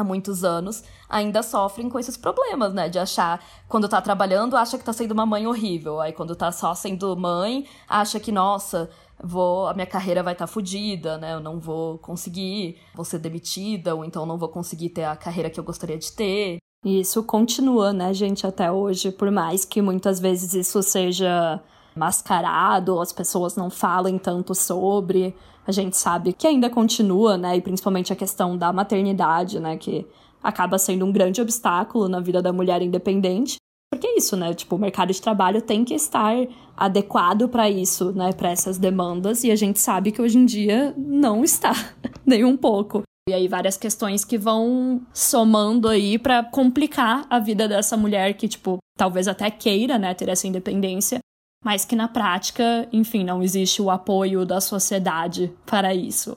há 0.00 0.04
muitos 0.04 0.44
anos, 0.44 0.82
ainda 1.08 1.42
sofrem 1.42 1.88
com 1.88 1.98
esses 1.98 2.16
problemas, 2.16 2.72
né? 2.72 2.88
De 2.88 2.98
achar, 2.98 3.44
quando 3.68 3.88
tá 3.88 4.00
trabalhando, 4.00 4.56
acha 4.56 4.78
que 4.78 4.84
tá 4.84 4.92
sendo 4.92 5.12
uma 5.12 5.26
mãe 5.26 5.46
horrível. 5.46 6.00
Aí 6.00 6.12
quando 6.12 6.34
tá 6.36 6.52
só 6.52 6.74
sendo 6.74 7.16
mãe, 7.16 7.66
acha 7.88 8.20
que, 8.20 8.32
nossa, 8.32 8.90
vou, 9.22 9.66
a 9.66 9.74
minha 9.74 9.86
carreira 9.86 10.22
vai 10.22 10.32
estar 10.32 10.46
tá 10.46 10.52
fodida, 10.52 11.18
né? 11.18 11.34
Eu 11.34 11.40
não 11.40 11.58
vou 11.58 11.98
conseguir, 11.98 12.78
vou 12.94 13.04
ser 13.04 13.18
demitida, 13.18 13.94
ou 13.94 14.04
então 14.04 14.24
não 14.26 14.38
vou 14.38 14.48
conseguir 14.48 14.90
ter 14.90 15.04
a 15.04 15.16
carreira 15.16 15.50
que 15.50 15.58
eu 15.58 15.64
gostaria 15.64 15.98
de 15.98 16.12
ter. 16.12 16.58
E 16.84 17.00
isso 17.00 17.22
continua, 17.24 17.92
né, 17.92 18.14
gente, 18.14 18.46
até 18.46 18.70
hoje, 18.70 19.10
por 19.10 19.30
mais 19.32 19.64
que 19.64 19.82
muitas 19.82 20.20
vezes 20.20 20.54
isso 20.54 20.80
seja 20.80 21.60
mascarado, 21.98 23.00
as 23.00 23.12
pessoas 23.12 23.56
não 23.56 23.68
falem 23.68 24.16
tanto 24.16 24.54
sobre 24.54 25.34
a 25.68 25.72
gente 25.72 25.98
sabe 25.98 26.32
que 26.32 26.46
ainda 26.46 26.70
continua, 26.70 27.36
né? 27.36 27.56
E 27.56 27.60
principalmente 27.60 28.10
a 28.10 28.16
questão 28.16 28.56
da 28.56 28.72
maternidade, 28.72 29.60
né? 29.60 29.76
Que 29.76 30.06
acaba 30.42 30.78
sendo 30.78 31.04
um 31.04 31.12
grande 31.12 31.42
obstáculo 31.42 32.08
na 32.08 32.20
vida 32.20 32.40
da 32.40 32.50
mulher 32.52 32.80
independente. 32.80 33.56
Porque 33.92 34.06
é 34.06 34.16
isso, 34.16 34.34
né? 34.34 34.54
Tipo, 34.54 34.76
o 34.76 34.78
mercado 34.78 35.12
de 35.12 35.20
trabalho 35.20 35.60
tem 35.60 35.84
que 35.84 35.92
estar 35.92 36.34
adequado 36.74 37.48
para 37.50 37.68
isso, 37.68 38.12
né? 38.12 38.32
Para 38.32 38.50
essas 38.50 38.78
demandas. 38.78 39.44
E 39.44 39.50
a 39.50 39.56
gente 39.56 39.78
sabe 39.78 40.10
que 40.10 40.22
hoje 40.22 40.38
em 40.38 40.46
dia 40.46 40.94
não 40.96 41.44
está, 41.44 41.72
nem 42.24 42.46
um 42.46 42.56
pouco. 42.56 43.02
E 43.28 43.34
aí 43.34 43.46
várias 43.46 43.76
questões 43.76 44.24
que 44.24 44.38
vão 44.38 45.02
somando 45.12 45.86
aí 45.86 46.18
para 46.18 46.42
complicar 46.42 47.26
a 47.28 47.38
vida 47.38 47.68
dessa 47.68 47.94
mulher 47.94 48.32
que, 48.32 48.48
tipo, 48.48 48.78
talvez 48.96 49.28
até 49.28 49.50
queira, 49.50 49.98
né, 49.98 50.14
ter 50.14 50.30
essa 50.30 50.46
independência, 50.46 51.18
mas 51.64 51.84
que 51.84 51.96
na 51.96 52.08
prática, 52.08 52.88
enfim, 52.92 53.24
não 53.24 53.42
existe 53.42 53.82
o 53.82 53.90
apoio 53.90 54.44
da 54.44 54.60
sociedade 54.60 55.52
para 55.66 55.94
isso. 55.94 56.36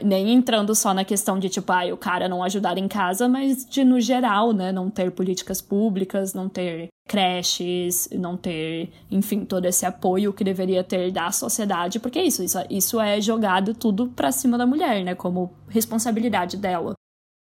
Nem 0.00 0.32
entrando 0.32 0.74
só 0.76 0.94
na 0.94 1.04
questão 1.04 1.38
de, 1.40 1.48
tipo, 1.48 1.72
ah, 1.72 1.92
o 1.92 1.96
cara 1.96 2.28
não 2.28 2.44
ajudar 2.44 2.78
em 2.78 2.86
casa, 2.86 3.28
mas 3.28 3.64
de, 3.64 3.82
no 3.82 4.00
geral, 4.00 4.52
né, 4.52 4.70
não 4.70 4.88
ter 4.88 5.10
políticas 5.10 5.60
públicas, 5.60 6.34
não 6.34 6.48
ter 6.48 6.88
creches, 7.08 8.08
não 8.12 8.36
ter, 8.36 8.92
enfim, 9.10 9.44
todo 9.44 9.64
esse 9.64 9.84
apoio 9.84 10.32
que 10.32 10.44
deveria 10.44 10.84
ter 10.84 11.10
da 11.10 11.32
sociedade, 11.32 11.98
porque 11.98 12.18
é 12.18 12.24
isso, 12.24 12.44
isso, 12.44 12.58
isso 12.70 13.00
é 13.00 13.20
jogado 13.20 13.74
tudo 13.74 14.08
pra 14.08 14.30
cima 14.30 14.56
da 14.56 14.66
mulher, 14.66 15.02
né, 15.02 15.14
como 15.16 15.52
responsabilidade 15.68 16.56
dela. 16.56 16.92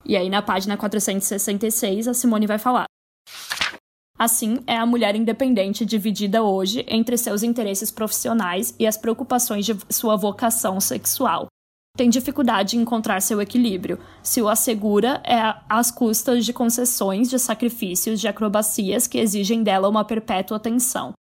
E 0.04 0.16
aí, 0.16 0.28
na 0.28 0.42
página 0.42 0.76
466, 0.76 2.06
a 2.06 2.14
Simone 2.14 2.46
vai 2.46 2.58
falar. 2.58 2.84
Assim, 4.18 4.60
é 4.66 4.76
a 4.76 4.86
mulher 4.86 5.16
independente 5.16 5.84
dividida 5.84 6.42
hoje 6.42 6.84
entre 6.88 7.16
seus 7.18 7.42
interesses 7.42 7.90
profissionais 7.90 8.74
e 8.78 8.86
as 8.86 8.96
preocupações 8.96 9.66
de 9.66 9.76
sua 9.90 10.16
vocação 10.16 10.80
sexual. 10.80 11.46
Tem 11.96 12.08
dificuldade 12.10 12.76
em 12.76 12.80
encontrar 12.80 13.20
seu 13.20 13.40
equilíbrio. 13.40 14.00
Se 14.22 14.42
o 14.42 14.48
assegura, 14.48 15.22
é 15.24 15.54
às 15.68 15.90
custas 15.90 16.44
de 16.44 16.52
concessões, 16.52 17.30
de 17.30 17.38
sacrifícios, 17.38 18.20
de 18.20 18.26
acrobacias 18.26 19.06
que 19.06 19.18
exigem 19.18 19.62
dela 19.62 19.88
uma 19.88 20.04
perpétua 20.04 20.56
atenção. 20.56 21.12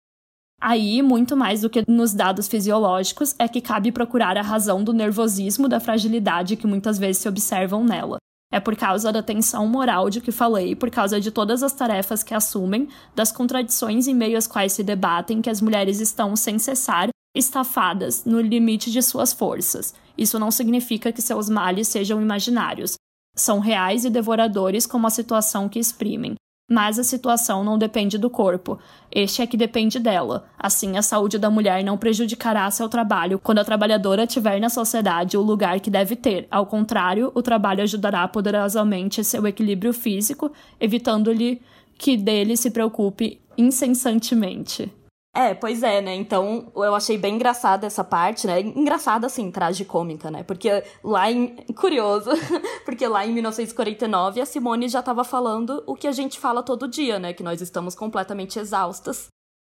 Aí, 0.59 1.01
muito 1.01 1.35
mais 1.35 1.61
do 1.61 1.69
que 1.69 1.83
nos 1.87 2.13
dados 2.13 2.47
fisiológicos, 2.47 3.35
é 3.37 3.47
que 3.47 3.59
cabe 3.59 3.91
procurar 3.91 4.37
a 4.37 4.41
razão 4.41 4.83
do 4.83 4.93
nervosismo, 4.93 5.67
da 5.67 5.79
fragilidade 5.79 6.55
que 6.55 6.65
muitas 6.65 6.97
vezes 6.97 7.21
se 7.21 7.29
observam 7.29 7.83
nela. 7.83 8.17
É 8.53 8.59
por 8.59 8.75
causa 8.75 9.11
da 9.11 9.23
tensão 9.23 9.65
moral 9.67 10.11
de 10.11 10.21
que 10.21 10.31
falei, 10.31 10.75
por 10.75 10.91
causa 10.91 11.19
de 11.19 11.31
todas 11.31 11.63
as 11.63 11.73
tarefas 11.73 12.21
que 12.21 12.35
assumem, 12.35 12.87
das 13.15 13.31
contradições 13.31 14.07
em 14.07 14.13
meio 14.13 14.37
às 14.37 14.45
quais 14.45 14.73
se 14.73 14.83
debatem, 14.83 15.41
que 15.41 15.49
as 15.49 15.59
mulheres 15.59 15.99
estão, 15.99 16.35
sem 16.35 16.59
cessar, 16.59 17.09
estafadas 17.35 18.25
no 18.25 18.39
limite 18.39 18.91
de 18.91 19.01
suas 19.01 19.33
forças. 19.33 19.95
Isso 20.15 20.37
não 20.37 20.51
significa 20.51 21.11
que 21.11 21.19
seus 21.19 21.49
males 21.49 21.87
sejam 21.87 22.21
imaginários. 22.21 22.93
São 23.35 23.57
reais 23.57 24.05
e 24.05 24.09
devoradores 24.11 24.85
como 24.85 25.07
a 25.07 25.09
situação 25.09 25.67
que 25.67 25.79
exprimem. 25.79 26.35
Mas 26.73 26.97
a 26.97 27.03
situação 27.03 27.63
não 27.63 27.77
depende 27.77 28.17
do 28.17 28.31
corpo, 28.31 28.79
este 29.11 29.43
é 29.43 29.45
que 29.45 29.55
depende 29.55 29.99
dela. 29.99 30.45
Assim, 30.57 30.97
a 30.97 31.03
saúde 31.03 31.37
da 31.37 31.47
mulher 31.47 31.83
não 31.83 31.99
prejudicará 31.99 32.71
seu 32.71 32.89
trabalho 32.89 33.37
quando 33.37 33.59
a 33.59 33.63
trabalhadora 33.63 34.25
tiver 34.25 34.59
na 34.59 34.69
sociedade 34.69 35.37
o 35.37 35.41
lugar 35.43 35.79
que 35.79 35.91
deve 35.91 36.15
ter. 36.15 36.47
Ao 36.49 36.65
contrário, 36.65 37.31
o 37.35 37.43
trabalho 37.43 37.83
ajudará 37.83 38.27
poderosamente 38.27 39.23
seu 39.23 39.45
equilíbrio 39.45 39.93
físico, 39.93 40.51
evitando-lhe 40.79 41.61
que 41.95 42.17
dele 42.17 42.57
se 42.57 42.71
preocupe 42.71 43.39
incessantemente. 43.55 44.91
É, 45.35 45.55
pois 45.55 45.81
é, 45.81 45.99
né? 45.99 46.13
Então 46.13 46.71
eu 46.75 46.93
achei 46.93 47.17
bem 47.17 47.35
engraçada 47.35 47.87
essa 47.87 48.03
parte, 48.03 48.45
né? 48.45 48.61
Engraçada 48.61 49.25
assim, 49.25 49.49
tragicômica, 49.49 50.29
né? 50.29 50.43
Porque 50.43 50.83
lá 51.03 51.31
em. 51.31 51.55
Curioso, 51.75 52.29
porque 52.85 53.07
lá 53.07 53.25
em 53.25 53.33
1949 53.33 54.39
a 54.39 54.45
Simone 54.45 54.87
já 54.87 54.99
estava 54.99 55.23
falando 55.23 55.83
o 55.87 55.95
que 55.95 56.07
a 56.07 56.11
gente 56.11 56.39
fala 56.39 56.61
todo 56.61 56.87
dia, 56.87 57.17
né? 57.17 57.33
Que 57.33 57.41
nós 57.41 57.61
estamos 57.61 57.95
completamente 57.95 58.59
exaustas. 58.59 59.27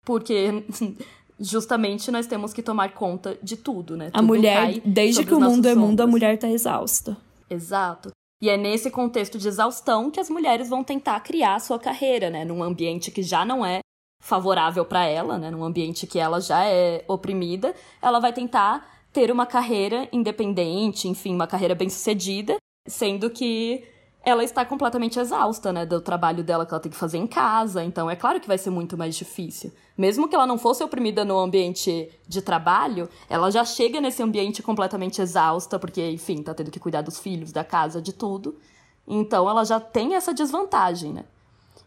Porque 0.06 0.64
justamente 1.38 2.10
nós 2.10 2.26
temos 2.26 2.54
que 2.54 2.64
tomar 2.64 2.94
conta 2.94 3.38
de 3.44 3.58
tudo, 3.58 3.98
né? 3.98 4.12
A 4.14 4.22
mulher, 4.22 4.80
desde 4.86 5.26
que 5.26 5.34
o 5.34 5.42
mundo 5.42 5.68
é 5.68 5.76
mundo, 5.76 6.00
a 6.00 6.08
mulher 6.08 6.38
tá 6.38 6.48
exausta. 6.50 7.18
Exato. 7.50 8.12
E 8.42 8.50
é 8.50 8.56
nesse 8.56 8.90
contexto 8.90 9.38
de 9.38 9.50
exaustão 9.50 10.10
que 10.10 10.22
as 10.22 10.30
mulheres 10.30 10.70
vão 10.70 10.86
tentar 10.86 11.20
criar 11.20 11.56
a 11.56 11.60
sua 11.60 11.78
carreira, 11.78 12.30
né? 12.30 12.46
Num 12.46 12.64
ambiente 12.64 13.12
que 13.12 13.22
já 13.22 13.44
não 13.44 13.66
é 13.66 13.82
favorável 14.20 14.86
para 14.86 15.06
ela, 15.06 15.38
né, 15.38 15.50
num 15.50 15.64
ambiente 15.64 16.06
que 16.06 16.20
ela 16.20 16.40
já 16.40 16.66
é 16.66 17.04
oprimida, 17.08 17.74
ela 18.02 18.20
vai 18.20 18.34
tentar 18.34 18.88
ter 19.12 19.32
uma 19.32 19.46
carreira 19.46 20.08
independente, 20.12 21.08
enfim, 21.08 21.34
uma 21.34 21.48
carreira 21.48 21.74
bem-sucedida, 21.74 22.58
sendo 22.88 23.30
que 23.30 23.84
ela 24.22 24.44
está 24.44 24.66
completamente 24.66 25.18
exausta, 25.18 25.72
né, 25.72 25.86
do 25.86 26.02
trabalho 26.02 26.44
dela 26.44 26.66
que 26.66 26.74
ela 26.74 26.82
tem 26.82 26.92
que 26.92 26.98
fazer 26.98 27.18
em 27.18 27.26
casa, 27.26 27.84
então 27.84 28.10
é 28.10 28.16
claro 28.16 28.40
que 28.40 28.48
vai 28.48 28.58
ser 28.58 28.70
muito 28.70 28.98
mais 28.98 29.16
difícil. 29.16 29.72
Mesmo 29.98 30.28
que 30.28 30.36
ela 30.36 30.46
não 30.46 30.58
fosse 30.58 30.84
oprimida 30.84 31.24
no 31.24 31.40
ambiente 31.40 32.12
de 32.28 32.42
trabalho, 32.42 33.10
ela 33.30 33.50
já 33.50 33.64
chega 33.64 34.02
nesse 34.02 34.22
ambiente 34.22 34.62
completamente 34.62 35.22
exausta, 35.22 35.80
porque, 35.80 36.10
enfim, 36.12 36.44
tá 36.44 36.54
tendo 36.54 36.70
que 36.70 36.80
cuidar 36.80 37.02
dos 37.02 37.18
filhos, 37.18 37.52
da 37.52 37.64
casa, 37.64 38.02
de 38.02 38.14
tudo. 38.14 38.60
Então 39.08 39.50
ela 39.50 39.64
já 39.64 39.80
tem 39.80 40.16
essa 40.16 40.34
desvantagem, 40.34 41.14
né? 41.14 41.26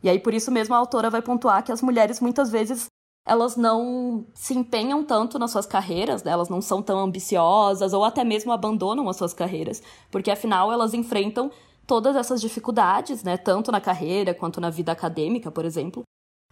E 0.02 0.08
aí, 0.08 0.18
por 0.18 0.34
isso 0.34 0.50
mesmo, 0.50 0.74
a 0.74 0.78
autora 0.78 1.10
vai 1.10 1.22
pontuar 1.22 1.62
que 1.62 1.72
as 1.72 1.82
mulheres 1.82 2.20
muitas 2.20 2.50
vezes 2.50 2.86
elas 3.24 3.56
não 3.56 4.26
se 4.34 4.52
empenham 4.52 5.04
tanto 5.04 5.38
nas 5.38 5.52
suas 5.52 5.64
carreiras, 5.64 6.24
né? 6.24 6.32
elas 6.32 6.48
não 6.48 6.60
são 6.60 6.82
tão 6.82 6.98
ambiciosas 6.98 7.92
ou 7.92 8.04
até 8.04 8.24
mesmo 8.24 8.50
abandonam 8.50 9.08
as 9.08 9.16
suas 9.16 9.32
carreiras, 9.32 9.80
porque 10.10 10.30
afinal 10.30 10.72
elas 10.72 10.92
enfrentam 10.92 11.50
todas 11.86 12.16
essas 12.16 12.40
dificuldades, 12.40 13.22
né? 13.22 13.36
Tanto 13.36 13.70
na 13.70 13.80
carreira 13.80 14.34
quanto 14.34 14.60
na 14.60 14.70
vida 14.70 14.92
acadêmica, 14.92 15.50
por 15.50 15.64
exemplo. 15.64 16.02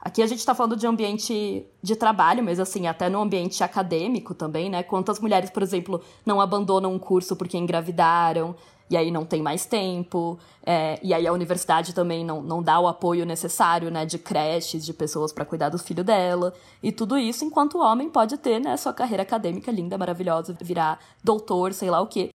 Aqui 0.01 0.23
a 0.23 0.27
gente 0.27 0.39
está 0.39 0.55
falando 0.55 0.77
de 0.77 0.87
ambiente 0.87 1.67
de 1.83 1.97
trabalho, 1.97 2.43
mas 2.43 2.59
assim, 2.59 2.87
até 2.87 3.09
no 3.09 3.21
ambiente 3.21 3.63
acadêmico 3.63 4.35
também, 4.35 4.71
né? 4.71 4.83
Quantas 4.83 5.21
mulheres, 5.21 5.51
por 5.51 5.63
exemplo, 5.63 6.03
não 6.25 6.41
abandonam 6.41 6.93
um 6.93 6.99
curso 6.99 7.37
porque 7.37 7.59
engravidaram, 7.59 8.57
e 8.91 8.97
aí 8.97 9.11
não 9.11 9.25
tem 9.25 9.41
mais 9.41 9.65
tempo, 9.65 10.37
é, 10.67 10.99
e 11.01 11.15
aí 11.15 11.27
a 11.27 11.33
universidade 11.33 11.95
também 11.95 12.25
não, 12.25 12.43
não 12.43 12.61
dá 12.61 12.81
o 12.81 12.89
apoio 12.89 13.25
necessário, 13.25 13.89
né, 13.91 14.05
de 14.05 14.19
creches, 14.19 14.85
de 14.85 14.93
pessoas 14.93 15.33
para 15.33 15.45
cuidar 15.45 15.69
do 15.69 15.79
filho 15.79 16.03
dela, 16.03 16.53
e 16.83 16.91
tudo 16.91 17.17
isso 17.17 17.45
enquanto 17.45 17.79
o 17.79 17.81
homem 17.81 18.11
pode 18.11 18.37
ter, 18.37 18.59
né, 18.59 18.77
sua 18.77 18.93
carreira 18.93 19.23
acadêmica 19.23 19.71
linda, 19.71 19.97
maravilhosa, 19.97 20.57
virar 20.61 20.99
doutor, 21.23 21.73
sei 21.73 21.89
lá 21.89 22.01
o 22.01 22.09
quê. 22.09 22.31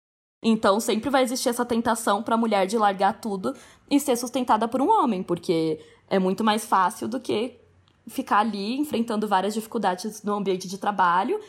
Então 0.43 0.79
sempre 0.79 1.09
vai 1.09 1.23
existir 1.23 1.49
essa 1.49 1.63
tentação 1.63 2.21
para 2.21 2.35
a 2.35 2.37
mulher 2.37 2.67
de 2.67 2.77
largar 2.77 3.21
tudo 3.21 3.55
e 3.89 3.99
ser 3.99 4.17
sustentada 4.17 4.67
por 4.67 4.81
um 4.81 4.89
homem, 4.89 5.23
porque 5.23 5.79
é 6.09 6.19
muito 6.19 6.43
mais 6.43 6.65
fácil 6.65 7.07
do 7.07 7.19
que 7.19 7.59
ficar 8.07 8.39
ali 8.39 8.77
enfrentando 8.77 9.27
várias 9.27 9.53
dificuldades 9.53 10.21
no 10.23 10.33
ambiente 10.33 10.67
de 10.67 10.77
trabalho. 10.77 11.39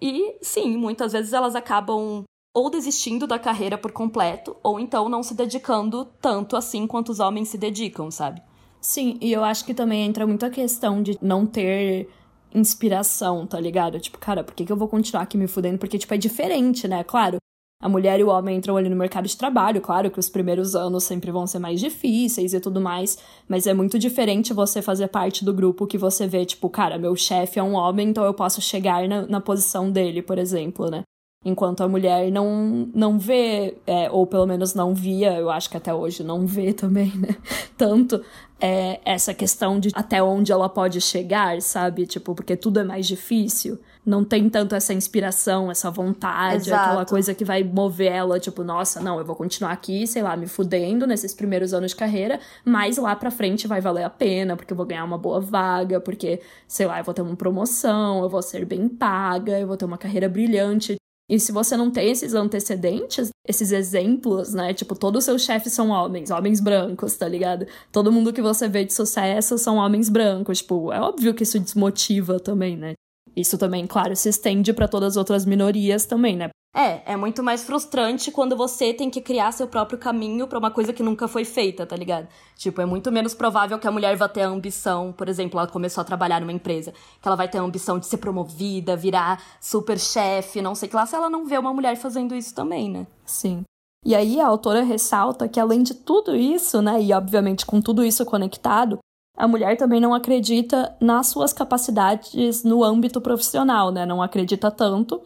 E 0.00 0.36
sim, 0.42 0.76
muitas 0.76 1.12
vezes 1.12 1.32
elas 1.32 1.56
acabam 1.56 2.24
ou 2.54 2.70
desistindo 2.70 3.26
da 3.26 3.38
carreira 3.38 3.76
por 3.76 3.90
completo, 3.90 4.56
ou 4.62 4.78
então 4.78 5.08
não 5.08 5.24
se 5.24 5.34
dedicando 5.34 6.06
tanto 6.20 6.56
assim 6.56 6.86
quanto 6.86 7.10
os 7.10 7.18
homens 7.18 7.48
se 7.48 7.58
dedicam, 7.58 8.10
sabe? 8.12 8.40
Sim, 8.80 9.18
e 9.20 9.32
eu 9.32 9.42
acho 9.42 9.64
que 9.64 9.74
também 9.74 10.06
entra 10.06 10.26
muito 10.26 10.46
a 10.46 10.50
questão 10.50 11.02
de 11.02 11.18
não 11.20 11.44
ter 11.44 12.08
inspiração, 12.54 13.46
tá 13.46 13.58
ligado? 13.58 13.98
Tipo, 13.98 14.18
cara, 14.18 14.44
por 14.44 14.54
que, 14.54 14.64
que 14.64 14.70
eu 14.70 14.76
vou 14.76 14.86
continuar 14.86 15.22
aqui 15.22 15.36
me 15.36 15.48
fudendo? 15.48 15.78
Porque, 15.78 15.98
tipo, 15.98 16.14
é 16.14 16.16
diferente, 16.16 16.86
né? 16.86 17.02
Claro, 17.02 17.38
a 17.82 17.88
mulher 17.88 18.20
e 18.20 18.24
o 18.24 18.28
homem 18.28 18.56
entram 18.56 18.76
ali 18.76 18.88
no 18.88 18.96
mercado 18.96 19.26
de 19.26 19.36
trabalho, 19.36 19.80
claro 19.80 20.10
que 20.10 20.20
os 20.20 20.28
primeiros 20.28 20.76
anos 20.76 21.04
sempre 21.04 21.30
vão 21.32 21.46
ser 21.46 21.58
mais 21.58 21.80
difíceis 21.80 22.54
e 22.54 22.60
tudo 22.60 22.80
mais, 22.80 23.18
mas 23.48 23.66
é 23.66 23.74
muito 23.74 23.98
diferente 23.98 24.54
você 24.54 24.80
fazer 24.80 25.08
parte 25.08 25.44
do 25.44 25.52
grupo 25.52 25.86
que 25.86 25.98
você 25.98 26.26
vê, 26.26 26.46
tipo, 26.46 26.70
cara, 26.70 26.96
meu 26.98 27.16
chefe 27.16 27.58
é 27.58 27.62
um 27.62 27.74
homem, 27.74 28.08
então 28.08 28.24
eu 28.24 28.32
posso 28.32 28.60
chegar 28.60 29.06
na, 29.08 29.26
na 29.26 29.40
posição 29.40 29.90
dele, 29.90 30.22
por 30.22 30.38
exemplo, 30.38 30.88
né? 30.88 31.02
Enquanto 31.44 31.82
a 31.82 31.88
mulher 31.88 32.30
não, 32.30 32.88
não 32.94 33.18
vê, 33.18 33.76
é, 33.86 34.10
ou 34.10 34.26
pelo 34.26 34.46
menos 34.46 34.74
não 34.74 34.94
via, 34.94 35.34
eu 35.34 35.50
acho 35.50 35.68
que 35.68 35.76
até 35.76 35.92
hoje 35.92 36.22
não 36.22 36.46
vê 36.46 36.72
também, 36.74 37.12
né? 37.16 37.36
Tanto 37.76 38.22
é, 38.60 39.00
essa 39.04 39.34
questão 39.34 39.78
de 39.78 39.90
até 39.94 40.22
onde 40.22 40.50
ela 40.50 40.68
pode 40.68 41.00
chegar, 41.00 41.60
sabe? 41.60 42.06
Tipo, 42.06 42.34
porque 42.34 42.56
tudo 42.56 42.80
é 42.80 42.84
mais 42.84 43.06
difícil. 43.06 43.78
Não 44.06 44.24
tem 44.24 44.48
tanto 44.48 44.74
essa 44.74 44.92
inspiração, 44.92 45.70
essa 45.70 45.90
vontade, 45.90 46.68
Exato. 46.68 46.82
aquela 46.82 47.04
coisa 47.04 47.34
que 47.34 47.44
vai 47.44 47.62
mover 47.64 48.12
ela, 48.12 48.38
tipo, 48.38 48.62
nossa, 48.62 49.00
não, 49.00 49.18
eu 49.18 49.24
vou 49.24 49.34
continuar 49.34 49.72
aqui, 49.72 50.06
sei 50.06 50.22
lá, 50.22 50.36
me 50.36 50.46
fudendo 50.46 51.06
nesses 51.06 51.34
primeiros 51.34 51.72
anos 51.72 51.92
de 51.92 51.96
carreira, 51.96 52.38
mas 52.64 52.98
lá 52.98 53.16
pra 53.16 53.30
frente 53.30 53.66
vai 53.66 53.80
valer 53.80 54.04
a 54.04 54.10
pena, 54.10 54.56
porque 54.56 54.72
eu 54.72 54.76
vou 54.76 54.84
ganhar 54.84 55.04
uma 55.04 55.18
boa 55.18 55.40
vaga, 55.40 56.00
porque, 56.00 56.40
sei 56.68 56.86
lá, 56.86 56.98
eu 56.98 57.04
vou 57.04 57.14
ter 57.14 57.22
uma 57.22 57.36
promoção, 57.36 58.22
eu 58.22 58.28
vou 58.28 58.42
ser 58.42 58.66
bem 58.66 58.88
paga, 58.88 59.58
eu 59.58 59.66
vou 59.66 59.76
ter 59.76 59.86
uma 59.86 59.98
carreira 59.98 60.28
brilhante. 60.28 60.96
E 61.28 61.40
se 61.40 61.52
você 61.52 61.76
não 61.76 61.90
tem 61.90 62.10
esses 62.10 62.34
antecedentes, 62.34 63.30
esses 63.48 63.72
exemplos, 63.72 64.52
né? 64.52 64.74
Tipo, 64.74 64.94
todos 64.94 65.20
os 65.20 65.24
seus 65.24 65.42
chefes 65.42 65.72
são 65.72 65.88
homens, 65.88 66.30
homens 66.30 66.60
brancos, 66.60 67.16
tá 67.16 67.26
ligado? 67.26 67.66
Todo 67.90 68.12
mundo 68.12 68.32
que 68.32 68.42
você 68.42 68.68
vê 68.68 68.84
de 68.84 68.92
sucesso 68.92 69.56
são 69.56 69.76
homens 69.76 70.10
brancos. 70.10 70.58
Tipo, 70.58 70.92
é 70.92 71.00
óbvio 71.00 71.34
que 71.34 71.42
isso 71.42 71.58
desmotiva 71.58 72.38
também, 72.38 72.76
né? 72.76 72.94
Isso 73.36 73.58
também, 73.58 73.86
claro, 73.86 74.14
se 74.14 74.28
estende 74.28 74.72
para 74.72 74.88
todas 74.88 75.14
as 75.14 75.16
outras 75.16 75.44
minorias 75.44 76.06
também, 76.06 76.36
né? 76.36 76.50
É, 76.76 77.12
é 77.12 77.16
muito 77.16 77.40
mais 77.40 77.62
frustrante 77.62 78.32
quando 78.32 78.56
você 78.56 78.92
tem 78.92 79.08
que 79.08 79.20
criar 79.20 79.52
seu 79.52 79.68
próprio 79.68 79.96
caminho 79.96 80.48
para 80.48 80.58
uma 80.58 80.72
coisa 80.72 80.92
que 80.92 81.04
nunca 81.04 81.28
foi 81.28 81.44
feita, 81.44 81.86
tá 81.86 81.94
ligado? 81.94 82.26
Tipo, 82.56 82.80
é 82.80 82.84
muito 82.84 83.12
menos 83.12 83.32
provável 83.32 83.78
que 83.78 83.86
a 83.86 83.92
mulher 83.92 84.16
vá 84.16 84.28
ter 84.28 84.42
a 84.42 84.48
ambição, 84.48 85.12
por 85.12 85.28
exemplo, 85.28 85.58
ela 85.60 85.68
começou 85.68 86.02
a 86.02 86.04
trabalhar 86.04 86.40
numa 86.40 86.52
empresa, 86.52 86.92
que 87.22 87.28
ela 87.28 87.36
vai 87.36 87.48
ter 87.48 87.58
a 87.58 87.62
ambição 87.62 87.96
de 87.96 88.06
ser 88.06 88.16
promovida, 88.16 88.96
virar 88.96 89.40
super 89.60 89.98
chefe, 90.00 90.60
não 90.60 90.74
sei 90.74 90.88
que 90.88 90.96
lá, 90.96 91.06
se 91.06 91.14
ela 91.14 91.30
não 91.30 91.46
vê 91.46 91.56
uma 91.56 91.72
mulher 91.72 91.96
fazendo 91.96 92.34
isso 92.34 92.52
também, 92.52 92.90
né? 92.90 93.06
Sim. 93.24 93.62
E 94.04 94.12
aí 94.12 94.40
a 94.40 94.46
autora 94.46 94.82
ressalta 94.82 95.48
que 95.48 95.60
além 95.60 95.82
de 95.82 95.94
tudo 95.94 96.34
isso, 96.34 96.82
né, 96.82 97.00
e 97.00 97.12
obviamente 97.12 97.64
com 97.64 97.80
tudo 97.80 98.04
isso 98.04 98.24
conectado, 98.26 98.98
a 99.36 99.48
mulher 99.48 99.76
também 99.76 100.00
não 100.00 100.14
acredita 100.14 100.94
nas 101.00 101.28
suas 101.28 101.52
capacidades 101.52 102.62
no 102.62 102.84
âmbito 102.84 103.20
profissional, 103.20 103.90
né? 103.90 104.06
Não 104.06 104.22
acredita 104.22 104.70
tanto. 104.70 105.22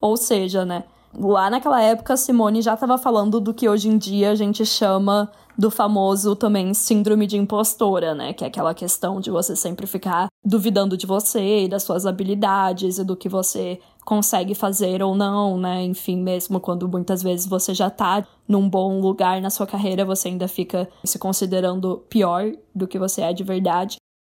Ou 0.00 0.16
seja, 0.16 0.64
né? 0.64 0.84
Lá 1.12 1.50
naquela 1.50 1.82
época, 1.82 2.16
Simone 2.16 2.62
já 2.62 2.74
estava 2.74 2.96
falando 2.96 3.40
do 3.40 3.52
que 3.52 3.68
hoje 3.68 3.88
em 3.88 3.98
dia 3.98 4.30
a 4.30 4.34
gente 4.34 4.64
chama 4.64 5.30
do 5.58 5.72
famoso 5.72 6.36
também 6.36 6.72
síndrome 6.72 7.26
de 7.26 7.36
impostora, 7.36 8.14
né? 8.14 8.32
Que 8.32 8.44
é 8.44 8.46
aquela 8.46 8.72
questão 8.72 9.20
de 9.20 9.28
você 9.28 9.56
sempre 9.56 9.88
ficar 9.88 10.28
duvidando 10.44 10.96
de 10.96 11.04
você 11.04 11.64
e 11.64 11.68
das 11.68 11.82
suas 11.82 12.06
habilidades 12.06 12.98
e 12.98 13.04
do 13.04 13.16
que 13.16 13.28
você 13.28 13.80
consegue 14.04 14.54
fazer 14.54 15.02
ou 15.02 15.16
não, 15.16 15.58
né? 15.58 15.82
Enfim, 15.82 16.16
mesmo 16.16 16.60
quando 16.60 16.88
muitas 16.88 17.24
vezes 17.24 17.44
você 17.44 17.74
já 17.74 17.90
tá 17.90 18.24
num 18.46 18.70
bom 18.70 19.00
lugar 19.00 19.40
na 19.40 19.50
sua 19.50 19.66
carreira, 19.66 20.04
você 20.04 20.28
ainda 20.28 20.46
fica 20.46 20.88
se 21.04 21.18
considerando 21.18 22.04
pior 22.08 22.52
do 22.72 22.86
que 22.86 22.98
você 22.98 23.22
é 23.22 23.32
de 23.32 23.42
verdade 23.42 23.96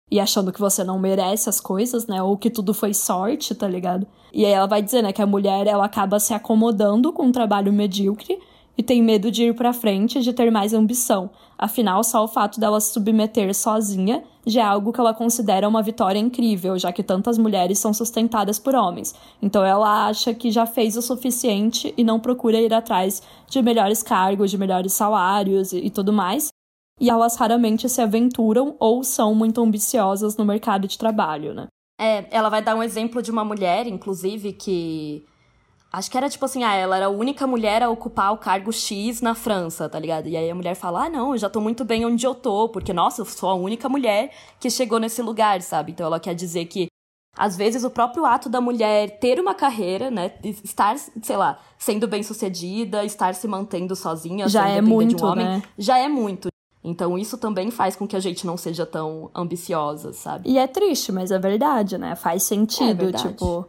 e 0.09 0.21
achando 0.21 0.53
que 0.53 0.59
você 0.59 0.85
não 0.85 0.97
merece 0.97 1.49
as 1.49 1.59
coisas, 1.59 2.07
né? 2.07 2.23
Ou 2.23 2.37
que 2.37 2.49
tudo 2.49 2.73
foi 2.73 2.93
sorte, 2.93 3.53
tá 3.53 3.67
ligado? 3.67 4.07
E 4.33 4.45
aí 4.45 4.51
ela 4.51 4.67
vai 4.67 4.81
dizer, 4.81 5.03
né, 5.03 5.11
que 5.11 5.21
a 5.21 5.27
mulher 5.27 5.67
ela 5.67 5.85
acaba 5.85 6.17
se 6.17 6.33
acomodando 6.33 7.11
com 7.11 7.23
um 7.23 7.31
trabalho 7.31 7.73
medíocre 7.73 8.39
e 8.79 8.81
tem 8.81 9.03
medo 9.03 9.29
de 9.29 9.43
ir 9.43 9.53
para 9.53 9.73
frente, 9.73 10.21
de 10.21 10.31
ter 10.31 10.49
mais 10.49 10.73
ambição. 10.73 11.29
Afinal, 11.57 12.01
só 12.01 12.23
o 12.23 12.29
fato 12.29 12.61
dela 12.61 12.79
se 12.79 12.93
submeter 12.93 13.53
sozinha 13.53 14.23
já 14.47 14.61
é 14.61 14.63
algo 14.63 14.93
que 14.93 15.01
ela 15.01 15.13
considera 15.13 15.67
uma 15.67 15.83
vitória 15.83 16.17
incrível, 16.17 16.79
já 16.79 16.89
que 16.89 17.03
tantas 17.03 17.37
mulheres 17.37 17.77
são 17.77 17.93
sustentadas 17.93 18.57
por 18.57 18.73
homens. 18.73 19.13
Então 19.41 19.65
ela 19.65 20.07
acha 20.07 20.33
que 20.33 20.49
já 20.49 20.65
fez 20.65 20.95
o 20.95 21.01
suficiente 21.01 21.93
e 21.97 22.05
não 22.05 22.21
procura 22.21 22.61
ir 22.61 22.73
atrás 22.73 23.21
de 23.49 23.61
melhores 23.61 24.01
cargos, 24.01 24.49
de 24.49 24.57
melhores 24.57 24.93
salários 24.93 25.73
e, 25.73 25.79
e 25.79 25.89
tudo 25.89 26.13
mais 26.13 26.47
e 27.01 27.09
elas 27.09 27.35
raramente 27.35 27.87
se 27.87 28.01
aventuram 28.01 28.75
ou 28.79 29.03
são 29.03 29.33
muito 29.33 29.61
ambiciosas 29.61 30.35
no 30.35 30.45
mercado 30.45 30.87
de 30.87 30.97
trabalho, 30.97 31.53
né? 31.53 31.67
É, 31.99 32.25
ela 32.31 32.49
vai 32.49 32.61
dar 32.61 32.75
um 32.75 32.83
exemplo 32.83 33.21
de 33.21 33.29
uma 33.29 33.43
mulher, 33.43 33.85
inclusive, 33.87 34.53
que. 34.53 35.25
Acho 35.91 36.11
que 36.11 36.17
era 36.17 36.29
tipo 36.29 36.45
assim, 36.45 36.63
ah, 36.63 36.73
ela 36.73 36.97
era 36.97 37.07
a 37.07 37.09
única 37.09 37.47
mulher 37.47 37.81
a 37.81 37.89
ocupar 37.89 38.31
o 38.31 38.37
cargo 38.37 38.71
X 38.71 39.21
na 39.21 39.33
França, 39.33 39.89
tá 39.89 39.97
ligado? 39.97 40.27
E 40.27 40.37
aí 40.37 40.49
a 40.49 40.53
mulher 40.53 40.75
fala, 40.75 41.05
ah, 41.05 41.09
não, 41.09 41.31
eu 41.31 41.37
já 41.37 41.49
tô 41.49 41.59
muito 41.59 41.83
bem 41.83 42.05
onde 42.05 42.25
eu 42.25 42.35
tô, 42.35 42.69
porque, 42.69 42.93
nossa, 42.93 43.21
eu 43.21 43.25
sou 43.25 43.49
a 43.49 43.55
única 43.55 43.89
mulher 43.89 44.31
que 44.59 44.69
chegou 44.69 44.99
nesse 44.99 45.21
lugar, 45.21 45.61
sabe? 45.63 45.91
Então 45.91 46.05
ela 46.05 46.19
quer 46.19 46.35
dizer 46.35 46.65
que, 46.65 46.87
às 47.35 47.57
vezes, 47.57 47.83
o 47.83 47.89
próprio 47.89 48.23
ato 48.23 48.49
da 48.49 48.61
mulher 48.61 49.17
ter 49.19 49.39
uma 49.39 49.55
carreira, 49.55 50.11
né? 50.11 50.33
Estar, 50.43 50.95
sei 50.97 51.37
lá, 51.37 51.59
sendo 51.77 52.07
bem 52.07 52.21
sucedida, 52.21 53.03
estar 53.03 53.33
se 53.33 53.47
mantendo 53.47 53.95
sozinha, 53.95 54.47
já 54.47 54.69
é 54.69 54.81
muito, 54.81 55.15
de 55.15 55.23
um 55.23 55.27
homem, 55.27 55.45
né? 55.45 55.63
já 55.75 55.97
é 55.97 56.07
muito. 56.07 56.49
Então 56.83 57.17
isso 57.17 57.37
também 57.37 57.71
faz 57.71 57.95
com 57.95 58.07
que 58.07 58.15
a 58.15 58.19
gente 58.19 58.45
não 58.45 58.57
seja 58.57 58.85
tão 58.85 59.29
ambiciosa, 59.35 60.13
sabe? 60.13 60.49
E 60.49 60.57
é 60.57 60.67
triste, 60.67 61.11
mas 61.11 61.31
é 61.31 61.39
verdade, 61.39 61.97
né? 61.97 62.15
Faz 62.15 62.43
sentido, 62.43 63.09
é 63.09 63.11
tipo. 63.11 63.65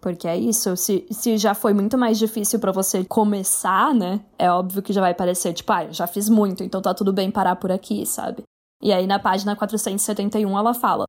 Porque 0.00 0.26
é 0.26 0.36
isso, 0.36 0.76
se, 0.76 1.06
se 1.10 1.36
já 1.36 1.54
foi 1.54 1.74
muito 1.74 1.98
mais 1.98 2.18
difícil 2.18 2.58
para 2.58 2.72
você 2.72 3.04
começar, 3.04 3.94
né? 3.94 4.20
É 4.38 4.50
óbvio 4.50 4.82
que 4.82 4.92
já 4.92 5.00
vai 5.00 5.12
parecer, 5.12 5.52
tipo, 5.52 5.70
ah, 5.72 5.92
já 5.92 6.06
fiz 6.06 6.28
muito, 6.28 6.64
então 6.64 6.80
tá 6.80 6.94
tudo 6.94 7.12
bem 7.12 7.30
parar 7.30 7.56
por 7.56 7.70
aqui, 7.70 8.06
sabe? 8.06 8.42
E 8.82 8.92
aí 8.92 9.06
na 9.06 9.18
página 9.18 9.54
471 9.54 10.58
ela 10.58 10.72
fala: 10.72 11.04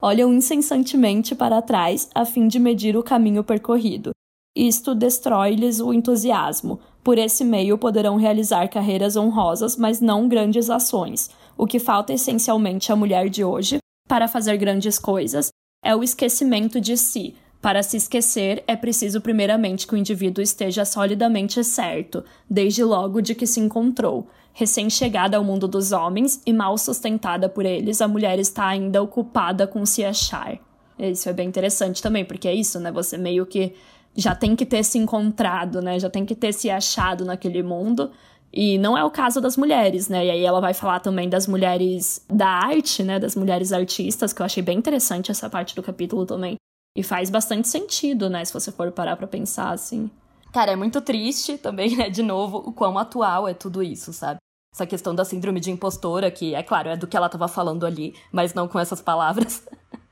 Olham 0.00 0.32
incessantemente 0.32 1.34
para 1.34 1.60
trás 1.60 2.08
a 2.14 2.24
fim 2.24 2.48
de 2.48 2.58
medir 2.58 2.96
o 2.96 3.02
caminho 3.02 3.44
percorrido. 3.44 4.10
Isto 4.56 4.94
destrói-lhes 4.94 5.80
o 5.80 5.92
entusiasmo, 5.92 6.80
por 7.04 7.18
esse 7.18 7.44
meio 7.44 7.76
poderão 7.76 8.16
realizar 8.16 8.68
carreiras 8.68 9.16
honrosas, 9.16 9.76
mas 9.76 10.00
não 10.00 10.26
grandes 10.26 10.70
ações. 10.70 11.28
O 11.58 11.66
que 11.66 11.78
falta 11.78 12.14
essencialmente 12.14 12.90
à 12.90 12.96
mulher 12.96 13.28
de 13.28 13.44
hoje, 13.44 13.78
para 14.08 14.26
fazer 14.26 14.56
grandes 14.56 14.98
coisas, 14.98 15.50
é 15.84 15.94
o 15.94 16.02
esquecimento 16.02 16.80
de 16.80 16.96
si. 16.96 17.36
Para 17.60 17.82
se 17.82 17.96
esquecer, 17.96 18.62
é 18.66 18.76
preciso 18.76 19.20
primeiramente 19.20 19.86
que 19.86 19.94
o 19.94 19.96
indivíduo 19.96 20.42
esteja 20.42 20.84
solidamente 20.84 21.62
certo, 21.64 22.24
desde 22.48 22.84
logo 22.84 23.20
de 23.20 23.34
que 23.34 23.46
se 23.46 23.60
encontrou. 23.60 24.28
Recém-chegada 24.52 25.36
ao 25.36 25.44
mundo 25.44 25.66
dos 25.66 25.92
homens 25.92 26.40
e 26.46 26.52
mal 26.52 26.78
sustentada 26.78 27.48
por 27.48 27.66
eles, 27.66 28.00
a 28.00 28.08
mulher 28.08 28.38
está 28.38 28.66
ainda 28.66 29.02
ocupada 29.02 29.66
com 29.66 29.84
se 29.84 30.04
achar. 30.04 30.58
Isso 30.98 31.28
é 31.28 31.32
bem 31.32 31.48
interessante 31.48 32.00
também, 32.00 32.24
porque 32.24 32.48
é 32.48 32.54
isso, 32.54 32.80
né? 32.80 32.90
Você 32.92 33.18
meio 33.18 33.44
que 33.44 33.74
já 34.14 34.34
tem 34.34 34.56
que 34.56 34.64
ter 34.64 34.82
se 34.82 34.96
encontrado, 34.96 35.82
né? 35.82 35.98
Já 35.98 36.08
tem 36.08 36.24
que 36.24 36.34
ter 36.34 36.52
se 36.52 36.70
achado 36.70 37.24
naquele 37.24 37.62
mundo. 37.62 38.10
E 38.52 38.78
não 38.78 38.96
é 38.96 39.04
o 39.04 39.10
caso 39.10 39.40
das 39.40 39.56
mulheres, 39.56 40.08
né? 40.08 40.24
E 40.24 40.30
aí 40.30 40.44
ela 40.44 40.60
vai 40.60 40.72
falar 40.72 41.00
também 41.00 41.28
das 41.28 41.46
mulheres 41.46 42.24
da 42.26 42.48
arte, 42.48 43.02
né? 43.02 43.18
Das 43.18 43.36
mulheres 43.36 43.72
artistas, 43.72 44.32
que 44.32 44.40
eu 44.40 44.46
achei 44.46 44.62
bem 44.62 44.78
interessante 44.78 45.30
essa 45.30 45.50
parte 45.50 45.74
do 45.74 45.82
capítulo 45.82 46.24
também. 46.24 46.56
E 46.96 47.02
faz 47.02 47.28
bastante 47.28 47.68
sentido, 47.68 48.30
né? 48.30 48.42
Se 48.42 48.54
você 48.54 48.72
for 48.72 48.90
parar 48.90 49.16
pra 49.16 49.26
pensar 49.26 49.70
assim. 49.70 50.10
Cara, 50.50 50.72
é 50.72 50.76
muito 50.76 51.02
triste 51.02 51.58
também, 51.58 51.94
né? 51.94 52.08
De 52.08 52.22
novo, 52.22 52.56
o 52.56 52.72
quão 52.72 52.96
atual 52.96 53.46
é 53.46 53.52
tudo 53.52 53.82
isso, 53.82 54.14
sabe? 54.14 54.38
Essa 54.74 54.86
questão 54.86 55.14
da 55.14 55.24
síndrome 55.24 55.60
de 55.60 55.70
impostora, 55.70 56.30
que 56.30 56.54
é 56.54 56.62
claro, 56.62 56.88
é 56.88 56.96
do 56.96 57.06
que 57.06 57.16
ela 57.16 57.28
tava 57.28 57.48
falando 57.48 57.84
ali, 57.84 58.14
mas 58.32 58.54
não 58.54 58.66
com 58.66 58.78
essas 58.78 59.00
palavras. 59.00 59.62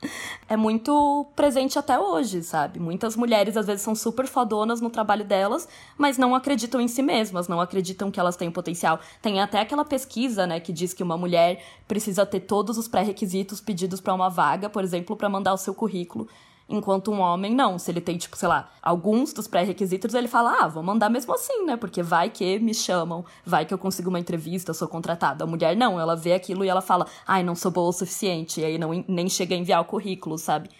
é 0.48 0.56
muito 0.56 1.26
presente 1.34 1.78
até 1.78 1.98
hoje, 1.98 2.42
sabe? 2.42 2.78
Muitas 2.78 3.16
mulheres 3.16 3.56
às 3.56 3.66
vezes 3.66 3.82
são 3.82 3.94
super 3.94 4.26
fodonas 4.26 4.82
no 4.82 4.90
trabalho 4.90 5.24
delas, 5.24 5.66
mas 5.96 6.18
não 6.18 6.34
acreditam 6.34 6.80
em 6.80 6.88
si 6.88 7.02
mesmas, 7.02 7.48
não 7.48 7.60
acreditam 7.60 8.10
que 8.10 8.20
elas 8.20 8.36
têm 8.36 8.50
potencial. 8.50 9.00
Tem 9.22 9.40
até 9.40 9.60
aquela 9.60 9.84
pesquisa, 9.84 10.46
né, 10.46 10.60
que 10.60 10.72
diz 10.72 10.92
que 10.92 11.02
uma 11.02 11.16
mulher 11.16 11.62
precisa 11.88 12.26
ter 12.26 12.40
todos 12.40 12.76
os 12.76 12.88
pré-requisitos 12.88 13.60
pedidos 13.60 14.00
para 14.00 14.14
uma 14.14 14.28
vaga, 14.28 14.68
por 14.68 14.84
exemplo, 14.84 15.16
para 15.16 15.28
mandar 15.28 15.54
o 15.54 15.58
seu 15.58 15.74
currículo. 15.74 16.28
Enquanto 16.68 17.12
um 17.12 17.20
homem, 17.20 17.54
não. 17.54 17.78
Se 17.78 17.90
ele 17.90 18.00
tem, 18.00 18.16
tipo, 18.16 18.36
sei 18.36 18.48
lá, 18.48 18.70
alguns 18.82 19.32
dos 19.32 19.46
pré-requisitos, 19.46 20.14
ele 20.14 20.28
fala, 20.28 20.60
ah, 20.60 20.68
vou 20.68 20.82
mandar 20.82 21.10
mesmo 21.10 21.34
assim, 21.34 21.64
né? 21.66 21.76
Porque 21.76 22.02
vai 22.02 22.30
que 22.30 22.58
me 22.58 22.72
chamam, 22.72 23.24
vai 23.44 23.66
que 23.66 23.74
eu 23.74 23.78
consigo 23.78 24.08
uma 24.08 24.18
entrevista, 24.18 24.72
sou 24.72 24.88
contratada. 24.88 25.44
A 25.44 25.46
mulher, 25.46 25.76
não, 25.76 26.00
ela 26.00 26.16
vê 26.16 26.32
aquilo 26.32 26.64
e 26.64 26.68
ela 26.68 26.80
fala, 26.80 27.06
ai, 27.26 27.42
não 27.42 27.54
sou 27.54 27.70
boa 27.70 27.88
o 27.88 27.92
suficiente. 27.92 28.60
E 28.60 28.64
aí 28.64 28.78
não, 28.78 29.04
nem 29.06 29.28
chega 29.28 29.54
a 29.54 29.58
enviar 29.58 29.80
o 29.82 29.84
currículo, 29.84 30.38
sabe? 30.38 30.70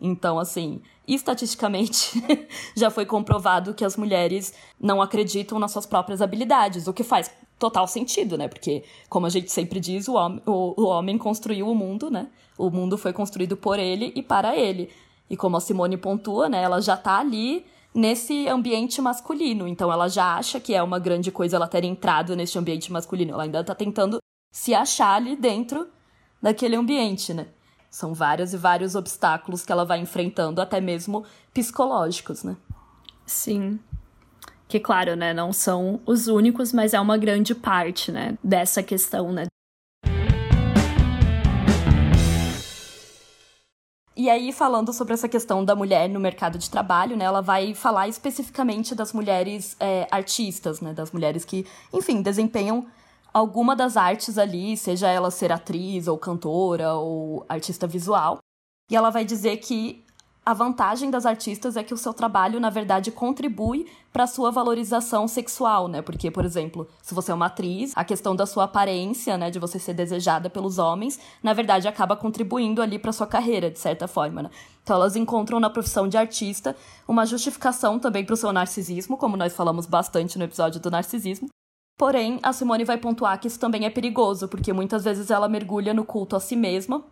Então, 0.00 0.38
assim, 0.38 0.80
estatisticamente, 1.06 2.22
já 2.76 2.90
foi 2.90 3.04
comprovado 3.04 3.74
que 3.74 3.84
as 3.84 3.96
mulheres 3.96 4.54
não 4.80 5.02
acreditam 5.02 5.58
nas 5.58 5.72
suas 5.72 5.86
próprias 5.86 6.22
habilidades, 6.22 6.86
o 6.86 6.92
que 6.92 7.04
faz 7.04 7.30
total 7.58 7.86
sentido, 7.86 8.36
né? 8.36 8.48
Porque, 8.48 8.82
como 9.08 9.26
a 9.26 9.28
gente 9.28 9.50
sempre 9.50 9.78
diz, 9.78 10.08
o 10.08 10.14
homem, 10.14 10.42
o, 10.44 10.82
o 10.82 10.86
homem 10.86 11.16
construiu 11.16 11.68
o 11.68 11.74
mundo, 11.74 12.10
né? 12.10 12.26
O 12.58 12.70
mundo 12.70 12.98
foi 12.98 13.12
construído 13.12 13.56
por 13.56 13.78
ele 13.78 14.12
e 14.16 14.22
para 14.22 14.56
ele. 14.56 14.90
E 15.32 15.36
como 15.36 15.56
a 15.56 15.60
Simone 15.60 15.96
pontua, 15.96 16.46
né, 16.46 16.62
ela 16.62 16.78
já 16.82 16.94
tá 16.94 17.18
ali 17.18 17.64
nesse 17.94 18.46
ambiente 18.48 19.00
masculino. 19.00 19.66
Então 19.66 19.90
ela 19.90 20.06
já 20.06 20.36
acha 20.36 20.60
que 20.60 20.74
é 20.74 20.82
uma 20.82 20.98
grande 20.98 21.32
coisa 21.32 21.56
ela 21.56 21.66
ter 21.66 21.84
entrado 21.84 22.36
nesse 22.36 22.58
ambiente 22.58 22.92
masculino. 22.92 23.32
Ela 23.32 23.44
ainda 23.44 23.64
tá 23.64 23.74
tentando 23.74 24.18
se 24.52 24.74
achar 24.74 25.14
ali 25.14 25.34
dentro 25.34 25.88
daquele 26.40 26.76
ambiente, 26.76 27.32
né? 27.32 27.46
São 27.90 28.12
vários 28.12 28.52
e 28.52 28.58
vários 28.58 28.94
obstáculos 28.94 29.64
que 29.64 29.72
ela 29.72 29.86
vai 29.86 30.00
enfrentando, 30.00 30.60
até 30.60 30.82
mesmo 30.82 31.24
psicológicos, 31.54 32.44
né? 32.44 32.54
Sim. 33.24 33.80
Que, 34.68 34.78
claro, 34.78 35.16
né, 35.16 35.32
não 35.32 35.50
são 35.50 35.98
os 36.04 36.28
únicos, 36.28 36.74
mas 36.74 36.92
é 36.92 37.00
uma 37.00 37.16
grande 37.16 37.54
parte, 37.54 38.12
né, 38.12 38.36
dessa 38.44 38.82
questão, 38.82 39.32
né, 39.32 39.46
E 44.14 44.28
aí, 44.28 44.52
falando 44.52 44.92
sobre 44.92 45.14
essa 45.14 45.28
questão 45.28 45.64
da 45.64 45.74
mulher 45.74 46.08
no 46.08 46.20
mercado 46.20 46.58
de 46.58 46.68
trabalho, 46.68 47.16
né, 47.16 47.24
ela 47.24 47.40
vai 47.40 47.74
falar 47.74 48.08
especificamente 48.08 48.94
das 48.94 49.12
mulheres 49.12 49.74
é, 49.80 50.06
artistas, 50.10 50.80
né, 50.82 50.92
das 50.92 51.10
mulheres 51.10 51.44
que, 51.44 51.66
enfim, 51.92 52.20
desempenham 52.20 52.86
alguma 53.32 53.74
das 53.74 53.96
artes 53.96 54.36
ali, 54.36 54.76
seja 54.76 55.08
ela 55.08 55.30
ser 55.30 55.50
atriz 55.50 56.06
ou 56.06 56.18
cantora 56.18 56.94
ou 56.94 57.46
artista 57.48 57.86
visual. 57.86 58.38
E 58.90 58.96
ela 58.96 59.08
vai 59.08 59.24
dizer 59.24 59.56
que 59.56 60.04
a 60.44 60.52
vantagem 60.52 61.08
das 61.08 61.24
artistas 61.24 61.76
é 61.76 61.84
que 61.84 61.94
o 61.94 61.96
seu 61.96 62.12
trabalho, 62.12 62.58
na 62.58 62.68
verdade, 62.68 63.12
contribui 63.12 63.86
para 64.12 64.26
sua 64.26 64.50
valorização 64.50 65.28
sexual, 65.28 65.86
né? 65.86 66.02
Porque, 66.02 66.32
por 66.32 66.44
exemplo, 66.44 66.88
se 67.00 67.14
você 67.14 67.30
é 67.30 67.34
uma 67.34 67.46
atriz, 67.46 67.92
a 67.94 68.04
questão 68.04 68.34
da 68.34 68.44
sua 68.44 68.64
aparência, 68.64 69.38
né, 69.38 69.50
de 69.50 69.60
você 69.60 69.78
ser 69.78 69.94
desejada 69.94 70.50
pelos 70.50 70.78
homens, 70.78 71.18
na 71.42 71.52
verdade 71.52 71.86
acaba 71.86 72.16
contribuindo 72.16 72.82
ali 72.82 72.98
para 72.98 73.12
sua 73.12 73.26
carreira, 73.26 73.70
de 73.70 73.78
certa 73.78 74.08
forma, 74.08 74.42
né? 74.42 74.50
Então 74.82 74.96
elas 74.96 75.14
encontram 75.14 75.60
na 75.60 75.70
profissão 75.70 76.08
de 76.08 76.16
artista 76.16 76.76
uma 77.06 77.24
justificação 77.24 78.00
também 78.00 78.24
para 78.24 78.34
o 78.34 78.36
seu 78.36 78.52
narcisismo, 78.52 79.16
como 79.16 79.36
nós 79.36 79.54
falamos 79.54 79.86
bastante 79.86 80.36
no 80.38 80.44
episódio 80.44 80.80
do 80.80 80.90
narcisismo. 80.90 81.48
Porém, 81.96 82.40
a 82.42 82.52
Simone 82.52 82.84
vai 82.84 82.98
pontuar 82.98 83.38
que 83.38 83.46
isso 83.46 83.60
também 83.60 83.84
é 83.84 83.90
perigoso, 83.90 84.48
porque 84.48 84.72
muitas 84.72 85.04
vezes 85.04 85.30
ela 85.30 85.48
mergulha 85.48 85.94
no 85.94 86.04
culto 86.04 86.34
a 86.34 86.40
si 86.40 86.56
mesma 86.56 87.04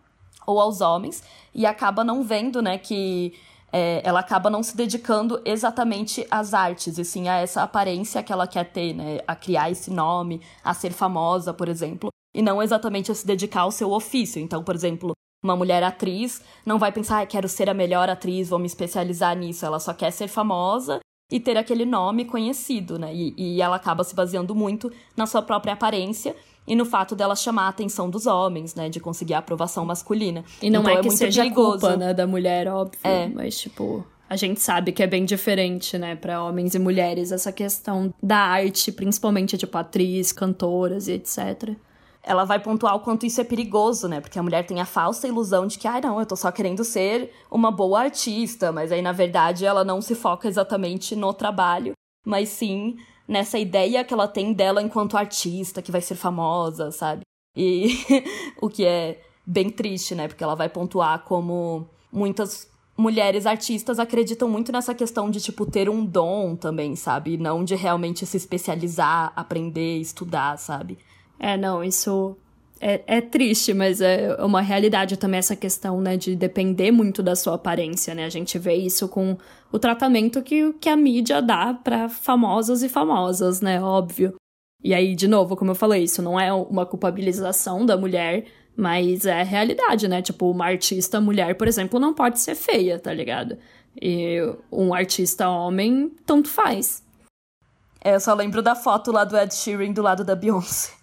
ou 0.47 0.61
aos 0.61 0.81
homens 0.81 1.23
e 1.55 1.67
acaba 1.67 2.05
não 2.05 2.23
vendo, 2.23 2.61
né, 2.63 2.79
que 2.79 3.35
é, 3.73 4.01
ela 4.05 4.21
acaba 4.21 4.51
não 4.51 4.63
se 4.63 4.77
dedicando 4.77 5.41
exatamente 5.45 6.27
às 6.31 6.55
artes, 6.55 6.99
e 6.99 7.05
sim 7.05 7.29
a 7.29 7.37
essa 7.37 7.63
aparência 7.63 8.23
que 8.23 8.33
ela 8.33 8.47
quer 8.47 8.65
ter, 8.65 8.95
né, 8.95 9.21
a 9.27 9.37
criar 9.37 9.71
esse 9.71 9.91
nome, 9.91 10.41
a 10.65 10.75
ser 10.75 10.93
famosa, 10.93 11.55
por 11.55 11.69
exemplo, 11.69 12.11
e 12.35 12.43
não 12.43 12.63
exatamente 12.63 13.11
a 13.11 13.15
se 13.15 13.27
dedicar 13.27 13.63
ao 13.63 13.71
seu 13.73 13.91
ofício. 13.93 14.41
Então, 14.41 14.63
por 14.63 14.75
exemplo, 14.75 15.13
uma 15.43 15.57
mulher 15.57 15.83
atriz 15.83 16.43
não 16.65 16.79
vai 16.79 16.93
pensar, 16.93 17.23
ah, 17.23 17.27
quero 17.27 17.49
ser 17.49 17.69
a 17.69 17.75
melhor 17.75 18.09
atriz, 18.09 18.49
vou 18.49 18.59
me 18.59 18.67
especializar 18.67 19.37
nisso. 19.37 19.65
Ela 19.65 19.81
só 19.81 19.95
quer 19.95 20.11
ser 20.11 20.29
famosa 20.29 21.01
e 21.31 21.41
ter 21.41 21.57
aquele 21.57 21.85
nome 21.85 22.25
conhecido, 22.25 22.99
né? 22.99 23.15
E, 23.15 23.35
e 23.37 23.63
ela 23.63 23.77
acaba 23.77 24.05
se 24.05 24.15
baseando 24.15 24.55
muito 24.55 24.93
na 25.17 25.27
sua 25.27 25.43
própria 25.43 25.73
aparência 25.73 26.37
e 26.71 26.77
no 26.77 26.85
fato 26.85 27.17
dela 27.17 27.35
chamar 27.35 27.65
a 27.65 27.69
atenção 27.71 28.09
dos 28.09 28.27
homens, 28.27 28.77
né? 28.77 28.89
De 28.89 29.01
conseguir 29.01 29.35
a 29.35 29.39
aprovação 29.39 29.85
masculina. 29.85 30.45
E 30.63 30.71
não 30.71 30.83
então, 30.83 30.93
é 30.93 30.97
que 30.99 31.09
muito 31.09 31.19
seja 31.19 31.43
perigoso. 31.43 31.81
culpa, 31.81 31.97
né, 31.97 32.15
da 32.15 32.29
mulher, 32.29 32.69
óbvio. 32.69 33.01
É. 33.03 33.27
Mas, 33.27 33.59
tipo, 33.59 34.07
a 34.29 34.37
gente 34.37 34.61
sabe 34.61 34.93
que 34.93 35.03
é 35.03 35.07
bem 35.09 35.25
diferente, 35.25 35.99
né, 35.99 36.15
para 36.15 36.41
homens 36.45 36.77
e 36.77 36.79
mulheres, 36.79 37.33
essa 37.33 37.51
questão 37.51 38.15
da 38.23 38.39
arte, 38.39 38.93
principalmente, 38.93 39.59
tipo, 39.59 39.77
atriz, 39.77 40.31
cantoras 40.31 41.09
e 41.09 41.15
etc. 41.15 41.75
ela 42.23 42.45
vai 42.45 42.61
pontuar 42.61 42.95
o 42.95 43.01
quanto 43.01 43.27
isso 43.27 43.41
é 43.41 43.45
perigoso, 43.45 44.07
né? 44.07 44.21
Porque 44.21 44.39
a 44.39 44.43
mulher 44.43 44.65
tem 44.65 44.81
a 44.81 44.85
falsa 44.85 45.27
ilusão 45.27 45.67
de 45.67 45.77
que, 45.77 45.89
ai, 45.89 46.01
não, 46.01 46.21
eu 46.21 46.27
tô 46.27 46.37
só 46.37 46.53
querendo 46.53 46.85
ser 46.85 47.33
uma 47.51 47.73
boa 47.73 48.03
artista, 48.03 48.71
mas 48.71 48.93
aí, 48.93 49.03
na 49.03 49.11
verdade, 49.11 49.67
ela 49.67 49.83
não 49.83 50.01
se 50.01 50.15
foca 50.15 50.47
exatamente 50.47 51.17
no 51.17 51.35
trabalho, 51.35 51.95
mas 52.25 52.49
sim 52.49 52.97
nessa 53.31 53.61
ideia 53.61 54.03
que 54.03 54.13
ela 54.13 54.27
tem 54.27 54.53
dela 54.53 54.83
enquanto 54.83 55.17
artista, 55.17 55.81
que 55.81 55.93
vai 55.93 56.01
ser 56.01 56.17
famosa, 56.17 56.91
sabe? 56.91 57.23
E 57.57 57.97
o 58.61 58.69
que 58.69 58.85
é 58.85 59.21
bem 59.47 59.71
triste, 59.71 60.17
né? 60.17 60.27
Porque 60.27 60.43
ela 60.43 60.57
vai 60.57 60.69
pontuar 60.69 61.21
como 61.21 61.89
muitas 62.13 62.69
mulheres 62.99 63.47
artistas 63.47 64.01
acreditam 64.01 64.49
muito 64.49 64.73
nessa 64.73 64.93
questão 64.93 65.31
de, 65.31 65.41
tipo, 65.41 65.65
ter 65.65 65.89
um 65.89 66.05
dom 66.05 66.57
também, 66.57 66.97
sabe? 66.97 67.37
Não 67.37 67.63
de 67.63 67.77
realmente 67.77 68.27
se 68.27 68.37
especializar, 68.37 69.33
aprender, 69.37 69.99
estudar, 69.99 70.59
sabe? 70.59 70.99
É, 71.39 71.57
não, 71.57 71.85
isso 71.85 72.37
é, 72.81 73.03
é 73.07 73.21
triste, 73.21 73.75
mas 73.75 74.01
é 74.01 74.35
uma 74.43 74.63
realidade 74.63 75.17
também 75.19 75.39
essa 75.39 75.55
questão, 75.55 76.01
né, 76.01 76.17
de 76.17 76.35
depender 76.35 76.91
muito 76.91 77.23
da 77.23 77.37
sua 77.37 77.55
aparência, 77.55 78.15
né? 78.15 78.25
A 78.25 78.31
gente 78.31 78.59
vê 78.59 78.75
isso 78.75 79.07
com 79.07 79.37
o 79.71 79.79
tratamento 79.79 80.43
que, 80.43 80.73
que 80.75 80.89
a 80.89 80.97
mídia 80.97 81.43
dá 81.43 81.75
para 81.75 82.09
famosos 82.09 82.83
e 82.83 82.89
famosas, 82.89 83.61
né? 83.61 83.83
Óbvio. 83.83 84.35
E 84.83 84.95
aí, 84.95 85.15
de 85.15 85.29
novo, 85.29 85.57
como 85.57 85.73
eu 85.73 85.75
falei, 85.75 86.05
isso 86.05 86.23
não 86.23 86.41
é 86.41 86.51
uma 86.53 86.87
culpabilização 86.87 87.85
da 87.85 87.99
mulher, 87.99 88.47
mas 88.75 89.27
é 89.27 89.43
realidade, 89.43 90.09
né? 90.09 90.23
Tipo, 90.23 90.51
uma 90.51 90.65
artista 90.65 91.21
mulher, 91.21 91.55
por 91.57 91.69
exemplo, 91.69 92.01
não 92.01 92.15
pode 92.15 92.41
ser 92.41 92.55
feia, 92.55 92.99
tá 92.99 93.13
ligado? 93.13 93.59
E 94.01 94.39
um 94.73 94.95
artista 94.95 95.51
homem, 95.51 96.11
tanto 96.25 96.49
faz. 96.49 97.05
É, 98.03 98.15
eu 98.15 98.21
só 98.21 98.33
lembro 98.33 98.63
da 98.63 98.75
foto 98.75 99.13
lá 99.13 99.25
do 99.25 99.37
Ed 99.37 99.55
Sheeran 99.55 99.93
do 99.93 100.01
lado 100.01 100.25
da 100.25 100.35
Beyoncé. 100.35 101.00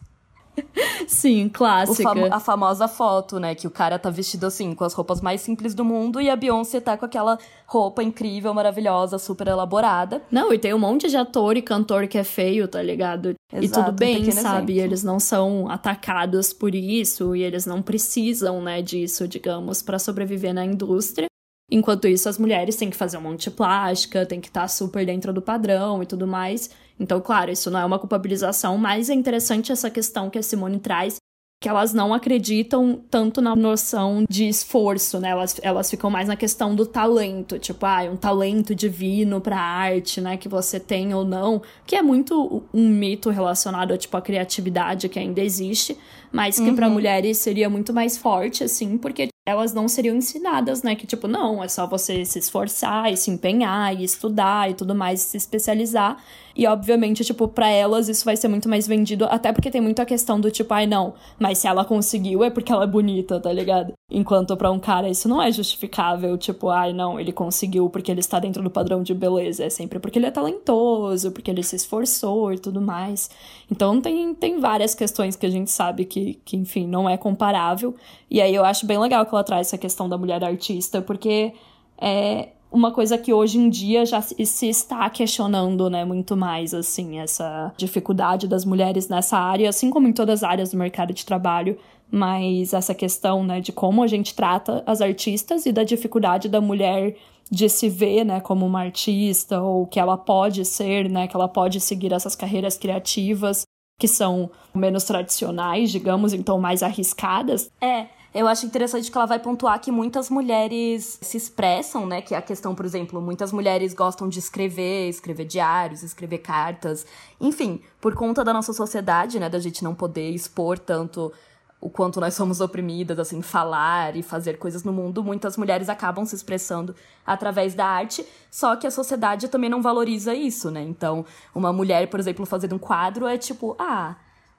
Sim, 1.07 1.49
clássica. 1.49 2.03
famo- 2.03 2.27
a 2.31 2.39
famosa 2.39 2.87
foto, 2.87 3.39
né? 3.39 3.55
Que 3.55 3.67
o 3.67 3.71
cara 3.71 3.97
tá 3.97 4.09
vestido 4.09 4.45
assim, 4.45 4.73
com 4.73 4.83
as 4.83 4.93
roupas 4.93 5.21
mais 5.21 5.41
simples 5.41 5.73
do 5.73 5.85
mundo, 5.85 6.19
e 6.19 6.29
a 6.29 6.35
Beyoncé 6.35 6.79
tá 6.79 6.97
com 6.97 7.05
aquela 7.05 7.37
roupa 7.65 8.03
incrível, 8.03 8.53
maravilhosa, 8.53 9.17
super 9.17 9.47
elaborada. 9.47 10.21
Não, 10.31 10.53
e 10.53 10.59
tem 10.59 10.73
um 10.73 10.79
monte 10.79 11.07
de 11.09 11.17
ator 11.17 11.55
e 11.57 11.61
cantor 11.61 12.07
que 12.07 12.17
é 12.17 12.23
feio, 12.23 12.67
tá 12.67 12.81
ligado? 12.81 13.33
e 13.53 13.65
Exato, 13.65 13.85
tudo 13.85 13.93
um 13.93 13.97
bem, 13.97 14.19
pequeno 14.19 14.41
sabe? 14.41 14.73
E 14.73 14.75
exemplo. 14.77 14.89
eles 14.91 15.03
não 15.03 15.19
são 15.19 15.69
atacados 15.69 16.51
por 16.53 16.73
isso, 16.75 17.35
e 17.35 17.43
eles 17.43 17.65
não 17.65 17.81
precisam, 17.81 18.61
né, 18.61 18.81
disso, 18.81 19.27
digamos, 19.27 19.81
pra 19.81 19.99
sobreviver 19.99 20.53
na 20.53 20.65
indústria. 20.65 21.27
Enquanto 21.69 22.07
isso, 22.07 22.29
as 22.29 22.37
mulheres 22.37 22.77
têm 22.77 22.89
que 22.89 22.95
fazer 22.95 23.17
um 23.17 23.21
monte 23.21 23.43
de 23.43 23.51
plástica, 23.51 24.25
têm 24.25 24.39
que 24.39 24.47
estar 24.47 24.67
super 24.69 25.05
dentro 25.05 25.33
do 25.33 25.41
padrão 25.41 26.01
e 26.01 26.05
tudo 26.05 26.25
mais. 26.25 26.69
Então, 26.99 27.21
claro, 27.21 27.51
isso 27.51 27.69
não 27.69 27.79
é 27.79 27.85
uma 27.85 27.99
culpabilização, 27.99 28.77
mas 28.77 29.09
é 29.09 29.13
interessante 29.13 29.71
essa 29.71 29.89
questão 29.89 30.29
que 30.29 30.37
a 30.39 30.43
Simone 30.43 30.79
traz, 30.79 31.17
que 31.59 31.67
elas 31.67 31.91
não 31.91 32.13
acreditam 32.13 33.01
tanto 33.09 33.41
na 33.41 33.55
noção 33.55 34.23
de 34.29 34.47
esforço, 34.47 35.19
né? 35.19 35.29
Elas, 35.29 35.59
elas 35.63 35.89
ficam 35.89 36.09
mais 36.09 36.27
na 36.27 36.35
questão 36.35 36.75
do 36.75 36.85
talento, 36.85 37.57
tipo, 37.57 37.83
ah, 37.85 38.03
um 38.03 38.15
talento 38.15 38.75
divino 38.75 39.41
pra 39.41 39.59
arte, 39.59 40.21
né? 40.21 40.37
Que 40.37 40.47
você 40.47 40.79
tem 40.79 41.15
ou 41.15 41.25
não, 41.25 41.61
que 41.85 41.95
é 41.95 42.01
muito 42.01 42.63
um 42.71 42.87
mito 42.87 43.31
relacionado 43.31 43.97
tipo, 43.97 44.15
a 44.15 44.21
criatividade 44.21 45.09
que 45.09 45.17
ainda 45.17 45.41
existe, 45.41 45.97
mas 46.31 46.59
que 46.59 46.71
pra 46.73 46.89
mulheres 46.89 47.37
seria 47.39 47.69
muito 47.69 47.91
mais 47.91 48.17
forte, 48.17 48.63
assim, 48.63 48.97
porque 48.97 49.29
elas 49.47 49.73
não 49.73 49.87
seriam 49.87 50.15
ensinadas, 50.15 50.83
né? 50.83 50.93
Que, 50.93 51.07
tipo, 51.07 51.25
não, 51.25 51.63
é 51.63 51.69
só 51.69 51.87
você 51.87 52.25
se 52.25 52.37
esforçar 52.37 53.11
e 53.11 53.15
se 53.15 53.31
empenhar 53.31 53.97
e 53.97 54.03
estudar 54.03 54.69
e 54.69 54.73
tudo 54.73 54.93
mais, 54.93 55.21
se 55.21 55.37
especializar. 55.37 56.21
E, 56.57 56.65
obviamente, 56.65 57.23
tipo, 57.23 57.47
pra 57.47 57.69
elas 57.69 58.09
isso 58.09 58.25
vai 58.25 58.35
ser 58.35 58.47
muito 58.47 58.67
mais 58.67 58.87
vendido, 58.87 59.25
até 59.25 59.53
porque 59.53 59.69
tem 59.69 59.79
muito 59.79 60.01
a 60.01 60.05
questão 60.05 60.41
do 60.41 60.49
tipo, 60.49 60.73
ai, 60.73 60.87
não, 60.87 61.13
mas 61.37 61.59
se 61.59 61.67
ela 61.67 61.85
conseguiu 61.85 62.43
é 62.43 62.49
porque 62.49 62.71
ela 62.71 62.83
é 62.83 62.87
bonita, 62.87 63.39
tá 63.39 63.53
ligado? 63.53 63.93
Enquanto 64.09 64.57
pra 64.57 64.71
um 64.71 64.79
cara 64.79 65.07
isso 65.07 65.29
não 65.29 65.39
é 65.39 65.51
justificável, 65.51 66.35
tipo, 66.35 66.69
ai, 66.69 66.93
não, 66.93 67.19
ele 67.19 67.31
conseguiu 67.31 67.87
porque 67.91 68.09
ele 68.09 68.21
está 68.21 68.39
dentro 68.39 68.63
do 68.63 68.71
padrão 68.71 69.03
de 69.03 69.13
beleza. 69.13 69.65
É 69.65 69.69
sempre 69.69 69.99
porque 69.99 70.17
ele 70.17 70.25
é 70.25 70.31
talentoso, 70.31 71.31
porque 71.31 71.51
ele 71.51 71.61
se 71.61 71.75
esforçou 71.75 72.51
e 72.51 72.57
tudo 72.57 72.81
mais. 72.81 73.29
Então 73.71 74.01
tem, 74.01 74.33
tem 74.33 74.59
várias 74.59 74.95
questões 74.95 75.35
que 75.35 75.45
a 75.45 75.51
gente 75.51 75.69
sabe 75.69 76.05
que, 76.05 76.39
que, 76.43 76.57
enfim, 76.57 76.87
não 76.87 77.07
é 77.07 77.17
comparável. 77.17 77.95
E 78.31 78.41
aí 78.41 78.55
eu 78.55 78.65
acho 78.65 78.87
bem 78.87 78.97
legal 78.97 79.23
que 79.27 79.35
ela 79.35 79.43
traz 79.43 79.67
essa 79.67 79.77
questão 79.77 80.09
da 80.09 80.17
mulher 80.17 80.43
artista, 80.43 81.03
porque 81.03 81.53
é 82.01 82.49
uma 82.71 82.91
coisa 82.91 83.17
que 83.17 83.33
hoje 83.33 83.57
em 83.57 83.69
dia 83.69 84.05
já 84.05 84.21
se 84.21 84.67
está 84.67 85.09
questionando, 85.09 85.89
né, 85.89 86.03
muito 86.03 86.35
mais, 86.35 86.73
assim, 86.73 87.19
essa 87.19 87.73
dificuldade 87.77 88.47
das 88.47 88.65
mulheres 88.65 89.07
nessa 89.07 89.37
área, 89.37 89.69
assim 89.69 89.89
como 89.89 90.07
em 90.07 90.13
todas 90.13 90.43
as 90.43 90.49
áreas 90.49 90.71
do 90.71 90.77
mercado 90.77 91.13
de 91.13 91.25
trabalho, 91.25 91.77
mas 92.11 92.73
essa 92.73 92.93
questão, 92.93 93.43
né, 93.43 93.59
de 93.61 93.71
como 93.71 94.03
a 94.03 94.07
gente 94.07 94.33
trata 94.33 94.83
as 94.85 95.01
artistas 95.01 95.65
e 95.65 95.71
da 95.71 95.83
dificuldade 95.83 96.49
da 96.49 96.61
mulher 96.61 97.15
de 97.49 97.69
se 97.69 97.89
ver, 97.89 98.25
né, 98.25 98.39
como 98.41 98.65
uma 98.65 98.81
artista 98.81 99.61
ou 99.61 99.85
que 99.87 99.99
ela 99.99 100.17
pode 100.17 100.65
ser, 100.65 101.09
né, 101.09 101.27
que 101.27 101.35
ela 101.35 101.47
pode 101.47 101.79
seguir 101.79 102.11
essas 102.13 102.35
carreiras 102.35 102.77
criativas 102.77 103.63
que 103.99 104.07
são 104.07 104.49
menos 104.75 105.05
tradicionais, 105.05 105.91
digamos, 105.91 106.33
então 106.33 106.59
mais 106.59 106.83
arriscadas. 106.83 107.71
É, 107.81 108.07
eu 108.39 108.47
acho 108.47 108.65
interessante 108.65 109.11
que 109.11 109.17
ela 109.17 109.25
vai 109.25 109.39
pontuar 109.39 109.79
que 109.79 109.91
muitas 109.91 110.29
mulheres 110.29 111.17
se 111.21 111.37
expressam, 111.37 112.05
né? 112.05 112.21
Que 112.21 112.35
é 112.35 112.37
a 112.37 112.41
questão, 112.41 112.75
por 112.75 112.85
exemplo, 112.85 113.21
muitas 113.21 113.51
mulheres 113.51 113.93
gostam 113.93 114.29
de 114.29 114.39
escrever, 114.39 115.09
escrever 115.09 115.45
diários, 115.45 116.03
escrever 116.03 116.39
cartas. 116.39 117.05
Enfim, 117.39 117.81
por 117.99 118.13
conta 118.15 118.43
da 118.43 118.53
nossa 118.53 118.73
sociedade, 118.73 119.39
né? 119.39 119.49
Da 119.49 119.59
gente 119.59 119.83
não 119.83 119.95
poder 119.95 120.29
expor 120.31 120.77
tanto 120.77 121.31
o 121.79 121.89
quanto 121.89 122.19
nós 122.19 122.33
somos 122.33 122.59
oprimidas, 122.59 123.19
assim, 123.19 123.41
falar 123.41 124.15
e 124.15 124.23
fazer 124.23 124.57
coisas 124.57 124.83
no 124.83 124.91
mundo, 124.91 125.23
muitas 125.23 125.55
mulheres 125.57 125.89
acabam 125.89 126.25
se 126.25 126.35
expressando 126.35 126.95
através 127.25 127.75
da 127.75 127.85
arte, 127.85 128.25
só 128.49 128.75
que 128.75 128.87
a 128.87 128.91
sociedade 128.91 129.47
também 129.47 129.69
não 129.69 129.81
valoriza 129.81 130.33
isso, 130.33 130.71
né? 130.71 130.81
Então, 130.81 131.23
uma 131.53 131.71
mulher, 131.71 132.07
por 132.09 132.19
exemplo, 132.19 132.45
fazendo 132.47 132.75
um 132.75 132.79
quadro 132.79 133.27
é 133.27 133.37
tipo, 133.37 133.75
ah, 133.77 134.15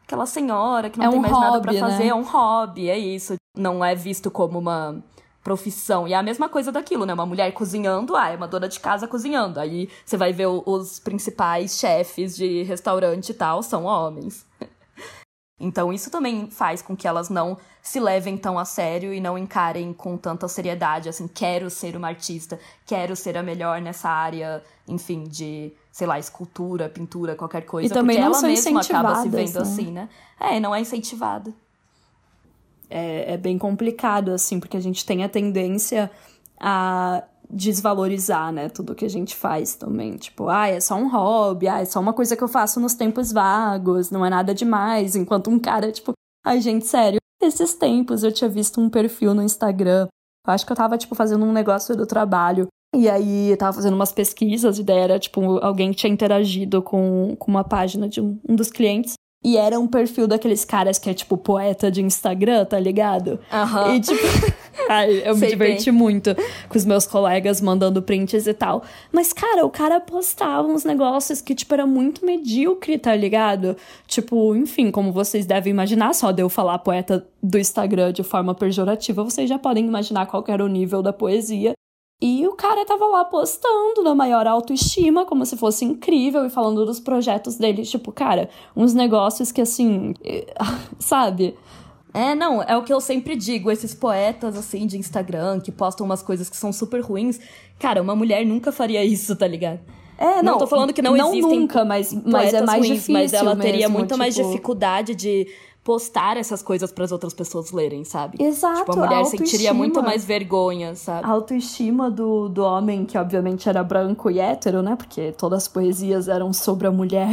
aquela 0.07 0.27
senhora 0.27 0.89
que 0.89 0.99
não 0.99 1.07
É 1.07 1.09
tem 1.11 1.19
um 1.19 1.23
mais 1.23 1.33
nada 1.35 1.61
pra 1.61 1.73
hobby, 1.73 1.81
fazer, 1.81 2.05
né? 2.05 2.09
é 2.11 2.15
um 2.15 2.23
hobby, 2.23 2.89
é 2.89 2.97
isso. 2.97 3.35
Não 3.59 3.85
é 3.85 3.95
visto 3.95 4.31
como 4.31 4.59
uma 4.59 5.03
profissão. 5.43 6.07
E 6.07 6.13
é 6.13 6.17
a 6.17 6.23
mesma 6.23 6.49
coisa 6.49 6.71
daquilo, 6.71 7.07
né? 7.07 7.15
Uma 7.15 7.27
mulher 7.27 7.51
cozinhando, 7.53 8.15
ah, 8.15 8.29
é 8.29 8.37
uma 8.37 8.47
dona 8.47 8.69
de 8.69 8.79
casa 8.79 9.09
cozinhando. 9.09 9.59
Aí 9.59 9.89
você 10.05 10.17
vai 10.17 10.33
ver 10.33 10.47
os 10.47 10.99
principais 10.99 11.79
chefes 11.79 12.37
de 12.37 12.63
restaurante 12.65 13.31
e 13.31 13.35
tal, 13.35 13.63
são 13.63 13.85
homens. 13.85 14.47
Então 15.61 15.93
isso 15.93 16.09
também 16.09 16.49
faz 16.49 16.81
com 16.81 16.97
que 16.97 17.09
elas 17.09 17.29
não 17.29 17.59
se 17.83 17.99
levem 17.99 18.37
tão 18.37 18.59
a 18.59 18.65
sério 18.65 19.13
e 19.13 19.21
não 19.21 19.37
encarem 19.37 19.93
com 19.93 20.17
tanta 20.17 20.47
seriedade, 20.47 21.09
assim, 21.09 21.27
quero 21.27 21.69
ser 21.69 21.97
uma 21.97 22.07
artista, 22.07 22.61
quero 22.87 23.17
ser 23.17 23.37
a 23.37 23.43
melhor 23.43 23.81
nessa 23.81 24.09
área, 24.09 24.63
enfim, 24.87 25.25
de, 25.25 25.73
sei 25.91 26.07
lá, 26.07 26.17
escultura, 26.17 26.89
pintura, 26.89 27.35
qualquer 27.35 27.63
coisa, 27.63 27.93
E 27.93 27.93
também 27.93 28.17
porque 28.17 28.21
não 28.21 28.27
ela 28.27 28.41
são 28.41 28.49
mesma 28.49 28.81
acaba 28.81 29.23
se 29.23 29.29
vendo 29.29 29.55
né? 29.55 29.61
assim, 29.61 29.91
né? 29.91 30.09
É, 30.39 30.61
não 30.61 30.73
é 30.73 30.81
incentivada. 30.81 31.53
É, 32.91 33.35
é 33.35 33.37
bem 33.37 33.59
complicado, 33.59 34.31
assim, 34.31 34.59
porque 34.61 34.77
a 34.77 34.81
gente 34.81 35.05
tem 35.05 35.25
a 35.25 35.29
tendência 35.29 36.11
a 36.61 37.23
desvalorizar, 37.51 38.53
né, 38.53 38.69
tudo 38.69 38.95
que 38.95 39.05
a 39.05 39.11
gente 39.11 39.35
faz 39.35 39.75
também. 39.75 40.17
Tipo, 40.17 40.49
ah, 40.49 40.69
é 40.69 40.81
só 40.81 40.97
um 40.97 41.09
hobby, 41.09 41.69
ah, 41.69 41.81
é 41.81 41.85
só 41.85 41.99
uma 42.01 42.13
coisa 42.13 42.37
que 42.37 42.45
eu 42.45 42.49
faço 42.49 42.79
nos 42.79 42.95
tempos 42.95 43.33
vagos, 43.33 44.11
não 44.11 44.25
é 44.25 44.31
nada 44.31 44.55
demais. 44.55 45.17
Enquanto 45.17 45.49
um 45.51 45.59
cara, 45.59 45.91
tipo, 45.91 46.13
ai, 46.45 46.61
gente, 46.61 46.87
sério, 46.87 47.19
esses 47.41 47.75
tempos 47.75 48.23
eu 48.23 48.33
tinha 48.33 48.51
visto 48.51 48.81
um 48.81 48.91
perfil 48.91 49.35
no 49.35 49.43
Instagram. 49.43 50.09
Eu 50.47 50.53
acho 50.53 50.67
que 50.67 50.73
eu 50.73 50.77
tava, 50.77 50.99
tipo, 50.99 51.15
fazendo 51.15 51.45
um 51.45 51.53
negócio 51.53 51.97
do 51.97 52.07
trabalho. 52.07 52.69
E 52.95 53.09
aí 53.09 53.51
eu 53.51 53.57
tava 53.57 53.75
fazendo 53.75 53.95
umas 53.95 54.13
pesquisas, 54.13 54.79
e 54.79 54.83
daí 54.83 54.99
era, 54.99 55.19
tipo, 55.19 55.59
alguém 55.59 55.93
tinha 55.93 56.13
interagido 56.13 56.83
com, 56.83 57.37
com 57.39 57.51
uma 57.51 57.63
página 57.63 58.09
de 58.09 58.21
um, 58.21 58.39
um 58.49 58.57
dos 58.57 58.71
clientes. 58.71 59.15
E 59.43 59.57
era 59.57 59.79
um 59.79 59.87
perfil 59.87 60.27
daqueles 60.27 60.65
caras 60.65 60.99
que 60.99 61.09
é, 61.09 61.15
tipo, 61.15 61.37
poeta 61.37 61.91
de 61.91 62.03
Instagram, 62.03 62.65
tá 62.65 62.79
ligado? 62.79 63.39
Aham. 63.53 63.95
E, 63.95 64.01
tipo, 64.01 64.21
ai, 64.91 65.23
eu 65.25 65.35
me 65.35 65.41
Sei 65.41 65.51
diverti 65.51 65.93
muito 65.93 66.35
com 66.69 66.77
os 66.77 66.85
meus 66.85 67.07
colegas 67.07 67.61
mandando 67.61 68.03
prints 68.03 68.49
e 68.49 68.53
tal. 68.53 68.83
Mas, 69.13 69.33
cara, 69.33 69.65
o 69.65 69.71
cara 69.71 70.01
postava 70.01 70.67
uns 70.67 70.85
negócios 70.85 71.41
que, 71.41 71.55
tipo, 71.55 71.73
era 71.73 71.87
muito 71.87 72.27
medíocre, 72.27 72.99
tá 72.99 73.15
ligado? 73.15 73.77
Tipo, 74.09 74.57
enfim, 74.57 74.91
como 74.91 75.13
vocês 75.13 75.47
devem 75.47 75.71
imaginar, 75.71 76.15
só 76.15 76.33
de 76.33 76.43
eu 76.43 76.49
falar 76.49 76.79
poeta 76.81 77.25
do 77.41 77.59
Instagram 77.59 78.13
de 78.13 78.25
forma 78.25 78.57
pejorativa, 78.57 79.23
vocês 79.23 79.49
já 79.49 79.59
podem 79.59 79.87
imaginar 79.87 80.27
qual 80.27 80.45
era 80.49 80.65
o 80.65 80.69
nível 80.69 81.01
da 81.01 81.13
poesia. 81.13 81.75
E 82.21 82.47
o 82.49 82.53
cara 82.53 82.85
tava 82.85 83.07
lá 83.07 83.25
postando 83.25 84.03
na 84.03 84.13
maior 84.13 84.45
autoestima, 84.47 85.25
como 85.25 85.47
se 85.47 85.57
fosse 85.57 85.85
incrível, 85.85 86.45
e 86.45 86.51
falando 86.51 86.85
dos 86.85 86.99
projetos 86.99 87.57
dele. 87.57 87.85
Tipo, 87.85 88.11
cara, 88.11 88.49
uns 88.75 88.93
negócios 88.93 89.53
que 89.53 89.61
assim. 89.61 90.15
Sabe? 90.99 91.55
É, 92.13 92.35
não, 92.35 92.61
é 92.63 92.77
o 92.77 92.83
que 92.83 92.93
eu 92.93 93.01
sempre 93.01 93.37
digo, 93.37 93.71
esses 93.71 93.95
poetas 93.95 94.57
assim 94.57 94.87
de 94.87 94.99
Instagram 94.99 95.61
que 95.61 95.71
postam 95.71 96.05
umas 96.05 96.23
coisas 96.23 96.51
que 96.51 96.57
são 96.57 96.73
super 96.73 97.01
ruins. 97.01 97.39
Cara, 97.79 98.03
uma 98.03 98.17
mulher 98.17 98.45
nunca 98.45 98.73
faria 98.73 99.05
isso, 99.05 99.37
tá 99.37 99.47
ligado? 99.47 99.79
É, 100.19 100.43
não, 100.43 100.53
não 100.55 100.59
tô 100.59 100.67
falando 100.67 100.93
que 100.93 101.01
não, 101.01 101.17
não 101.17 101.31
existem 101.31 101.61
nunca, 101.61 101.85
mas, 101.85 102.13
mas 102.13 102.53
é 102.53 102.63
mais 102.63 102.81
ruins, 102.81 102.95
difícil 102.95 103.13
mas 103.15 103.33
ela 103.33 103.55
teria 103.55 103.89
mesmo, 103.89 104.19
mais 104.19 104.35
tipo- 104.35 104.49
dificuldade 104.49 105.15
de 105.15 105.47
postar 105.89 106.37
essas 106.37 106.63
coisas 106.63 106.93
para 106.93 107.07
as 107.07 107.13
outras 107.13 107.33
pessoas 107.33 107.73
lerem, 107.73 108.05
sabe? 108.05 108.37
Exato, 108.45 108.81
Tipo, 108.81 108.93
a 108.93 109.07
mulher 109.07 109.21
a 109.23 109.25
sentiria 109.25 109.73
muito 109.73 110.03
mais 110.03 110.23
vergonha, 110.23 110.95
sabe? 110.95 111.27
A 111.27 111.31
autoestima 111.31 112.11
do, 112.11 112.47
do 112.51 112.63
homem, 112.63 113.07
que 113.07 113.17
obviamente 113.17 113.71
era 113.71 113.83
branco 113.83 114.31
e 114.31 114.39
hétero, 114.39 114.83
né? 114.83 114.97
Porque 114.97 115.33
todas 115.33 115.63
as 115.63 115.69
poesias 115.69 116.29
eram 116.29 116.53
sobre 116.53 116.87
a 116.87 116.91
mulher. 116.91 117.31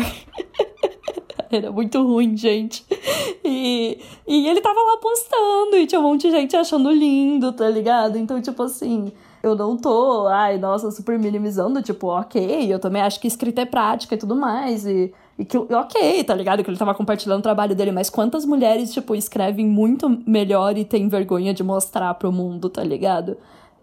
era 1.52 1.70
muito 1.70 2.02
ruim, 2.02 2.38
gente. 2.38 2.86
E, 3.44 4.00
e 4.26 4.48
ele 4.48 4.62
tava 4.62 4.80
lá 4.80 5.00
postando, 5.02 5.76
e 5.76 5.86
tinha 5.86 6.00
um 6.00 6.04
monte 6.04 6.30
de 6.30 6.32
gente 6.32 6.56
achando 6.56 6.90
lindo, 6.92 7.52
tá 7.52 7.70
ligado? 7.70 8.18
Então, 8.18 8.42
tipo 8.42 8.64
assim, 8.64 9.12
eu 9.44 9.54
não 9.54 9.76
tô, 9.76 10.28
ai, 10.28 10.58
nossa, 10.58 10.92
super 10.92 11.20
minimizando, 11.20 11.82
tipo, 11.84 12.08
ok, 12.08 12.74
eu 12.74 12.80
também 12.80 13.02
acho 13.02 13.20
que 13.20 13.28
escrita 13.28 13.64
é 13.64 13.66
prática 13.66 14.16
e 14.16 14.18
tudo 14.18 14.34
mais, 14.34 14.86
e, 14.86 15.14
e 15.38 15.44
que, 15.44 15.58
ok, 15.58 16.24
tá 16.24 16.34
ligado? 16.34 16.64
Que 16.64 16.70
ele 16.70 16.78
tava 16.78 16.96
compartilhando 16.96 17.40
o 17.40 17.44
trabalho 17.44 17.76
dele, 17.76 17.92
mas 17.92 18.10
quantas 18.10 18.46
mulheres, 18.46 18.94
tipo, 18.94 19.14
escrevem 19.14 19.68
muito 19.68 20.10
melhor 20.26 20.78
e 20.78 20.86
têm 20.86 21.10
vergonha 21.10 21.54
de 21.54 21.64
mostrar 21.64 22.14
pro 22.14 22.32
mundo, 22.32 22.70
tá 22.70 22.84
ligado? 22.84 23.38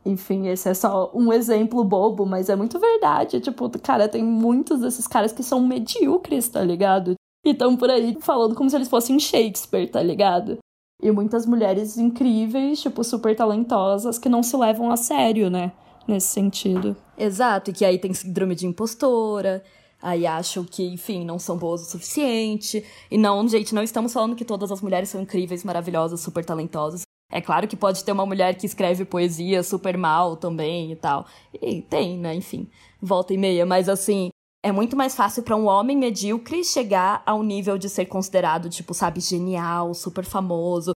Enfim, 0.05 0.49
esse 0.49 0.69
é 0.69 0.75
só 0.75 1.11
um 1.15 1.33
exemplo 1.33 1.85
bobo, 1.85 2.25
mas 2.25 2.49
é 2.49 2.57
muito 2.57 2.79
verdade. 2.79 3.39
Tipo, 3.41 3.69
cara, 3.79 4.09
tem 4.09 4.25
muitos 4.25 4.81
desses 4.81 5.07
caras 5.07 5.31
que 5.31 5.43
são 5.43 5.61
medíocres, 5.61 6.49
tá 6.49 6.63
ligado? 6.65 7.15
E 7.45 7.51
estão 7.51 7.77
por 7.77 7.91
aí 7.91 8.17
falando 8.21 8.55
como 8.55 8.71
se 8.71 8.77
eles 8.77 8.89
fossem 8.89 9.19
Shakespeare, 9.19 9.91
tá 9.91 10.03
ligado? 10.03 10.59
E 11.03 11.11
muitas 11.11 11.45
mulheres 11.45 11.99
incríveis, 11.99 12.81
tipo, 12.81 13.05
super 13.05 13.37
talentosas, 13.37 14.19
que 14.19 14.29
não 14.29 14.43
se 14.43 14.57
levam 14.57 14.91
a 14.91 14.97
sério, 14.97 15.51
né? 15.51 15.73
Nesse 16.09 16.29
sentido. 16.29 16.97
Exato, 17.19 17.71
e 17.71 17.75
que 17.75 17.85
aí 17.85 17.99
tem 17.99 18.15
síndrome 18.15 18.55
de 18.55 18.67
impostora, 18.67 19.63
aí 20.03 20.27
acham 20.27 20.65
que, 20.65 20.85
enfim, 20.85 21.25
não 21.25 21.39
são 21.39 21.57
boas 21.57 21.83
o 21.83 21.85
suficiente. 21.85 22.85
E 23.11 23.17
não, 23.17 23.47
gente, 23.49 23.75
não 23.75 23.83
estamos 23.83 24.13
falando 24.13 24.35
que 24.35 24.45
todas 24.45 24.73
as 24.73 24.83
mulheres 24.83 25.09
são 25.09 25.23
incríveis, 25.23 25.63
maravilhosas, 25.63 26.21
super 26.21 26.45
talentosas. 26.45 27.03
É 27.31 27.41
claro 27.41 27.67
que 27.67 27.77
pode 27.77 28.05
ter 28.05 28.13
uma 28.13 28.27
mulher 28.27 28.55
que 28.57 28.67
escreve 28.67 29.07
poesia 29.07 29.63
super 29.63 29.97
mal 29.97 30.37
também 30.37 30.93
e 30.93 30.97
tal. 30.97 31.25
E 31.63 31.81
tem, 31.81 32.19
né? 32.19 32.35
Enfim, 32.35 32.69
volta 33.01 33.33
e 33.33 33.39
meia. 33.39 33.65
Mas 33.65 33.89
assim, 33.89 34.29
é 34.63 34.71
muito 34.71 34.97
mais 34.97 35.17
fácil 35.17 35.43
para 35.43 35.57
um 35.57 35.67
homem 35.67 35.97
medíocre 35.97 36.63
chegar 36.63 37.23
ao 37.25 37.43
nível 37.43 37.79
de 37.79 37.89
ser 37.89 38.07
considerado, 38.07 38.69
tipo, 38.69 38.93
sabe, 38.93 39.21
genial, 39.21 39.95
super 39.95 40.25
famoso. 40.25 40.93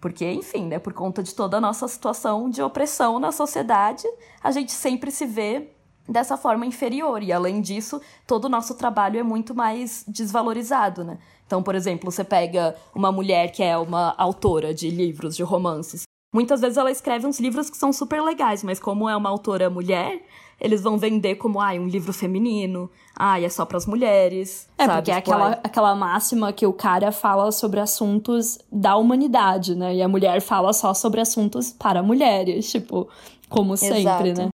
Porque, 0.00 0.30
enfim, 0.30 0.66
né, 0.66 0.78
por 0.78 0.92
conta 0.92 1.22
de 1.22 1.34
toda 1.34 1.56
a 1.56 1.60
nossa 1.60 1.88
situação 1.88 2.50
de 2.50 2.62
opressão 2.62 3.18
na 3.18 3.32
sociedade, 3.32 4.04
a 4.42 4.50
gente 4.50 4.72
sempre 4.72 5.10
se 5.10 5.24
vê 5.24 5.70
dessa 6.08 6.36
forma 6.36 6.66
inferior. 6.66 7.22
E 7.22 7.32
além 7.32 7.60
disso, 7.60 8.00
todo 8.26 8.46
o 8.46 8.48
nosso 8.48 8.74
trabalho 8.74 9.18
é 9.18 9.22
muito 9.22 9.54
mais 9.54 10.04
desvalorizado, 10.06 11.04
né? 11.04 11.18
Então, 11.46 11.62
por 11.62 11.74
exemplo, 11.74 12.10
você 12.10 12.24
pega 12.24 12.74
uma 12.94 13.12
mulher 13.12 13.52
que 13.52 13.62
é 13.62 13.76
uma 13.76 14.14
autora 14.18 14.74
de 14.74 14.90
livros, 14.90 15.36
de 15.36 15.42
romances. 15.42 16.02
Muitas 16.34 16.60
vezes 16.60 16.76
ela 16.76 16.90
escreve 16.90 17.26
uns 17.26 17.38
livros 17.38 17.70
que 17.70 17.76
são 17.76 17.92
super 17.92 18.20
legais, 18.20 18.62
mas 18.62 18.80
como 18.80 19.08
é 19.08 19.16
uma 19.16 19.30
autora 19.30 19.70
mulher, 19.70 20.22
eles 20.60 20.82
vão 20.82 20.98
vender 20.98 21.36
como, 21.36 21.60
ai, 21.60 21.78
um 21.78 21.86
livro 21.86 22.12
feminino, 22.12 22.90
ai, 23.16 23.44
é 23.44 23.48
só 23.48 23.64
pras 23.64 23.86
mulheres. 23.86 24.68
É, 24.76 24.86
sabe? 24.86 24.98
porque 24.98 25.10
é 25.12 25.20
Tipo, 25.20 25.30
aquela, 25.30 25.60
aquela 25.62 25.94
máxima 25.94 26.52
que 26.52 26.66
o 26.66 26.72
cara 26.72 27.12
fala 27.12 27.52
sobre 27.52 27.78
assuntos 27.78 28.58
da 28.70 28.96
humanidade, 28.96 29.74
né? 29.74 29.94
E 29.94 30.02
a 30.02 30.08
mulher 30.08 30.40
fala 30.40 30.72
só 30.72 30.92
sobre 30.92 31.20
assuntos 31.20 31.70
para 31.70 32.02
mulheres, 32.02 32.70
tipo, 32.70 33.08
como 33.48 33.76
sempre, 33.76 34.00
Exato. 34.00 34.42
né? 34.42 34.48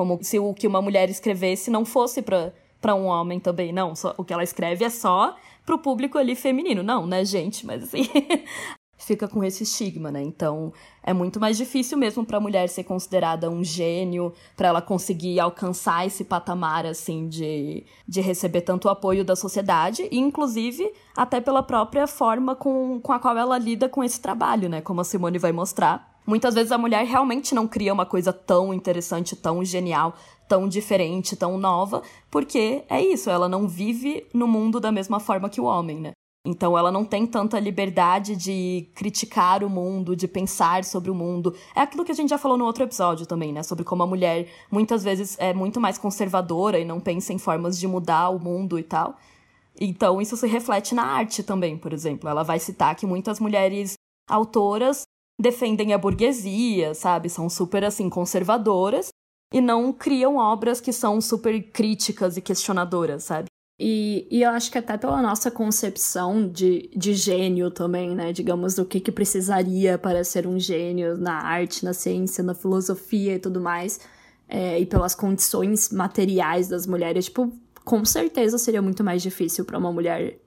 Como 0.00 0.18
se 0.22 0.38
o 0.38 0.54
que 0.54 0.66
uma 0.66 0.80
mulher 0.80 1.10
escrevesse 1.10 1.70
não 1.70 1.84
fosse 1.84 2.22
pra, 2.22 2.54
pra 2.80 2.94
um 2.94 3.04
homem 3.04 3.38
também. 3.38 3.70
Não, 3.70 3.94
só, 3.94 4.14
o 4.16 4.24
que 4.24 4.32
ela 4.32 4.42
escreve 4.42 4.82
é 4.82 4.88
só 4.88 5.36
pro 5.66 5.78
público 5.78 6.16
ali 6.16 6.34
feminino. 6.34 6.82
Não, 6.82 7.06
né, 7.06 7.22
gente? 7.22 7.66
Mas 7.66 7.82
assim. 7.82 8.08
fica 8.96 9.28
com 9.28 9.44
esse 9.44 9.64
estigma, 9.64 10.10
né? 10.10 10.22
Então, 10.22 10.72
é 11.02 11.12
muito 11.12 11.38
mais 11.38 11.58
difícil 11.58 11.98
mesmo 11.98 12.24
pra 12.24 12.40
mulher 12.40 12.70
ser 12.70 12.84
considerada 12.84 13.50
um 13.50 13.62
gênio, 13.62 14.32
pra 14.56 14.68
ela 14.68 14.80
conseguir 14.80 15.38
alcançar 15.38 16.06
esse 16.06 16.24
patamar 16.24 16.86
assim 16.86 17.28
de, 17.28 17.84
de 18.08 18.22
receber 18.22 18.62
tanto 18.62 18.88
o 18.88 18.90
apoio 18.90 19.22
da 19.22 19.36
sociedade 19.36 20.08
e 20.10 20.18
inclusive 20.18 20.90
até 21.14 21.42
pela 21.42 21.62
própria 21.62 22.06
forma 22.06 22.56
com, 22.56 22.98
com 23.00 23.12
a 23.12 23.18
qual 23.18 23.36
ela 23.36 23.58
lida 23.58 23.86
com 23.86 24.02
esse 24.02 24.18
trabalho, 24.18 24.66
né? 24.66 24.80
Como 24.80 25.02
a 25.02 25.04
Simone 25.04 25.38
vai 25.38 25.52
mostrar. 25.52 26.09
Muitas 26.30 26.54
vezes 26.54 26.70
a 26.70 26.78
mulher 26.78 27.04
realmente 27.04 27.56
não 27.56 27.66
cria 27.66 27.92
uma 27.92 28.06
coisa 28.06 28.32
tão 28.32 28.72
interessante, 28.72 29.34
tão 29.34 29.64
genial, 29.64 30.14
tão 30.48 30.68
diferente, 30.68 31.34
tão 31.34 31.58
nova, 31.58 32.04
porque 32.30 32.84
é 32.88 33.02
isso, 33.02 33.28
ela 33.28 33.48
não 33.48 33.66
vive 33.66 34.24
no 34.32 34.46
mundo 34.46 34.78
da 34.78 34.92
mesma 34.92 35.18
forma 35.18 35.50
que 35.50 35.60
o 35.60 35.64
homem, 35.64 35.98
né? 35.98 36.12
Então 36.46 36.78
ela 36.78 36.92
não 36.92 37.04
tem 37.04 37.26
tanta 37.26 37.58
liberdade 37.58 38.36
de 38.36 38.88
criticar 38.94 39.64
o 39.64 39.68
mundo, 39.68 40.14
de 40.14 40.28
pensar 40.28 40.84
sobre 40.84 41.10
o 41.10 41.14
mundo. 41.16 41.52
É 41.74 41.80
aquilo 41.80 42.04
que 42.04 42.12
a 42.12 42.14
gente 42.14 42.30
já 42.30 42.38
falou 42.38 42.56
no 42.56 42.64
outro 42.64 42.84
episódio 42.84 43.26
também, 43.26 43.52
né? 43.52 43.64
Sobre 43.64 43.82
como 43.82 44.04
a 44.04 44.06
mulher 44.06 44.46
muitas 44.70 45.02
vezes 45.02 45.36
é 45.36 45.52
muito 45.52 45.80
mais 45.80 45.98
conservadora 45.98 46.78
e 46.78 46.84
não 46.84 47.00
pensa 47.00 47.32
em 47.32 47.38
formas 47.38 47.76
de 47.76 47.88
mudar 47.88 48.28
o 48.28 48.38
mundo 48.38 48.78
e 48.78 48.84
tal. 48.84 49.16
Então 49.80 50.22
isso 50.22 50.36
se 50.36 50.46
reflete 50.46 50.94
na 50.94 51.06
arte 51.06 51.42
também, 51.42 51.76
por 51.76 51.92
exemplo. 51.92 52.30
Ela 52.30 52.44
vai 52.44 52.60
citar 52.60 52.94
que 52.94 53.04
muitas 53.04 53.40
mulheres 53.40 53.94
autoras 54.28 55.02
defendem 55.40 55.92
a 55.94 55.98
burguesia, 55.98 56.94
sabe? 56.94 57.28
São 57.30 57.48
super 57.48 57.84
assim 57.84 58.10
conservadoras 58.10 59.08
e 59.52 59.60
não 59.60 59.92
criam 59.92 60.36
obras 60.36 60.80
que 60.80 60.92
são 60.92 61.20
super 61.20 61.60
críticas 61.72 62.36
e 62.36 62.40
questionadoras, 62.40 63.24
sabe? 63.24 63.46
E, 63.82 64.28
e 64.30 64.42
eu 64.42 64.50
acho 64.50 64.70
que 64.70 64.76
até 64.76 64.98
pela 64.98 65.22
nossa 65.22 65.50
concepção 65.50 66.46
de, 66.46 66.90
de 66.94 67.14
gênio 67.14 67.70
também, 67.70 68.14
né? 68.14 68.30
Digamos, 68.30 68.74
do 68.74 68.84
que, 68.84 69.00
que 69.00 69.10
precisaria 69.10 69.96
para 69.96 70.22
ser 70.22 70.46
um 70.46 70.60
gênio 70.60 71.16
na 71.16 71.42
arte, 71.42 71.84
na 71.84 71.94
ciência, 71.94 72.44
na 72.44 72.54
filosofia 72.54 73.36
e 73.36 73.38
tudo 73.38 73.58
mais, 73.58 73.98
é, 74.46 74.78
e 74.78 74.84
pelas 74.84 75.14
condições 75.14 75.90
materiais 75.90 76.68
das 76.68 76.86
mulheres, 76.86 77.24
tipo, 77.24 77.50
com 77.82 78.04
certeza 78.04 78.58
seria 78.58 78.82
muito 78.82 79.02
mais 79.02 79.22
difícil 79.22 79.64
para 79.64 79.78
uma 79.78 79.90
mulher 79.90 80.38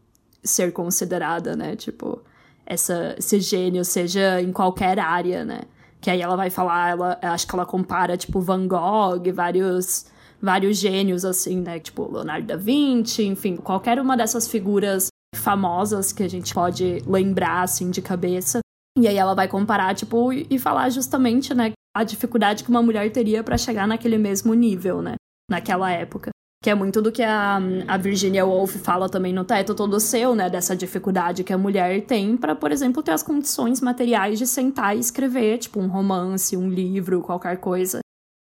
ser 0.44 0.72
considerada, 0.72 1.56
né? 1.56 1.76
Tipo, 1.76 2.22
essa, 2.66 3.16
esse 3.18 3.40
gênio, 3.40 3.84
seja 3.84 4.42
em 4.42 4.52
qualquer 4.52 5.00
área, 5.00 5.44
né? 5.44 5.62
Que 6.02 6.10
aí 6.10 6.22
ela 6.22 6.36
vai 6.36 6.50
falar, 6.50 6.92
ela, 6.92 7.20
acho 7.22 7.48
que 7.48 7.56
ela 7.56 7.66
compara, 7.66 8.18
tipo, 8.18 8.42
Van 8.42 8.68
Gogh, 8.68 9.32
vários 9.34 10.06
vários 10.44 10.78
gênios, 10.78 11.24
assim, 11.24 11.62
né? 11.62 11.80
Tipo, 11.80 12.12
Leonardo 12.12 12.46
da 12.46 12.58
Vinci, 12.58 13.24
enfim, 13.24 13.56
qualquer 13.56 13.98
uma 13.98 14.18
dessas 14.18 14.46
figuras 14.46 15.08
famosas 15.34 16.12
que 16.12 16.22
a 16.22 16.28
gente 16.28 16.54
pode 16.54 17.02
lembrar, 17.08 17.62
assim, 17.62 17.90
de 17.90 18.02
cabeça. 18.02 18.60
E 18.98 19.08
aí 19.08 19.16
ela 19.16 19.34
vai 19.34 19.48
comparar, 19.48 19.96
tipo, 19.96 20.34
e 20.34 20.60
falar 20.60 20.90
justamente, 20.90 21.54
né, 21.54 21.72
a 21.96 22.04
dificuldade 22.04 22.66
que 22.66 22.70
uma 22.70 22.82
mulher 22.82 23.10
teria 23.12 23.42
para 23.42 23.58
chegar 23.58 23.88
naquele 23.88 24.18
mesmo 24.18 24.54
nível, 24.54 25.02
né? 25.02 25.16
Naquela 25.50 25.90
época. 25.92 26.32
Que 26.64 26.70
é 26.70 26.76
muito 26.76 27.02
do 27.02 27.12
que 27.12 27.22
a, 27.22 27.60
a 27.90 27.98
Virginia 27.98 28.46
Woolf 28.46 28.78
fala 28.78 29.10
também 29.10 29.34
no 29.34 29.44
Teto 29.44 29.76
Todo 29.76 30.00
Seu, 30.00 30.34
né? 30.34 30.50
Dessa 30.50 30.74
dificuldade 30.74 31.44
que 31.44 31.52
a 31.52 31.58
mulher 31.58 32.06
tem 32.06 32.38
para, 32.38 32.56
por 32.56 32.72
exemplo, 32.72 33.04
ter 33.04 33.12
as 33.12 33.22
condições 33.22 33.82
materiais 33.82 34.40
de 34.40 34.48
sentar 34.48 34.96
e 34.96 35.00
escrever, 35.02 35.58
tipo, 35.58 35.82
um 35.82 35.88
romance, 35.88 36.56
um 36.56 36.70
livro, 36.70 37.22
qualquer 37.22 37.58
coisa 37.58 38.00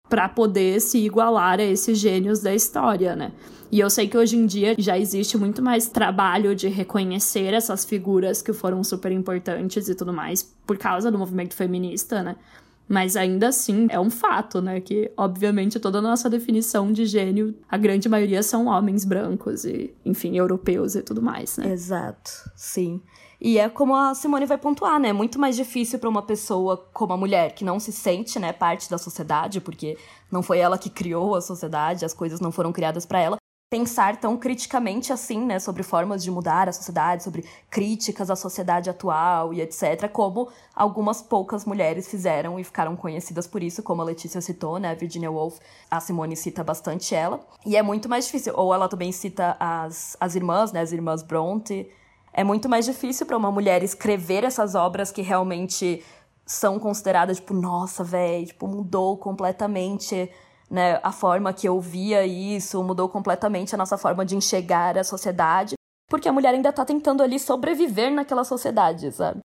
para 0.07 0.29
poder 0.29 0.81
se 0.81 0.99
igualar 0.99 1.61
a 1.61 1.63
esses 1.63 1.97
gênios 1.97 2.41
da 2.41 2.55
história, 2.55 3.17
né? 3.17 3.33
E 3.73 3.81
eu 3.81 3.89
sei 3.89 4.07
que 4.07 4.19
hoje 4.19 4.37
em 4.37 4.45
dia 4.45 4.75
já 4.77 4.99
existe 4.99 5.39
muito 5.39 5.63
mais 5.63 5.87
trabalho 5.87 6.55
de 6.55 6.69
reconhecer 6.69 7.55
essas 7.55 7.87
figuras 7.87 8.43
que 8.43 8.53
foram 8.53 8.85
super 8.85 9.13
importantes 9.13 9.89
e 9.89 9.95
tudo 9.95 10.13
mais 10.13 10.43
por 10.67 10.77
causa 10.77 11.11
do 11.11 11.19
movimento 11.19 11.55
feminista, 11.55 12.23
né? 12.23 12.37
Mas 12.91 13.15
ainda 13.15 13.47
assim 13.47 13.87
é 13.89 14.01
um 14.01 14.11
fato, 14.11 14.61
né? 14.61 14.81
Que 14.81 15.13
obviamente 15.17 15.79
toda 15.79 15.99
a 15.99 16.03
nossa 16.03 16.29
definição 16.29 16.93
de 16.93 17.07
gênio, 17.07 17.55
a 17.69 17.77
grande 17.77 18.09
maioria 18.09 18.43
são 18.43 18.67
homens 18.67 19.05
brancos 19.05 19.65
e, 19.65 19.95
enfim, 20.05 20.37
europeus 20.37 20.97
e 20.97 21.03
tudo 21.03 21.23
mais, 21.23 21.57
né? 21.57 21.71
Exato, 21.71 22.33
sim. 22.57 23.01
E 23.41 23.59
é 23.59 23.69
como 23.69 23.95
a 23.95 24.13
Simone 24.13 24.45
vai 24.45 24.59
pontuar, 24.59 24.99
né? 24.99 25.11
É 25.11 25.13
muito 25.13 25.39
mais 25.39 25.55
difícil 25.55 26.01
para 26.01 26.09
uma 26.09 26.21
pessoa 26.21 26.77
como 26.93 27.13
a 27.13 27.17
mulher, 27.17 27.55
que 27.55 27.65
não 27.65 27.79
se 27.79 27.93
sente, 27.93 28.41
né, 28.41 28.53
parte 28.53 28.91
da 28.91 28.99
sociedade, 28.99 29.61
porque 29.61 29.97
não 30.29 30.43
foi 30.43 30.59
ela 30.59 30.77
que 30.77 30.91
criou 30.91 31.37
a 31.37 31.41
sociedade, 31.41 32.05
as 32.05 32.13
coisas 32.13 32.41
não 32.41 32.51
foram 32.51 32.73
criadas 32.73 33.07
para 33.07 33.21
ela. 33.21 33.40
Pensar 33.71 34.17
tão 34.17 34.37
criticamente 34.37 35.13
assim, 35.13 35.47
né, 35.47 35.61
sobre 35.61 35.85
formas 35.85 36.25
de 36.25 36.31
mudar 36.31 36.69
a 36.69 36.73
sociedade, 36.73 37.23
sobre 37.23 37.45
críticas 37.71 38.29
à 38.29 38.35
sociedade 38.35 38.91
atual 38.91 39.55
e 39.55 39.61
etc, 39.61 40.09
como 40.13 40.49
algumas 40.75 41.23
poucas 41.23 41.65
mulheres 41.65 42.11
fizeram 42.11 42.59
e 42.59 42.65
ficaram 42.65 42.97
conhecidas 42.97 43.47
por 43.47 43.63
isso, 43.63 43.81
como 43.81 44.03
a 44.03 44.05
Letícia 44.05 44.41
citou, 44.41 44.79
né, 44.81 44.91
a 44.91 44.95
Virginia 44.95 45.31
Woolf, 45.31 45.61
a 45.89 46.01
Simone 46.01 46.37
cita 46.37 46.65
bastante 46.65 47.15
ela, 47.15 47.39
e 47.65 47.77
é 47.77 47.83
muito 47.83 48.09
mais 48.09 48.25
difícil, 48.25 48.53
ou 48.57 48.75
ela 48.75 48.89
também 48.89 49.13
cita 49.13 49.57
as, 49.61 50.17
as 50.19 50.35
irmãs, 50.35 50.73
né, 50.73 50.81
as 50.81 50.91
irmãs 50.91 51.23
Bronte, 51.23 51.89
é 52.33 52.43
muito 52.43 52.69
mais 52.69 52.85
difícil 52.85 53.25
para 53.25 53.37
uma 53.37 53.53
mulher 53.53 53.85
escrever 53.85 54.43
essas 54.43 54.75
obras 54.75 55.13
que 55.13 55.23
realmente 55.23 56.05
são 56.45 56.81
consideradas, 56.81 57.37
tipo, 57.37 57.55
nossa, 57.55 58.03
velho, 58.03 58.47
tipo, 58.47 58.67
mudou 58.67 59.17
completamente 59.17 60.29
né, 60.71 61.01
a 61.03 61.11
forma 61.11 61.53
que 61.53 61.69
eu 61.69 61.81
via 61.81 62.25
isso, 62.25 62.83
mudou 62.85 63.09
completamente 63.09 63.75
a 63.75 63.79
nossa 63.79 63.99
forma 63.99 64.25
de 64.25 64.37
enxergar 64.37 64.97
a 64.97 65.05
sociedade, 65.05 65.75
porque 66.09 66.29
a 66.29 66.33
mulher 66.33 66.55
ainda 66.55 66.73
tá 66.73 66.85
tentando 66.85 67.23
ali 67.23 67.39
sobreviver 67.39 68.13
naquela 68.13 68.45
sociedade, 68.45 69.11
sabe? 69.13 69.41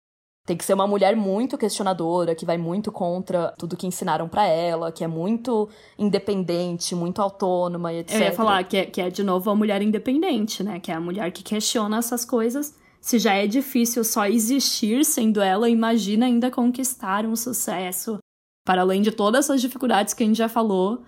Tem 0.45 0.57
que 0.57 0.65
ser 0.65 0.73
uma 0.73 0.87
mulher 0.87 1.15
muito 1.15 1.57
questionadora, 1.57 2.33
que 2.33 2.45
vai 2.45 2.57
muito 2.57 2.91
contra 2.91 3.53
tudo 3.59 3.77
que 3.77 3.85
ensinaram 3.85 4.27
para 4.27 4.47
ela, 4.47 4.91
que 4.91 5.03
é 5.03 5.07
muito 5.07 5.69
independente, 5.99 6.95
muito 6.95 7.21
autônoma 7.21 7.93
e 7.93 7.99
etc. 7.99 8.15
Eu 8.15 8.21
ia 8.21 8.31
falar 8.31 8.63
que 8.63 8.77
é, 8.77 8.85
que 8.85 8.99
é, 8.99 9.09
de 9.11 9.23
novo, 9.23 9.51
a 9.51 9.55
mulher 9.55 9.83
independente, 9.83 10.63
né? 10.63 10.79
Que 10.79 10.91
é 10.91 10.95
a 10.95 10.99
mulher 10.99 11.31
que 11.31 11.43
questiona 11.43 11.99
essas 11.99 12.25
coisas. 12.25 12.75
Se 12.99 13.19
já 13.19 13.35
é 13.35 13.45
difícil 13.45 14.03
só 14.03 14.25
existir 14.25 15.05
sendo 15.05 15.41
ela, 15.41 15.69
imagina 15.69 16.25
ainda 16.25 16.49
conquistar 16.49 17.23
um 17.23 17.35
sucesso. 17.35 18.17
Para 18.65 18.81
além 18.81 19.01
de 19.01 19.11
todas 19.11 19.45
essas 19.45 19.61
dificuldades 19.61 20.13
que 20.13 20.23
a 20.23 20.25
gente 20.25 20.37
já 20.37 20.49
falou, 20.49 21.03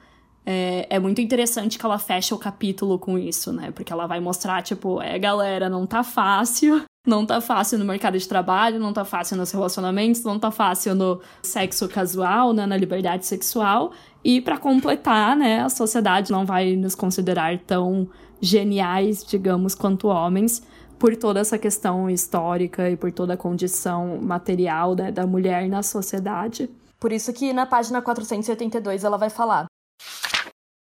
é, 0.46 0.88
é, 0.90 1.00
muito 1.00 1.22
interessante 1.22 1.80
que 1.80 1.86
ela 1.86 1.98
fecha 1.98 2.36
o 2.36 2.38
capítulo 2.38 3.00
com 3.00 3.18
isso, 3.18 3.54
né? 3.54 3.72
Porque 3.72 3.94
ela 3.94 4.08
vai 4.08 4.20
mostrar, 4.20 4.62
tipo, 4.62 5.02
é, 5.02 5.18
galera, 5.18 5.70
não 5.70 5.86
tá 5.86 6.04
fácil. 6.04 6.84
Não 7.06 7.26
tá 7.26 7.42
fácil 7.42 7.78
no 7.78 7.84
mercado 7.84 8.18
de 8.18 8.26
trabalho, 8.26 8.80
não 8.80 8.94
tá 8.94 9.04
fácil 9.04 9.36
nos 9.36 9.52
relacionamentos, 9.52 10.24
não 10.24 10.40
tá 10.40 10.50
fácil 10.50 10.96
no 10.96 11.20
sexo 11.42 11.90
casual, 11.90 12.54
né, 12.54 12.66
na 12.66 12.78
liberdade 12.78 13.26
sexual. 13.26 13.92
E 14.24 14.40
para 14.40 14.58
completar, 14.58 15.36
né, 15.36 15.60
a 15.60 15.68
sociedade 15.68 16.32
não 16.32 16.46
vai 16.46 16.78
nos 16.78 16.96
considerar 16.96 17.60
tão 17.68 18.08
geniais, 18.40 19.22
digamos, 19.26 19.76
quanto 19.76 20.08
homens, 20.08 20.64
por 20.98 21.14
toda 21.18 21.42
essa 21.42 21.58
questão 21.58 22.10
histórica 22.10 22.90
e 22.90 22.96
por 22.96 23.12
toda 23.12 23.34
a 23.34 23.38
condição 23.38 24.20
material 24.22 24.96
né, 24.96 25.12
da 25.12 25.28
mulher 25.28 25.68
na 25.68 25.84
sociedade. 25.84 26.70
Por 27.04 27.12
isso 27.12 27.34
que 27.34 27.52
na 27.52 27.66
página 27.66 28.02
482 28.02 29.04
ela 29.04 29.18
vai 29.18 29.30
falar: 29.30 29.66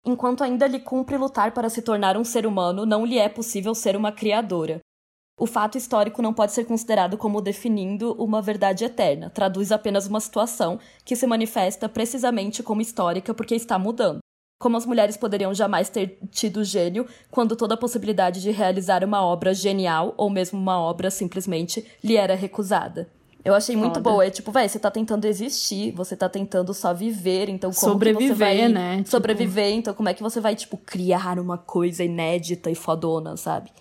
Enquanto 0.05 0.43
ainda 0.43 0.67
lhe 0.67 0.79
cumpre 0.79 1.17
lutar 1.17 1.51
para 1.51 1.67
se 1.67 1.81
tornar 1.81 2.15
um 2.15 2.23
ser 2.23 2.45
humano, 2.45 2.85
não 2.85 3.03
lhe 3.03 3.17
é 3.17 3.27
possível 3.27 3.73
ser 3.73 3.95
uma 3.95 4.11
criadora. 4.11 4.81
O 5.39 5.47
fato 5.47 5.79
histórico 5.79 6.21
não 6.21 6.31
pode 6.31 6.51
ser 6.51 6.65
considerado 6.65 7.17
como 7.17 7.41
definindo 7.41 8.13
uma 8.23 8.39
verdade 8.39 8.85
eterna, 8.85 9.31
traduz 9.31 9.71
apenas 9.71 10.05
uma 10.05 10.19
situação 10.19 10.79
que 11.03 11.15
se 11.15 11.25
manifesta 11.25 11.89
precisamente 11.89 12.61
como 12.61 12.81
histórica 12.81 13.33
porque 13.33 13.55
está 13.55 13.79
mudando. 13.79 14.19
Como 14.59 14.77
as 14.77 14.85
mulheres 14.85 15.17
poderiam 15.17 15.55
jamais 15.55 15.89
ter 15.89 16.19
tido 16.29 16.63
gênio 16.63 17.07
quando 17.31 17.55
toda 17.55 17.73
a 17.73 17.79
possibilidade 17.79 18.43
de 18.43 18.51
realizar 18.51 19.03
uma 19.03 19.25
obra 19.25 19.55
genial 19.55 20.13
ou 20.17 20.29
mesmo 20.29 20.59
uma 20.59 20.79
obra 20.79 21.09
simplesmente 21.09 21.83
lhe 22.03 22.15
era 22.15 22.35
recusada. 22.35 23.09
Eu 23.43 23.55
achei 23.55 23.75
muito 23.75 23.95
Foda. 23.95 24.09
boa. 24.09 24.25
É 24.25 24.29
tipo, 24.29 24.51
velho, 24.51 24.69
você 24.69 24.79
tá 24.79 24.91
tentando 24.91 25.25
existir, 25.25 25.91
você 25.91 26.15
tá 26.15 26.29
tentando 26.29 26.73
só 26.73 26.93
viver, 26.93 27.49
então 27.49 27.71
como 27.71 27.93
Sobreviver, 27.93 28.29
que 28.29 28.35
você 28.35 28.39
vai 28.39 28.67
né? 28.67 28.97
Tipo, 28.97 29.09
sobreviver, 29.09 29.65
tipo... 29.67 29.79
então 29.79 29.93
como 29.93 30.09
é 30.09 30.13
que 30.13 30.21
você 30.21 30.39
vai, 30.39 30.55
tipo, 30.55 30.77
criar 30.77 31.39
uma 31.39 31.57
coisa 31.57 32.03
inédita 32.03 32.69
e 32.69 32.75
fodona, 32.75 33.35
sabe? 33.35 33.71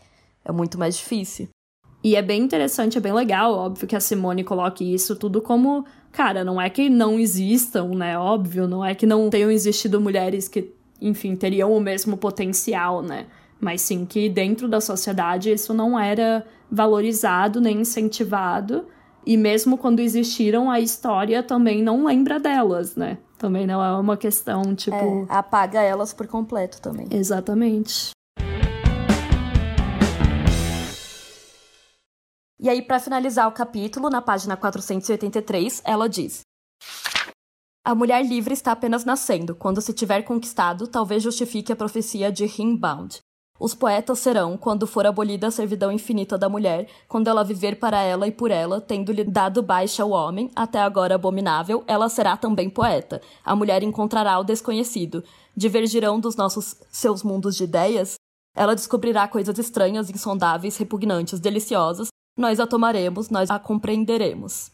É 0.45 0.51
muito 0.51 0.79
mais 0.79 0.97
difícil. 0.97 1.49
E 2.03 2.17
é 2.17 2.23
bem 2.23 2.43
interessante, 2.43 2.97
é 2.97 3.01
bem 3.01 3.13
legal, 3.13 3.53
óbvio 3.53 3.87
que 3.87 3.95
a 3.95 4.01
Simone 4.01 4.43
coloque 4.43 4.83
isso 4.83 5.15
tudo 5.15 5.43
como, 5.43 5.85
cara, 6.11 6.43
não 6.43 6.59
é 6.59 6.71
que 6.71 6.89
não 6.89 7.19
existam, 7.19 7.89
né? 7.89 8.19
Óbvio, 8.19 8.67
não 8.67 8.83
é 8.83 8.95
que 8.95 9.05
não 9.05 9.29
tenham 9.29 9.51
existido 9.51 10.01
mulheres 10.01 10.49
que, 10.49 10.73
enfim, 10.99 11.37
teriam 11.37 11.71
o 11.71 11.81
mesmo 11.81 12.17
potencial, 12.17 13.03
né? 13.03 13.27
Mas 13.61 13.83
sim 13.83 14.07
que 14.07 14.31
dentro 14.31 14.67
da 14.67 14.81
sociedade 14.81 15.53
isso 15.53 15.75
não 15.75 16.01
era 16.01 16.47
valorizado 16.71 17.61
nem 17.61 17.83
incentivado. 17.83 18.87
E 19.25 19.37
mesmo 19.37 19.77
quando 19.77 20.01
existiram, 20.01 20.71
a 20.71 20.81
história 20.81 21.43
também 21.43 21.83
não 21.83 22.05
lembra 22.05 22.41
delas, 22.41 22.97
né? 22.97 23.19
Também 23.37 23.67
não 23.67 23.83
é 23.83 23.99
uma 23.99 24.17
questão, 24.17 24.75
tipo. 24.75 24.97
É, 24.97 25.27
apaga 25.29 25.81
elas 25.81 26.13
por 26.13 26.27
completo 26.27 26.81
também. 26.81 27.07
Exatamente. 27.11 28.11
E 32.59 32.69
aí, 32.69 32.83
para 32.83 33.01
finalizar 33.01 33.49
o 33.49 33.53
capítulo, 33.53 34.11
na 34.11 34.21
página 34.21 34.57
483, 34.57 35.81
ela 35.85 36.09
diz: 36.09 36.43
A 37.85 37.95
mulher 37.95 38.23
livre 38.23 38.53
está 38.53 38.73
apenas 38.73 39.05
nascendo. 39.05 39.55
Quando 39.55 39.81
se 39.81 39.95
tiver 39.95 40.23
conquistado, 40.23 40.87
talvez 40.87 41.23
justifique 41.23 41.73
a 41.73 41.77
profecia 41.77 42.31
de 42.31 42.45
Himbound. 42.45 43.21
Os 43.61 43.75
poetas 43.75 44.19
serão, 44.21 44.57
quando 44.57 44.87
for 44.87 45.07
abolida 45.07 45.49
a 45.49 45.51
servidão 45.51 45.93
infinita 45.93 46.39
da 46.39 46.49
mulher, 46.49 46.89
quando 47.07 47.29
ela 47.29 47.45
viver 47.45 47.79
para 47.79 48.01
ela 48.01 48.27
e 48.27 48.31
por 48.31 48.51
ela, 48.51 48.81
tendo-lhe 48.81 49.23
dado 49.23 49.63
baixa 49.63 50.03
ao 50.03 50.13
homem, 50.13 50.51
até 50.57 50.81
agora 50.81 51.17
abominável, 51.17 51.85
ela 51.87 52.09
será 52.09 52.39
também 52.39 52.71
poeta. 52.71 53.21
A 53.45 53.55
mulher 53.55 53.83
encontrará 53.83 54.39
o 54.39 54.45
desconhecido. 54.45 55.23
Divergirão 55.55 56.19
dos 56.19 56.37
nossos 56.37 56.75
seus 56.91 57.23
mundos 57.23 57.55
de 57.55 57.65
ideias? 57.65 58.15
Ela 58.57 58.75
descobrirá 58.75 59.29
coisas 59.29 59.59
estranhas, 59.59 60.09
insondáveis, 60.09 60.79
repugnantes, 60.79 61.39
deliciosas. 61.39 62.09
Nós 62.39 62.59
a 62.61 62.67
tomaremos, 62.67 63.29
nós 63.29 63.51
a 63.51 63.59
compreenderemos. 63.59 64.73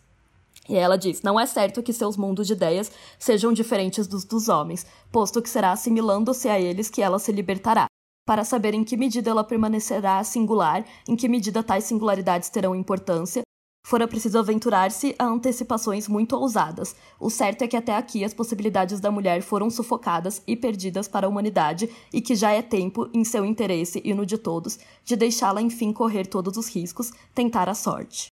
E 0.69 0.77
ela 0.77 0.97
diz: 0.97 1.23
Não 1.23 1.41
é 1.41 1.45
certo 1.45 1.83
que 1.83 1.93
seus 1.93 2.17
mundos 2.17 2.47
de 2.47 2.53
ideias 2.53 2.93
sejam 3.19 3.53
diferentes 3.53 4.07
dos 4.07 4.25
dos 4.25 4.49
homens, 4.49 4.87
posto 5.11 5.43
que 5.43 5.51
será 5.51 5.73
assimilando-se 5.73 6.49
a 6.49 6.61
eles 6.61 6.89
que 6.89 7.03
ela 7.03 7.19
se 7.19 7.33
libertará 7.33 7.89
para 8.27 8.45
saber 8.45 8.75
em 8.75 8.83
que 8.83 8.97
medida 8.97 9.31
ela 9.31 9.45
permanecerá 9.45 10.23
singular, 10.25 10.85
em 11.09 11.15
que 11.15 11.29
medida 11.29 11.63
tais 11.63 11.85
singularidades 11.85 12.49
terão 12.51 12.75
importância, 12.75 13.43
fora 13.87 14.09
preciso 14.09 14.37
aventurar-se 14.37 15.15
a 15.17 15.25
antecipações 15.25 16.09
muito 16.09 16.35
ousadas. 16.35 16.97
O 17.21 17.31
certo 17.31 17.63
é 17.63 17.69
que 17.69 17.77
até 17.77 17.95
aqui 17.95 18.25
as 18.25 18.35
possibilidades 18.35 18.99
da 18.99 19.13
mulher 19.13 19.43
foram 19.43 19.71
sufocadas 19.71 20.43
e 20.45 20.57
perdidas 20.57 21.07
para 21.07 21.29
a 21.29 21.31
humanidade 21.31 21.89
e 22.13 22.21
que 22.21 22.35
já 22.35 22.51
é 22.51 22.63
tempo, 22.63 23.09
em 23.15 23.23
seu 23.25 23.47
interesse 23.47 24.03
e 24.05 24.13
no 24.13 24.27
de 24.27 24.37
todos, 24.37 24.77
de 25.05 25.15
deixá-la 25.15 25.63
enfim 25.63 25.93
correr 25.93 26.27
todos 26.27 26.57
os 26.57 26.69
riscos, 26.69 27.13
tentar 27.33 27.69
a 27.69 27.75
sorte. 27.75 28.27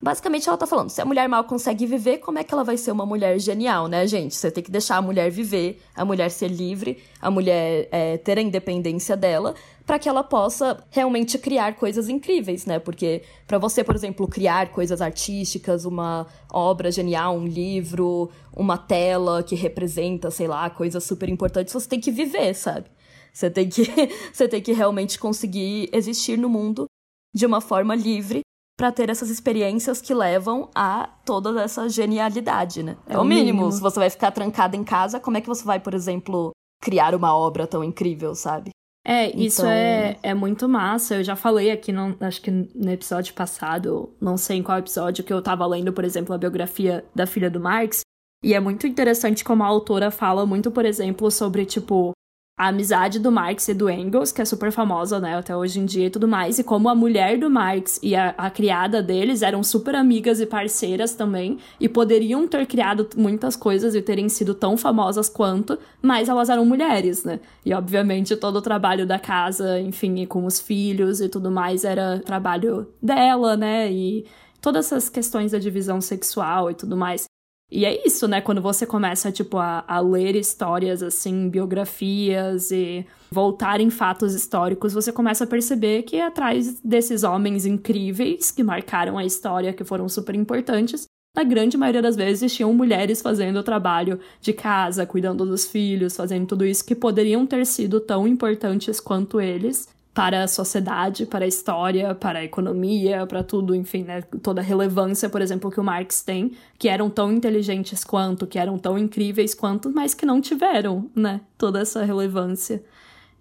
Basicamente, 0.00 0.48
ela 0.48 0.56
tá 0.56 0.66
falando: 0.66 0.90
se 0.90 1.00
a 1.00 1.04
mulher 1.04 1.28
mal 1.28 1.42
consegue 1.42 1.84
viver, 1.84 2.18
como 2.18 2.38
é 2.38 2.44
que 2.44 2.54
ela 2.54 2.62
vai 2.62 2.76
ser 2.76 2.92
uma 2.92 3.04
mulher 3.04 3.36
genial, 3.40 3.88
né, 3.88 4.06
gente? 4.06 4.34
Você 4.34 4.48
tem 4.48 4.62
que 4.62 4.70
deixar 4.70 4.96
a 4.96 5.02
mulher 5.02 5.28
viver, 5.28 5.82
a 5.94 6.04
mulher 6.04 6.30
ser 6.30 6.46
livre, 6.48 7.02
a 7.20 7.28
mulher 7.30 7.88
é, 7.90 8.16
ter 8.16 8.38
a 8.38 8.40
independência 8.40 9.16
dela, 9.16 9.56
para 9.84 9.98
que 9.98 10.08
ela 10.08 10.22
possa 10.22 10.84
realmente 10.90 11.36
criar 11.36 11.74
coisas 11.74 12.08
incríveis, 12.08 12.64
né? 12.64 12.78
Porque 12.78 13.22
para 13.44 13.58
você, 13.58 13.82
por 13.82 13.96
exemplo, 13.96 14.28
criar 14.28 14.70
coisas 14.70 15.00
artísticas, 15.00 15.84
uma 15.84 16.28
obra 16.48 16.92
genial, 16.92 17.36
um 17.36 17.46
livro, 17.46 18.30
uma 18.56 18.78
tela 18.78 19.42
que 19.42 19.56
representa, 19.56 20.30
sei 20.30 20.46
lá, 20.46 20.70
coisas 20.70 21.02
super 21.02 21.28
importantes, 21.28 21.72
você 21.74 21.88
tem 21.88 22.00
que 22.00 22.12
viver, 22.12 22.54
sabe? 22.54 22.86
Você 23.32 23.50
tem 23.50 23.68
que, 23.68 23.82
você 24.32 24.46
tem 24.46 24.62
que 24.62 24.72
realmente 24.72 25.18
conseguir 25.18 25.88
existir 25.92 26.38
no 26.38 26.48
mundo 26.48 26.86
de 27.34 27.44
uma 27.44 27.60
forma 27.60 27.96
livre 27.96 28.42
para 28.78 28.92
ter 28.92 29.10
essas 29.10 29.28
experiências 29.28 30.00
que 30.00 30.14
levam 30.14 30.70
a 30.72 31.10
toda 31.26 31.60
essa 31.60 31.88
genialidade, 31.88 32.84
né? 32.84 32.96
É, 33.08 33.14
é 33.14 33.18
o 33.18 33.24
mínimo. 33.24 33.62
mínimo. 33.62 33.72
Se 33.72 33.80
você 33.80 33.98
vai 33.98 34.08
ficar 34.08 34.30
trancada 34.30 34.76
em 34.76 34.84
casa, 34.84 35.18
como 35.18 35.36
é 35.36 35.40
que 35.40 35.48
você 35.48 35.64
vai, 35.64 35.80
por 35.80 35.94
exemplo, 35.94 36.52
criar 36.80 37.12
uma 37.12 37.36
obra 37.36 37.66
tão 37.66 37.82
incrível, 37.82 38.36
sabe? 38.36 38.70
É, 39.04 39.34
isso 39.36 39.62
então... 39.62 39.70
é, 39.70 40.16
é 40.22 40.32
muito 40.32 40.68
massa. 40.68 41.16
Eu 41.16 41.24
já 41.24 41.34
falei 41.34 41.72
aqui, 41.72 41.90
no, 41.90 42.16
acho 42.20 42.40
que 42.40 42.52
no 42.52 42.90
episódio 42.92 43.34
passado, 43.34 44.14
não 44.20 44.36
sei 44.36 44.58
em 44.58 44.62
qual 44.62 44.78
episódio, 44.78 45.24
que 45.24 45.32
eu 45.32 45.42
tava 45.42 45.66
lendo, 45.66 45.92
por 45.92 46.04
exemplo, 46.04 46.32
a 46.32 46.38
biografia 46.38 47.04
da 47.12 47.26
filha 47.26 47.50
do 47.50 47.58
Marx. 47.58 48.02
E 48.44 48.54
é 48.54 48.60
muito 48.60 48.86
interessante 48.86 49.42
como 49.42 49.64
a 49.64 49.66
autora 49.66 50.12
fala 50.12 50.46
muito, 50.46 50.70
por 50.70 50.84
exemplo, 50.84 51.32
sobre, 51.32 51.66
tipo, 51.66 52.12
a 52.58 52.68
amizade 52.68 53.20
do 53.20 53.30
Marx 53.30 53.68
e 53.68 53.74
do 53.74 53.88
Engels, 53.88 54.32
que 54.32 54.42
é 54.42 54.44
super 54.44 54.72
famosa, 54.72 55.20
né, 55.20 55.36
até 55.36 55.56
hoje 55.56 55.78
em 55.78 55.84
dia 55.84 56.06
e 56.06 56.10
tudo 56.10 56.26
mais, 56.26 56.58
e 56.58 56.64
como 56.64 56.88
a 56.88 56.94
mulher 56.94 57.38
do 57.38 57.48
Marx 57.48 58.00
e 58.02 58.16
a, 58.16 58.34
a, 58.36 58.50
criada 58.50 59.00
deles 59.00 59.42
eram 59.42 59.62
super 59.62 59.94
amigas 59.94 60.40
e 60.40 60.46
parceiras 60.46 61.14
também, 61.14 61.58
e 61.78 61.88
poderiam 61.88 62.48
ter 62.48 62.66
criado 62.66 63.08
muitas 63.16 63.54
coisas 63.54 63.94
e 63.94 64.02
terem 64.02 64.28
sido 64.28 64.54
tão 64.54 64.76
famosas 64.76 65.28
quanto, 65.28 65.78
mas 66.02 66.28
elas 66.28 66.50
eram 66.50 66.64
mulheres, 66.64 67.22
né? 67.22 67.38
E 67.64 67.72
obviamente 67.72 68.34
todo 68.34 68.56
o 68.56 68.62
trabalho 68.62 69.06
da 69.06 69.20
casa, 69.20 69.80
enfim, 69.80 70.26
com 70.26 70.44
os 70.44 70.58
filhos 70.58 71.20
e 71.20 71.28
tudo 71.28 71.52
mais 71.52 71.84
era 71.84 72.18
trabalho 72.18 72.88
dela, 73.00 73.56
né? 73.56 73.92
E 73.92 74.26
todas 74.60 74.86
essas 74.86 75.08
questões 75.08 75.52
da 75.52 75.58
divisão 75.58 76.00
sexual 76.00 76.70
e 76.70 76.74
tudo 76.74 76.96
mais. 76.96 77.28
E 77.70 77.84
é 77.84 78.06
isso, 78.06 78.26
né? 78.26 78.40
Quando 78.40 78.62
você 78.62 78.86
começa, 78.86 79.30
tipo, 79.30 79.58
a, 79.58 79.84
a, 79.86 80.00
ler 80.00 80.34
histórias, 80.34 81.02
assim, 81.02 81.50
biografias 81.50 82.70
e 82.70 83.06
voltar 83.30 83.78
em 83.78 83.90
fatos 83.90 84.34
históricos, 84.34 84.94
você 84.94 85.12
começa 85.12 85.44
a 85.44 85.46
perceber 85.46 86.02
que 86.02 86.18
atrás 86.18 86.80
desses 86.80 87.24
homens 87.24 87.66
incríveis 87.66 88.50
que 88.50 88.62
marcaram 88.62 89.18
a 89.18 89.24
história, 89.24 89.74
que 89.74 89.84
foram 89.84 90.08
super 90.08 90.34
importantes, 90.34 91.06
na 91.36 91.44
grande 91.44 91.76
maioria 91.76 92.00
das 92.00 92.16
vezes 92.16 92.54
tinham 92.54 92.72
mulheres 92.72 93.20
fazendo 93.20 93.58
o 93.58 93.62
trabalho 93.62 94.18
de 94.40 94.52
casa, 94.54 95.06
cuidando 95.06 95.44
dos 95.44 95.66
filhos, 95.66 96.16
fazendo 96.16 96.46
tudo 96.46 96.64
isso 96.64 96.84
que 96.84 96.94
poderiam 96.94 97.46
ter 97.46 97.66
sido 97.66 98.00
tão 98.00 98.26
importantes 98.26 98.98
quanto 98.98 99.40
eles 99.40 99.88
para 100.18 100.42
a 100.42 100.48
sociedade, 100.48 101.26
para 101.26 101.44
a 101.44 101.48
história, 101.48 102.12
para 102.12 102.40
a 102.40 102.44
economia, 102.44 103.24
para 103.24 103.44
tudo, 103.44 103.72
enfim, 103.72 104.02
né? 104.02 104.20
Toda 104.42 104.60
a 104.60 104.64
relevância, 104.64 105.28
por 105.28 105.40
exemplo, 105.40 105.70
que 105.70 105.78
o 105.78 105.84
Marx 105.84 106.22
tem, 106.22 106.56
que 106.76 106.88
eram 106.88 107.08
tão 107.08 107.32
inteligentes 107.32 108.02
quanto, 108.02 108.44
que 108.44 108.58
eram 108.58 108.76
tão 108.78 108.98
incríveis 108.98 109.54
quanto, 109.54 109.92
mas 109.92 110.14
que 110.14 110.26
não 110.26 110.40
tiveram, 110.40 111.08
né? 111.14 111.40
Toda 111.56 111.78
essa 111.78 112.04
relevância. 112.04 112.82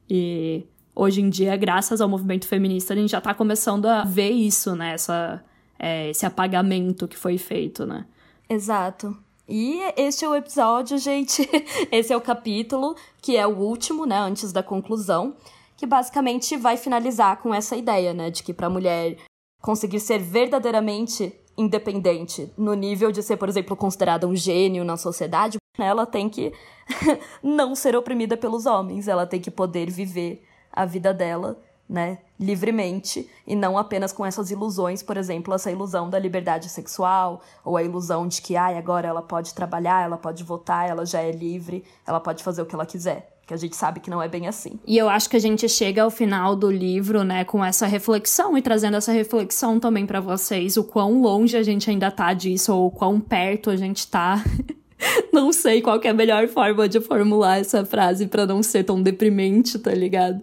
E 0.08 0.68
hoje 0.95 1.20
em 1.20 1.32
dia, 1.32 1.58
graças 1.58 1.99
ao 1.99 2.08
movimento 2.08 2.48
feminista, 2.48 2.94
a 2.94 2.95
gente 2.95 3.10
já 3.10 3.22
tá 3.22 3.34
começando 3.34 3.88
a 3.88 4.04
ver 4.04 4.30
isso, 4.30 4.76
né? 4.76 4.94
Essa, 4.94 5.44
é, 5.80 6.12
esse 6.12 6.28
apagamento 6.28 7.08
que 7.08 7.18
foi 7.18 7.40
feito, 7.40 7.88
né? 7.88 8.06
Exato. 8.48 9.18
E 9.49 9.80
este 9.98 10.26
é 10.26 10.30
o 10.30 10.36
episódio, 10.36 10.95
gente. 10.99 11.49
Esse 11.91 12.14
é 12.14 12.18
o 12.18 12.22
capítulo, 12.22 12.95
que 13.20 13.36
é 13.36 13.48
o 13.48 13.58
último, 13.58 14.06
né? 14.06 14.20
Antes 14.20 14.52
da 14.52 14.62
conclusão 14.62 15.34
que 15.78 15.86
basicamente 15.86 16.58
vai 16.58 16.76
finalizar 16.76 17.38
com 17.38 17.54
essa 17.54 17.76
ideia, 17.76 18.14
né, 18.14 18.32
de 18.32 18.41
que 18.41 18.54
para 18.54 18.66
a 18.66 18.70
mulher 18.70 19.18
conseguir 19.62 19.99
ser 19.99 20.18
verdadeiramente 20.18 21.34
independente 21.56 22.52
no 22.58 22.74
nível 22.74 23.12
de 23.12 23.22
ser, 23.24 23.38
por 23.38 23.48
exemplo, 23.48 23.76
considerada 23.76 24.28
um 24.28 24.36
gênio 24.36 24.84
na 24.84 24.98
sociedade, 24.98 25.58
ela 25.78 26.06
tem 26.06 26.30
que 26.30 26.52
não 27.41 27.76
ser 27.76 27.95
oprimida 27.95 28.36
pelos 28.36 28.66
homens, 28.66 29.08
ela 29.08 29.26
tem 29.26 29.40
que 29.40 29.52
poder 29.52 29.90
viver 29.90 30.44
a 30.72 30.86
vida 30.86 31.14
dela, 31.14 31.60
né, 31.88 32.20
livremente 32.40 33.30
e 33.45 33.56
não 33.56 33.78
apenas 33.78 34.12
com 34.12 34.26
essas 34.26 34.52
ilusões, 34.52 35.02
por 35.02 35.16
exemplo, 35.16 35.54
essa 35.54 35.72
ilusão 35.72 36.10
da 36.10 36.20
liberdade 36.20 36.70
sexual 36.70 37.41
ou 37.64 37.78
a 37.78 37.84
ilusão 37.84 38.28
de 38.28 38.41
que 38.41 38.56
ai, 38.56 38.78
agora 38.78 39.08
ela 39.08 39.22
pode 39.22 39.54
trabalhar, 39.54 40.04
ela 40.04 40.18
pode 40.18 40.44
votar, 40.44 40.90
ela 40.90 41.06
já 41.06 41.22
é 41.22 41.32
livre, 41.32 41.86
ela 42.06 42.20
pode 42.20 42.44
fazer 42.44 42.62
o 42.62 42.66
que 42.66 42.76
ela 42.76 42.86
quiser 42.86 43.36
que 43.48 43.53
a 43.53 43.57
gente 43.57 43.78
sabe 43.78 44.02
que 44.02 44.10
não 44.10 44.22
é 44.22 44.28
bem 44.28 44.45
assim. 44.45 44.78
E 44.86 44.98
eu 44.98 45.07
acho 45.07 45.30
que 45.30 45.38
a 45.38 45.40
gente 45.40 45.69
chega 45.69 46.03
ao 46.03 46.11
final 46.11 46.53
do 46.53 46.69
livro, 46.69 47.24
né, 47.24 47.45
com 47.45 47.64
essa 47.64 47.88
reflexão 47.88 48.57
e 48.57 48.61
trazendo 48.61 48.98
essa 48.98 49.14
reflexão 49.14 49.80
também 49.80 50.06
para 50.06 50.19
vocês, 50.19 50.76
o 50.76 50.84
quão 50.84 51.22
longe 51.22 51.56
a 51.56 51.64
gente 51.64 51.90
ainda 51.90 52.11
tá 52.11 52.34
disso 52.34 52.76
ou 52.76 52.88
o 52.88 52.91
quão 52.91 53.22
perto 53.22 53.69
a 53.69 53.78
gente 53.78 54.06
tá. 54.06 54.44
não 55.32 55.53
sei 55.53 55.82
qual 55.82 55.98
é 56.03 56.10
a 56.10 56.14
melhor 56.14 56.45
forma 56.49 56.90
de 56.90 56.99
formular 56.99 57.60
essa 57.60 57.86
frase 57.86 58.28
para 58.28 58.45
não 58.45 58.61
ser 58.61 58.84
tão 58.84 59.02
deprimente, 59.02 59.80
tá 59.80 59.91
ligado? 59.91 60.41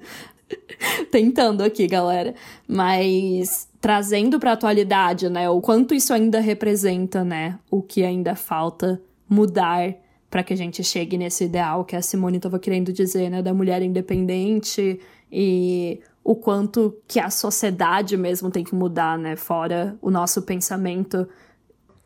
Tentando 1.13 1.63
aqui, 1.63 1.87
galera. 1.87 2.35
Mas 2.67 3.69
trazendo 3.83 4.41
para 4.41 4.53
atualidade, 4.53 5.29
né, 5.29 5.51
o 5.51 5.61
quanto 5.61 5.93
isso 5.93 6.15
ainda 6.15 6.41
representa, 6.41 7.23
né, 7.23 7.59
o 7.71 7.83
que 7.83 8.03
ainda 8.03 8.35
falta 8.35 8.99
mudar 9.29 9.95
para 10.35 10.43
que 10.43 10.53
a 10.53 10.57
gente 10.57 10.83
chegue 10.83 11.17
nesse 11.17 11.45
ideal 11.45 11.85
que 11.85 11.95
a 11.95 12.03
Simone 12.03 12.39
estava 12.39 12.59
querendo 12.59 12.93
dizer, 12.93 13.31
né, 13.31 13.41
da 13.41 13.55
mulher 13.55 13.81
independente 13.83 14.99
e 15.31 16.01
o 16.25 16.35
quanto 16.35 17.01
que 17.07 17.21
a 17.21 17.31
sociedade 17.31 18.17
mesmo 18.17 18.51
tem 18.51 18.65
que 18.65 18.75
mudar, 18.75 19.17
né, 19.17 19.37
fora 19.37 19.97
o 20.03 20.11
nosso 20.11 20.43
pensamento. 20.43 21.29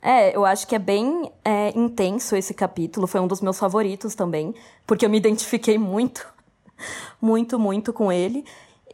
É, 0.02 0.36
eu 0.36 0.44
acho 0.44 0.68
que 0.68 0.74
é 0.74 0.78
bem 0.78 1.32
é, 1.42 1.70
intenso 1.74 2.36
esse 2.36 2.52
capítulo, 2.52 3.06
foi 3.06 3.18
um 3.18 3.26
dos 3.26 3.40
meus 3.40 3.58
favoritos 3.58 4.14
também, 4.14 4.54
porque 4.86 5.06
eu 5.06 5.10
me 5.10 5.16
identifiquei 5.16 5.78
muito, 5.78 6.30
muito, 7.22 7.58
muito 7.58 7.94
com 7.94 8.12
ele. 8.12 8.44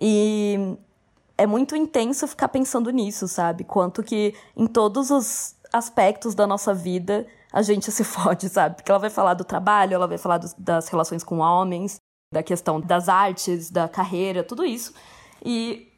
E 0.00 0.76
é 1.36 1.44
muito 1.44 1.74
intenso 1.74 2.28
ficar 2.28 2.50
pensando 2.50 2.88
nisso, 2.90 3.26
sabe? 3.26 3.64
Quanto 3.64 4.00
que 4.00 4.32
em 4.56 4.68
todos 4.68 5.10
os 5.10 5.56
aspectos 5.72 6.36
da 6.36 6.46
nossa 6.46 6.72
vida 6.72 7.26
a 7.54 7.62
gente 7.62 7.90
se 7.92 8.02
fode, 8.04 8.48
sabe? 8.48 8.74
Porque 8.74 8.90
ela 8.90 8.98
vai 8.98 9.10
falar 9.10 9.34
do 9.34 9.44
trabalho, 9.44 9.94
ela 9.94 10.08
vai 10.08 10.18
falar 10.18 10.38
do, 10.38 10.48
das 10.58 10.88
relações 10.88 11.22
com 11.22 11.38
homens, 11.38 12.00
da 12.32 12.42
questão 12.42 12.80
das 12.80 13.08
artes, 13.08 13.70
da 13.70 13.88
carreira, 13.88 14.42
tudo 14.42 14.64
isso. 14.64 14.92
E 15.42 15.92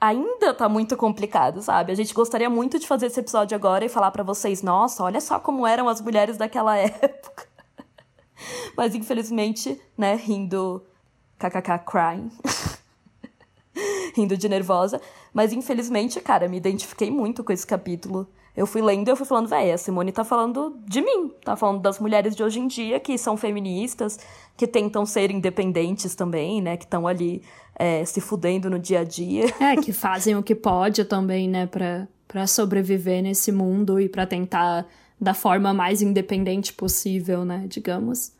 ainda 0.00 0.52
tá 0.52 0.68
muito 0.68 0.96
complicado, 0.96 1.62
sabe? 1.62 1.92
A 1.92 1.94
gente 1.94 2.12
gostaria 2.12 2.50
muito 2.50 2.80
de 2.80 2.88
fazer 2.88 3.06
esse 3.06 3.20
episódio 3.20 3.54
agora 3.54 3.84
e 3.84 3.88
falar 3.88 4.10
para 4.10 4.24
vocês, 4.24 4.60
nossa, 4.60 5.04
olha 5.04 5.20
só 5.20 5.38
como 5.38 5.64
eram 5.64 5.88
as 5.88 6.00
mulheres 6.00 6.36
daquela 6.36 6.74
época. 6.76 7.46
Mas 8.76 8.96
infelizmente, 8.96 9.80
né, 9.96 10.16
rindo 10.16 10.84
kkk 11.38 11.78
crying. 11.86 12.32
rindo 14.16 14.36
de 14.36 14.48
nervosa, 14.48 15.00
mas 15.32 15.52
infelizmente, 15.52 16.20
cara, 16.20 16.48
me 16.48 16.56
identifiquei 16.56 17.10
muito 17.10 17.44
com 17.44 17.52
esse 17.52 17.66
capítulo 17.66 18.28
eu 18.56 18.66
fui 18.66 18.82
lendo 18.82 19.08
e 19.08 19.10
eu 19.10 19.16
fui 19.16 19.26
falando, 19.26 19.48
véi, 19.48 19.72
a 19.72 19.78
Simone 19.78 20.12
tá 20.12 20.24
falando 20.24 20.78
de 20.86 21.00
mim, 21.00 21.32
tá 21.42 21.56
falando 21.56 21.80
das 21.80 21.98
mulheres 21.98 22.36
de 22.36 22.42
hoje 22.42 22.60
em 22.60 22.66
dia 22.66 23.00
que 23.00 23.16
são 23.16 23.36
feministas, 23.36 24.18
que 24.56 24.66
tentam 24.66 25.06
ser 25.06 25.30
independentes 25.30 26.14
também, 26.14 26.60
né, 26.60 26.76
que 26.76 26.84
estão 26.84 27.06
ali 27.06 27.42
é, 27.74 28.04
se 28.04 28.20
fudendo 28.20 28.68
no 28.68 28.78
dia 28.78 29.00
a 29.00 29.04
dia. 29.04 29.46
É, 29.58 29.76
que 29.76 29.92
fazem 29.92 30.36
o 30.36 30.42
que 30.42 30.54
pode 30.54 31.04
também, 31.04 31.48
né, 31.48 31.66
pra, 31.66 32.06
pra 32.28 32.46
sobreviver 32.46 33.22
nesse 33.22 33.50
mundo 33.50 33.98
e 33.98 34.08
para 34.08 34.26
tentar 34.26 34.86
da 35.18 35.32
forma 35.32 35.72
mais 35.72 36.02
independente 36.02 36.72
possível, 36.72 37.44
né, 37.44 37.64
digamos. 37.68 38.32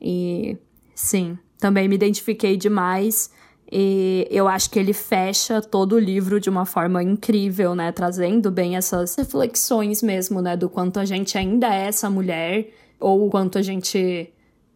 E 0.00 0.56
sim, 0.94 1.36
também 1.58 1.86
me 1.86 1.96
identifiquei 1.96 2.56
demais 2.56 3.30
e 3.72 4.26
eu 4.30 4.48
acho 4.48 4.68
que 4.68 4.78
ele 4.78 4.92
fecha 4.92 5.62
todo 5.62 5.94
o 5.94 5.98
livro 5.98 6.40
de 6.40 6.50
uma 6.50 6.66
forma 6.66 7.02
incrível, 7.02 7.74
né? 7.74 7.92
Trazendo 7.92 8.50
bem 8.50 8.76
essas 8.76 9.14
reflexões 9.14 10.02
mesmo, 10.02 10.40
né? 10.42 10.56
Do 10.56 10.68
quanto 10.68 10.98
a 10.98 11.04
gente 11.04 11.38
ainda 11.38 11.72
é 11.72 11.86
essa 11.86 12.10
mulher, 12.10 12.68
ou 12.98 13.26
o 13.26 13.30
quanto 13.30 13.58
a 13.58 13.62
gente 13.62 14.32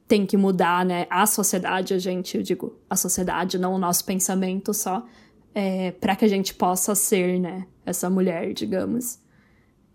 tem 0.06 0.24
que 0.24 0.36
mudar, 0.36 0.84
né? 0.84 1.06
A 1.10 1.26
sociedade, 1.26 1.92
a 1.92 1.98
gente, 1.98 2.36
eu 2.36 2.42
digo, 2.42 2.78
a 2.88 2.94
sociedade, 2.94 3.58
não 3.58 3.74
o 3.74 3.78
nosso 3.78 4.04
pensamento 4.04 4.72
só, 4.72 5.04
é, 5.52 5.90
para 5.90 6.14
que 6.14 6.24
a 6.24 6.28
gente 6.28 6.54
possa 6.54 6.94
ser, 6.94 7.40
né? 7.40 7.66
Essa 7.84 8.08
mulher, 8.08 8.52
digamos. 8.52 9.18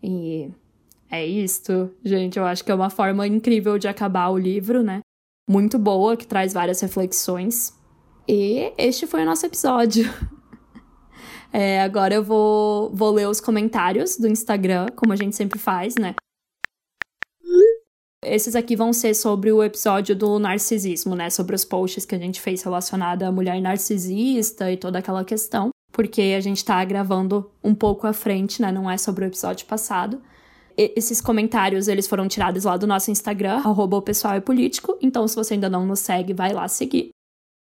E 0.04 0.52
é 1.10 1.26
isto, 1.26 1.90
gente. 2.04 2.38
Eu 2.38 2.46
acho 2.46 2.66
que 2.66 2.72
é 2.72 2.76
uma 2.76 2.90
forma 2.90 3.26
incrível 3.26 3.78
de 3.80 3.88
acabar 3.88 4.30
o 4.30 4.38
livro, 4.38 4.84
né? 4.84 5.00
Muito 5.50 5.80
boa, 5.80 6.18
que 6.18 6.28
traz 6.28 6.52
várias 6.52 6.82
reflexões. 6.82 7.79
E 8.32 8.72
este 8.78 9.08
foi 9.08 9.24
o 9.24 9.26
nosso 9.26 9.46
episódio. 9.48 10.06
É, 11.52 11.82
agora 11.82 12.14
eu 12.14 12.24
vou, 12.24 12.92
vou 12.94 13.10
ler 13.10 13.28
os 13.28 13.42
comentários 13.42 14.18
do 14.18 14.28
Instagram, 14.28 14.86
como 14.96 15.12
a 15.12 15.16
gente 15.16 15.36
sempre 15.36 15.58
faz, 15.58 15.96
né? 15.96 16.14
Esses 18.24 18.56
aqui 18.56 18.76
vão 18.76 18.94
ser 18.94 19.16
sobre 19.16 19.52
o 19.52 19.64
episódio 19.64 20.16
do 20.16 20.38
narcisismo, 20.38 21.16
né? 21.16 21.32
Sobre 21.32 21.56
os 21.56 21.66
posts 21.66 22.06
que 22.06 22.14
a 22.14 22.20
gente 22.20 22.40
fez 22.40 22.62
relacionado 22.62 23.24
à 23.24 23.32
mulher 23.32 23.60
narcisista 23.60 24.72
e 24.72 24.78
toda 24.78 25.00
aquela 25.00 25.26
questão. 25.26 25.72
Porque 25.92 26.36
a 26.38 26.40
gente 26.40 26.64
tá 26.64 26.86
gravando 26.86 27.50
um 27.64 27.74
pouco 27.74 28.06
à 28.06 28.14
frente, 28.14 28.62
né? 28.62 28.72
Não 28.72 28.88
é 28.88 28.96
sobre 28.96 29.26
o 29.26 29.28
episódio 29.28 29.66
passado. 29.66 30.22
E 30.78 30.94
esses 30.96 31.20
comentários, 31.20 31.88
eles 31.88 32.06
foram 32.08 32.28
tirados 32.28 32.66
lá 32.66 32.78
do 32.78 32.86
nosso 32.86 33.10
Instagram, 33.10 33.56
arroba 33.56 33.98
o 33.98 34.04
pessoal 34.04 34.36
é 34.36 34.40
político. 34.40 34.96
Então, 35.02 35.28
se 35.28 35.36
você 35.36 35.56
ainda 35.56 35.68
não 35.68 35.84
nos 35.84 36.00
segue, 36.00 36.32
vai 36.32 36.54
lá 36.54 36.68
seguir. 36.68 37.10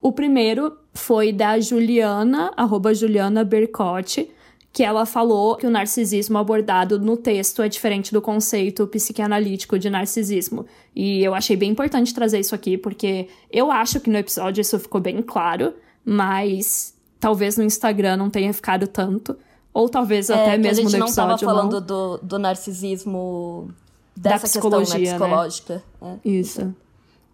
O 0.01 0.13
primeiro 0.13 0.79
foi 0.95 1.33
da 1.33 1.61
Juliana, 1.61 2.53
arroba 2.57 2.95
Juliana 2.95 3.45
Bercotti, 3.45 4.31
que 4.73 4.83
ela 4.83 5.05
falou 5.05 5.57
que 5.57 5.67
o 5.67 5.71
narcisismo 5.71 6.39
abordado 6.39 6.99
no 6.99 7.17
texto 7.17 7.61
é 7.61 7.69
diferente 7.69 8.13
do 8.13 8.23
conceito 8.23 8.87
psicanalítico 8.87 9.79
de 9.79 9.91
narcisismo. 9.91 10.65
E 10.95 11.23
eu 11.23 11.35
achei 11.35 11.57
bem 11.57 11.71
importante 11.71 12.15
trazer 12.15 12.39
isso 12.39 12.55
aqui, 12.55 12.79
porque 12.79 13.29
eu 13.51 13.71
acho 13.71 14.01
que 14.01 14.09
no 14.09 14.17
episódio 14.17 14.61
isso 14.63 14.79
ficou 14.79 15.01
bem 15.01 15.21
claro, 15.23 15.75
mas 16.05 16.95
talvez 17.19 17.57
no 17.57 17.65
Instagram 17.65 18.17
não 18.17 18.31
tenha 18.31 18.53
ficado 18.55 18.87
tanto. 18.87 19.37
Ou 19.75 19.89
talvez 19.89 20.31
é, 20.31 20.35
até 20.35 20.57
mesmo 20.57 20.85
no 20.85 20.89
episódio. 20.89 20.89
A 20.89 20.91
gente 20.91 20.99
não 21.01 21.07
estava 21.09 21.39
falando 21.39 21.73
não. 21.75 21.87
Do, 21.87 22.19
do 22.19 22.39
narcisismo 22.39 23.71
dessa 24.17 24.37
da 24.37 24.43
psicologia, 24.43 24.99
questão 24.99 25.19
né, 25.19 25.27
psicológica. 25.27 25.83
Né? 26.01 26.21
É. 26.25 26.29
Isso. 26.29 26.75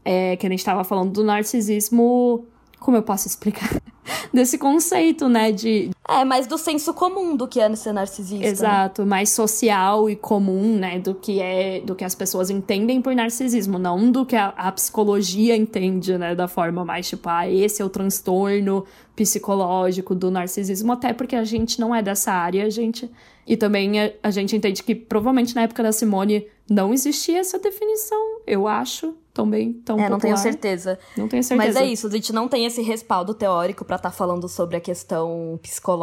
É, 0.05 0.37
que 0.37 0.47
a 0.47 0.51
gente 0.51 0.59
estava 0.59 0.85
falando 0.85 1.13
do 1.13 1.25
narcisismo 1.25 2.47
como 2.79 2.97
eu 2.97 3.03
posso 3.03 3.27
explicar? 3.27 3.71
Desse 4.33 4.59
conceito, 4.59 5.29
né, 5.29 5.53
de... 5.53 5.91
É, 6.09 6.25
mais 6.25 6.47
do 6.47 6.57
senso 6.57 6.95
comum 6.95 7.37
do 7.37 7.49
que 7.49 7.61
é 7.61 7.75
ser 7.75 7.93
narcisista. 7.93 8.45
Né? 8.45 8.51
Exato, 8.53 9.03
né? 9.03 9.09
mais 9.09 9.31
social 9.31 10.09
e 10.09 10.15
comum, 10.15 10.77
né, 10.77 11.01
do 11.01 11.15
que 11.15 11.41
é, 11.41 11.81
do 11.81 11.95
que 11.97 12.05
as 12.05 12.15
pessoas 12.15 12.49
entendem 12.49 13.03
por 13.03 13.15
narcisismo, 13.15 13.79
não 13.79 14.11
do 14.11 14.25
que 14.25 14.37
a, 14.37 14.49
a 14.57 14.71
psicologia 14.71 15.57
entende, 15.57 16.17
né, 16.17 16.35
da 16.35 16.47
forma 16.47 16.85
mais, 16.85 17.09
tipo, 17.09 17.29
ah, 17.29 17.49
esse 17.51 17.83
é 17.83 17.85
o 17.85 17.89
transtorno 17.89 18.85
psicológico 19.17 20.15
do 20.15 20.31
narcisismo, 20.31 20.93
até 20.93 21.13
porque 21.13 21.35
a 21.35 21.45
gente 21.45 21.81
não 21.81 21.95
é 21.95 22.03
dessa 22.03 22.33
área, 22.33 22.65
a 22.65 22.71
gente. 22.71 23.11
E 23.47 23.57
também 23.57 24.01
a, 24.01 24.13
a 24.23 24.31
gente 24.31 24.55
entende 24.55 24.83
que 24.83 24.95
provavelmente 24.95 25.55
na 25.55 25.63
época 25.63 25.83
da 25.83 25.91
Simone 25.93 26.47
não 26.69 26.93
existia 26.93 27.39
essa 27.39 27.59
definição, 27.59 28.41
eu 28.47 28.67
acho, 28.67 29.15
também 29.33 29.73
tão 29.73 29.97
É, 29.97 29.99
popular. 29.99 30.11
não 30.11 30.19
tenho 30.19 30.37
certeza. 30.37 30.99
Não 31.17 31.29
tenho 31.29 31.43
certeza. 31.45 31.79
Mas 31.79 31.89
é 31.89 31.91
isso, 31.91 32.07
a 32.07 32.11
gente 32.11 32.33
não 32.33 32.49
tem 32.49 32.65
esse 32.65 32.83
respaldo 32.83 33.35
teórico 33.35 33.85
pra 33.85 33.97
estar 33.97 34.11
falando 34.11 34.49
sobre 34.49 34.77
a 34.77 34.81
questão 34.81 35.59
psicológica, 35.63 35.96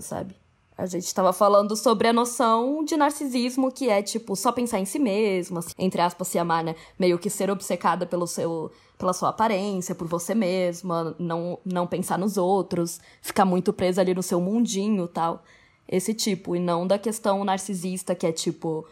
sabe? 0.00 0.34
A 0.76 0.86
gente 0.86 1.14
tava 1.14 1.32
falando 1.32 1.76
sobre 1.76 2.08
a 2.08 2.12
noção 2.12 2.84
de 2.84 2.96
narcisismo, 2.96 3.70
que 3.70 3.88
é, 3.88 4.02
tipo, 4.02 4.34
só 4.34 4.50
pensar 4.50 4.80
em 4.80 4.84
si 4.84 4.98
mesma, 4.98 5.60
assim, 5.60 5.72
entre 5.78 6.00
aspas, 6.00 6.26
se 6.26 6.36
amar, 6.36 6.64
né? 6.64 6.74
Meio 6.98 7.16
que 7.16 7.30
ser 7.30 7.48
obcecada 7.48 8.04
pelo 8.04 8.26
seu, 8.26 8.72
pela 8.98 9.12
sua 9.12 9.28
aparência, 9.28 9.94
por 9.94 10.08
você 10.08 10.34
mesma, 10.34 11.14
não, 11.16 11.60
não 11.64 11.86
pensar 11.86 12.18
nos 12.18 12.36
outros, 12.36 13.00
ficar 13.22 13.44
muito 13.44 13.72
presa 13.72 14.00
ali 14.00 14.14
no 14.14 14.22
seu 14.22 14.40
mundinho 14.40 15.06
tal. 15.06 15.44
Esse 15.86 16.12
tipo, 16.12 16.56
e 16.56 16.60
não 16.60 16.86
da 16.86 16.98
questão 16.98 17.44
narcisista, 17.44 18.14
que 18.14 18.26
é 18.26 18.32
tipo. 18.32 18.84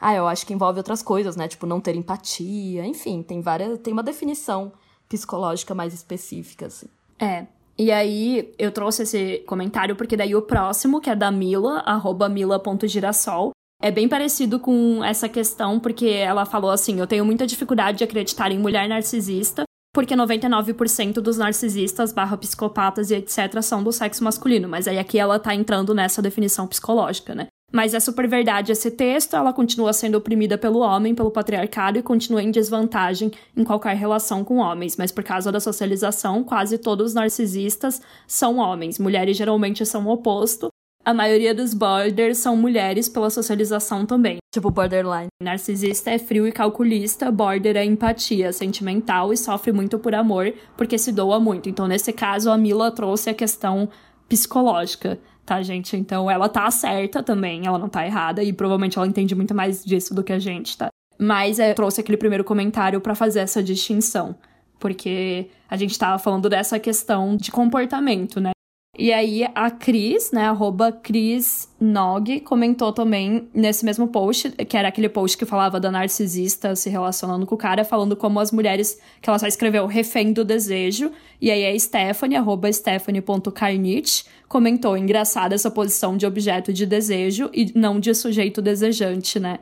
Ah, 0.00 0.14
eu 0.14 0.28
acho 0.28 0.46
que 0.46 0.52
envolve 0.52 0.78
outras 0.78 1.02
coisas, 1.02 1.34
né? 1.34 1.48
Tipo, 1.48 1.66
não 1.66 1.80
ter 1.80 1.96
empatia, 1.96 2.86
enfim, 2.86 3.22
tem 3.22 3.40
várias. 3.40 3.78
Tem 3.80 3.92
uma 3.92 4.02
definição 4.04 4.72
psicológica 5.08 5.74
mais 5.74 5.92
específica, 5.92 6.66
assim. 6.66 6.86
É. 7.18 7.46
E 7.76 7.90
aí, 7.90 8.52
eu 8.58 8.70
trouxe 8.70 9.02
esse 9.02 9.38
comentário 9.46 9.96
porque 9.96 10.16
daí 10.16 10.34
o 10.34 10.42
próximo, 10.42 11.00
que 11.00 11.10
é 11.10 11.16
da 11.16 11.30
Mila, 11.30 11.80
arroba 11.80 12.28
mila.girassol, 12.28 13.50
é 13.82 13.90
bem 13.90 14.08
parecido 14.08 14.58
com 14.60 15.02
essa 15.04 15.28
questão, 15.28 15.80
porque 15.80 16.06
ela 16.06 16.46
falou 16.46 16.70
assim: 16.70 17.00
eu 17.00 17.06
tenho 17.06 17.24
muita 17.24 17.46
dificuldade 17.46 17.98
de 17.98 18.04
acreditar 18.04 18.50
em 18.52 18.58
mulher 18.58 18.88
narcisista, 18.88 19.64
porque 19.92 20.14
99% 20.14 21.14
dos 21.14 21.36
narcisistas, 21.36 22.12
barra 22.12 22.36
psicopatas 22.36 23.10
e 23.10 23.16
etc. 23.16 23.60
são 23.60 23.82
do 23.82 23.92
sexo 23.92 24.24
masculino. 24.24 24.68
Mas 24.68 24.88
aí 24.88 24.98
aqui 24.98 25.18
ela 25.18 25.38
tá 25.38 25.54
entrando 25.54 25.94
nessa 25.94 26.22
definição 26.22 26.66
psicológica, 26.66 27.34
né? 27.34 27.48
Mas 27.72 27.92
é 27.92 27.98
super 27.98 28.28
verdade 28.28 28.70
esse 28.70 28.90
texto, 28.90 29.34
ela 29.34 29.52
continua 29.52 29.92
sendo 29.92 30.16
oprimida 30.16 30.56
pelo 30.56 30.78
homem, 30.78 31.14
pelo 31.14 31.30
patriarcado, 31.30 31.98
e 31.98 32.02
continua 32.02 32.42
em 32.42 32.50
desvantagem 32.50 33.32
em 33.56 33.64
qualquer 33.64 33.96
relação 33.96 34.44
com 34.44 34.58
homens. 34.58 34.96
Mas 34.96 35.10
por 35.10 35.24
causa 35.24 35.50
da 35.50 35.58
socialização, 35.58 36.44
quase 36.44 36.78
todos 36.78 37.08
os 37.08 37.14
narcisistas 37.14 38.00
são 38.28 38.58
homens. 38.58 38.98
Mulheres 38.98 39.36
geralmente 39.36 39.84
são 39.84 40.06
o 40.06 40.12
oposto. 40.12 40.68
A 41.04 41.12
maioria 41.12 41.54
dos 41.54 41.74
borders 41.74 42.38
são 42.38 42.56
mulheres 42.56 43.10
pela 43.10 43.28
socialização 43.28 44.06
também. 44.06 44.38
Tipo, 44.50 44.70
borderline. 44.70 45.26
Narcisista 45.42 46.10
é 46.10 46.18
frio 46.18 46.46
e 46.46 46.52
calculista, 46.52 47.30
border 47.30 47.76
é 47.76 47.84
empatia, 47.84 48.52
sentimental 48.54 49.30
e 49.30 49.36
sofre 49.36 49.70
muito 49.70 49.98
por 49.98 50.14
amor, 50.14 50.54
porque 50.78 50.96
se 50.96 51.12
doa 51.12 51.38
muito. 51.38 51.68
Então, 51.68 51.86
nesse 51.86 52.10
caso, 52.10 52.50
a 52.50 52.56
Mila 52.56 52.90
trouxe 52.90 53.28
a 53.28 53.34
questão 53.34 53.90
psicológica, 54.26 55.18
tá, 55.44 55.62
gente? 55.62 55.96
Então, 55.96 56.30
ela 56.30 56.48
tá 56.48 56.70
certa 56.70 57.22
também, 57.22 57.66
ela 57.66 57.78
não 57.78 57.88
tá 57.88 58.06
errada, 58.06 58.42
e 58.42 58.52
provavelmente 58.52 58.98
ela 58.98 59.06
entende 59.06 59.34
muito 59.34 59.54
mais 59.54 59.84
disso 59.84 60.14
do 60.14 60.22
que 60.22 60.32
a 60.32 60.38
gente, 60.38 60.76
tá? 60.76 60.88
Mas 61.18 61.58
é, 61.58 61.74
trouxe 61.74 62.00
aquele 62.00 62.16
primeiro 62.16 62.44
comentário 62.44 63.00
para 63.00 63.14
fazer 63.14 63.40
essa 63.40 63.62
distinção, 63.62 64.34
porque 64.78 65.48
a 65.68 65.76
gente 65.76 65.98
tava 65.98 66.18
falando 66.18 66.48
dessa 66.48 66.78
questão 66.78 67.36
de 67.36 67.50
comportamento, 67.50 68.40
né? 68.40 68.50
E 68.96 69.12
aí 69.12 69.44
a 69.56 69.72
Cris, 69.72 70.30
né, 70.30 70.46
arroba 70.46 70.92
Cris 70.92 71.68
Nog, 71.80 72.40
comentou 72.40 72.92
também 72.92 73.48
nesse 73.52 73.84
mesmo 73.84 74.06
post, 74.06 74.50
que 74.50 74.76
era 74.76 74.86
aquele 74.86 75.08
post 75.08 75.36
que 75.36 75.44
falava 75.44 75.80
da 75.80 75.90
narcisista 75.90 76.76
se 76.76 76.88
relacionando 76.88 77.44
com 77.44 77.56
o 77.56 77.58
cara, 77.58 77.84
falando 77.84 78.14
como 78.14 78.38
as 78.38 78.52
mulheres, 78.52 79.00
que 79.20 79.28
ela 79.28 79.38
só 79.38 79.48
escreveu 79.48 79.86
refém 79.86 80.32
do 80.32 80.44
desejo. 80.44 81.10
E 81.40 81.50
aí 81.50 81.66
a 81.66 81.78
Stephanie, 81.78 82.36
arroba 82.36 82.72
stephanie.carnich, 82.72 84.24
comentou, 84.48 84.96
engraçada 84.96 85.54
essa 85.54 85.70
posição 85.70 86.16
de 86.16 86.26
objeto 86.26 86.72
de 86.72 86.86
desejo 86.86 87.50
e 87.52 87.72
não 87.74 87.98
de 87.98 88.14
sujeito 88.14 88.62
desejante, 88.62 89.40
né? 89.40 89.58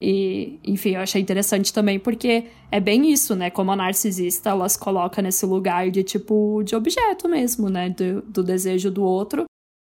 E, 0.00 0.60
enfim, 0.62 0.90
eu 0.90 1.00
achei 1.00 1.20
interessante 1.22 1.72
também 1.72 1.98
porque 1.98 2.44
é 2.70 2.78
bem 2.78 3.10
isso, 3.10 3.34
né? 3.34 3.50
Como 3.50 3.70
a 3.72 3.76
narcisista, 3.76 4.50
ela 4.50 4.68
se 4.68 4.78
coloca 4.78 5.22
nesse 5.22 5.46
lugar 5.46 5.90
de 5.90 6.02
tipo 6.02 6.62
de 6.62 6.76
objeto 6.76 7.28
mesmo, 7.28 7.70
né? 7.70 7.88
Do, 7.90 8.22
do 8.22 8.42
desejo 8.42 8.90
do 8.90 9.02
outro. 9.02 9.44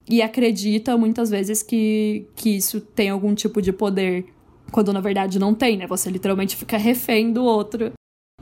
E 0.10 0.22
acredita 0.22 0.98
muitas 0.98 1.30
vezes 1.30 1.62
que, 1.62 2.28
que 2.36 2.58
isso 2.58 2.82
tem 2.82 3.10
algum 3.10 3.36
tipo 3.36 3.62
de 3.62 3.72
poder, 3.72 4.26
quando 4.72 4.92
na 4.92 5.00
verdade 5.00 5.38
não 5.38 5.54
tem, 5.54 5.78
né? 5.78 5.86
Você 5.86 6.10
literalmente 6.10 6.56
fica 6.56 6.78
refém 6.78 7.32
do 7.32 7.44
outro. 7.44 7.92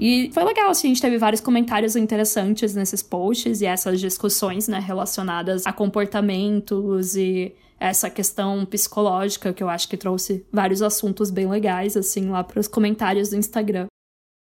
E 0.01 0.31
foi 0.33 0.45
legal, 0.45 0.69
assim, 0.69 0.87
a 0.87 0.89
gente 0.91 1.01
teve 1.01 1.17
vários 1.17 1.41
comentários 1.41 1.97
interessantes 1.97 2.73
nesses 2.73 3.03
posts 3.03 3.59
e 3.59 3.65
essas 3.65 3.99
discussões, 3.99 4.69
né, 4.69 4.79
relacionadas 4.79 5.67
a 5.67 5.73
comportamentos 5.73 7.17
e 7.17 7.53
essa 7.77 8.09
questão 8.09 8.65
psicológica 8.65 9.51
que 9.51 9.61
eu 9.61 9.67
acho 9.67 9.89
que 9.89 9.97
trouxe 9.97 10.45
vários 10.53 10.81
assuntos 10.81 11.29
bem 11.29 11.49
legais, 11.49 11.97
assim, 11.97 12.29
lá 12.29 12.45
para 12.45 12.61
os 12.61 12.67
comentários 12.67 13.29
do 13.29 13.35
Instagram. 13.35 13.87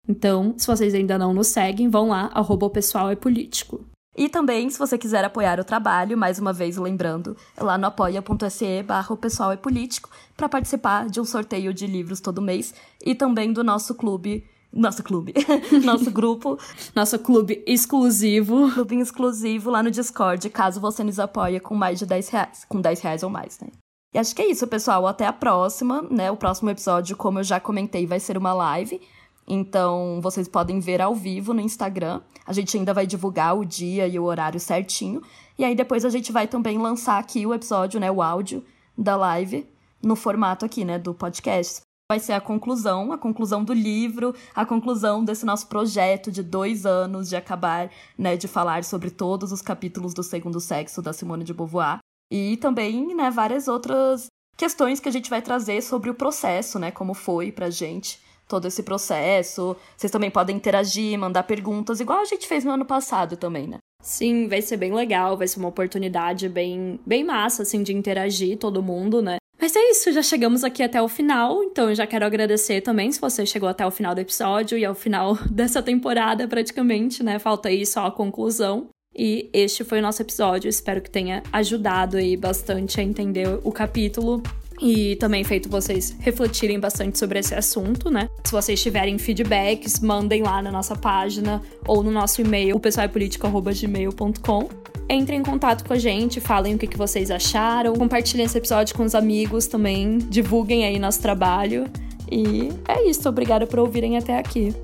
Então, 0.07 0.55
se 0.59 0.67
vocês 0.67 0.95
ainda 0.95 1.17
não 1.17 1.33
nos 1.33 1.47
seguem, 1.47 1.89
vão 1.89 2.09
lá, 2.09 2.31
arroba 2.35 2.69
pessoal 2.69 3.11
é 3.11 3.17
político. 3.17 3.83
E 4.15 4.29
também, 4.29 4.69
se 4.69 4.79
você 4.79 4.99
quiser 4.99 5.25
apoiar 5.25 5.59
o 5.59 5.65
trabalho, 5.65 6.19
mais 6.19 6.39
uma 6.39 6.53
vez 6.53 6.77
lembrando, 6.77 7.35
é 7.57 7.63
lá 7.63 7.79
no 7.79 7.87
apoia.se 7.87 8.83
barra 8.83 9.17
pessoal 9.17 9.53
é 9.53 9.57
político, 9.57 10.11
para 10.37 10.51
participar 10.51 11.09
de 11.09 11.19
um 11.19 11.25
sorteio 11.25 11.73
de 11.73 11.87
livros 11.87 12.21
todo 12.21 12.43
mês 12.43 12.75
e 13.05 13.15
também 13.15 13.55
do 13.55 13.65
nosso 13.65 13.95
clube 13.95 14.45
nosso 14.73 15.03
clube, 15.03 15.33
nosso 15.85 16.11
grupo, 16.11 16.59
Nosso 16.95 17.19
clube 17.19 17.63
exclusivo. 17.67 18.71
clube 18.73 18.97
exclusivo 19.01 19.71
lá 19.71 19.83
no 19.83 19.91
Discord, 19.91 20.49
caso 20.51 20.81
você 20.81 21.03
nos 21.03 21.19
apoie 21.19 21.61
com 21.61 21.75
mais 21.75 21.99
de 21.99 22.07
10 22.07 22.29
reais, 22.29 22.65
com 22.69 22.81
10 22.81 23.01
reais 23.01 23.23
ou 23.23 23.31
mais, 23.31 23.59
né? 23.61 23.69
E 24.15 24.19
acho 24.19 24.35
que 24.35 24.41
é 24.41 24.51
isso, 24.51 24.67
pessoal. 24.67 25.07
Até 25.07 25.27
a 25.27 25.33
próxima, 25.33 26.01
né? 26.11 26.31
O 26.31 26.37
próximo 26.37 26.71
episódio, 26.71 27.17
como 27.17 27.39
eu 27.39 27.45
já 27.45 27.61
comentei, 27.61 28.07
vai 28.07 28.19
ser 28.19 28.39
uma 28.39 28.55
live. 28.55 29.01
Então, 29.47 30.21
vocês 30.23 30.49
podem 30.49 30.81
ver 30.81 31.03
ao 31.03 31.15
vivo 31.15 31.53
no 31.53 31.61
Instagram. 31.61 32.23
A 32.47 32.53
gente 32.53 32.77
ainda 32.77 32.95
vai 32.95 33.07
divulgar 33.07 33.57
o 33.57 33.65
dia 33.65 34.09
e 34.09 34.19
o 34.19 34.25
horário 34.25 34.59
certinho. 34.59 35.23
E 35.59 35.65
aí, 35.65 35.75
depois 35.75 36.05
a 36.05 36.09
gente 36.09 36.33
vai 36.33 36.49
também 36.49 36.79
lançar 36.79 37.19
aqui 37.19 37.47
o 37.47 37.53
episódio, 37.53 38.01
né? 38.01 38.11
O 38.11 38.23
áudio 38.23 38.65
da 38.97 39.17
live 39.17 39.67
no 40.03 40.17
formato 40.17 40.65
aqui, 40.65 40.85
né? 40.85 40.99
Do 40.99 41.13
podcast. 41.13 41.86
Vai 42.09 42.21
ser 42.21 42.35
a 42.35 42.41
conclusão, 42.41 43.11
a 43.11 43.19
conclusão 43.19 43.65
do 43.65 43.73
livro, 43.73 44.33
a 44.55 44.65
conclusão 44.65 45.25
desse 45.25 45.45
nosso 45.45 45.67
projeto 45.67 46.31
de 46.31 46.41
dois 46.41 46.87
anos 46.87 47.29
de 47.29 47.35
acabar, 47.35 47.91
né? 48.17 48.37
De 48.37 48.47
falar 48.47 48.85
sobre 48.85 49.11
todos 49.11 49.51
os 49.51 49.61
capítulos 49.61 50.15
do 50.15 50.23
Segundo 50.23 50.61
Sexo 50.61 51.03
da 51.03 51.13
Simone 51.13 51.43
de 51.43 51.53
Beauvoir. 51.53 51.99
E 52.31 52.59
também, 52.59 53.13
né? 53.13 53.29
Várias 53.29 53.67
outras 53.67 54.27
questões 54.57 55.01
que 55.01 55.09
a 55.09 55.13
gente 55.13 55.29
vai 55.29 55.43
trazer 55.43 55.83
sobre 55.83 56.09
o 56.09 56.15
processo, 56.15 56.79
né? 56.79 56.93
Como 56.93 57.13
foi 57.13 57.51
pra 57.51 57.71
gente 57.71 58.21
todo 58.47 58.69
esse 58.69 58.85
processo. 58.85 59.77
Vocês 59.97 60.13
também 60.13 60.31
podem 60.31 60.55
interagir, 60.55 61.19
mandar 61.19 61.43
perguntas, 61.43 61.99
igual 61.99 62.21
a 62.21 62.25
gente 62.25 62.47
fez 62.47 62.65
no 62.65 62.71
ano 62.71 62.85
passado 62.85 63.37
também, 63.37 63.67
né? 63.67 63.79
Sim, 64.01 64.47
vai 64.47 64.63
ser 64.63 64.77
bem 64.77 64.95
legal, 64.95 65.37
vai 65.37 65.49
ser 65.49 65.59
uma 65.59 65.69
oportunidade 65.69 66.49
bem, 66.49 67.01
bem 67.05 67.25
massa, 67.25 67.63
assim, 67.63 67.83
de 67.83 67.93
interagir 67.93 68.57
todo 68.57 68.81
mundo, 68.81 69.21
né? 69.21 69.39
Mas 69.61 69.75
é 69.75 69.91
isso, 69.91 70.13
já 70.13 70.23
chegamos 70.23 70.63
aqui 70.63 70.83
até 70.83 71.01
o 71.01 71.09
final, 71.09 71.63
então 71.65 71.89
eu 71.89 71.95
já 71.95 72.07
quero 72.07 72.27
agradecer 72.27 72.83
também 72.83 73.11
se 73.11 73.21
você 73.21 73.47
chegou 73.47 73.69
até 73.69 73.87
o 73.87 73.91
final 73.91 74.15
do 74.15 74.21
episódio 74.21 74.77
e 74.77 74.85
ao 74.85 74.95
final 74.95 75.37
dessa 75.51 75.83
temporada 75.83 76.47
praticamente, 76.47 77.23
né? 77.23 77.39
Falta 77.39 77.69
aí 77.69 77.87
só 77.87 78.07
a 78.07 78.11
conclusão. 78.11 78.89
E 79.19 79.49
este 79.51 79.83
foi 79.83 80.01
o 80.01 80.03
nosso 80.03 80.21
episódio, 80.21 80.69
espero 80.69 81.01
que 81.01 81.11
tenha 81.11 81.43
ajudado 81.51 82.19
aí 82.19 82.37
bastante 82.37 83.01
a 83.01 83.03
entender 83.03 83.49
o 83.65 83.73
capítulo 83.73 84.43
e 84.81 85.17
também 85.17 85.43
feito 85.43 85.69
vocês 85.69 86.15
refletirem 86.21 86.79
bastante 86.79 87.19
sobre 87.19 87.39
esse 87.39 87.55
assunto, 87.55 88.11
né? 88.11 88.29
Se 88.45 88.53
vocês 88.53 88.83
tiverem 88.83 89.17
feedbacks, 89.19 90.01
mandem 90.01 90.43
lá 90.43 90.61
na 90.61 90.71
nossa 90.71 90.95
página 90.95 91.63
ou 91.87 92.03
no 92.03 92.11
nosso 92.11 92.43
e-mail, 92.43 92.77
o 92.77 92.81
pessoalpolitico.gmail.com. 92.81 94.69
Entrem 95.09 95.39
em 95.39 95.43
contato 95.43 95.85
com 95.85 95.93
a 95.93 95.99
gente, 95.99 96.41
falem 96.41 96.75
o 96.75 96.79
que, 96.79 96.87
que 96.87 96.99
vocês 96.99 97.31
acharam, 97.31 97.95
compartilhem 97.95 98.45
esse 98.45 98.59
episódio 98.59 98.97
com 98.97 99.05
os 99.05 99.15
amigos 99.15 99.67
também, 99.67 100.19
divulguem 100.19 100.85
aí 100.85 100.99
nosso 100.99 101.23
trabalho. 101.23 101.85
E 102.31 102.71
é 102.89 103.09
isso, 103.09 103.29
obrigada 103.29 103.67
por 103.67 103.79
ouvirem 103.79 104.19
até 104.19 104.37
aqui. 104.37 104.75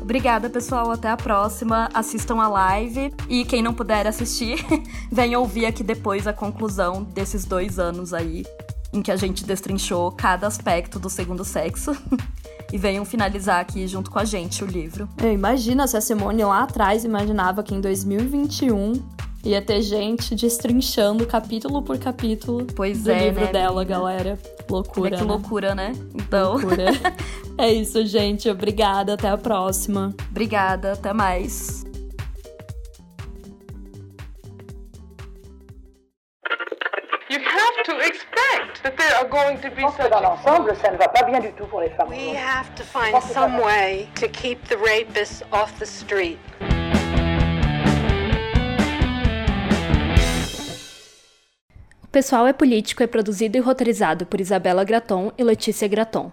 Obrigada, 0.00 0.48
pessoal. 0.48 0.90
Até 0.90 1.08
a 1.08 1.16
próxima. 1.16 1.88
Assistam 1.92 2.36
a 2.40 2.48
live. 2.48 3.12
E 3.28 3.44
quem 3.44 3.62
não 3.62 3.74
puder 3.74 4.06
assistir, 4.06 4.64
venha 5.12 5.38
ouvir 5.38 5.66
aqui 5.66 5.82
depois 5.82 6.26
a 6.26 6.32
conclusão 6.32 7.02
desses 7.02 7.44
dois 7.44 7.78
anos 7.78 8.14
aí, 8.14 8.44
em 8.92 9.02
que 9.02 9.12
a 9.12 9.16
gente 9.16 9.44
destrinchou 9.44 10.10
cada 10.12 10.46
aspecto 10.46 10.98
do 10.98 11.10
segundo 11.10 11.44
sexo. 11.44 11.94
e 12.72 12.78
venham 12.78 13.04
finalizar 13.04 13.60
aqui 13.60 13.86
junto 13.86 14.10
com 14.10 14.18
a 14.18 14.24
gente 14.24 14.62
o 14.62 14.66
livro. 14.66 15.08
É, 15.22 15.32
imagina 15.32 15.86
se 15.86 15.96
a 15.96 16.00
Simone 16.00 16.44
lá 16.44 16.62
atrás 16.62 17.04
imaginava 17.04 17.62
que 17.62 17.74
em 17.74 17.80
2021 17.80 18.92
ia 19.44 19.62
ter 19.62 19.80
gente 19.82 20.34
destrinchando 20.34 21.26
capítulo 21.26 21.82
por 21.82 21.98
capítulo 21.98 22.66
Pois 22.76 23.04
do 23.04 23.10
é, 23.10 23.26
livro 23.26 23.44
né, 23.46 23.52
dela, 23.52 23.82
amiga? 23.82 23.94
galera. 23.94 24.38
Loucura. 24.68 25.08
Olha 25.08 25.18
que 25.18 25.24
né? 25.24 25.30
loucura, 25.30 25.74
né? 25.74 25.92
Então, 26.14 26.52
Loucura. 26.52 26.86
é 27.58 27.72
isso, 27.72 28.04
gente. 28.06 28.48
Obrigada. 28.48 29.14
Até 29.14 29.28
a 29.28 29.38
próxima. 29.38 30.14
obrigada. 30.30 30.92
Até 30.92 31.12
mais. 31.12 31.84
We 42.08 42.34
have 42.34 42.74
to 42.74 42.84
find 42.84 43.22
some 43.22 43.58
way 43.58 44.08
to 44.16 44.28
keep 44.28 44.64
the 44.68 44.76
rapists 44.76 45.42
off 45.52 45.78
the 45.78 45.86
street. 45.86 46.38
Pessoal 52.12 52.44
é 52.48 52.52
Político 52.52 53.04
é 53.04 53.06
produzido 53.06 53.56
e 53.56 53.60
roteirizado 53.60 54.26
por 54.26 54.40
Isabela 54.40 54.82
Graton 54.82 55.30
e 55.38 55.44
Letícia 55.44 55.86
Graton. 55.86 56.32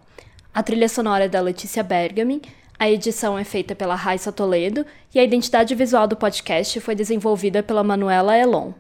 A 0.52 0.64
trilha 0.64 0.90
sonora 0.90 1.26
é 1.26 1.30
da 1.30 1.40
Letícia 1.40 1.84
Bergamin, 1.84 2.42
a 2.80 2.90
edição 2.90 3.38
é 3.38 3.44
feita 3.44 3.76
pela 3.76 3.94
Raissa 3.94 4.32
Toledo 4.32 4.84
e 5.14 5.20
a 5.20 5.24
identidade 5.24 5.76
visual 5.76 6.08
do 6.08 6.16
podcast 6.16 6.80
foi 6.80 6.96
desenvolvida 6.96 7.62
pela 7.62 7.84
Manuela 7.84 8.36
Elon. 8.36 8.74